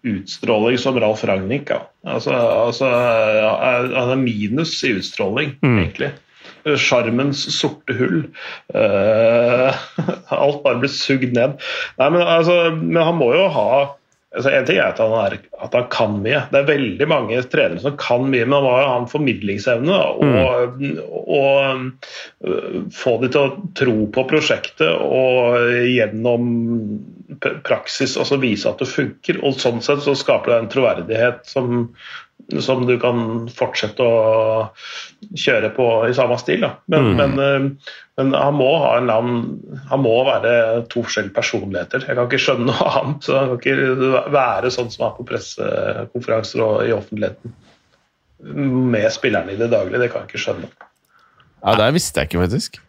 utstråling 0.07 0.78
som 0.82 0.97
Ralf 1.01 1.24
Ragnhild. 1.26 1.69
Ja. 1.69 1.84
Altså, 2.15 2.34
altså, 2.34 2.89
han 2.89 4.13
er 4.13 4.22
minus 4.22 4.76
i 4.86 4.95
utstråling, 4.97 5.55
egentlig. 5.61 6.13
Sjarmens 6.78 7.41
sorte 7.55 7.95
hull. 7.97 8.19
Uh, 8.74 9.74
alt 10.43 10.61
bare 10.65 10.82
blir 10.82 10.93
sugd 10.93 11.34
ned. 11.38 11.57
Nei, 11.97 12.09
men, 12.13 12.22
altså, 12.22 12.57
men 12.78 13.01
han 13.01 13.17
må 13.17 13.32
jo 13.34 13.47
ha 13.53 13.72
altså, 14.36 14.51
En 14.51 14.67
ting 14.67 14.79
er 14.79 14.91
at 14.91 15.01
han, 15.01 15.13
er 15.17 15.38
at 15.61 15.77
han 15.77 15.88
kan 15.93 16.17
mye. 16.23 16.43
Det 16.51 16.61
er 16.61 16.69
veldig 16.69 17.07
mange 17.09 17.41
trenere 17.51 17.84
som 17.84 17.97
kan 17.99 18.27
mye, 18.32 18.45
men 18.45 18.57
han 18.57 18.67
har 18.69 18.91
en 18.95 19.09
formidlingsevne. 19.11 19.97
Og, 21.32 21.91
øh, 22.45 22.86
få 22.95 23.17
de 23.21 23.32
til 23.32 23.41
å 23.41 23.71
tro 23.77 23.97
på 24.16 24.28
prosjektet 24.32 24.91
og 24.91 25.58
gjennom 25.87 26.53
praksis 27.66 28.17
også 28.20 28.39
vise 28.41 28.70
at 28.70 28.82
det 28.82 28.89
funker. 28.91 29.39
Og 29.45 29.59
sånn 29.62 29.82
sett 29.83 30.03
så 30.05 30.16
skaper 30.17 30.53
det 30.53 30.59
en 30.59 30.71
troverdighet 30.74 31.45
som, 31.49 31.86
som 32.59 32.83
du 32.87 32.93
kan 32.99 33.47
fortsette 33.55 34.03
å 34.03 34.67
kjøre 35.37 35.71
på 35.75 35.87
i 36.09 36.15
samme 36.17 36.37
stil. 36.41 36.65
Da. 36.65 36.73
Men, 36.91 37.11
men, 37.19 37.39
øh, 37.39 37.95
men 38.19 38.36
han 38.36 38.57
må 38.57 38.69
ha 38.83 38.95
en 38.99 39.09
annen 39.13 39.79
Han 39.91 40.03
må 40.03 40.13
være 40.28 40.53
to 40.91 41.05
forskjellige 41.05 41.36
personligheter. 41.37 42.05
Jeg 42.07 42.17
kan 42.17 42.28
ikke 42.28 42.41
skjønne 42.41 42.67
noe 42.69 42.91
annet. 42.99 43.25
Så 43.28 43.37
han 43.37 43.51
kan 43.53 43.59
ikke 43.61 44.28
være 44.36 44.73
sånn 44.73 44.91
som 44.93 45.07
han 45.07 45.13
er 45.13 45.17
på 45.19 45.28
pressekonferanser 45.32 46.63
og 46.67 46.78
i 46.86 46.95
offentligheten. 46.95 47.57
Med 48.91 49.09
spillerne 49.13 49.53
i 49.53 49.59
det 49.59 49.71
daglige. 49.71 50.01
Det 50.03 50.11
kan 50.13 50.25
jeg 50.25 50.33
ikke 50.33 50.45
skjønne. 50.47 50.71
Ja, 51.61 51.75
Det 51.78 51.91
visste 51.95 52.19
jeg 52.23 52.32
ikke, 52.32 52.45
faktisk. 52.47 52.82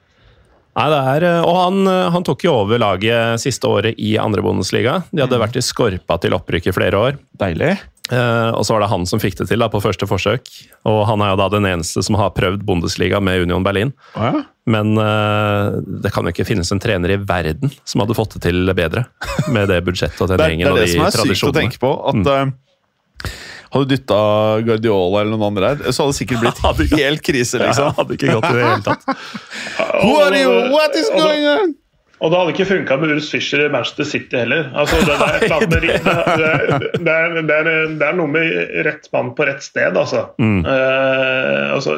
Nei, 0.73 0.87
det 0.89 1.01
er, 1.13 1.25
og 1.45 1.57
han, 1.59 1.89
han 2.15 2.25
tok 2.25 2.47
jo 2.47 2.55
over 2.63 2.81
laget 2.81 3.43
siste 3.43 3.69
året 3.69 3.99
i 4.01 4.15
andre 4.17 4.41
Bundesliga. 4.41 5.03
De 5.13 5.21
hadde 5.21 5.41
vært 5.43 5.59
i 5.61 5.65
skorpa 5.65 6.17
til 6.23 6.33
opprykk 6.33 6.71
i 6.71 6.73
flere 6.73 6.97
år. 6.97 7.19
Deilig. 7.43 7.75
Eh, 8.13 8.51
og 8.53 8.67
så 8.67 8.75
var 8.75 8.85
det 8.85 8.91
han 8.93 9.07
som 9.09 9.21
fikk 9.23 9.39
det 9.41 9.49
til 9.49 9.63
da, 9.63 9.71
på 9.73 9.81
første 9.81 10.09
forsøk. 10.09 10.51
Og 10.91 11.03
han 11.09 11.23
er 11.25 11.33
jo 11.33 11.39
da 11.41 11.49
den 11.55 11.69
eneste 11.69 12.03
som 12.05 12.19
har 12.21 12.35
prøvd 12.37 12.65
Bundesliga 12.69 13.23
med 13.25 13.47
Union 13.47 13.65
Berlin. 13.65 13.95
Oh, 14.15 14.27
ja. 14.29 14.43
Men 14.69 14.93
uh, 14.95 15.81
det 15.83 16.13
kan 16.15 16.29
jo 16.29 16.31
ikke 16.31 16.47
finnes 16.47 16.69
en 16.71 16.79
trener 16.83 17.17
i 17.17 17.19
verden 17.19 17.73
som 17.89 18.05
hadde 18.05 18.15
fått 18.15 18.37
det 18.37 18.45
til 18.51 18.69
bedre. 18.79 19.07
Med 19.51 19.73
det 19.73 19.81
budsjettet 19.87 20.23
og 20.23 20.31
den 20.31 20.45
gjengen 20.45 20.71
og 20.71 20.79
de 20.79 20.85
tradisjonene. 20.87 21.09
det 21.09 21.09
er 21.09 21.09
det 21.09 21.17
som 21.17 21.33
er 21.33 21.41
sykt 21.41 21.49
å 21.49 21.57
tenke 21.57 21.83
på. 21.83 21.93
At 22.13 22.31
eh, 22.31 23.33
hadde 23.73 23.91
dytta 23.95 24.23
Guardiola 24.69 25.23
eller 25.25 25.35
noen 25.35 25.49
andre 25.49 25.73
her, 25.73 25.85
så 25.89 26.05
hadde 26.05 26.15
det 26.15 26.21
sikkert 26.21 26.45
blitt 26.45 26.97
helt 27.03 27.25
krise, 27.27 27.63
liksom. 27.65 27.91
Ja, 27.91 27.97
hadde 27.99 28.19
ikke 28.19 28.37
gått 28.37 28.51
i 28.51 28.57
det 28.59 28.67
hele 28.69 28.83
tatt. 28.87 29.07
Who 30.05 30.19
are 30.21 30.37
you? 30.37 30.59
What 30.75 30.99
is 31.01 31.09
going 31.17 31.49
on? 31.57 31.79
Og 32.23 32.31
det 32.31 32.39
hadde 32.39 32.53
ikke 32.55 32.69
funka 32.69 32.97
med 33.03 33.17
Urs 33.17 33.29
Fischer 33.35 33.65
i 33.65 33.71
Manchester 33.73 34.07
City 34.07 34.39
heller. 34.39 34.69
Altså, 34.79 35.01
det, 35.03 35.17
er, 35.17 35.33
et 35.39 35.47
eller 35.49 35.65
det, 35.67 35.81
det, 35.83 36.45
er, 36.47 37.35
det, 37.35 37.57
er, 37.57 37.71
det, 37.99 38.07
er, 38.07 38.15
noe 38.15 38.31
med 38.31 38.77
rett 38.87 39.09
mann 39.15 39.33
på 39.35 39.47
rett 39.49 39.65
sted, 39.67 39.99
altså. 39.99 40.29
Mm. 40.39 40.61
Uh, 40.63 41.75
altså, 41.75 41.97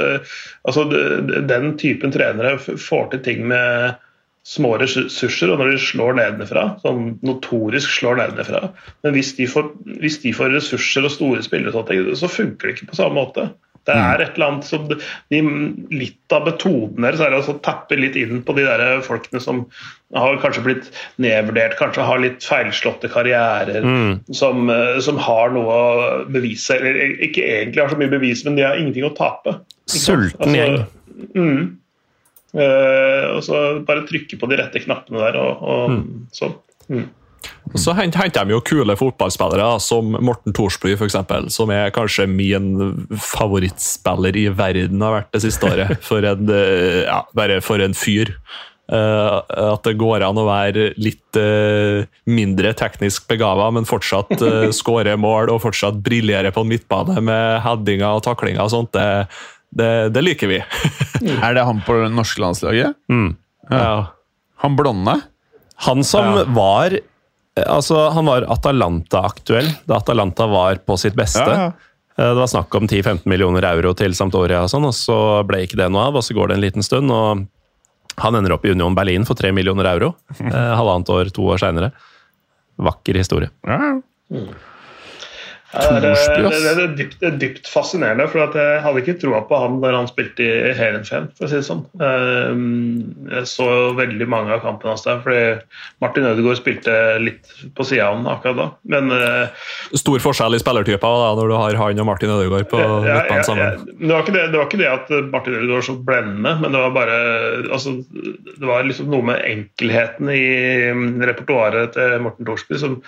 altså. 0.64 0.86
Den 1.44 1.74
typen 1.80 2.14
trenere 2.14 2.56
får 2.58 3.10
til 3.12 3.22
ting 3.26 3.44
med 3.52 4.00
små 4.44 4.74
ressurser, 4.80 5.52
og 5.52 5.60
når 5.60 5.74
de 5.74 5.80
slår 5.80 6.16
nedenfra, 6.18 6.64
sånn 6.82 7.14
notorisk 7.24 7.92
slår 7.94 8.18
nedenfra 8.20 8.66
Men 9.04 9.14
hvis 9.16 9.32
de, 9.38 9.46
får, 9.48 9.70
hvis 10.02 10.18
de 10.24 10.34
får 10.36 10.52
ressurser 10.56 11.06
og 11.08 11.12
store 11.12 11.44
spillere, 11.44 11.84
så 12.16 12.32
funker 12.32 12.68
det 12.68 12.76
ikke 12.76 12.90
på 12.92 13.00
samme 13.00 13.16
måte. 13.20 13.48
Det 13.84 13.94
er 13.94 14.22
et 14.22 14.38
eller 14.38 14.52
annet 14.52 14.66
som 14.68 14.86
de, 14.88 15.40
Litt 15.92 16.32
av 16.34 16.46
metoden 16.48 17.04
deres 17.04 17.20
er 17.20 17.36
å 17.36 17.56
tappe 17.64 17.98
litt 17.98 18.16
inn 18.16 18.40
på 18.46 18.56
de 18.56 18.64
der 18.66 19.02
folkene 19.04 19.42
som 19.42 19.64
har 20.14 20.38
kanskje 20.42 20.62
blitt 20.64 20.90
nedvurdert, 21.22 21.76
kanskje 21.78 22.06
har 22.06 22.20
litt 22.22 22.44
feilslåtte 22.46 23.10
karrierer, 23.10 23.82
mm. 23.82 24.12
som, 24.36 24.68
eh, 24.70 24.98
som, 25.02 25.18
har 25.20 25.54
noe 25.54 25.74
å 25.74 26.10
bevise. 26.30 26.76
Eller 26.78 27.16
ikke 27.26 27.42
egentlig 27.42 27.82
har 27.82 27.90
så 27.92 27.98
mye 28.00 28.12
bevis, 28.12 28.44
men 28.46 28.58
de 28.58 28.66
har 28.66 28.78
ingenting 28.78 29.08
å 29.08 29.14
tape. 29.16 29.56
Sulten 29.90 30.54
gjeng. 30.54 30.78
Altså, 30.84 31.34
mm. 31.34 31.64
uh, 32.58 33.26
og 33.34 33.42
så 33.46 33.64
bare 33.86 34.06
trykke 34.08 34.38
på 34.38 34.50
de 34.50 34.60
rette 34.62 34.82
knappene 34.86 35.26
der, 35.26 35.40
og, 35.42 35.66
og 35.74 35.94
mm. 35.96 36.08
sånn. 36.38 36.56
Mm. 37.44 37.72
Og 37.72 37.80
så 37.82 37.94
henter 37.96 38.30
de 38.34 38.54
jo 38.54 38.60
kule 38.64 38.96
fotballspillere, 38.98 39.66
som 39.82 40.14
Morten 40.24 40.54
Thorsby, 40.56 40.94
f.eks., 40.98 41.16
som 41.54 41.72
er 41.74 41.94
kanskje 41.94 42.28
min 42.30 42.70
favorittspiller 43.18 44.36
i 44.38 44.46
verden 44.54 45.02
har 45.04 45.18
vært 45.20 45.34
det 45.34 45.42
siste 45.46 45.70
året. 45.70 45.98
For 46.08 46.24
en, 46.26 46.46
eh, 46.52 47.02
ja, 47.06 47.24
bare 47.36 47.60
for 47.64 47.82
en 47.82 47.96
fyr. 47.96 48.36
Uh, 48.84 49.40
at 49.72 49.86
det 49.86 49.94
går 49.96 50.20
an 50.26 50.36
å 50.36 50.42
være 50.44 50.90
litt 51.00 51.38
uh, 51.40 52.04
mindre 52.28 52.74
teknisk 52.76 53.24
begava, 53.30 53.70
men 53.72 53.88
fortsatt 53.88 54.34
uh, 54.42 54.68
skåre 54.76 55.14
mål 55.16 55.54
og 55.54 55.62
fortsatt 55.64 56.02
briljere 56.04 56.52
på 56.52 56.60
en 56.60 56.68
midtbane 56.68 57.16
med 57.24 57.62
headinger 57.64 58.18
og 58.18 58.26
taklinger 58.26 58.60
og 58.66 58.74
sånt. 58.74 58.92
Det, 58.92 59.24
det, 59.72 59.88
det 60.12 60.24
liker 60.26 60.52
vi. 60.52 60.60
er 61.46 61.56
det 61.56 61.64
han 61.64 61.80
på 61.86 61.96
det 62.02 62.12
norske 62.12 62.44
landslaget? 62.44 63.00
Mm. 63.08 63.30
Ja. 63.72 64.12
Han 64.60 64.76
blonde? 64.76 65.16
Han 65.88 66.04
som 66.04 66.28
ja. 66.28 66.44
var 66.52 66.98
Altså, 67.54 68.08
han 68.10 68.26
var 68.26 68.46
Atalanta-aktuell 68.50 69.68
da 69.86 70.00
Atalanta 70.00 70.46
var 70.50 70.80
på 70.82 70.96
sitt 70.98 71.14
beste. 71.14 71.44
Ja, 71.44 71.68
ja. 71.68 71.90
Eh, 72.18 72.30
det 72.32 72.40
var 72.40 72.50
snakk 72.50 72.74
om 72.74 72.88
10-15 72.88 73.28
millioner 73.30 73.66
euro 73.70 73.94
til 73.98 74.14
Sampdoria, 74.14 74.64
og 74.64 74.72
sånn, 74.72 74.86
og 74.88 74.94
så 74.96 75.18
ble 75.46 75.62
ikke 75.66 75.78
det 75.78 75.90
noe 75.94 76.08
av. 76.10 76.18
og 76.18 76.26
Så 76.26 76.34
går 76.34 76.50
det 76.50 76.58
en 76.58 76.64
liten 76.64 76.86
stund, 76.86 77.10
og 77.14 77.46
han 78.22 78.38
ender 78.38 78.54
opp 78.54 78.66
i 78.66 78.74
Union 78.74 78.94
Berlin 78.94 79.26
for 79.26 79.38
3 79.38 79.52
millioner 79.54 79.88
euro. 79.90 80.14
Eh, 80.38 80.74
halvannet 80.78 81.10
år, 81.14 81.30
to 81.34 81.46
år 81.54 81.62
seinere. 81.62 81.92
Vakker 82.78 83.18
historie. 83.18 83.50
Ja. 83.66 83.94
Mm. 85.74 86.00
Det 86.04 86.10
er, 86.12 86.44
det, 86.44 86.82
er 86.84 86.92
dypt, 86.94 87.16
det 87.20 87.28
er, 87.28 87.38
dypt, 87.40 87.68
fascinerende, 87.70 88.26
for 88.30 88.44
jeg 88.44 88.82
hadde 88.84 89.00
ikke 89.02 89.16
troa 89.18 89.40
på 89.48 89.58
han 89.58 89.80
da 89.82 89.90
han 89.96 90.06
spilte 90.10 90.44
i 90.44 90.74
Heerenveen, 90.78 91.26
for 91.34 91.46
å 91.46 91.50
si 91.50 91.58
det 91.58 91.66
sånn. 91.66 91.82
Ehm, 91.98 92.68
jeg 93.30 93.48
så 93.50 93.66
veldig 93.98 94.28
mange 94.30 94.54
av 94.54 94.62
kampene 94.62 94.94
hans 94.94 95.02
der, 95.06 95.18
fordi 95.24 95.42
Martin 96.04 96.28
Ødegaard 96.30 96.60
spilte 96.60 96.94
litt 97.22 97.50
på 97.74 97.86
sida 97.88 98.06
av 98.06 98.20
han 98.20 98.30
akkurat 98.30 98.60
da. 98.60 98.68
Men 98.94 99.10
eh, 99.16 99.66
Stor 99.98 100.22
forskjell 100.22 100.58
i 100.58 100.62
spillertyper 100.62 101.18
da, 101.24 101.34
når 101.40 101.50
du 101.50 101.56
har 101.58 101.80
han 101.82 102.04
og 102.04 102.10
Martin 102.12 102.34
Ødegaard 102.36 102.70
på 102.70 102.80
ja, 102.80 102.94
midtbanen 103.08 103.48
sammen? 103.50 103.66
Ja, 103.66 103.98
det, 103.98 104.12
var 104.14 104.30
det, 104.30 104.46
det, 104.46 104.58
var 104.60 104.70
ikke 104.70 104.82
det, 104.84 104.90
at 104.94 105.14
Martin 105.34 105.58
Ødegaard 105.58 105.80
var 105.80 105.88
så 105.90 105.98
blendende, 106.10 106.56
men 106.62 106.74
det 106.76 106.86
var 106.86 106.94
bare 106.94 107.20
altså, 107.66 107.98
Det 108.54 108.66
var 108.68 108.86
liksom 108.86 109.10
noe 109.10 109.26
med 109.26 109.42
enkelheten 109.48 110.30
i 110.30 110.44
repertoaret 111.26 111.96
til 111.96 112.20
Morten 112.22 112.46
Thorsby 112.46 112.78
som 112.78 113.00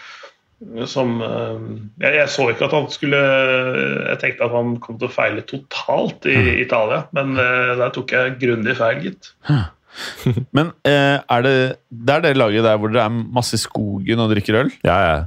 som 0.88 1.18
eh, 1.20 1.56
jeg, 2.00 2.12
jeg, 2.16 2.28
så 2.32 2.46
ikke 2.48 2.64
at 2.64 2.74
han 2.74 2.86
skulle 2.88 3.18
Jeg 3.20 4.18
tenkte 4.22 4.46
at 4.46 4.54
han 4.56 4.76
kom 4.80 4.96
til 4.96 5.10
å 5.10 5.12
feile 5.12 5.44
totalt 5.44 6.28
i 6.30 6.36
mm. 6.36 6.52
Italia, 6.64 7.02
men 7.16 7.34
uh, 7.36 7.74
der 7.76 7.92
tok 7.92 8.14
jeg 8.16 8.38
grundig 8.40 8.76
feil, 8.78 9.02
gitt. 9.04 9.32
Men 10.56 10.72
uh, 10.84 11.16
er 11.20 11.44
det, 11.44 11.54
det 11.88 12.14
er 12.14 12.24
det 12.24 12.34
laget 12.36 12.64
der 12.66 12.76
hvor 12.80 12.92
dere 12.92 13.06
er 13.08 13.12
masse 13.36 13.56
i 13.56 13.60
skogen 13.60 14.20
og 14.20 14.32
drikker 14.32 14.58
øl? 14.62 14.72
Ja, 14.84 14.96
ja. 15.04 15.18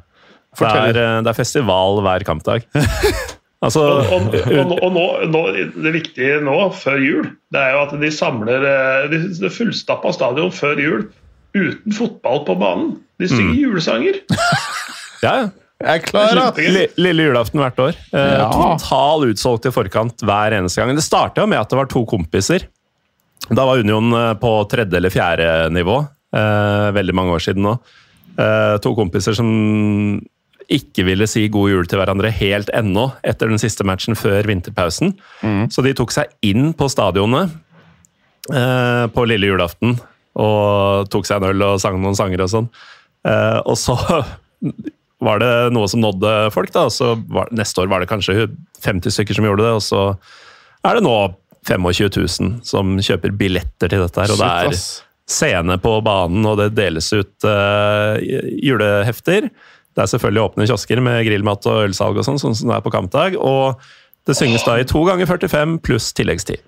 Det 0.60 0.66
er, 0.66 0.98
det 1.22 1.30
er, 1.30 1.38
festival 1.38 2.02
hver 2.06 2.26
kampdag. 2.26 2.66
altså, 3.66 3.86
og, 3.86 4.12
og, 4.34 4.34
og, 4.34 4.76
og 4.76 4.94
nå, 4.98 5.06
nå, 5.30 5.44
det 5.78 5.94
viktige 5.94 6.42
nå, 6.46 6.58
før 6.78 7.02
jul, 7.02 7.32
det 7.54 7.62
er 7.62 7.78
jo 7.78 7.84
at 7.86 7.96
de 8.02 8.12
samler 8.14 8.66
Det 9.14 9.54
fullstappa 9.54 10.14
stadion 10.18 10.54
før 10.54 10.82
jul 10.82 11.08
uten 11.54 11.94
fotball 11.94 12.44
på 12.46 12.58
banen. 12.62 12.92
De 13.22 13.30
synger 13.30 13.54
mm. 13.54 13.62
julesanger. 13.64 14.22
Ja, 15.24 15.34
ja. 15.44 15.50
Jeg 15.80 16.02
er 16.02 16.04
klar, 16.04 16.34
da! 16.36 16.90
Lille 17.00 17.26
julaften 17.30 17.62
hvert 17.62 17.78
år. 17.80 18.00
Eh, 18.12 18.34
ja. 18.42 18.50
Total 18.52 19.30
utsolgt 19.30 19.70
i 19.70 19.72
forkant 19.72 20.26
hver 20.28 20.52
eneste 20.58 20.82
gang. 20.82 20.92
Det 20.98 21.06
starta 21.06 21.46
med 21.48 21.62
at 21.62 21.72
det 21.72 21.80
var 21.80 21.88
to 21.88 22.02
kompiser. 22.10 22.66
Da 23.48 23.64
var 23.64 23.80
Union 23.80 24.12
eh, 24.12 24.34
på 24.42 24.52
tredje 24.72 25.00
eller 25.00 25.14
fjerde 25.14 25.70
nivå. 25.72 26.02
Eh, 26.36 26.90
veldig 26.98 27.16
mange 27.16 27.38
år 27.38 27.46
siden 27.46 27.64
nå. 27.64 27.78
Eh, 28.36 28.76
to 28.84 28.92
kompiser 28.98 29.38
som 29.40 29.48
ikke 30.70 31.08
ville 31.08 31.26
si 31.32 31.48
god 31.50 31.72
jul 31.72 31.88
til 31.90 32.02
hverandre 32.02 32.30
helt 32.36 32.70
ennå, 32.76 33.08
etter 33.26 33.50
den 33.50 33.62
siste 33.62 33.88
matchen 33.88 34.20
før 34.20 34.46
vinterpausen. 34.52 35.16
Mm. 35.42 35.64
Så 35.74 35.84
de 35.86 35.96
tok 35.98 36.12
seg 36.14 36.30
inn 36.46 36.74
på 36.78 36.92
stadionet 36.92 37.56
eh, 38.52 39.08
på 39.16 39.26
lille 39.32 39.50
julaften 39.50 39.96
og 40.40 41.10
tok 41.12 41.26
seg 41.26 41.40
en 41.40 41.50
øl 41.54 41.66
og 41.72 41.82
sang 41.82 41.98
noen 42.04 42.20
sanger 42.20 42.46
og 42.46 42.52
sånn. 42.52 42.70
Eh, 43.28 43.60
og 43.64 43.80
så 43.80 43.98
var 45.24 45.42
det 45.44 45.52
noe 45.76 45.90
som 45.92 46.02
nådde 46.04 46.34
folk. 46.56 46.72
da, 46.74 46.88
så 46.94 47.14
var, 47.28 47.52
Neste 47.56 47.84
år 47.84 47.92
var 47.92 48.02
det 48.02 48.10
kanskje 48.12 48.48
50 48.84 49.16
stykker 49.16 49.38
som 49.38 49.48
gjorde 49.48 49.66
det, 49.66 49.76
og 49.76 49.84
så 49.84 50.04
er 50.88 50.96
det 50.98 51.06
nå 51.06 51.16
25 51.68 52.10
000 52.16 52.52
som 52.66 52.96
kjøper 53.04 53.36
billetter 53.36 53.92
til 53.92 54.04
dette. 54.06 54.22
her, 54.22 54.32
og 54.32 54.40
det 54.40 54.50
er 54.50 54.80
scene 55.30 55.78
på 55.84 55.98
banen, 56.02 56.46
og 56.48 56.58
det 56.62 56.72
deles 56.78 57.12
ut 57.14 57.46
uh, 57.46 58.18
julehefter. 58.64 59.50
Det 59.94 60.06
er 60.06 60.12
selvfølgelig 60.14 60.46
åpne 60.46 60.68
kiosker 60.70 61.02
med 61.04 61.26
grillmat 61.28 61.68
og 61.70 61.90
ølsalg 61.90 62.22
og 62.22 62.26
sånn, 62.26 62.40
sånn 62.42 62.56
som 62.56 62.72
det 62.72 62.78
er 62.80 62.86
på 62.86 62.94
kampdag. 62.94 63.36
Og 63.38 63.82
det 64.30 64.38
synges 64.38 64.66
da 64.66 64.78
i 64.80 64.88
to 64.88 65.04
ganger 65.08 65.28
45 65.30 65.80
pluss 65.86 66.12
tilleggstid. 66.16 66.64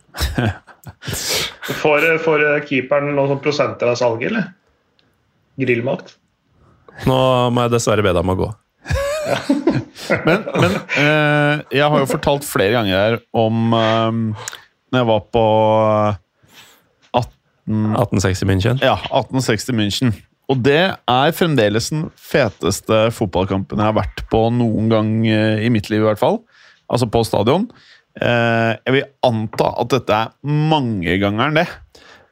får, 1.81 2.07
får 2.25 2.45
keeperen 2.67 3.15
noen 3.15 3.39
prosenter 3.41 3.93
av 3.93 3.97
salget, 4.01 4.33
eller? 4.33 4.49
Grillmat? 5.61 6.15
Nå 7.07 7.19
må 7.53 7.65
jeg 7.65 7.73
dessverre 7.75 8.05
be 8.05 8.13
deg 8.13 8.23
om 8.23 8.33
å 8.33 8.39
gå. 8.39 8.49
men, 10.27 10.43
men 10.57 10.75
eh, 10.97 11.61
jeg 11.77 11.85
har 11.85 12.01
jo 12.01 12.09
fortalt 12.09 12.47
flere 12.47 12.73
ganger 12.73 12.97
her 12.97 13.17
om 13.37 13.75
eh, 13.77 14.49
når 14.91 15.03
jeg 15.03 15.09
var 15.11 15.23
på 15.31 15.45
18... 17.21 17.31
1860 17.95 18.49
München? 18.49 18.83
Ja, 18.83 18.97
1860 19.07 19.77
München. 19.77 20.13
Og 20.51 20.59
det 20.65 20.81
er 20.91 21.35
fremdeles 21.35 21.91
den 21.93 22.09
feteste 22.19 23.05
fotballkampen 23.15 23.79
jeg 23.79 23.87
har 23.87 23.95
vært 23.95 24.25
på 24.31 24.43
noen 24.55 24.91
gang 24.91 25.13
eh, 25.29 25.63
i 25.63 25.71
mitt 25.71 25.87
liv, 25.91 26.03
i 26.03 26.09
hvert 26.09 26.21
fall. 26.21 26.41
Altså 26.91 27.07
på 27.07 27.23
stadion. 27.27 27.69
Eh, 28.19 28.73
jeg 28.75 28.97
vil 28.97 29.07
anta 29.23 29.71
at 29.79 29.93
dette 29.93 30.17
er 30.25 30.33
mangegangeren, 30.43 31.61
det. 31.61 31.67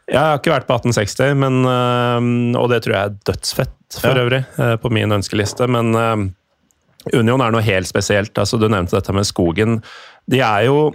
Jeg 0.10 0.19
har 0.19 0.40
ikke 0.40 0.52
vært 0.52 0.68
på 0.68 0.80
1860, 0.81 1.38
men, 1.40 1.61
eh, 1.69 2.60
og 2.60 2.72
det 2.73 2.81
tror 2.84 2.98
jeg 2.98 3.06
er 3.06 3.19
dødsfett 3.30 3.76
for 3.98 4.14
ja. 4.14 4.24
øvrig, 4.24 4.44
eh, 4.61 4.76
på 4.82 4.91
min 4.94 5.11
ønskeliste. 5.11 5.68
Men 5.72 5.94
uh, 5.98 6.26
Union 7.16 7.41
er 7.41 7.53
noe 7.53 7.66
helt 7.66 7.90
spesielt. 7.90 8.36
Altså, 8.38 8.60
du 8.61 8.68
nevnte 8.70 8.98
dette 8.98 9.16
med 9.16 9.28
skogen. 9.28 9.80
De 10.30 10.44
er 10.45 10.68
jo 10.70 10.91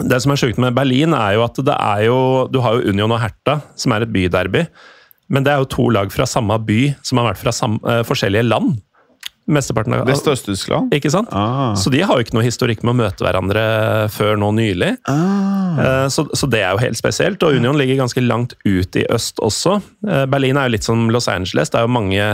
Det 0.00 0.22
som 0.24 0.32
er 0.32 0.40
sjukt 0.40 0.58
med 0.58 0.72
Berlin, 0.74 1.12
er 1.12 1.34
jo 1.36 1.42
at 1.44 1.58
det 1.60 1.74
er 1.76 2.06
jo 2.06 2.48
Du 2.48 2.62
har 2.64 2.78
jo 2.78 2.88
Union 2.90 3.12
og 3.12 3.20
Hertha, 3.20 3.60
som 3.76 3.92
er 3.92 4.02
et 4.02 4.12
byderby. 4.12 4.64
Men 5.28 5.44
det 5.44 5.52
er 5.52 5.60
jo 5.60 5.68
to 5.68 5.88
lag 5.92 6.10
fra 6.12 6.24
samme 6.26 6.56
by 6.64 6.94
som 7.02 7.20
har 7.20 7.28
vært 7.32 7.42
fra 7.42 7.52
samme, 7.52 7.78
uh, 7.84 8.00
forskjellige 8.02 8.48
land. 8.48 8.80
Mesteparten 9.50 9.96
av 9.96 10.06
Vest- 10.06 10.28
og 10.30 10.36
Øst-Tyskland? 10.36 10.92
Ikke 10.94 11.10
sant? 11.10 11.30
Ah. 11.34 11.74
Så 11.74 11.90
de 11.90 12.02
har 12.06 12.14
jo 12.14 12.22
ikke 12.22 12.36
noe 12.36 12.46
historikk 12.46 12.84
med 12.86 12.94
å 12.94 12.98
møte 13.00 13.24
hverandre 13.26 13.62
før 14.14 14.38
nå 14.38 14.52
nylig. 14.54 14.92
Ah. 15.10 16.06
Så, 16.12 16.28
så, 16.36 16.46
det 16.50 16.62
er 16.62 16.76
jo 16.76 16.82
helt 16.84 17.00
spesielt. 17.00 17.42
Og 17.42 17.58
Union 17.58 17.78
ligger 17.78 17.98
ganske 18.04 18.22
langt 18.22 18.54
ut 18.62 18.98
i 19.00 19.06
øst 19.10 19.42
også. 19.42 19.80
Eh, 20.06 20.24
Berlin 20.30 20.60
er 20.60 20.68
jo 20.68 20.76
litt 20.76 20.86
som 20.86 21.08
Los 21.10 21.26
Angeles. 21.32 21.72
Det 21.72 21.80
er 21.80 21.88
jo 21.88 21.96
mange 21.96 22.28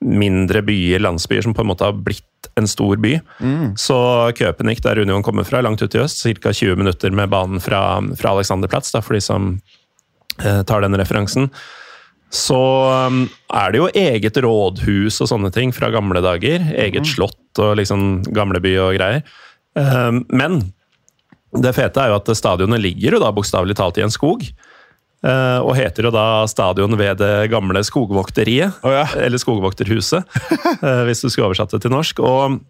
mindre 0.00 0.62
byer, 0.64 1.02
landsbyer, 1.04 1.44
som 1.44 1.54
på 1.54 1.62
en 1.62 1.68
måte 1.70 1.84
har 1.84 1.96
blitt 1.96 2.50
en 2.58 2.68
stor 2.68 2.96
by. 2.96 3.18
Mm. 3.40 3.76
Så 3.78 3.98
Köpenick, 4.38 4.82
der 4.82 4.98
Union 4.98 5.22
kommer 5.22 5.44
fra, 5.44 5.60
langt 5.60 5.82
ut 5.82 5.94
i 5.94 6.00
øst, 6.00 6.24
ca. 6.40 6.52
20 6.52 6.76
minutter 6.80 7.12
med 7.14 7.28
banen 7.30 7.60
fra, 7.60 8.00
fra 8.16 8.32
Alexanderplatz, 8.34 8.92
da, 8.96 9.04
for 9.04 9.16
de 9.16 9.22
som 9.24 9.52
eh, 10.40 10.62
tar 10.66 10.86
den 10.86 10.96
referansen. 10.98 11.50
Så 12.30 12.62
um, 13.10 13.24
er 13.50 13.72
det 13.72 13.80
jo 13.80 13.88
eget 13.90 14.36
rådhus 14.44 15.18
og 15.22 15.30
sånne 15.32 15.50
ting 15.54 15.72
fra 15.74 15.90
gamle 15.90 16.22
dager. 16.22 16.62
Eget 16.78 17.08
slott 17.10 17.58
og 17.58 17.74
liksom 17.80 18.22
gamleby 18.30 18.76
og 18.78 18.94
greier. 19.00 19.24
Um, 19.74 20.22
men 20.30 20.60
det 21.58 21.74
fete 21.74 22.02
er 22.02 22.12
jo 22.12 22.20
at 22.20 22.30
stadionet 22.38 22.82
ligger 22.82 23.16
jo 23.16 23.22
da 23.22 23.32
bokstavelig 23.34 23.74
talt 23.80 23.98
i 23.98 24.04
en 24.06 24.14
skog. 24.14 24.46
Uh, 25.20 25.60
og 25.60 25.74
heter 25.76 26.06
jo 26.06 26.12
da 26.14 26.46
Stadion 26.48 26.96
ved 26.96 27.18
det 27.20 27.50
gamle 27.52 27.82
skogvokteriet. 27.84 28.78
Oh 28.86 28.94
ja. 28.94 29.04
Eller 29.20 29.40
Skogvokterhuset, 29.40 30.24
uh, 30.84 31.02
hvis 31.04 31.20
du 31.20 31.28
skulle 31.28 31.50
oversatt 31.50 31.74
det 31.74 31.82
til 31.84 31.92
norsk. 31.92 32.22
Og 32.24 32.60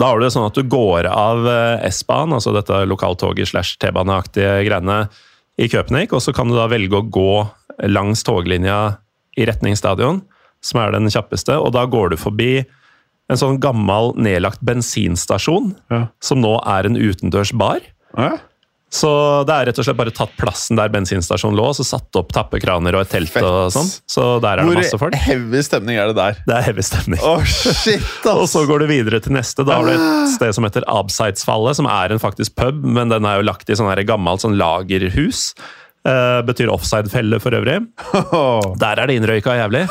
da 0.00 0.08
har 0.08 0.16
du 0.16 0.24
det 0.24 0.32
sånn 0.32 0.46
at 0.48 0.56
du 0.56 0.64
går 0.64 1.10
av 1.10 1.44
uh, 1.44 1.88
S-banen, 1.90 2.38
altså 2.38 2.54
dette 2.56 2.84
lokaltoget 2.88 3.50
slash 3.50 3.76
T-baneaktige 3.82 4.62
greiene, 4.70 5.02
i 5.60 5.66
Köpenick, 5.68 6.14
og 6.16 6.22
så 6.24 6.32
kan 6.32 6.48
du 6.48 6.54
da 6.56 6.64
velge 6.72 6.96
å 6.96 7.04
gå 7.04 7.32
langs 7.88 8.22
toglinja 8.26 8.98
i 9.38 9.46
retning 9.48 9.76
stadion, 9.78 10.22
som 10.60 10.80
er 10.82 10.92
den 10.92 11.08
kjappeste, 11.08 11.56
og 11.56 11.72
da 11.72 11.86
går 11.88 12.10
du 12.12 12.16
forbi 12.20 12.52
en 13.30 13.38
sånn 13.38 13.60
gammel 13.62 14.12
nedlagt 14.18 14.60
bensinstasjon, 14.66 15.74
Ja. 15.90 16.08
som 16.20 16.40
nå 16.42 16.58
er 16.66 16.86
en 16.86 16.96
utendørs 16.98 17.52
bar. 17.56 17.78
Ja. 18.18 18.38
Så 18.90 19.46
det 19.46 19.54
er 19.54 19.66
rett 19.68 19.78
og 19.78 19.84
slett 19.86 19.96
bare 20.00 20.10
tatt 20.10 20.32
plassen 20.36 20.74
der 20.74 20.88
bensinstasjonen 20.90 21.54
lå, 21.54 21.68
og 21.70 21.76
så 21.78 21.84
satt 21.86 22.10
opp 22.18 22.32
tappekraner 22.34 22.96
og 22.98 23.04
et 23.04 23.12
telt 23.12 23.30
Fett. 23.30 23.44
og 23.46 23.70
sånn. 23.70 23.86
Så 24.10 24.40
der 24.42 24.58
er 24.58 24.66
det 24.66 24.74
masse 24.80 24.98
folk. 24.98 25.14
Hvor 25.14 25.26
heavy 25.28 25.60
stemning 25.62 25.96
er 25.96 26.10
det 26.10 26.16
der? 26.18 26.40
Det 26.44 26.56
er 26.56 26.62
heavy 26.66 26.82
stemning. 26.82 27.20
Oh, 27.22 27.38
shit, 27.46 28.02
Og 28.26 28.48
så 28.50 28.64
går 28.66 28.80
du 28.82 28.86
videre 28.90 29.20
til 29.22 29.30
neste. 29.32 29.62
Da 29.64 29.78
har 29.78 29.86
du 29.86 29.92
et 29.94 30.34
sted 30.34 30.52
som 30.58 30.66
heter 30.66 30.82
Abseitsfallet, 30.90 31.76
som 31.78 31.86
er 31.86 32.10
en 32.10 32.18
faktisk 32.18 32.56
pub, 32.58 32.82
men 32.82 33.08
den 33.14 33.24
er 33.30 33.38
jo 33.38 33.46
lagt 33.46 33.70
i 33.70 33.78
sånn 33.78 33.94
gammelt 34.10 34.42
sånn 34.42 34.58
lagerhus. 34.58 35.54
Eh, 36.00 36.40
betyr 36.48 36.70
offside-felle 36.72 37.36
for 37.44 37.52
øvrig. 37.52 37.76
Der 38.80 39.02
er 39.02 39.10
det 39.10 39.18
innrøyka 39.18 39.58
jævlig. 39.58 39.84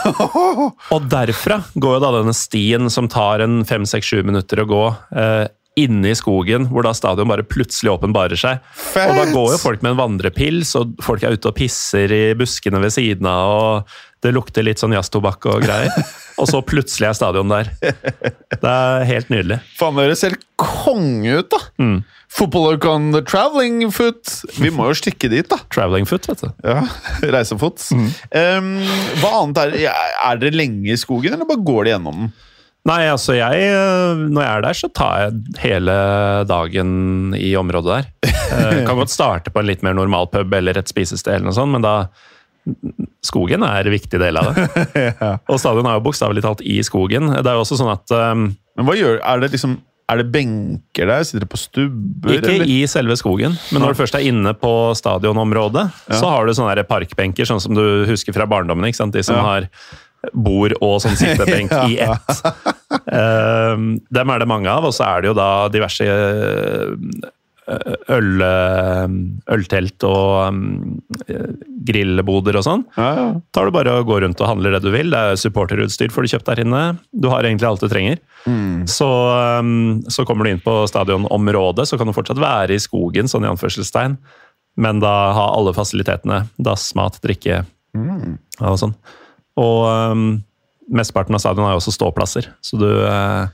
Og 0.95 1.05
derfra 1.11 1.59
går 1.77 1.97
jo 1.97 2.01
da 2.01 2.11
denne 2.17 2.33
stien 2.33 2.89
som 2.89 3.09
tar 3.11 3.45
en 3.45 3.61
fem, 3.69 3.85
seks, 3.85 4.09
sju 4.09 4.23
minutter 4.25 4.63
å 4.63 4.69
gå 4.69 4.83
Uh, 5.09 5.45
inne 5.79 6.11
i 6.11 6.17
skogen, 6.17 6.65
hvor 6.71 6.83
da 6.85 6.91
stadion 6.95 7.29
bare 7.29 7.45
plutselig 7.47 7.91
åpenbarer 7.93 8.39
seg. 8.39 8.63
Fett! 8.75 9.09
Og 9.09 9.17
da 9.17 9.25
går 9.31 9.53
jo 9.53 9.59
folk 9.61 9.83
med 9.85 9.93
en 9.93 9.99
vandrepils, 9.99 10.73
og 10.79 10.95
folk 11.03 11.23
er 11.23 11.37
ute 11.37 11.51
og 11.51 11.55
pisser 11.57 12.11
i 12.13 12.23
buskene 12.37 12.81
ved 12.83 12.93
siden 12.95 13.29
av, 13.29 13.53
og 13.53 14.23
det 14.25 14.33
lukter 14.35 14.65
litt 14.65 14.81
sånn 14.81 14.95
jazztobakk 14.97 15.49
og 15.51 15.63
greier. 15.65 15.93
Og 16.39 16.47
så 16.47 16.61
plutselig 16.63 17.09
er 17.09 17.17
stadion 17.17 17.51
der. 17.51 17.69
Det 17.81 18.69
er 18.71 19.05
helt 19.09 19.31
nydelig. 19.33 19.59
Faen, 19.79 19.97
det 19.97 20.07
høres 20.07 20.25
helt 20.25 20.45
konge 20.59 21.41
ut, 21.41 21.51
da! 21.51 21.59
Mm. 21.81 21.99
Footballer 22.29 22.77
on 22.87 23.07
the 23.11 23.23
traveling 23.25 23.87
foot. 23.91 24.21
Vi 24.61 24.69
må 24.73 24.91
jo 24.91 24.97
stikke 24.99 25.31
dit, 25.31 25.47
da. 25.49 25.57
Traveling 25.73 26.05
foot, 26.07 26.27
vet 26.29 26.43
du. 26.45 26.51
Ja, 26.61 26.83
Reisefot. 27.35 27.81
Mm. 27.95 28.11
Um, 28.35 28.69
hva 29.21 29.33
annet 29.41 29.63
er 29.63 29.75
Er 29.89 30.39
dere 30.41 30.59
lenge 30.59 30.93
i 30.93 30.99
skogen, 30.99 31.33
eller 31.33 31.49
bare 31.49 31.65
går 31.65 31.87
de 31.87 31.95
gjennom 31.95 32.23
den? 32.23 32.31
Nei, 32.87 33.01
altså 33.11 33.35
jeg 33.35 33.65
Når 34.31 34.39
jeg 34.39 34.49
er 34.49 34.63
der, 34.63 34.77
så 34.77 34.87
tar 34.95 35.23
jeg 35.25 35.61
hele 35.65 35.95
dagen 36.49 36.91
i 37.37 37.51
området 37.59 37.97
der. 37.97 38.35
Jeg 38.49 38.85
kan 38.87 38.97
godt 38.97 39.13
starte 39.13 39.51
på 39.53 39.61
en 39.61 39.67
litt 39.67 39.83
mer 39.85 39.97
normal 39.97 40.29
pub 40.31 40.53
eller 40.55 40.79
et 40.79 40.89
spisested, 40.89 41.35
eller 41.35 41.49
noe 41.49 41.57
sånt, 41.57 41.73
men 41.75 41.85
da 41.85 41.95
Skogen 43.25 43.63
er 43.65 43.87
en 43.87 43.93
viktig 43.93 44.19
del 44.21 44.37
av 44.39 44.49
det. 44.53 44.65
Og 45.51 45.59
stadion 45.61 45.87
er 45.89 45.97
jo 45.97 46.03
bokstavelig 46.05 46.43
talt 46.45 46.61
i 46.63 46.79
skogen. 46.85 47.29
Det 47.31 47.45
er 47.47 47.57
jo 47.57 47.63
også 47.63 47.77
sånn 47.79 47.91
at 47.93 48.13
um, 48.15 48.49
Men 48.77 48.87
hva 48.87 48.95
gjør 48.97 49.17
Er 49.23 49.41
det 49.43 49.49
liksom 49.55 49.77
Er 50.11 50.21
det 50.21 50.27
benker 50.33 51.09
der? 51.09 51.23
Sitter 51.27 51.43
dere 51.45 51.51
på 51.51 51.59
stubber? 51.61 52.35
Ikke 52.37 52.53
eller? 52.55 52.69
i 52.69 52.77
selve 52.89 53.17
skogen, 53.19 53.55
men 53.71 53.83
når 53.83 53.93
du 53.95 53.99
først 54.01 54.17
er 54.17 54.25
inne 54.29 54.53
på 54.57 54.71
stadionområdet, 54.97 55.83
så 56.17 56.29
har 56.33 56.47
du 56.49 56.53
sånne 56.57 56.85
parkbenker, 56.89 57.45
sånn 57.45 57.61
som 57.61 57.75
du 57.77 57.83
husker 58.09 58.33
fra 58.33 58.47
barndommen. 58.49 58.87
ikke 58.89 58.97
sant? 59.03 59.13
De 59.13 59.21
som 59.25 59.37
Ja. 59.37 59.43
har 59.45 59.67
bord 60.33 60.73
og 60.81 60.97
sånn 61.03 61.13
sittebenk 61.15 61.71
i 61.93 61.99
ett. 62.01 62.41
Um, 63.05 63.99
dem 64.11 64.33
er 64.33 64.41
det 64.41 64.49
mange 64.49 64.67
av, 64.73 64.89
og 64.89 64.95
så 64.97 65.05
er 65.13 65.21
det 65.21 65.29
jo 65.29 65.37
da 65.37 65.51
diverse 65.71 66.09
øl, 67.69 68.41
eh, 68.45 69.13
øltelt 69.53 70.05
og 70.07 70.49
um, 70.49 70.97
grillboder 71.87 72.57
og 72.59 72.65
sånn. 72.65 72.83
Ja, 72.97 73.09
ja. 73.17 73.27
tar 73.55 73.69
du 73.69 73.75
bare 73.75 73.99
og 73.99 74.09
går 74.09 74.23
rundt 74.25 74.41
og 74.41 74.51
handler 74.51 74.75
det 74.75 74.81
du 74.85 74.89
vil. 74.93 75.13
Det 75.13 75.19
er 75.19 75.39
supporterutstyr 75.39 76.13
får 76.13 76.25
du 76.25 76.33
kjøpt 76.33 76.51
der 76.51 76.63
inne. 76.65 76.83
Du 77.11 77.29
har 77.33 77.45
egentlig 77.45 77.69
alt 77.69 77.85
du 77.85 77.89
trenger. 77.91 78.19
Så, 78.89 79.07
um, 79.59 80.01
så 80.09 80.25
kommer 80.27 80.45
du 80.45 80.53
inn 80.53 80.63
på 80.63 80.81
stadionområdet, 80.89 81.87
så 81.89 81.99
kan 81.99 82.09
du 82.09 82.15
fortsatt 82.15 82.41
være 82.41 82.75
i 82.75 82.81
skogen, 82.81 83.29
sånn 83.29 83.45
i 83.45 83.51
anførselstegn, 83.51 84.17
men 84.79 85.01
da 85.03 85.15
ha 85.35 85.47
alle 85.53 85.75
fasilitetene. 85.75 86.45
Dass, 86.57 86.91
mat, 86.97 87.19
drikke 87.25 87.63
og 87.95 88.77
sånn. 88.79 88.93
Og 89.59 89.81
um, 89.89 90.29
mesteparten 90.93 91.35
av 91.35 91.43
stadion 91.43 91.67
har 91.67 91.75
jo 91.75 91.81
også 91.81 91.93
ståplasser, 91.95 92.49
så 92.65 92.79
du 92.79 92.87
eh, 92.89 93.49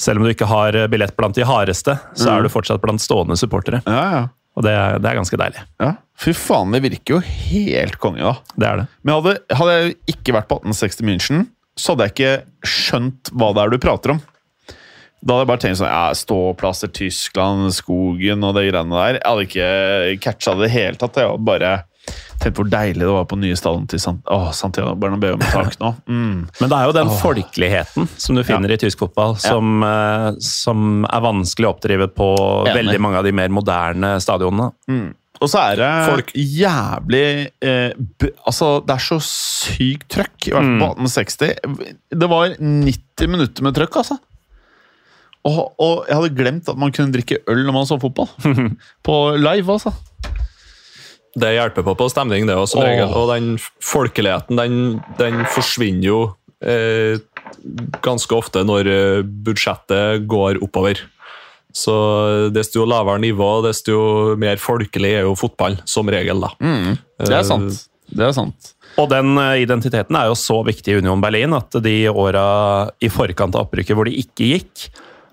selv 0.00 0.20
om 0.20 0.24
du 0.26 0.30
ikke 0.32 0.46
har 0.48 0.76
billett 0.92 1.16
blant 1.16 1.34
de 1.36 1.44
hardeste, 1.48 1.98
så 2.14 2.30
er 2.36 2.42
du 2.42 2.48
fortsatt 2.52 2.80
blant 2.82 3.00
stående 3.02 3.36
supportere. 3.40 3.82
ja, 3.86 4.04
ja. 4.18 4.22
Og 4.52 4.60
det, 4.66 4.72
er- 4.76 4.98
det 5.00 5.08
er 5.08 5.16
ganske 5.16 5.38
deilig. 5.40 5.62
ja. 5.80 5.94
Fy 6.22 6.34
faen, 6.36 6.70
det 6.74 6.82
virker 6.84 7.14
jo 7.14 7.20
helt 7.24 7.94
konge, 7.98 8.20
da. 8.20 8.34
Det 8.54 8.66
er 8.68 8.76
det. 8.82 8.86
Men 9.02 9.14
hadde, 9.16 9.32
hadde 9.56 9.76
jeg 9.78 9.94
ikke 10.12 10.34
vært 10.36 10.48
på 10.50 10.58
1860 10.60 11.06
München, 11.08 11.46
så 11.80 11.94
hadde 11.94 12.04
jeg 12.04 12.12
ikke 12.12 12.68
skjønt 12.68 13.30
hva 13.32 13.48
det 13.56 13.62
er 13.64 13.72
du 13.72 13.78
prater 13.80 14.12
om. 14.12 14.20
Da 15.22 15.32
hadde 15.38 15.40
jeg 15.46 15.50
bare 15.52 15.62
tenkt 15.62 15.78
sånn 15.80 15.88
ja, 15.88 16.12
Ståplasser, 16.18 16.90
Tyskland, 16.92 17.72
skogen 17.72 18.44
og 18.44 18.52
de 18.58 18.66
greiene 18.68 18.92
der. 18.92 19.18
Jeg 19.20 19.24
hadde 19.24 19.46
ikke 19.48 20.20
catcha 20.28 20.52
det 20.54 20.60
i 20.60 20.66
det 20.66 20.72
hele 20.76 21.00
tatt. 21.00 21.16
Jeg 21.22 21.30
hadde 21.32 21.48
bare 21.48 21.72
tenkt 22.42 22.58
hvor 22.58 22.66
deilig 22.72 23.04
det 23.04 23.12
var 23.14 23.24
på 23.30 23.38
nye 23.38 23.56
stallen 23.58 23.84
til 23.90 24.00
Sant 24.02 24.26
Åh, 24.32 24.48
Santiago 24.56 24.96
Bernabeu 24.98 25.36
med 25.38 25.46
tak 25.52 25.76
nå. 25.80 25.92
Mm. 26.12 26.48
Men 26.60 26.70
det 26.72 26.76
er 26.78 26.88
jo 26.88 26.94
den 26.96 27.10
folkeligheten 27.22 28.08
som 28.18 28.36
du 28.36 28.42
finner 28.46 28.72
i 28.74 28.78
tysk 28.80 29.04
fotball, 29.04 29.36
som, 29.40 29.82
eh, 29.86 30.28
som 30.42 31.04
er 31.06 31.22
vanskelig 31.24 31.68
å 31.68 31.74
oppdrive 31.76 32.08
på 32.12 32.28
Enig. 32.66 32.74
veldig 32.80 33.00
mange 33.04 33.20
av 33.22 33.24
de 33.28 33.32
mer 33.38 33.52
moderne 33.54 34.16
stadionene. 34.22 34.72
Og 35.42 35.48
så 35.50 35.58
er 35.72 35.78
det 35.80 35.90
Folk- 36.06 36.34
jævlig 36.38 37.22
eh, 37.66 37.94
Altså, 38.46 38.68
det 38.86 38.94
er 38.94 39.02
så 39.02 39.18
sykt 39.26 40.06
trøkk. 40.14 40.50
I 40.50 40.52
hvert 40.54 40.68
fall 40.68 40.82
på 40.82 41.06
1860. 41.08 41.88
Det 42.22 42.28
var 42.30 42.54
90 42.58 43.32
minutter 43.32 43.66
med 43.66 43.74
trøkk, 43.78 43.96
altså. 44.02 44.18
Og, 45.42 45.72
og 45.82 46.04
jeg 46.06 46.14
hadde 46.14 46.36
glemt 46.38 46.68
at 46.70 46.78
man 46.78 46.92
kunne 46.94 47.10
drikke 47.14 47.40
øl 47.50 47.64
når 47.66 47.74
man 47.74 47.88
så 47.88 47.98
fotball. 48.02 48.28
på 49.06 49.16
live, 49.42 49.66
altså. 49.74 49.90
Det 51.38 51.54
hjelper 51.54 51.84
på 51.86 51.94
på 51.96 52.08
stemning, 52.12 52.44
det 52.48 52.56
òg, 52.58 52.66
som 52.68 52.82
regel. 52.84 53.12
Og 53.16 53.30
den 53.32 53.54
folkeligheten, 53.82 54.58
den, 54.58 55.00
den 55.20 55.44
forsvinner 55.52 56.04
jo 56.04 56.18
eh, 56.60 57.22
ganske 58.04 58.36
ofte 58.36 58.64
når 58.68 58.90
eh, 58.92 59.22
budsjettet 59.46 60.26
går 60.28 60.60
oppover. 60.64 61.00
Så 61.72 61.94
desto 62.52 62.84
lavere 62.84 63.22
nivå, 63.22 63.48
desto 63.64 64.36
mer 64.36 64.60
folkelig 64.60 65.14
er 65.22 65.24
jo 65.24 65.32
fotball, 65.40 65.78
som 65.88 66.10
regel, 66.12 66.44
da. 66.44 66.52
Det 67.22 67.32
er 67.38 67.48
sant. 67.48 67.80
Det 68.12 68.26
er 68.26 68.34
sant. 68.36 68.74
Og 69.00 69.08
den 69.08 69.36
eh, 69.40 69.62
identiteten 69.64 70.16
er 70.18 70.28
jo 70.28 70.36
så 70.36 70.58
viktig 70.66 70.92
i 70.92 71.00
Union 71.00 71.22
Berlin 71.22 71.56
at 71.56 71.80
de 71.84 71.96
åra 72.10 72.44
i 73.00 73.08
forkant 73.12 73.56
av 73.56 73.66
opprykket 73.66 73.96
hvor 73.96 74.08
de 74.08 74.18
ikke 74.20 74.50
gikk, 74.52 74.90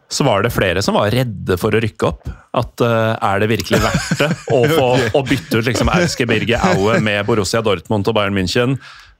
så 0.09 0.25
var 0.25 0.41
det 0.43 0.49
flere 0.53 0.81
som 0.81 0.97
var 0.97 1.11
redde 1.13 1.57
for 1.61 1.75
å 1.75 1.81
rykke 1.83 2.07
opp. 2.07 2.29
At 2.57 2.81
uh, 2.81 3.13
er 3.13 3.43
det 3.43 3.51
virkelig 3.51 3.81
verdt 3.83 4.23
det 4.23 4.29
å, 4.55 4.63
få, 4.79 4.87
å 5.19 5.21
bytte 5.25 5.61
ut 5.61 5.69
liksom 5.69 5.91
Auske 5.93 6.25
Birge 6.29 6.57
Aue 6.71 6.97
med 7.05 7.21
Borussia 7.27 7.61
Dortmund 7.65 8.09
og 8.09 8.17
Bayern 8.17 8.37
München? 8.37 8.79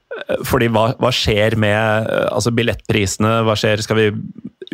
Eh, 0.10 0.42
Fordi 0.50 0.70
hva, 0.74 0.90
hva 0.98 1.12
skjer 1.14 1.58
med 1.62 2.10
eh, 2.10 2.26
altså 2.34 2.54
billettprisene? 2.58 3.40
Hva 3.46 3.58
skjer? 3.60 3.86
Skal 3.86 4.00
vi 4.02 4.08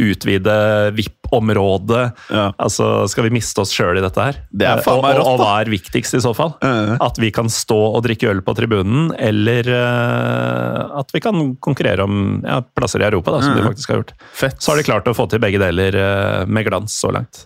utvide 0.02 0.56
VIP-området? 0.96 2.04
Ja. 2.34 2.50
Altså, 2.62 3.06
skal 3.12 3.28
vi 3.28 3.36
miste 3.38 3.64
oss 3.64 3.74
sjøl 3.76 4.00
i 4.00 4.04
dette 4.04 4.22
her? 4.22 4.40
Det 4.52 4.74
faen 4.86 5.02
meg 5.04 5.20
og, 5.20 5.26
og, 5.26 5.32
og 5.36 5.44
hva 5.44 5.52
er 5.64 5.72
viktigst 5.74 6.18
i 6.18 6.24
så 6.24 6.34
fall? 6.38 6.56
Eh. 6.66 6.96
At 7.06 7.20
vi 7.22 7.32
kan 7.36 7.52
stå 7.52 7.80
og 7.94 8.04
drikke 8.06 8.30
øl 8.34 8.44
på 8.46 8.56
tribunen, 8.58 9.10
eller 9.16 9.72
uh, 9.72 11.00
at 11.02 11.12
vi 11.16 11.24
kan 11.24 11.56
konkurrere 11.64 12.06
om 12.06 12.40
ja, 12.46 12.62
plasser 12.76 13.04
i 13.04 13.10
Europa, 13.10 13.36
da, 13.36 13.44
som 13.46 13.58
de 13.58 13.66
faktisk 13.66 13.94
har 13.94 14.02
gjort. 14.02 14.16
Fett. 14.36 14.62
Så 14.62 14.74
har 14.74 14.82
de 14.82 14.88
klart 14.88 15.12
å 15.12 15.18
få 15.18 15.28
til 15.32 15.44
begge 15.44 15.62
deler 15.62 15.96
eh, 16.00 16.46
med 16.48 16.68
glans 16.68 16.96
så 17.00 17.12
langt. 17.16 17.46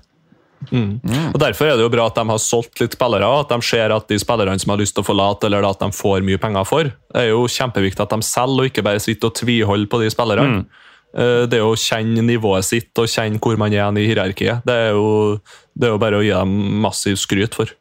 Og 0.68 1.40
Derfor 1.40 1.70
er 1.70 1.78
det 1.78 1.86
jo 1.86 1.94
bra 1.94 2.10
at 2.10 2.18
de 2.20 2.26
har 2.28 2.42
solgt 2.44 2.82
litt 2.82 2.98
spillere, 2.98 3.28
og 3.28 3.46
at 3.46 3.54
de 3.54 3.66
ser 3.66 3.94
at 3.96 4.10
de 4.12 4.20
spillerne 4.20 4.60
som 4.60 4.74
har 4.74 4.82
lyst 4.82 4.98
til 4.98 5.06
å 5.06 5.08
forlate, 5.08 5.48
eller 5.48 5.68
at 5.68 5.82
de 5.82 5.90
får 5.96 6.26
mye 6.28 6.42
penger 6.42 6.68
for. 6.68 6.92
Det 6.92 7.24
er 7.24 7.32
jo 7.32 7.48
kjempeviktig 7.50 8.04
at 8.06 8.14
de 8.14 8.28
selger, 8.28 8.66
og 8.66 8.72
ikke 8.72 8.86
bare 8.86 9.04
sitter 9.04 9.32
og 9.32 9.40
tviholder 9.40 9.92
på 9.92 10.02
de 10.04 10.12
spillerne. 10.14 10.62
Eh, 10.64 10.86
Det 11.10 11.58
å 11.66 11.72
kjenne 11.74 12.22
nivået 12.22 12.68
sitt 12.68 13.00
og 13.02 13.10
kjenne 13.10 13.42
hvor 13.42 13.58
man 13.58 13.74
er 13.74 13.98
i 13.98 14.04
hierarkiet, 14.06 14.62
det 14.68 14.76
er, 14.78 14.92
jo, 14.94 15.40
det 15.74 15.88
er 15.88 15.96
jo 15.96 16.02
bare 16.02 16.20
å 16.20 16.22
gi 16.22 16.30
dem 16.36 16.54
massiv 16.84 17.18
skryt 17.18 17.58
for, 17.58 17.72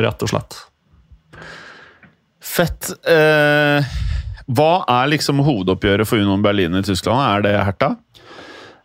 rett 0.00 0.24
og 0.24 0.32
slett. 0.32 0.56
Fett. 2.40 2.90
Eh, 3.04 3.90
hva 4.50 4.70
er 4.90 5.10
liksom 5.12 5.42
hovedoppgjøret 5.46 6.08
for 6.08 6.22
Union 6.22 6.42
Berlin 6.42 6.74
i 6.78 6.84
Tyskland? 6.86 7.20
Er 7.20 7.44
det 7.44 7.58
Hertha? 7.68 7.94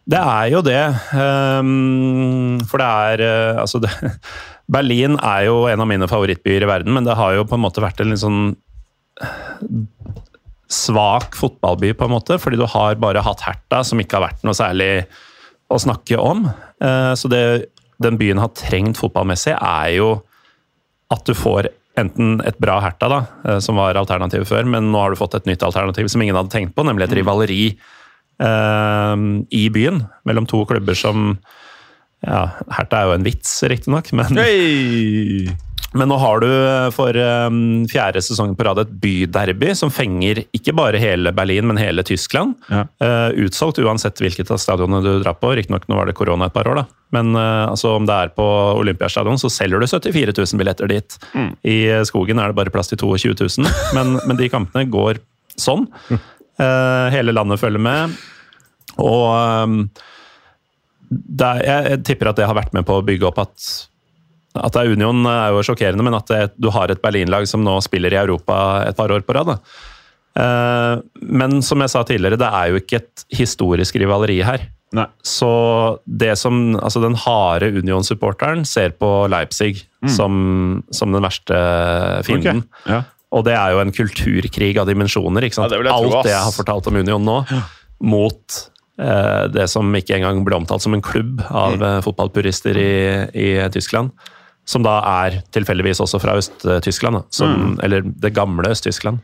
Det 0.05 0.19
er 0.21 0.51
jo 0.53 0.61
det. 0.61 0.83
Um, 1.17 2.59
for 2.69 2.81
det 2.81 2.89
er 3.09 3.23
eh, 3.25 3.61
Altså, 3.63 3.81
det, 3.81 3.89
Berlin 4.75 5.17
er 5.17 5.47
jo 5.47 5.63
en 5.71 5.81
av 5.81 5.89
mine 5.89 6.09
favorittbyer 6.09 6.65
i 6.65 6.69
verden, 6.69 6.93
men 6.93 7.07
det 7.07 7.17
har 7.17 7.39
jo 7.39 7.47
på 7.49 7.57
en 7.57 7.63
måte 7.65 7.81
vært 7.83 8.03
en 8.03 8.13
litt 8.13 8.21
sånn 8.21 8.43
svak 10.75 11.37
fotballby, 11.39 11.93
på 11.97 12.07
en 12.07 12.13
måte, 12.15 12.37
fordi 12.41 12.59
du 12.59 12.67
har 12.69 12.99
bare 13.01 13.23
hatt 13.25 13.45
Herta, 13.45 13.81
som 13.87 14.01
ikke 14.01 14.19
har 14.19 14.27
vært 14.27 14.45
noe 14.45 14.57
særlig 14.57 14.91
å 15.71 15.79
snakke 15.81 16.19
om. 16.21 16.45
Eh, 16.83 17.13
så 17.17 17.31
det 17.31 17.45
den 18.03 18.19
byen 18.19 18.41
har 18.41 18.53
trengt 18.57 18.99
fotballmessig, 18.99 19.55
er 19.55 19.95
jo 19.95 20.09
at 21.13 21.23
du 21.27 21.35
får 21.37 21.69
enten 21.99 22.41
et 22.43 22.57
bra 22.59 22.79
Herta, 22.83 23.09
da, 23.11 23.19
eh, 23.47 23.59
som 23.63 23.79
var 23.79 23.97
alternativet 23.99 24.49
før, 24.49 24.67
men 24.67 24.91
nå 24.91 25.01
har 25.01 25.13
du 25.13 25.19
fått 25.19 25.37
et 25.39 25.47
nytt 25.49 25.63
alternativ 25.63 26.09
som 26.11 26.23
ingen 26.23 26.35
hadde 26.37 26.51
tenkt 26.53 26.75
på, 26.75 26.83
nemlig 26.87 27.07
et 27.07 27.17
rivaleri 27.21 27.61
eh, 27.71 29.15
i 29.55 29.67
byen 29.71 30.03
mellom 30.27 30.49
to 30.49 30.65
klubber 30.67 30.97
som 30.99 31.37
ja, 32.25 32.47
Herta 32.73 32.99
er 32.99 33.09
jo 33.09 33.19
en 33.19 33.27
vits, 33.27 33.59
riktignok, 33.69 34.11
men 34.17 34.41
Hey! 34.41 35.55
men 35.95 36.09
nå 36.11 36.17
har 36.19 36.41
du 36.43 36.49
eh, 36.51 36.89
for 36.95 37.15
um, 37.15 37.85
fjerde 37.87 38.21
sesongen 38.23 38.55
på 38.57 38.65
rad 38.67 38.81
et 38.83 38.91
byderby 39.01 39.71
som 39.77 39.91
fenger 39.93 40.43
ikke 40.55 40.73
bare 40.75 40.99
hele 40.99 41.31
Berlin, 41.35 41.67
men 41.69 41.79
hele 41.79 42.03
Tyskland. 42.07 42.57
Ja. 42.67 42.83
Uh, 42.99 43.45
utsolgt 43.45 43.79
uansett 43.79 44.19
hvilket 44.19 44.51
av 44.51 44.59
stadionene 44.61 44.99
du 45.05 45.23
drar 45.23 45.37
på. 45.39 45.53
Riktignok 45.55 45.87
nå 45.87 45.99
var 45.99 46.09
det 46.09 46.17
korona 46.19 46.49
et 46.49 46.55
par 46.55 46.67
år, 46.67 46.81
da. 46.81 46.85
Men 47.15 47.31
uh, 47.37 47.71
altså, 47.71 47.95
om 47.95 48.07
det 48.07 48.17
er 48.17 48.35
på 48.35 48.47
Olympiastadion, 48.75 49.39
så 49.39 49.51
selger 49.53 49.79
du 49.79 49.87
74 49.87 50.35
000 50.35 50.61
billetter 50.61 50.91
dit. 50.91 51.19
I 51.63 51.79
skogen 52.07 52.43
er 52.43 52.51
det 52.51 52.59
bare 52.59 52.75
plass 52.75 52.91
til 52.91 52.99
22 52.99 53.37
000, 53.39 53.73
men, 53.97 54.17
men 54.27 54.41
de 54.41 54.51
kampene 54.51 54.89
går 54.91 55.23
sånn. 55.55 55.87
Uh, 56.11 57.07
hele 57.15 57.35
landet 57.35 57.63
følger 57.63 57.83
med. 57.87 58.19
Og 58.99 59.27
um, 59.31 59.81
er, 61.09 61.59
jeg, 61.63 61.91
jeg 61.93 62.05
tipper 62.07 62.31
at 62.31 62.39
det 62.39 62.47
har 62.51 62.57
vært 62.57 62.75
med 62.75 62.83
på 62.87 62.99
å 62.99 63.05
bygge 63.05 63.31
opp 63.31 63.45
at 63.47 63.73
at 64.55 64.73
det 64.75 64.81
er 64.85 64.93
Union 64.95 65.25
er 65.27 65.51
jo 65.55 65.63
sjokkerende, 65.67 66.03
men 66.05 66.15
at 66.17 66.27
det, 66.31 66.43
du 66.61 66.69
har 66.71 66.91
et 66.93 67.01
Berlin-lag 67.03 67.47
som 67.49 67.63
nå 67.65 67.77
spiller 67.83 68.13
i 68.15 68.21
Europa 68.21 68.83
et 68.87 68.95
par 68.97 69.11
år 69.11 69.21
på 69.27 69.35
rad. 69.35 69.47
da. 69.53 69.57
Eh, 70.35 71.01
Men 71.21 71.61
som 71.61 71.79
jeg 71.83 71.89
sa 71.93 72.03
tidligere, 72.07 72.37
det 72.39 72.47
er 72.51 72.71
jo 72.73 72.79
ikke 72.81 72.99
et 73.01 73.25
historisk 73.35 73.95
rivaleri 74.01 74.41
her. 74.43 74.67
Nei. 74.95 75.07
Så 75.27 75.49
det 76.07 76.37
som, 76.39 76.75
altså 76.79 77.01
den 77.03 77.15
harde 77.19 77.67
Union-supporteren 77.81 78.63
ser 78.67 78.93
på 78.95 79.09
Leipzig 79.31 79.81
som, 80.07 80.83
som 80.93 81.11
den 81.11 81.25
verste 81.25 81.57
fienden. 82.27 82.61
Okay. 82.85 82.93
Ja. 82.93 83.01
Og 83.35 83.43
det 83.47 83.55
er 83.57 83.73
jo 83.73 83.81
en 83.81 83.91
kulturkrig 83.91 84.77
av 84.79 84.87
dimensjoner. 84.87 85.43
Ja, 85.49 85.67
det 85.67 85.81
tro, 85.81 85.91
Alt 85.97 86.23
det 86.29 86.31
jeg 86.31 86.45
har 86.45 86.53
fortalt 86.55 86.87
om 86.87 86.95
Union 87.01 87.25
nå, 87.27 87.41
mot 88.05 88.59
eh, 89.01 89.43
det 89.51 89.65
som 89.73 89.89
ikke 89.97 90.15
engang 90.19 90.43
ble 90.47 90.55
omtalt 90.61 90.85
som 90.85 90.93
en 90.95 91.03
klubb 91.03 91.41
av 91.49 91.75
Mm. 91.75 91.83
eh, 91.89 91.99
fotballpurister 92.05 92.77
i, 92.79 92.93
i 93.33 93.49
Tyskland. 93.73 94.11
Som 94.65 94.85
da 94.85 94.95
er 95.25 95.39
tilfeldigvis 95.53 95.99
også 96.01 96.17
fra 96.21 96.35
Øst-Tyskland. 96.39 97.21
Mm. 97.37 97.75
Eller 97.85 98.01
det 98.05 98.33
gamle 98.33 98.71
Øst-Tyskland. 98.73 99.19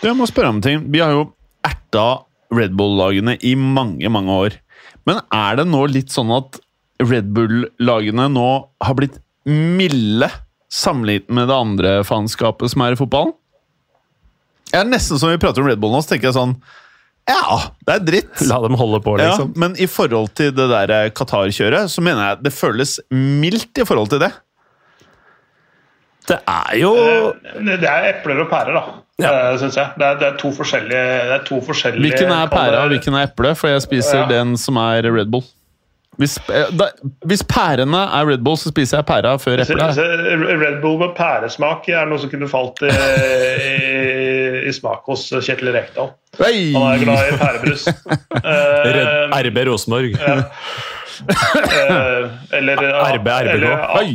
Du, 0.00 0.06
jeg 0.08 0.16
må 0.16 0.28
spørre 0.28 0.54
om 0.54 0.62
ting. 0.64 0.86
Vi 0.92 1.02
har 1.04 1.12
jo 1.12 1.26
erta 1.66 2.22
Red 2.54 2.72
Bull-lagene 2.78 3.36
i 3.44 3.52
mange, 3.58 4.08
mange 4.12 4.32
år. 4.32 4.56
Men 5.06 5.20
er 5.34 5.58
det 5.60 5.66
nå 5.68 5.82
litt 5.90 6.14
sånn 6.14 6.32
at 6.34 6.56
Red 7.04 7.28
Bull-lagene 7.36 8.28
nå 8.32 8.48
har 8.82 8.96
blitt 8.98 9.18
milde 9.46 10.30
sammenlignet 10.72 11.30
med 11.36 11.50
det 11.50 11.56
andre 11.56 11.92
faenskapet 12.08 12.72
som 12.72 12.82
er 12.86 12.96
i 12.96 12.98
fotballen? 12.98 13.34
Jeg 14.72 14.80
er 14.82 14.88
nesten 14.88 15.20
som 15.20 15.30
vi 15.30 15.38
prater 15.42 15.62
om 15.62 15.68
Red 15.70 15.78
Bull 15.82 15.92
nå, 15.94 16.00
så 16.02 16.14
tenker 16.14 16.30
jeg 16.30 16.36
sånn 16.38 16.56
Ja, 17.30 17.58
det 17.86 17.94
er 17.98 18.02
dritt. 18.06 18.40
La 18.50 18.58
dem 18.64 18.78
holde 18.78 19.02
på, 19.04 19.14
Ja, 19.20 19.32
liksom. 19.34 19.52
men 19.60 19.76
i 19.82 19.86
forhold 19.90 20.32
til 20.38 20.50
det 20.56 20.66
der 20.72 20.92
eh, 20.94 21.12
Qatar-kjøret, 21.14 21.92
så 21.92 22.02
mener 22.04 22.32
jeg 22.32 22.42
det 22.48 22.54
føles 22.56 22.96
mildt 23.12 23.82
i 23.82 23.86
forhold 23.86 24.10
til 24.14 24.24
det. 24.24 24.32
Det 26.28 26.38
er 26.48 26.76
jo 26.80 26.90
Eh, 26.96 27.32
Det 27.80 27.88
er 27.88 28.08
epler 28.12 28.40
og 28.44 28.48
pærer, 28.50 28.72
da, 28.74 28.82
Ja. 29.22 29.30
eh, 29.52 29.58
syns 29.58 29.76
jeg. 29.76 29.86
Det 29.98 30.06
er, 30.06 30.14
det 30.20 30.26
er 30.32 30.36
to 30.40 30.48
forskjellige, 30.52 31.04
det 31.28 31.32
er 31.40 31.44
to 31.46 31.60
forskjellige 31.60 32.00
Hvilken 32.10 32.30
er 32.34 32.46
pæra 32.52 32.76
og 32.84 32.88
hvilken 32.92 33.14
er 33.14 33.22
eple? 33.30 33.54
For 33.54 33.68
jeg 33.68 33.82
spiser 33.82 34.18
Ja. 34.18 34.26
den 34.28 34.56
som 34.56 34.76
er 34.76 35.02
Red 35.12 35.26
Bull. 35.30 35.44
Hvis, 36.18 36.38
eh, 36.48 36.64
da, 36.78 36.84
hvis 37.26 37.42
pærene 37.44 37.98
er 38.18 38.24
Red 38.26 38.38
Bull, 38.44 38.56
så 38.56 38.68
spiser 38.72 38.96
jeg 38.98 39.04
pæra 39.06 39.36
før 39.38 39.52
eplet. 39.60 39.96
Red 40.62 40.80
Bull 40.82 40.98
med 40.98 41.08
pæresmak 41.16 41.88
er 41.88 42.04
noe 42.08 42.18
som 42.18 42.30
kunne 42.30 42.48
falt 42.48 42.82
i, 42.82 42.86
i, 42.88 42.90
i 44.68 44.72
smak 44.72 45.02
hos 45.06 45.28
Kjetil 45.44 45.72
Rekdal. 45.76 46.08
Hey! 46.40 46.72
Han 46.72 46.82
er 46.94 46.98
glad 47.04 47.18
i 47.32 47.36
pærebrus. 47.36 47.86
Red- 48.32 49.32
Eh, 49.32 49.50
RB 49.50 49.56
Rosenborg. 49.68 50.04
eh, 50.20 50.42
eller 52.52 52.76
RB, 53.16 53.28
RBK. 53.28 53.54
Eller, 53.54 53.98
Oi. 53.98 54.14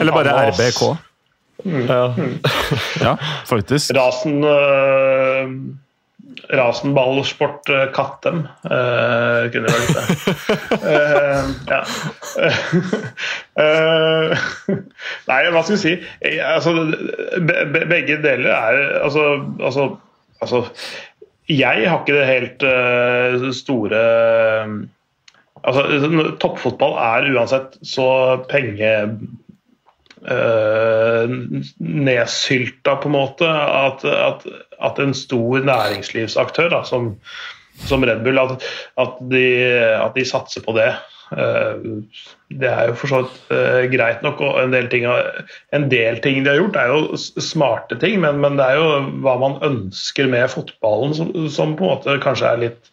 Eller 0.00 0.12
bare 0.12 0.30
ananas. 0.30 0.82
RBK. 1.64 2.40
Ja, 3.04 3.16
faktisk. 3.46 3.94
Rasen 3.96 4.44
uh, 4.44 5.46
Rasenballsport 6.50 7.68
uh, 7.70 7.84
Kattem 7.94 8.42
uh, 8.64 9.46
kunne 9.52 9.70
vært 9.70 9.90
det. 9.96 10.04
uh, 10.82 11.50
ja. 11.72 11.80
uh, 13.60 14.46
nei, 15.30 15.40
hva 15.50 15.62
skal 15.64 15.76
vi 15.76 15.82
si? 15.82 15.94
Altså, 16.44 16.74
be, 17.38 17.66
be, 17.74 17.84
begge 17.90 18.20
deler 18.24 18.50
er 18.54 18.80
altså, 19.04 19.26
altså, 19.60 19.90
altså 20.40 20.64
Jeg 21.50 21.86
har 21.90 22.00
ikke 22.02 22.14
det 22.14 22.26
helt 22.30 22.62
eh, 22.62 23.50
store 23.56 24.02
Altså, 25.60 25.82
toppfotball 26.40 26.94
er 27.04 27.26
uansett 27.34 27.74
så 27.84 28.06
penge 28.48 28.92
nedsylta, 31.80 32.96
på 33.00 33.08
en 33.08 33.16
måte. 33.16 33.48
At, 33.48 34.04
at, 34.04 34.44
at 34.80 35.00
en 35.00 35.14
stor 35.16 35.64
næringslivsaktør 35.64 36.68
da, 36.74 36.82
som, 36.88 37.14
som 37.88 38.04
Red 38.04 38.24
Bull, 38.26 38.38
at, 38.40 38.60
de, 39.32 39.46
at 39.96 40.12
de 40.18 40.26
satser 40.28 40.64
på 40.66 40.76
det. 40.76 40.92
Eh, 41.30 41.74
det 42.60 42.66
er 42.66 42.90
jo 42.90 42.96
for 42.98 43.12
så 43.12 43.20
vidt 43.22 43.52
eh, 43.54 43.84
greit 43.92 44.24
nok, 44.26 44.40
og 44.42 44.58
en 44.62 44.74
del, 44.74 44.88
ting, 44.90 45.06
en 45.76 45.86
del 45.92 46.18
ting 46.24 46.42
de 46.42 46.50
har 46.50 46.58
gjort, 46.58 46.78
er 46.80 46.90
jo 46.90 47.20
smarte 47.20 47.98
ting, 48.02 48.18
men, 48.24 48.40
men 48.42 48.58
det 48.58 48.66
er 48.66 48.80
jo 48.80 48.88
hva 49.22 49.36
man 49.38 49.60
ønsker 49.66 50.30
med 50.30 50.50
fotballen, 50.50 51.14
som, 51.16 51.32
som 51.52 51.76
på 51.78 51.86
en 51.86 51.94
måte 51.94 52.18
kanskje 52.24 52.56
litt 52.64 52.90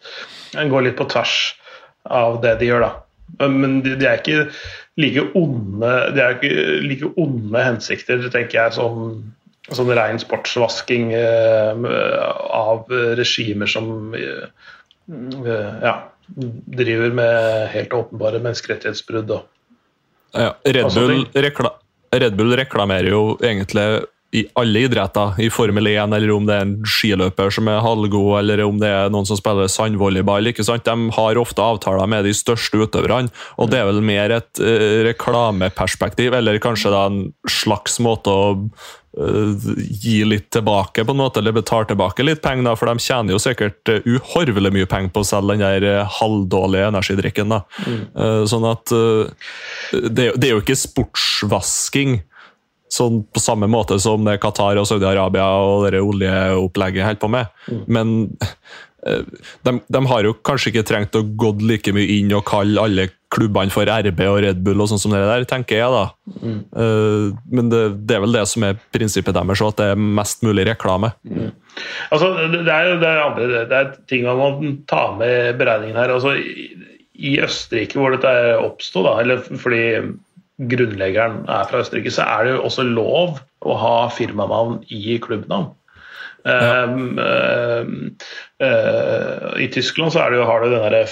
går 0.54 0.86
litt 0.86 0.98
på 1.00 1.08
tvers 1.10 1.36
av 2.08 2.38
det 2.44 2.56
de 2.62 2.70
gjør, 2.70 2.86
da. 2.86 3.48
Men 3.50 3.80
de, 3.84 3.96
de 4.00 4.06
er 4.08 4.22
ikke 4.22 4.46
like 4.98 5.24
onde 5.38 5.90
De 6.14 6.22
er 6.22 6.36
ikke 6.36 6.52
like 6.84 7.10
onde 7.20 7.64
hensikter, 7.64 8.24
tenker 8.34 8.58
jeg, 8.58 8.76
som, 8.78 9.20
sånn 9.70 9.92
ren 9.96 10.20
sportsvasking 10.22 11.12
eh, 11.16 11.88
av 12.58 12.90
regimer 13.18 13.70
som 13.70 14.14
eh, 14.18 14.46
ja, 15.84 15.94
driver 16.78 17.14
med 17.14 17.68
helt 17.72 17.94
åpenbare 17.96 18.42
menneskerettighetsbrudd. 18.44 19.32
Og. 19.38 19.46
Ja, 20.36 20.52
Red, 20.66 20.92
Bull 20.94 21.24
Red 22.18 22.36
Bull 22.36 22.54
reklamerer 22.56 23.10
jo 23.12 23.22
egentlig 23.44 23.86
i 24.36 24.42
alle 24.60 24.82
idretter, 24.84 25.38
i 25.40 25.48
Formel 25.50 25.86
1, 25.88 26.12
eller 26.12 26.30
om 26.34 26.44
det 26.48 26.56
er 26.58 26.66
en 26.66 26.74
skiløper 26.84 27.52
som 27.54 27.70
er 27.72 27.80
halvgod, 27.80 28.34
eller 28.42 28.60
om 28.66 28.76
det 28.80 28.90
er 28.92 29.08
noen 29.12 29.24
som 29.28 29.38
spiller 29.40 29.70
sandvolleyball. 29.72 30.50
ikke 30.50 30.66
sant? 30.68 30.84
De 30.84 31.14
har 31.16 31.40
ofte 31.40 31.64
avtaler 31.64 32.10
med 32.12 32.28
de 32.28 32.34
største 32.36 32.76
utøverne, 32.76 33.32
og 33.56 33.72
det 33.72 33.80
er 33.80 33.88
vel 33.88 34.02
mer 34.04 34.36
et 34.36 34.60
uh, 34.60 35.00
reklameperspektiv, 35.08 36.36
eller 36.36 36.60
kanskje 36.60 36.92
da 36.92 37.06
en 37.08 37.22
slags 37.48 37.96
måte 38.04 38.28
å 38.28 38.52
uh, 38.58 39.72
gi 39.88 40.20
litt 40.28 40.50
tilbake, 40.52 41.08
på 41.08 41.16
en 41.16 41.22
måte, 41.24 41.40
eller 41.40 41.56
betale 41.56 41.88
tilbake 41.88 42.28
litt 42.28 42.44
penger, 42.44 42.68
da, 42.68 42.76
for 42.76 42.92
de 42.92 43.00
tjener 43.08 43.32
jo 43.32 43.40
sikkert 43.40 43.94
uh, 43.94 44.04
uhorvelig 44.04 44.76
mye 44.76 44.92
penger 44.92 45.14
på 45.16 45.24
å 45.24 45.30
selge 45.32 45.56
den 45.56 45.64
der 45.64 45.88
eh, 45.88 46.16
halvdårlige 46.20 46.92
energidrikken. 46.92 47.56
da. 47.56 47.62
Eh, 47.88 48.44
sånn 48.50 48.68
at 48.68 48.92
eh, 48.92 49.30
det, 50.04 50.34
det 50.36 50.50
er 50.50 50.52
jo 50.52 50.60
ikke 50.60 50.76
sportsvasking 50.76 52.20
sånn 52.92 53.22
på 53.32 53.42
samme 53.42 53.68
måte 53.70 53.98
som 54.02 54.24
det 54.26 54.38
Qatar 54.42 54.80
og 54.80 54.88
Saudi-Arabia 54.88 55.46
og 55.60 55.86
det 55.92 56.00
oljeopplegget 56.02 57.06
holder 57.06 57.22
på 57.22 57.30
med. 57.32 57.46
Men 57.86 58.16
eh, 59.06 59.22
de, 59.66 59.76
de 59.84 60.04
har 60.12 60.26
jo 60.28 60.34
kanskje 60.46 60.72
ikke 60.72 60.86
trengt 60.88 61.18
å 61.18 61.24
gå 61.24 61.54
like 61.68 61.92
mye 61.96 62.18
inn 62.18 62.34
og 62.36 62.46
kalle 62.48 62.84
alle 62.88 63.08
klubbene 63.28 63.68
for 63.68 63.84
RB 63.84 64.22
og 64.24 64.38
Red 64.40 64.62
Bull 64.64 64.80
og 64.80 64.88
sånn 64.88 65.00
som 65.02 65.12
det 65.12 65.20
der, 65.20 65.44
tenker 65.48 65.82
jeg 65.82 65.92
da. 65.92 66.04
Eh, 66.80 67.26
Men 67.52 67.68
det, 67.72 67.82
det 68.08 68.16
er 68.16 68.24
vel 68.24 68.36
det 68.38 68.46
som 68.48 68.64
er 68.64 68.78
prinsippet 68.94 69.36
deres, 69.36 69.62
at 69.64 69.80
det 69.80 69.90
er 69.92 70.00
mest 70.20 70.44
mulig 70.46 70.64
reklame. 70.70 71.12
Altså, 72.10 72.32
det 72.54 72.64
er 72.72 72.94
det 72.98 73.10
er 73.10 73.20
andre 73.22 73.64
det 73.68 73.76
er 73.82 73.90
ting 74.10 74.24
man 74.26 74.40
må 74.40 74.72
ta 74.88 75.10
med 75.18 75.52
i 75.52 75.56
beregningen 75.60 76.00
her. 76.00 76.14
Altså, 76.16 76.34
i, 77.18 77.34
Østerrike, 77.42 77.98
hvor 77.98 78.14
dette 78.14 78.32
oppsto, 78.62 79.02
eller 79.18 79.42
fordi 79.58 79.82
grunnleggeren 80.58 81.44
er 81.46 81.68
fra 81.70 81.82
Østerrike, 81.84 82.10
så 82.14 82.26
er 82.26 82.46
det 82.46 82.56
jo 82.56 82.64
også 82.66 82.86
lov 82.86 83.38
å 83.62 83.76
ha 83.78 83.96
firmanavn 84.14 84.80
i 84.90 85.18
klubbnavn. 85.22 85.74
Ja. 86.46 86.84
um, 86.86 88.14
uh, 88.62 89.48
I 89.58 89.66
Tyskland 89.74 90.14
så 90.14 90.22
er 90.22 90.32
det 90.32 90.38
jo, 90.38 90.46
har 90.48 90.62
du 90.62 90.70
den 90.70 90.84
derre 90.84 91.02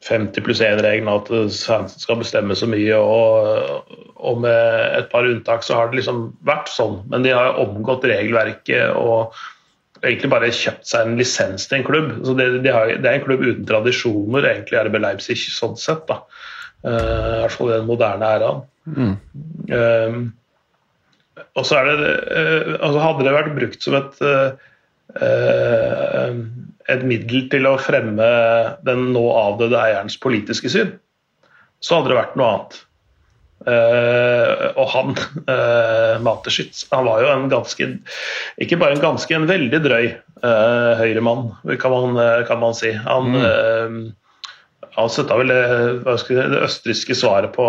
50 0.00 0.44
pluss 0.44 0.62
1-regelen, 0.64 1.10
at 1.12 1.28
fansen 1.28 2.00
skal 2.00 2.20
bestemme 2.22 2.56
så 2.56 2.68
mye. 2.70 2.96
Og, 2.96 3.96
og 4.16 4.42
med 4.44 4.96
et 4.96 5.10
par 5.12 5.28
unntak 5.28 5.64
så 5.66 5.76
har 5.76 5.90
det 5.90 6.00
liksom 6.00 6.30
vært 6.48 6.72
sånn. 6.72 7.02
Men 7.12 7.26
de 7.26 7.34
har 7.36 7.50
jo 7.50 7.66
omgått 7.66 8.06
regelverket 8.08 8.96
og 8.96 9.36
egentlig 10.00 10.30
bare 10.32 10.52
kjøpt 10.56 10.88
seg 10.88 11.04
en 11.04 11.20
lisens 11.20 11.68
til 11.68 11.80
en 11.80 11.86
klubb. 11.90 12.14
Så 12.24 12.36
det, 12.38 12.48
de 12.64 12.72
har, 12.72 12.94
det 12.96 13.10
er 13.10 13.18
en 13.18 13.26
klubb 13.26 13.44
uten 13.44 13.68
tradisjoner, 13.68 14.48
egentlig 14.54 14.80
RB 14.88 14.96
Leipzig 15.04 15.36
sånn 15.52 15.76
sett. 15.80 16.06
da. 16.08 16.22
Uh, 16.80 16.96
I 16.96 17.40
hvert 17.44 17.58
fall 17.58 17.74
den 17.74 17.88
moderne 17.90 18.34
æraen. 18.38 18.64
Eh, 18.98 20.18
og 21.56 21.64
så 21.66 21.78
er 21.78 21.88
det 21.88 22.10
uh, 22.30 22.72
altså 22.82 23.02
Hadde 23.04 23.24
det 23.26 23.32
vært 23.36 23.54
brukt 23.56 23.84
som 23.84 23.96
et 23.96 24.18
eh, 24.26 24.50
et 26.90 27.02
middel 27.06 27.48
til 27.50 27.66
å 27.66 27.78
fremme 27.82 28.28
den 28.86 29.10
nå 29.14 29.24
avdøde 29.34 29.78
eierens 29.78 30.16
politiske 30.20 30.70
syn, 30.72 30.92
så 31.82 31.98
hadde 31.98 32.12
det 32.12 32.20
vært 32.20 32.38
noe 32.38 32.52
annet. 32.52 32.78
Uh, 33.60 34.70
og 34.80 34.86
han, 34.94 35.10
uh, 35.44 36.14
Mateschitz, 36.24 36.86
han 36.94 37.04
var 37.04 37.20
jo 37.20 37.28
en 37.28 37.50
ganske 37.52 37.88
Ikke 38.64 38.78
bare 38.80 38.96
en 38.96 39.02
ganske, 39.02 39.34
en 39.36 39.44
veldig 39.50 39.80
drøy 39.84 40.06
uh, 40.40 40.96
høyremann, 40.96 41.50
kan, 41.82 41.92
man, 41.92 42.16
kan 42.48 42.62
man 42.62 42.78
si. 42.78 42.94
Han, 43.04 43.36
uh, 43.36 43.98
han 44.96 45.10
støtta 45.12 45.36
vel 45.38 45.50
det, 45.52 45.60
det 46.04 46.60
østerrikske 46.64 47.14
svaret 47.18 47.52
på 47.54 47.64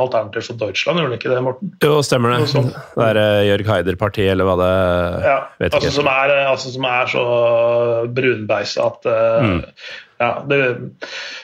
Alternativ 0.00 0.46
for 0.48 0.58
Deutschland, 0.60 1.00
gjorde 1.00 1.10
han 1.12 1.18
ikke 1.18 1.32
det, 1.32 1.40
Morten? 1.44 1.72
Jo, 1.84 1.98
stemmer 2.06 2.32
det. 2.36 2.62
Det 2.96 3.06
er 3.10 3.20
eh, 3.20 3.42
Jørg 3.50 3.70
Heider-partiet, 3.70 4.30
eller 4.32 4.48
hva 4.48 4.56
det 4.60 4.70
Ja, 5.26 5.36
Vet 5.60 5.76
altså 5.76 5.90
ikke. 5.90 5.96
som, 5.98 6.10
er, 6.12 6.34
altså 6.52 6.72
som 6.74 6.88
er 6.90 7.10
så 7.12 7.24
brunbeisa 8.16 8.86
at 8.90 9.10
eh, 9.12 9.46
Mm. 9.46 9.58
ja, 10.22 10.30
det, 10.48 10.60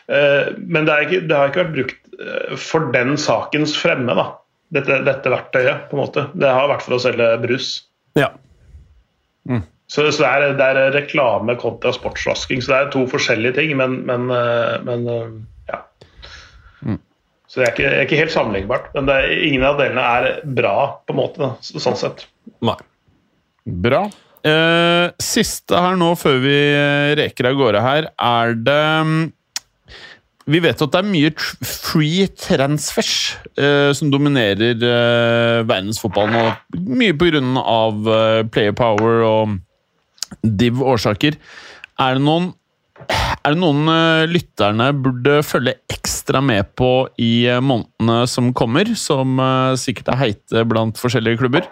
uh, 0.09 0.53
Men 0.65 0.87
det, 0.89 0.93
er 0.95 1.05
ikke, 1.07 1.21
det 1.29 1.37
har 1.37 1.51
ikke 1.51 1.65
vært 1.67 1.75
brukt 1.77 1.99
eh, 2.23 2.55
for 2.57 2.89
den 2.95 3.17
sakens 3.21 3.75
fremme, 3.77 4.15
da. 4.17 4.31
Dette, 4.73 5.03
dette 5.05 5.29
verktøyet, 5.29 5.91
på 5.91 5.99
en 5.99 6.01
måte. 6.07 6.25
Det 6.33 6.49
har 6.49 6.71
vært 6.71 6.87
for 6.87 6.97
å 6.97 7.03
selge 7.05 7.27
brus. 7.43 7.75
Ja. 8.17 8.31
Så, 9.93 10.07
så 10.09 10.25
det, 10.25 10.29
er, 10.33 10.55
det 10.57 10.67
er 10.67 10.95
reklame 10.95 11.57
kontra 11.61 11.93
sportsvasking. 11.93 12.63
Så 12.65 12.73
det 12.73 12.79
er 12.79 12.93
to 12.95 13.05
forskjellige 13.13 13.59
ting, 13.59 13.75
men, 13.77 13.99
men, 14.09 14.31
eh, 14.33 14.79
men 14.87 15.05
ja. 15.69 15.83
ja. 16.89 16.97
Så 17.53 17.61
det 17.61 17.67
er 17.67 17.75
ikke, 17.75 17.89
er 17.91 18.07
ikke 18.07 18.21
helt 18.23 18.33
sammenlignbart. 18.33 18.89
Men 18.97 19.11
det 19.11 19.19
er, 19.21 19.33
ingen 19.45 19.67
av 19.69 19.77
delene 19.77 20.05
er 20.17 20.29
bra, 20.57 20.77
på 21.05 21.13
en 21.13 21.21
måte, 21.21 21.43
da, 21.45 21.53
sånn 21.61 21.99
sett. 22.01 22.25
Nei. 22.65 22.79
Bra. 23.85 24.07
Eh, 24.43 25.13
siste 25.23 25.77
her 25.79 25.99
nå, 26.01 26.15
før 26.19 26.41
vi 26.43 26.57
eh, 26.73 27.13
reker 27.21 27.51
av 27.51 27.59
gårde 27.61 27.83
her, 27.85 28.09
er 28.17 28.57
det 28.59 28.79
mm, 29.07 29.21
Vi 30.51 30.59
vet 30.65 30.81
at 30.83 30.95
det 30.97 30.99
er 30.99 31.07
mye 31.13 31.31
free 31.39 32.25
transfers 32.41 33.37
eh, 33.55 33.93
som 33.95 34.11
dominerer 34.11 34.81
eh, 34.89 35.61
verdensfotballen. 35.69 36.57
Mye 36.75 37.13
av 37.61 38.11
eh, 38.17 38.41
player 38.49 38.75
power 38.75 39.23
og 39.29 39.61
div 40.41 40.83
årsaker. 40.83 41.39
Er 42.01 42.19
det 42.19 42.25
noen 42.25 42.53
er 43.43 43.55
det 43.55 43.59
noen 43.59 43.89
eh, 43.91 44.31
lytterne 44.31 44.91
burde 44.95 45.41
følge 45.47 45.75
ekstra 45.91 46.43
med 46.45 46.73
på 46.79 47.09
i 47.23 47.49
eh, 47.51 47.63
månedene 47.65 48.23
som 48.31 48.53
kommer, 48.57 48.93
som 48.99 49.41
eh, 49.43 49.79
sikkert 49.81 50.13
er 50.13 50.21
heite 50.21 50.65
blant 50.69 51.01
forskjellige 51.01 51.41
klubber? 51.43 51.67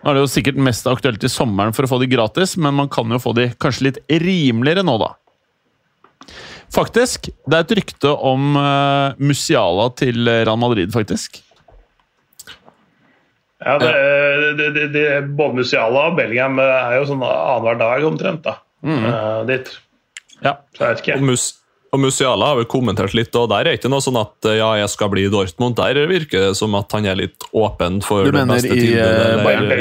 Nå 0.00 0.10
er 0.10 0.16
det 0.16 0.24
jo 0.24 0.32
sikkert 0.32 0.60
mest 0.60 0.88
aktuelt 0.90 1.24
i 1.24 1.32
sommeren 1.32 1.74
for 1.76 1.86
å 1.86 1.92
få 1.92 2.00
de 2.02 2.08
gratis, 2.10 2.56
men 2.60 2.76
man 2.76 2.90
kan 2.92 3.10
jo 3.12 3.20
få 3.20 3.34
de 3.36 3.50
kanskje 3.60 3.88
litt 3.88 4.00
rimeligere 4.08 4.84
nå, 4.86 4.96
da. 5.00 5.12
Faktisk, 6.70 7.28
det 7.48 7.56
er 7.56 7.64
et 7.64 7.76
rykte 7.80 8.12
om 8.14 8.54
Musiala 9.18 9.88
til 9.98 10.28
Real 10.30 10.60
Madrid, 10.60 10.92
faktisk. 10.94 11.40
Ja, 13.60 13.76
det, 13.78 13.92
det, 14.58 14.68
det, 14.74 14.84
det, 14.94 15.06
Både 15.36 15.58
Musiala 15.60 16.06
og 16.10 16.16
Bellingham 16.16 16.58
er 16.64 16.94
jo 16.98 17.06
sånn 17.10 17.22
annenhver 17.26 17.78
dag 17.80 18.04
omtrent. 18.08 18.42
da, 18.46 18.54
eh, 18.84 19.44
dit. 19.50 19.72
Ja. 20.40 20.54
Så 20.76 20.84
jeg 20.86 20.94
vet 20.94 21.02
Og. 21.04 21.18
Mus 21.28 21.48
og 21.92 21.98
Musiala 21.98 22.46
har 22.52 22.56
vel 22.60 22.68
kommentert 22.70 23.12
litt, 23.18 23.34
og 23.34 23.48
der 23.50 23.66
er 23.66 23.74
ikke 23.76 23.90
noe 23.90 23.98
sånn 24.04 24.14
at 24.20 24.46
ja, 24.54 24.68
jeg 24.78 24.88
skal 24.92 25.08
bli 25.10 25.24
i 25.26 25.30
Dortmund. 25.32 25.74
Der 25.80 25.98
virker 26.06 26.44
det 26.48 26.56
som 26.56 26.74
at 26.78 26.92
han 26.94 27.04
er 27.10 27.18
litt 27.18 27.42
åpen 27.50 27.98
for 28.06 28.28
Du 28.28 28.30
det 28.30 28.44
beste 28.46 28.70
i, 28.70 28.84
tilbudet. 28.94 29.40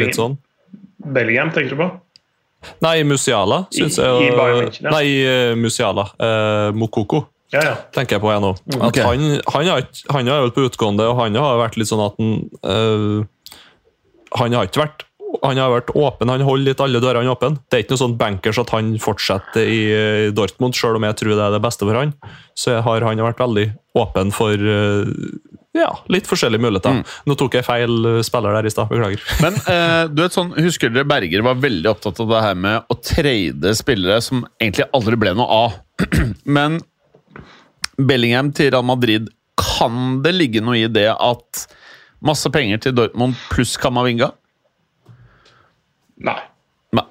eh, 0.10 0.14
sånn. 0.18 0.38
Bellingham, 1.06 1.52
tenker 1.54 1.76
du 1.78 1.84
på? 1.84 1.90
Nei, 2.84 3.04
Musiala, 3.08 3.62
syns 3.72 3.96
jeg. 4.02 4.26
i 4.26 4.32
ja. 4.34 4.90
Nei, 4.92 5.06
eh, 5.24 5.54
Musiala. 5.56 6.10
Eh, 6.20 6.72
Mokoko, 6.76 7.28
Ja, 7.54 7.62
ja. 7.64 7.76
tenker 7.96 8.18
jeg 8.18 8.22
på 8.26 8.30
jeg 8.34 8.42
nå. 8.44 8.52
At 8.82 8.90
ok. 8.90 8.98
han, 9.06 9.24
han, 9.54 9.70
har 9.72 9.86
han 10.12 10.28
har 10.28 10.42
jo 10.42 10.50
vært 10.50 10.58
på 10.58 10.66
utgående, 10.68 11.08
og 11.14 11.16
han 11.22 11.38
har 11.40 11.62
vært 11.62 11.78
litt 11.80 11.88
sånn 11.94 12.04
at 12.10 12.18
han 12.20 12.34
eh, 12.74 13.24
Han 14.38 14.54
har 14.54 14.70
ikke 14.70 14.84
vært 14.86 15.06
han 15.44 15.60
har 15.62 15.70
vært 15.72 15.92
åpen, 15.94 16.32
han 16.32 16.42
holder 16.42 16.72
litt 16.72 16.82
alle 16.84 17.02
dørene 17.04 17.30
åpne. 17.32 17.60
Det 17.70 17.78
er 17.78 17.84
ikke 17.84 17.94
noe 17.94 18.02
sånn 18.02 18.16
bankers 18.20 18.60
at 18.62 18.72
han 18.74 18.96
fortsetter 19.02 19.70
i 19.70 19.82
eh, 19.94 20.32
Dortmund, 20.36 20.74
selv 20.78 20.98
om 20.98 21.06
jeg 21.06 21.18
tror 21.20 21.36
det 21.36 21.46
er 21.46 21.54
det 21.54 21.62
beste 21.64 21.86
for 21.86 22.00
han. 22.00 22.16
Så 22.58 22.80
har 22.86 23.06
han 23.06 23.22
vært 23.22 23.44
veldig 23.44 23.68
åpen 24.00 24.34
for 24.36 24.58
eh, 24.58 25.12
ja, 25.78 25.90
litt 26.10 26.28
forskjellige 26.30 26.64
muligheter. 26.64 27.02
Nå 27.30 27.38
tok 27.40 27.60
jeg 27.60 27.68
feil 27.68 28.10
eh, 28.10 28.22
spiller 28.26 28.58
der 28.58 28.70
i 28.70 28.74
stad, 28.74 28.90
beklager. 28.92 29.24
Men 29.46 29.60
eh, 29.70 30.04
du 30.12 30.24
vet 30.24 30.36
sånn, 30.36 30.54
husker 30.66 30.94
dere 30.94 31.08
Berger 31.10 31.46
var 31.46 31.62
veldig 31.62 31.92
opptatt 31.94 32.22
av 32.24 32.32
det 32.34 32.46
her 32.48 32.62
med 32.66 32.90
å 32.90 32.98
trade 32.98 33.76
spillere 33.78 34.22
som 34.26 34.46
egentlig 34.58 34.90
aldri 34.98 35.20
ble 35.20 35.36
noe 35.38 35.60
av. 35.68 35.78
Men 36.58 36.82
Bellingham 38.00 38.54
til 38.56 38.74
Real 38.74 38.88
Madrid, 38.88 39.30
kan 39.60 40.22
det 40.24 40.34
ligge 40.38 40.64
noe 40.64 40.80
i 40.80 40.90
det 40.90 41.10
at 41.12 41.66
masse 42.26 42.50
penger 42.54 42.82
til 42.84 42.96
Dortmund 42.98 43.38
pluss 43.52 43.76
Kamavinga? 43.80 44.32
Nei. 46.20 46.40
Nei. 46.96 47.06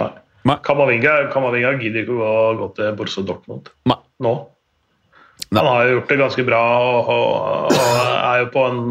Nei. 0.00 0.10
Nei. 0.44 0.56
Kamavinga, 0.66 1.14
Kamavinga 1.32 1.76
gidder 1.80 2.04
ikke 2.04 2.18
å 2.18 2.34
gå, 2.58 2.72
til 2.76 2.96
Borussia 2.98 3.24
Dortmund 3.24 3.70
Nei. 3.88 4.00
nå. 4.24 4.34
Nei. 5.50 5.60
Han 5.60 5.68
har 5.70 5.86
jo 5.86 5.94
gjort 5.96 6.10
det 6.12 6.18
ganske 6.20 6.44
bra 6.46 6.62
og, 6.78 7.08
og, 7.10 7.70
og 7.74 8.02
er 8.14 8.42
jo 8.42 8.50
på 8.54 8.64
en 8.70 8.82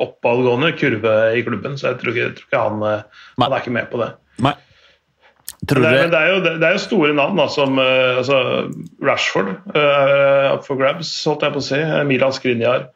oppadgående 0.00 0.72
kurve 0.78 1.14
i 1.36 1.44
klubben, 1.46 1.78
så 1.78 1.90
jeg 1.90 2.00
tror 2.00 2.12
ikke, 2.12 2.26
jeg 2.26 2.36
tror 2.36 2.48
ikke 2.48 2.64
han, 2.66 2.84
eh, 2.86 3.24
han 3.40 3.46
er 3.48 3.62
ikke 3.62 3.74
med 3.74 3.88
på 3.90 4.02
det. 4.02 4.10
Nei. 4.44 4.54
Tror 5.68 5.84
det, 5.84 5.90
er, 5.92 6.06
det, 6.08 6.20
er 6.20 6.30
jo, 6.32 6.38
det 6.46 6.66
er 6.66 6.72
jo 6.72 6.80
store 6.80 7.12
navn, 7.12 7.36
da, 7.36 7.44
som 7.52 7.76
eh, 7.82 8.20
altså, 8.22 8.38
Rashford 9.04 9.50
uh, 9.74 10.56
for 10.64 10.80
grabs, 10.80 11.10
holdt 11.28 11.44
jeg 11.44 11.54
på 11.56 11.60
å 11.60 11.66
si. 11.66 11.80
Milan 12.08 12.32
Skriniar. 12.32 12.86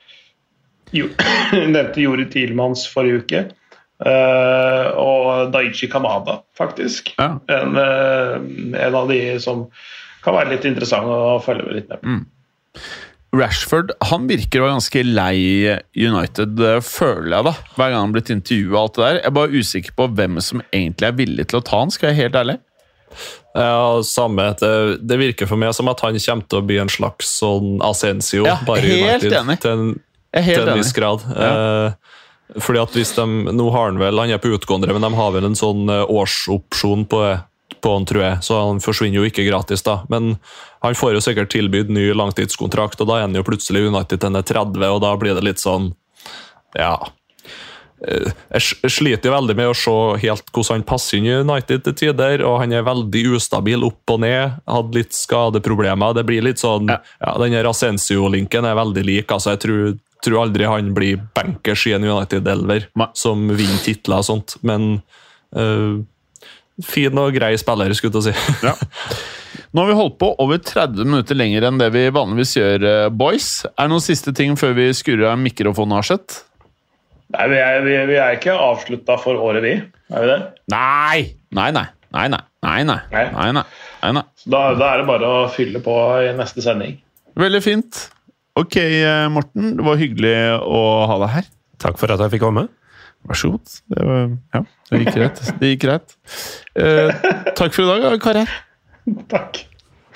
Nevnte 1.75 2.05
Jori 2.05 2.27
Tielmanns 2.33 2.87
forrige 2.91 3.23
uke. 3.25 3.45
Uh, 4.05 4.91
og 4.99 5.53
Daichi 5.55 5.87
Kamada, 5.89 6.41
faktisk. 6.59 7.13
Ja. 7.19 7.37
En, 7.49 7.79
uh, 7.79 8.37
en 8.81 8.99
av 8.99 9.11
de 9.11 9.21
som 9.43 9.69
kan 10.25 10.37
være 10.37 10.55
litt 10.55 10.67
interessant 10.69 11.09
å 11.09 11.39
følge 11.45 11.81
litt 11.81 11.91
med 11.93 12.05
Mm. 12.05 12.23
Rashford 13.35 13.91
han 14.11 14.29
virker 14.31 14.61
å 14.61 14.67
være 14.67 14.77
ganske 14.77 15.03
lei 15.07 15.39
United, 15.99 16.61
eh, 16.63 16.81
føler 16.87 17.33
jeg, 17.35 17.47
da. 17.49 17.53
Hver 17.75 17.91
gang 17.91 17.97
han 17.99 18.07
har 18.09 18.15
blitt 18.15 18.31
intervjua 18.31 18.77
og 18.77 18.83
alt 18.83 18.95
det 18.95 19.03
der. 19.05 19.17
Jeg 19.19 19.27
er 19.27 19.35
bare 19.39 19.63
usikker 19.63 19.97
på 19.99 20.07
hvem 20.15 20.39
som 20.41 20.63
egentlig 20.69 21.09
er 21.09 21.17
villig 21.19 21.47
til 21.51 21.59
å 21.59 21.65
ta 21.67 21.81
han, 21.83 21.91
skal 21.91 22.11
jeg 22.11 22.15
være 22.15 22.23
helt 22.23 22.39
ærlig. 22.43 22.57
Ja, 23.55 24.03
samme. 24.07 24.49
Det, 24.59 24.71
det 25.07 25.19
virker 25.19 25.51
for 25.51 25.61
meg 25.61 25.75
som 25.77 25.91
at 25.91 26.03
han 26.03 26.19
kommer 26.19 26.49
til 26.51 26.61
å 26.61 26.67
bli 26.67 26.79
en 26.83 26.91
slags 26.91 27.31
sånn 27.41 27.79
Ascencio. 27.87 28.47
Ja, 28.47 28.57
bare 28.67 28.83
United, 28.83 29.35
enig. 29.43 29.61
Til 29.63 29.75
en, 29.75 29.93
til 30.35 30.69
en 30.69 30.79
viss 30.81 30.93
grad. 30.97 31.25
Eh, 31.37 32.61
fordi 32.61 32.79
at 32.83 32.93
hvis 32.93 33.15
de, 33.17 33.25
Nå 33.57 33.71
har 33.73 33.87
han 33.89 33.99
vel, 33.99 34.19
han 34.21 34.31
er 34.35 34.39
på 34.43 34.53
utgående, 34.53 34.91
men 34.93 35.03
de 35.07 35.13
har 35.17 35.33
vel 35.33 35.45
en 35.49 35.57
sånn 35.59 35.89
eh, 35.89 36.05
årsopsjon 36.11 37.07
på, 37.09 37.23
på 37.81 37.95
han, 37.97 38.05
tror 38.11 38.23
jeg, 38.23 38.39
så 38.45 38.61
han 38.69 38.81
forsvinner 38.85 39.23
jo 39.23 39.29
ikke 39.31 39.47
gratis. 39.49 39.83
da. 39.87 40.01
Men 40.13 40.37
han 40.85 40.95
får 40.95 41.15
jo 41.17 41.25
sikkert 41.25 41.51
tilbudt 41.55 41.89
ny 41.95 42.11
langtidskontrakt, 42.13 43.01
og 43.01 43.09
da 43.09 43.19
er 43.23 43.29
han 43.29 43.35
jo 43.39 43.47
plutselig 43.47 43.87
United 43.89 44.19
til 44.21 44.29
han 44.33 44.37
er 44.43 44.43
30, 44.51 44.85
og 44.93 45.01
da 45.07 45.15
blir 45.21 45.35
det 45.39 45.45
litt 45.47 45.63
sånn 45.63 45.93
Ja. 46.77 46.99
Eh, 48.07 48.31
Jeg 48.53 48.91
sliter 48.93 49.31
jo 49.31 49.35
veldig 49.37 49.57
med 49.57 49.71
å 49.71 49.77
se 49.79 49.95
helt 50.27 50.51
hvordan 50.53 50.81
han 50.81 50.87
passer 50.89 51.19
inn 51.19 51.27
i 51.31 51.37
United 51.41 51.85
til 51.87 51.95
tider, 51.95 52.43
og 52.45 52.59
han 52.61 52.73
er 52.77 52.83
veldig 52.87 53.23
ustabil 53.39 53.85
opp 53.87 54.11
og 54.11 54.21
ned. 54.21 54.59
Hadde 54.69 54.99
litt 54.99 55.15
skadeproblemer. 55.17 56.15
Det 56.19 56.27
blir 56.29 56.43
litt 56.45 56.61
sånn 56.61 56.91
Ja. 56.91 56.99
ja, 57.25 57.39
Den 57.39 57.53
her 57.57 57.65
Ascencio-linken 57.71 58.65
er 58.69 58.75
veldig 58.77 59.05
lik. 59.07 59.33
altså 59.33 59.55
Jeg 59.57 59.61
tror, 59.65 59.99
tror 60.25 60.43
aldri 60.45 60.67
han 60.69 60.91
blir 60.97 61.23
bankers 61.37 61.87
i 61.89 61.95
en 61.97 62.07
United-elver 62.07 62.89
som 63.19 63.47
vinner 63.53 63.81
titler 63.85 64.23
og 64.23 64.29
sånt, 64.29 64.57
men 64.67 64.99
eh, 65.57 66.03
fin 66.85 67.21
og 67.21 67.37
grei 67.37 67.55
spiller, 67.61 67.95
skulle 67.97 68.23
jeg 68.25 68.35
si. 68.35 68.59
Ja. 68.67 68.75
Nå 69.75 69.83
har 69.83 69.91
vi 69.91 69.99
holdt 69.99 70.17
på 70.23 70.29
over 70.43 70.59
30 70.63 71.07
minutter 71.07 71.39
lenger 71.39 71.69
enn 71.69 71.79
det 71.81 71.91
vi 71.95 72.07
vanligvis 72.15 72.57
gjør, 72.59 72.89
eh, 72.91 73.09
boys. 73.11 73.65
Er 73.75 73.87
det 73.87 73.95
noen 73.95 74.05
siste 74.05 74.35
ting 74.37 74.59
før 74.59 74.75
vi 74.79 74.89
skrur 74.95 75.25
av 75.31 75.39
mikrofonen, 75.43 75.97
Arseth? 75.99 76.45
Nei, 77.35 77.49
vi 77.51 77.59
er, 77.59 77.81
vi, 77.83 77.95
vi 78.13 78.19
er 78.21 78.37
ikke 78.37 78.55
avslutta 78.55 79.17
for 79.19 79.41
året, 79.43 79.65
vi. 79.65 79.75
Er 80.15 80.25
vi 80.25 80.31
det? 80.31 80.41
Nei! 80.71 81.19
Nei, 81.55 81.71
nei. 81.75 81.87
Nei, 82.15 82.29
nei. 82.31 82.43
Nei, 82.63 82.83
nei. 82.87 82.99
Nei. 83.11 83.25
nei, 83.35 83.49
nei. 83.57 83.65
nei, 84.03 84.13
nei. 84.21 84.25
Da, 84.45 84.61
da 84.79 84.93
er 84.93 85.03
det 85.03 85.09
bare 85.09 85.31
å 85.31 85.41
fylle 85.53 85.83
på 85.83 85.95
i 86.23 86.31
neste 86.39 86.63
sending. 86.63 87.01
Veldig 87.41 87.63
fint. 87.65 88.05
Ok, 88.55 88.77
eh, 88.77 89.29
Morten. 89.35 89.73
Det 89.77 89.85
var 89.85 89.97
hyggelig 89.99 90.35
å 90.63 91.07
ha 91.11 91.17
deg 91.25 91.31
her. 91.33 91.45
Takk 91.83 91.97
for 91.99 92.07
at 92.15 92.21
jeg 92.23 92.31
fikk 92.37 92.43
komme. 92.45 92.63
Vær 93.27 93.35
så 93.41 93.49
god. 93.51 93.67
Det, 93.91 94.03
var, 94.07 94.29
ja, 94.55 94.61
det 94.91 94.99
gikk 95.01 95.15
greit. 95.17 95.39
Det 95.59 95.67
gikk 95.73 95.83
greit. 95.89 96.09
Eh, 96.79 97.11
takk 97.59 97.73
for 97.75 97.83
i 97.83 97.87
dag, 98.05 98.15
karer. 98.23 98.49
Takk. 99.33 99.53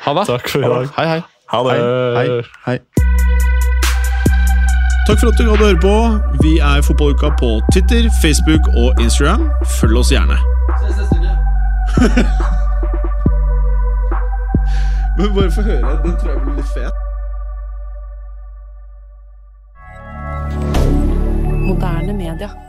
Ha 0.05 0.11
det. 0.21 0.25
Takk 0.31 0.47
for 0.53 0.61
i 0.63 0.71
dag. 0.71 0.87
Hei, 0.95 1.07
hei. 1.17 1.23
Ha 1.51 1.59
det. 1.67 1.75
Hei, 1.81 2.27
hei, 2.29 2.39
hei. 2.69 2.79
Takk 5.09 5.19
for 5.19 5.27
at 5.33 5.37
du 5.41 5.45
gadd 5.49 5.59
å 5.59 5.65
høre 5.65 5.83
på. 5.83 5.97
Vi 6.45 6.53
er 6.63 6.79
Fotballuka 6.87 7.29
på 7.41 7.49
Twitter, 7.73 8.03
Facebook 8.23 8.63
og 8.77 8.89
Instagram. 9.03 9.43
Følg 9.81 9.97
oss 10.05 10.13
gjerne. 10.15 10.39
Men 15.19 15.27
bare 15.35 15.51
få 15.51 15.63
høre. 15.67 15.99
Den 16.07 16.15
tror 16.21 16.31
jeg 16.37 16.41
blir 16.47 16.55
litt 16.63 16.71
fet. 16.77 17.08
Moderne 21.79 22.13
media. 22.13 22.68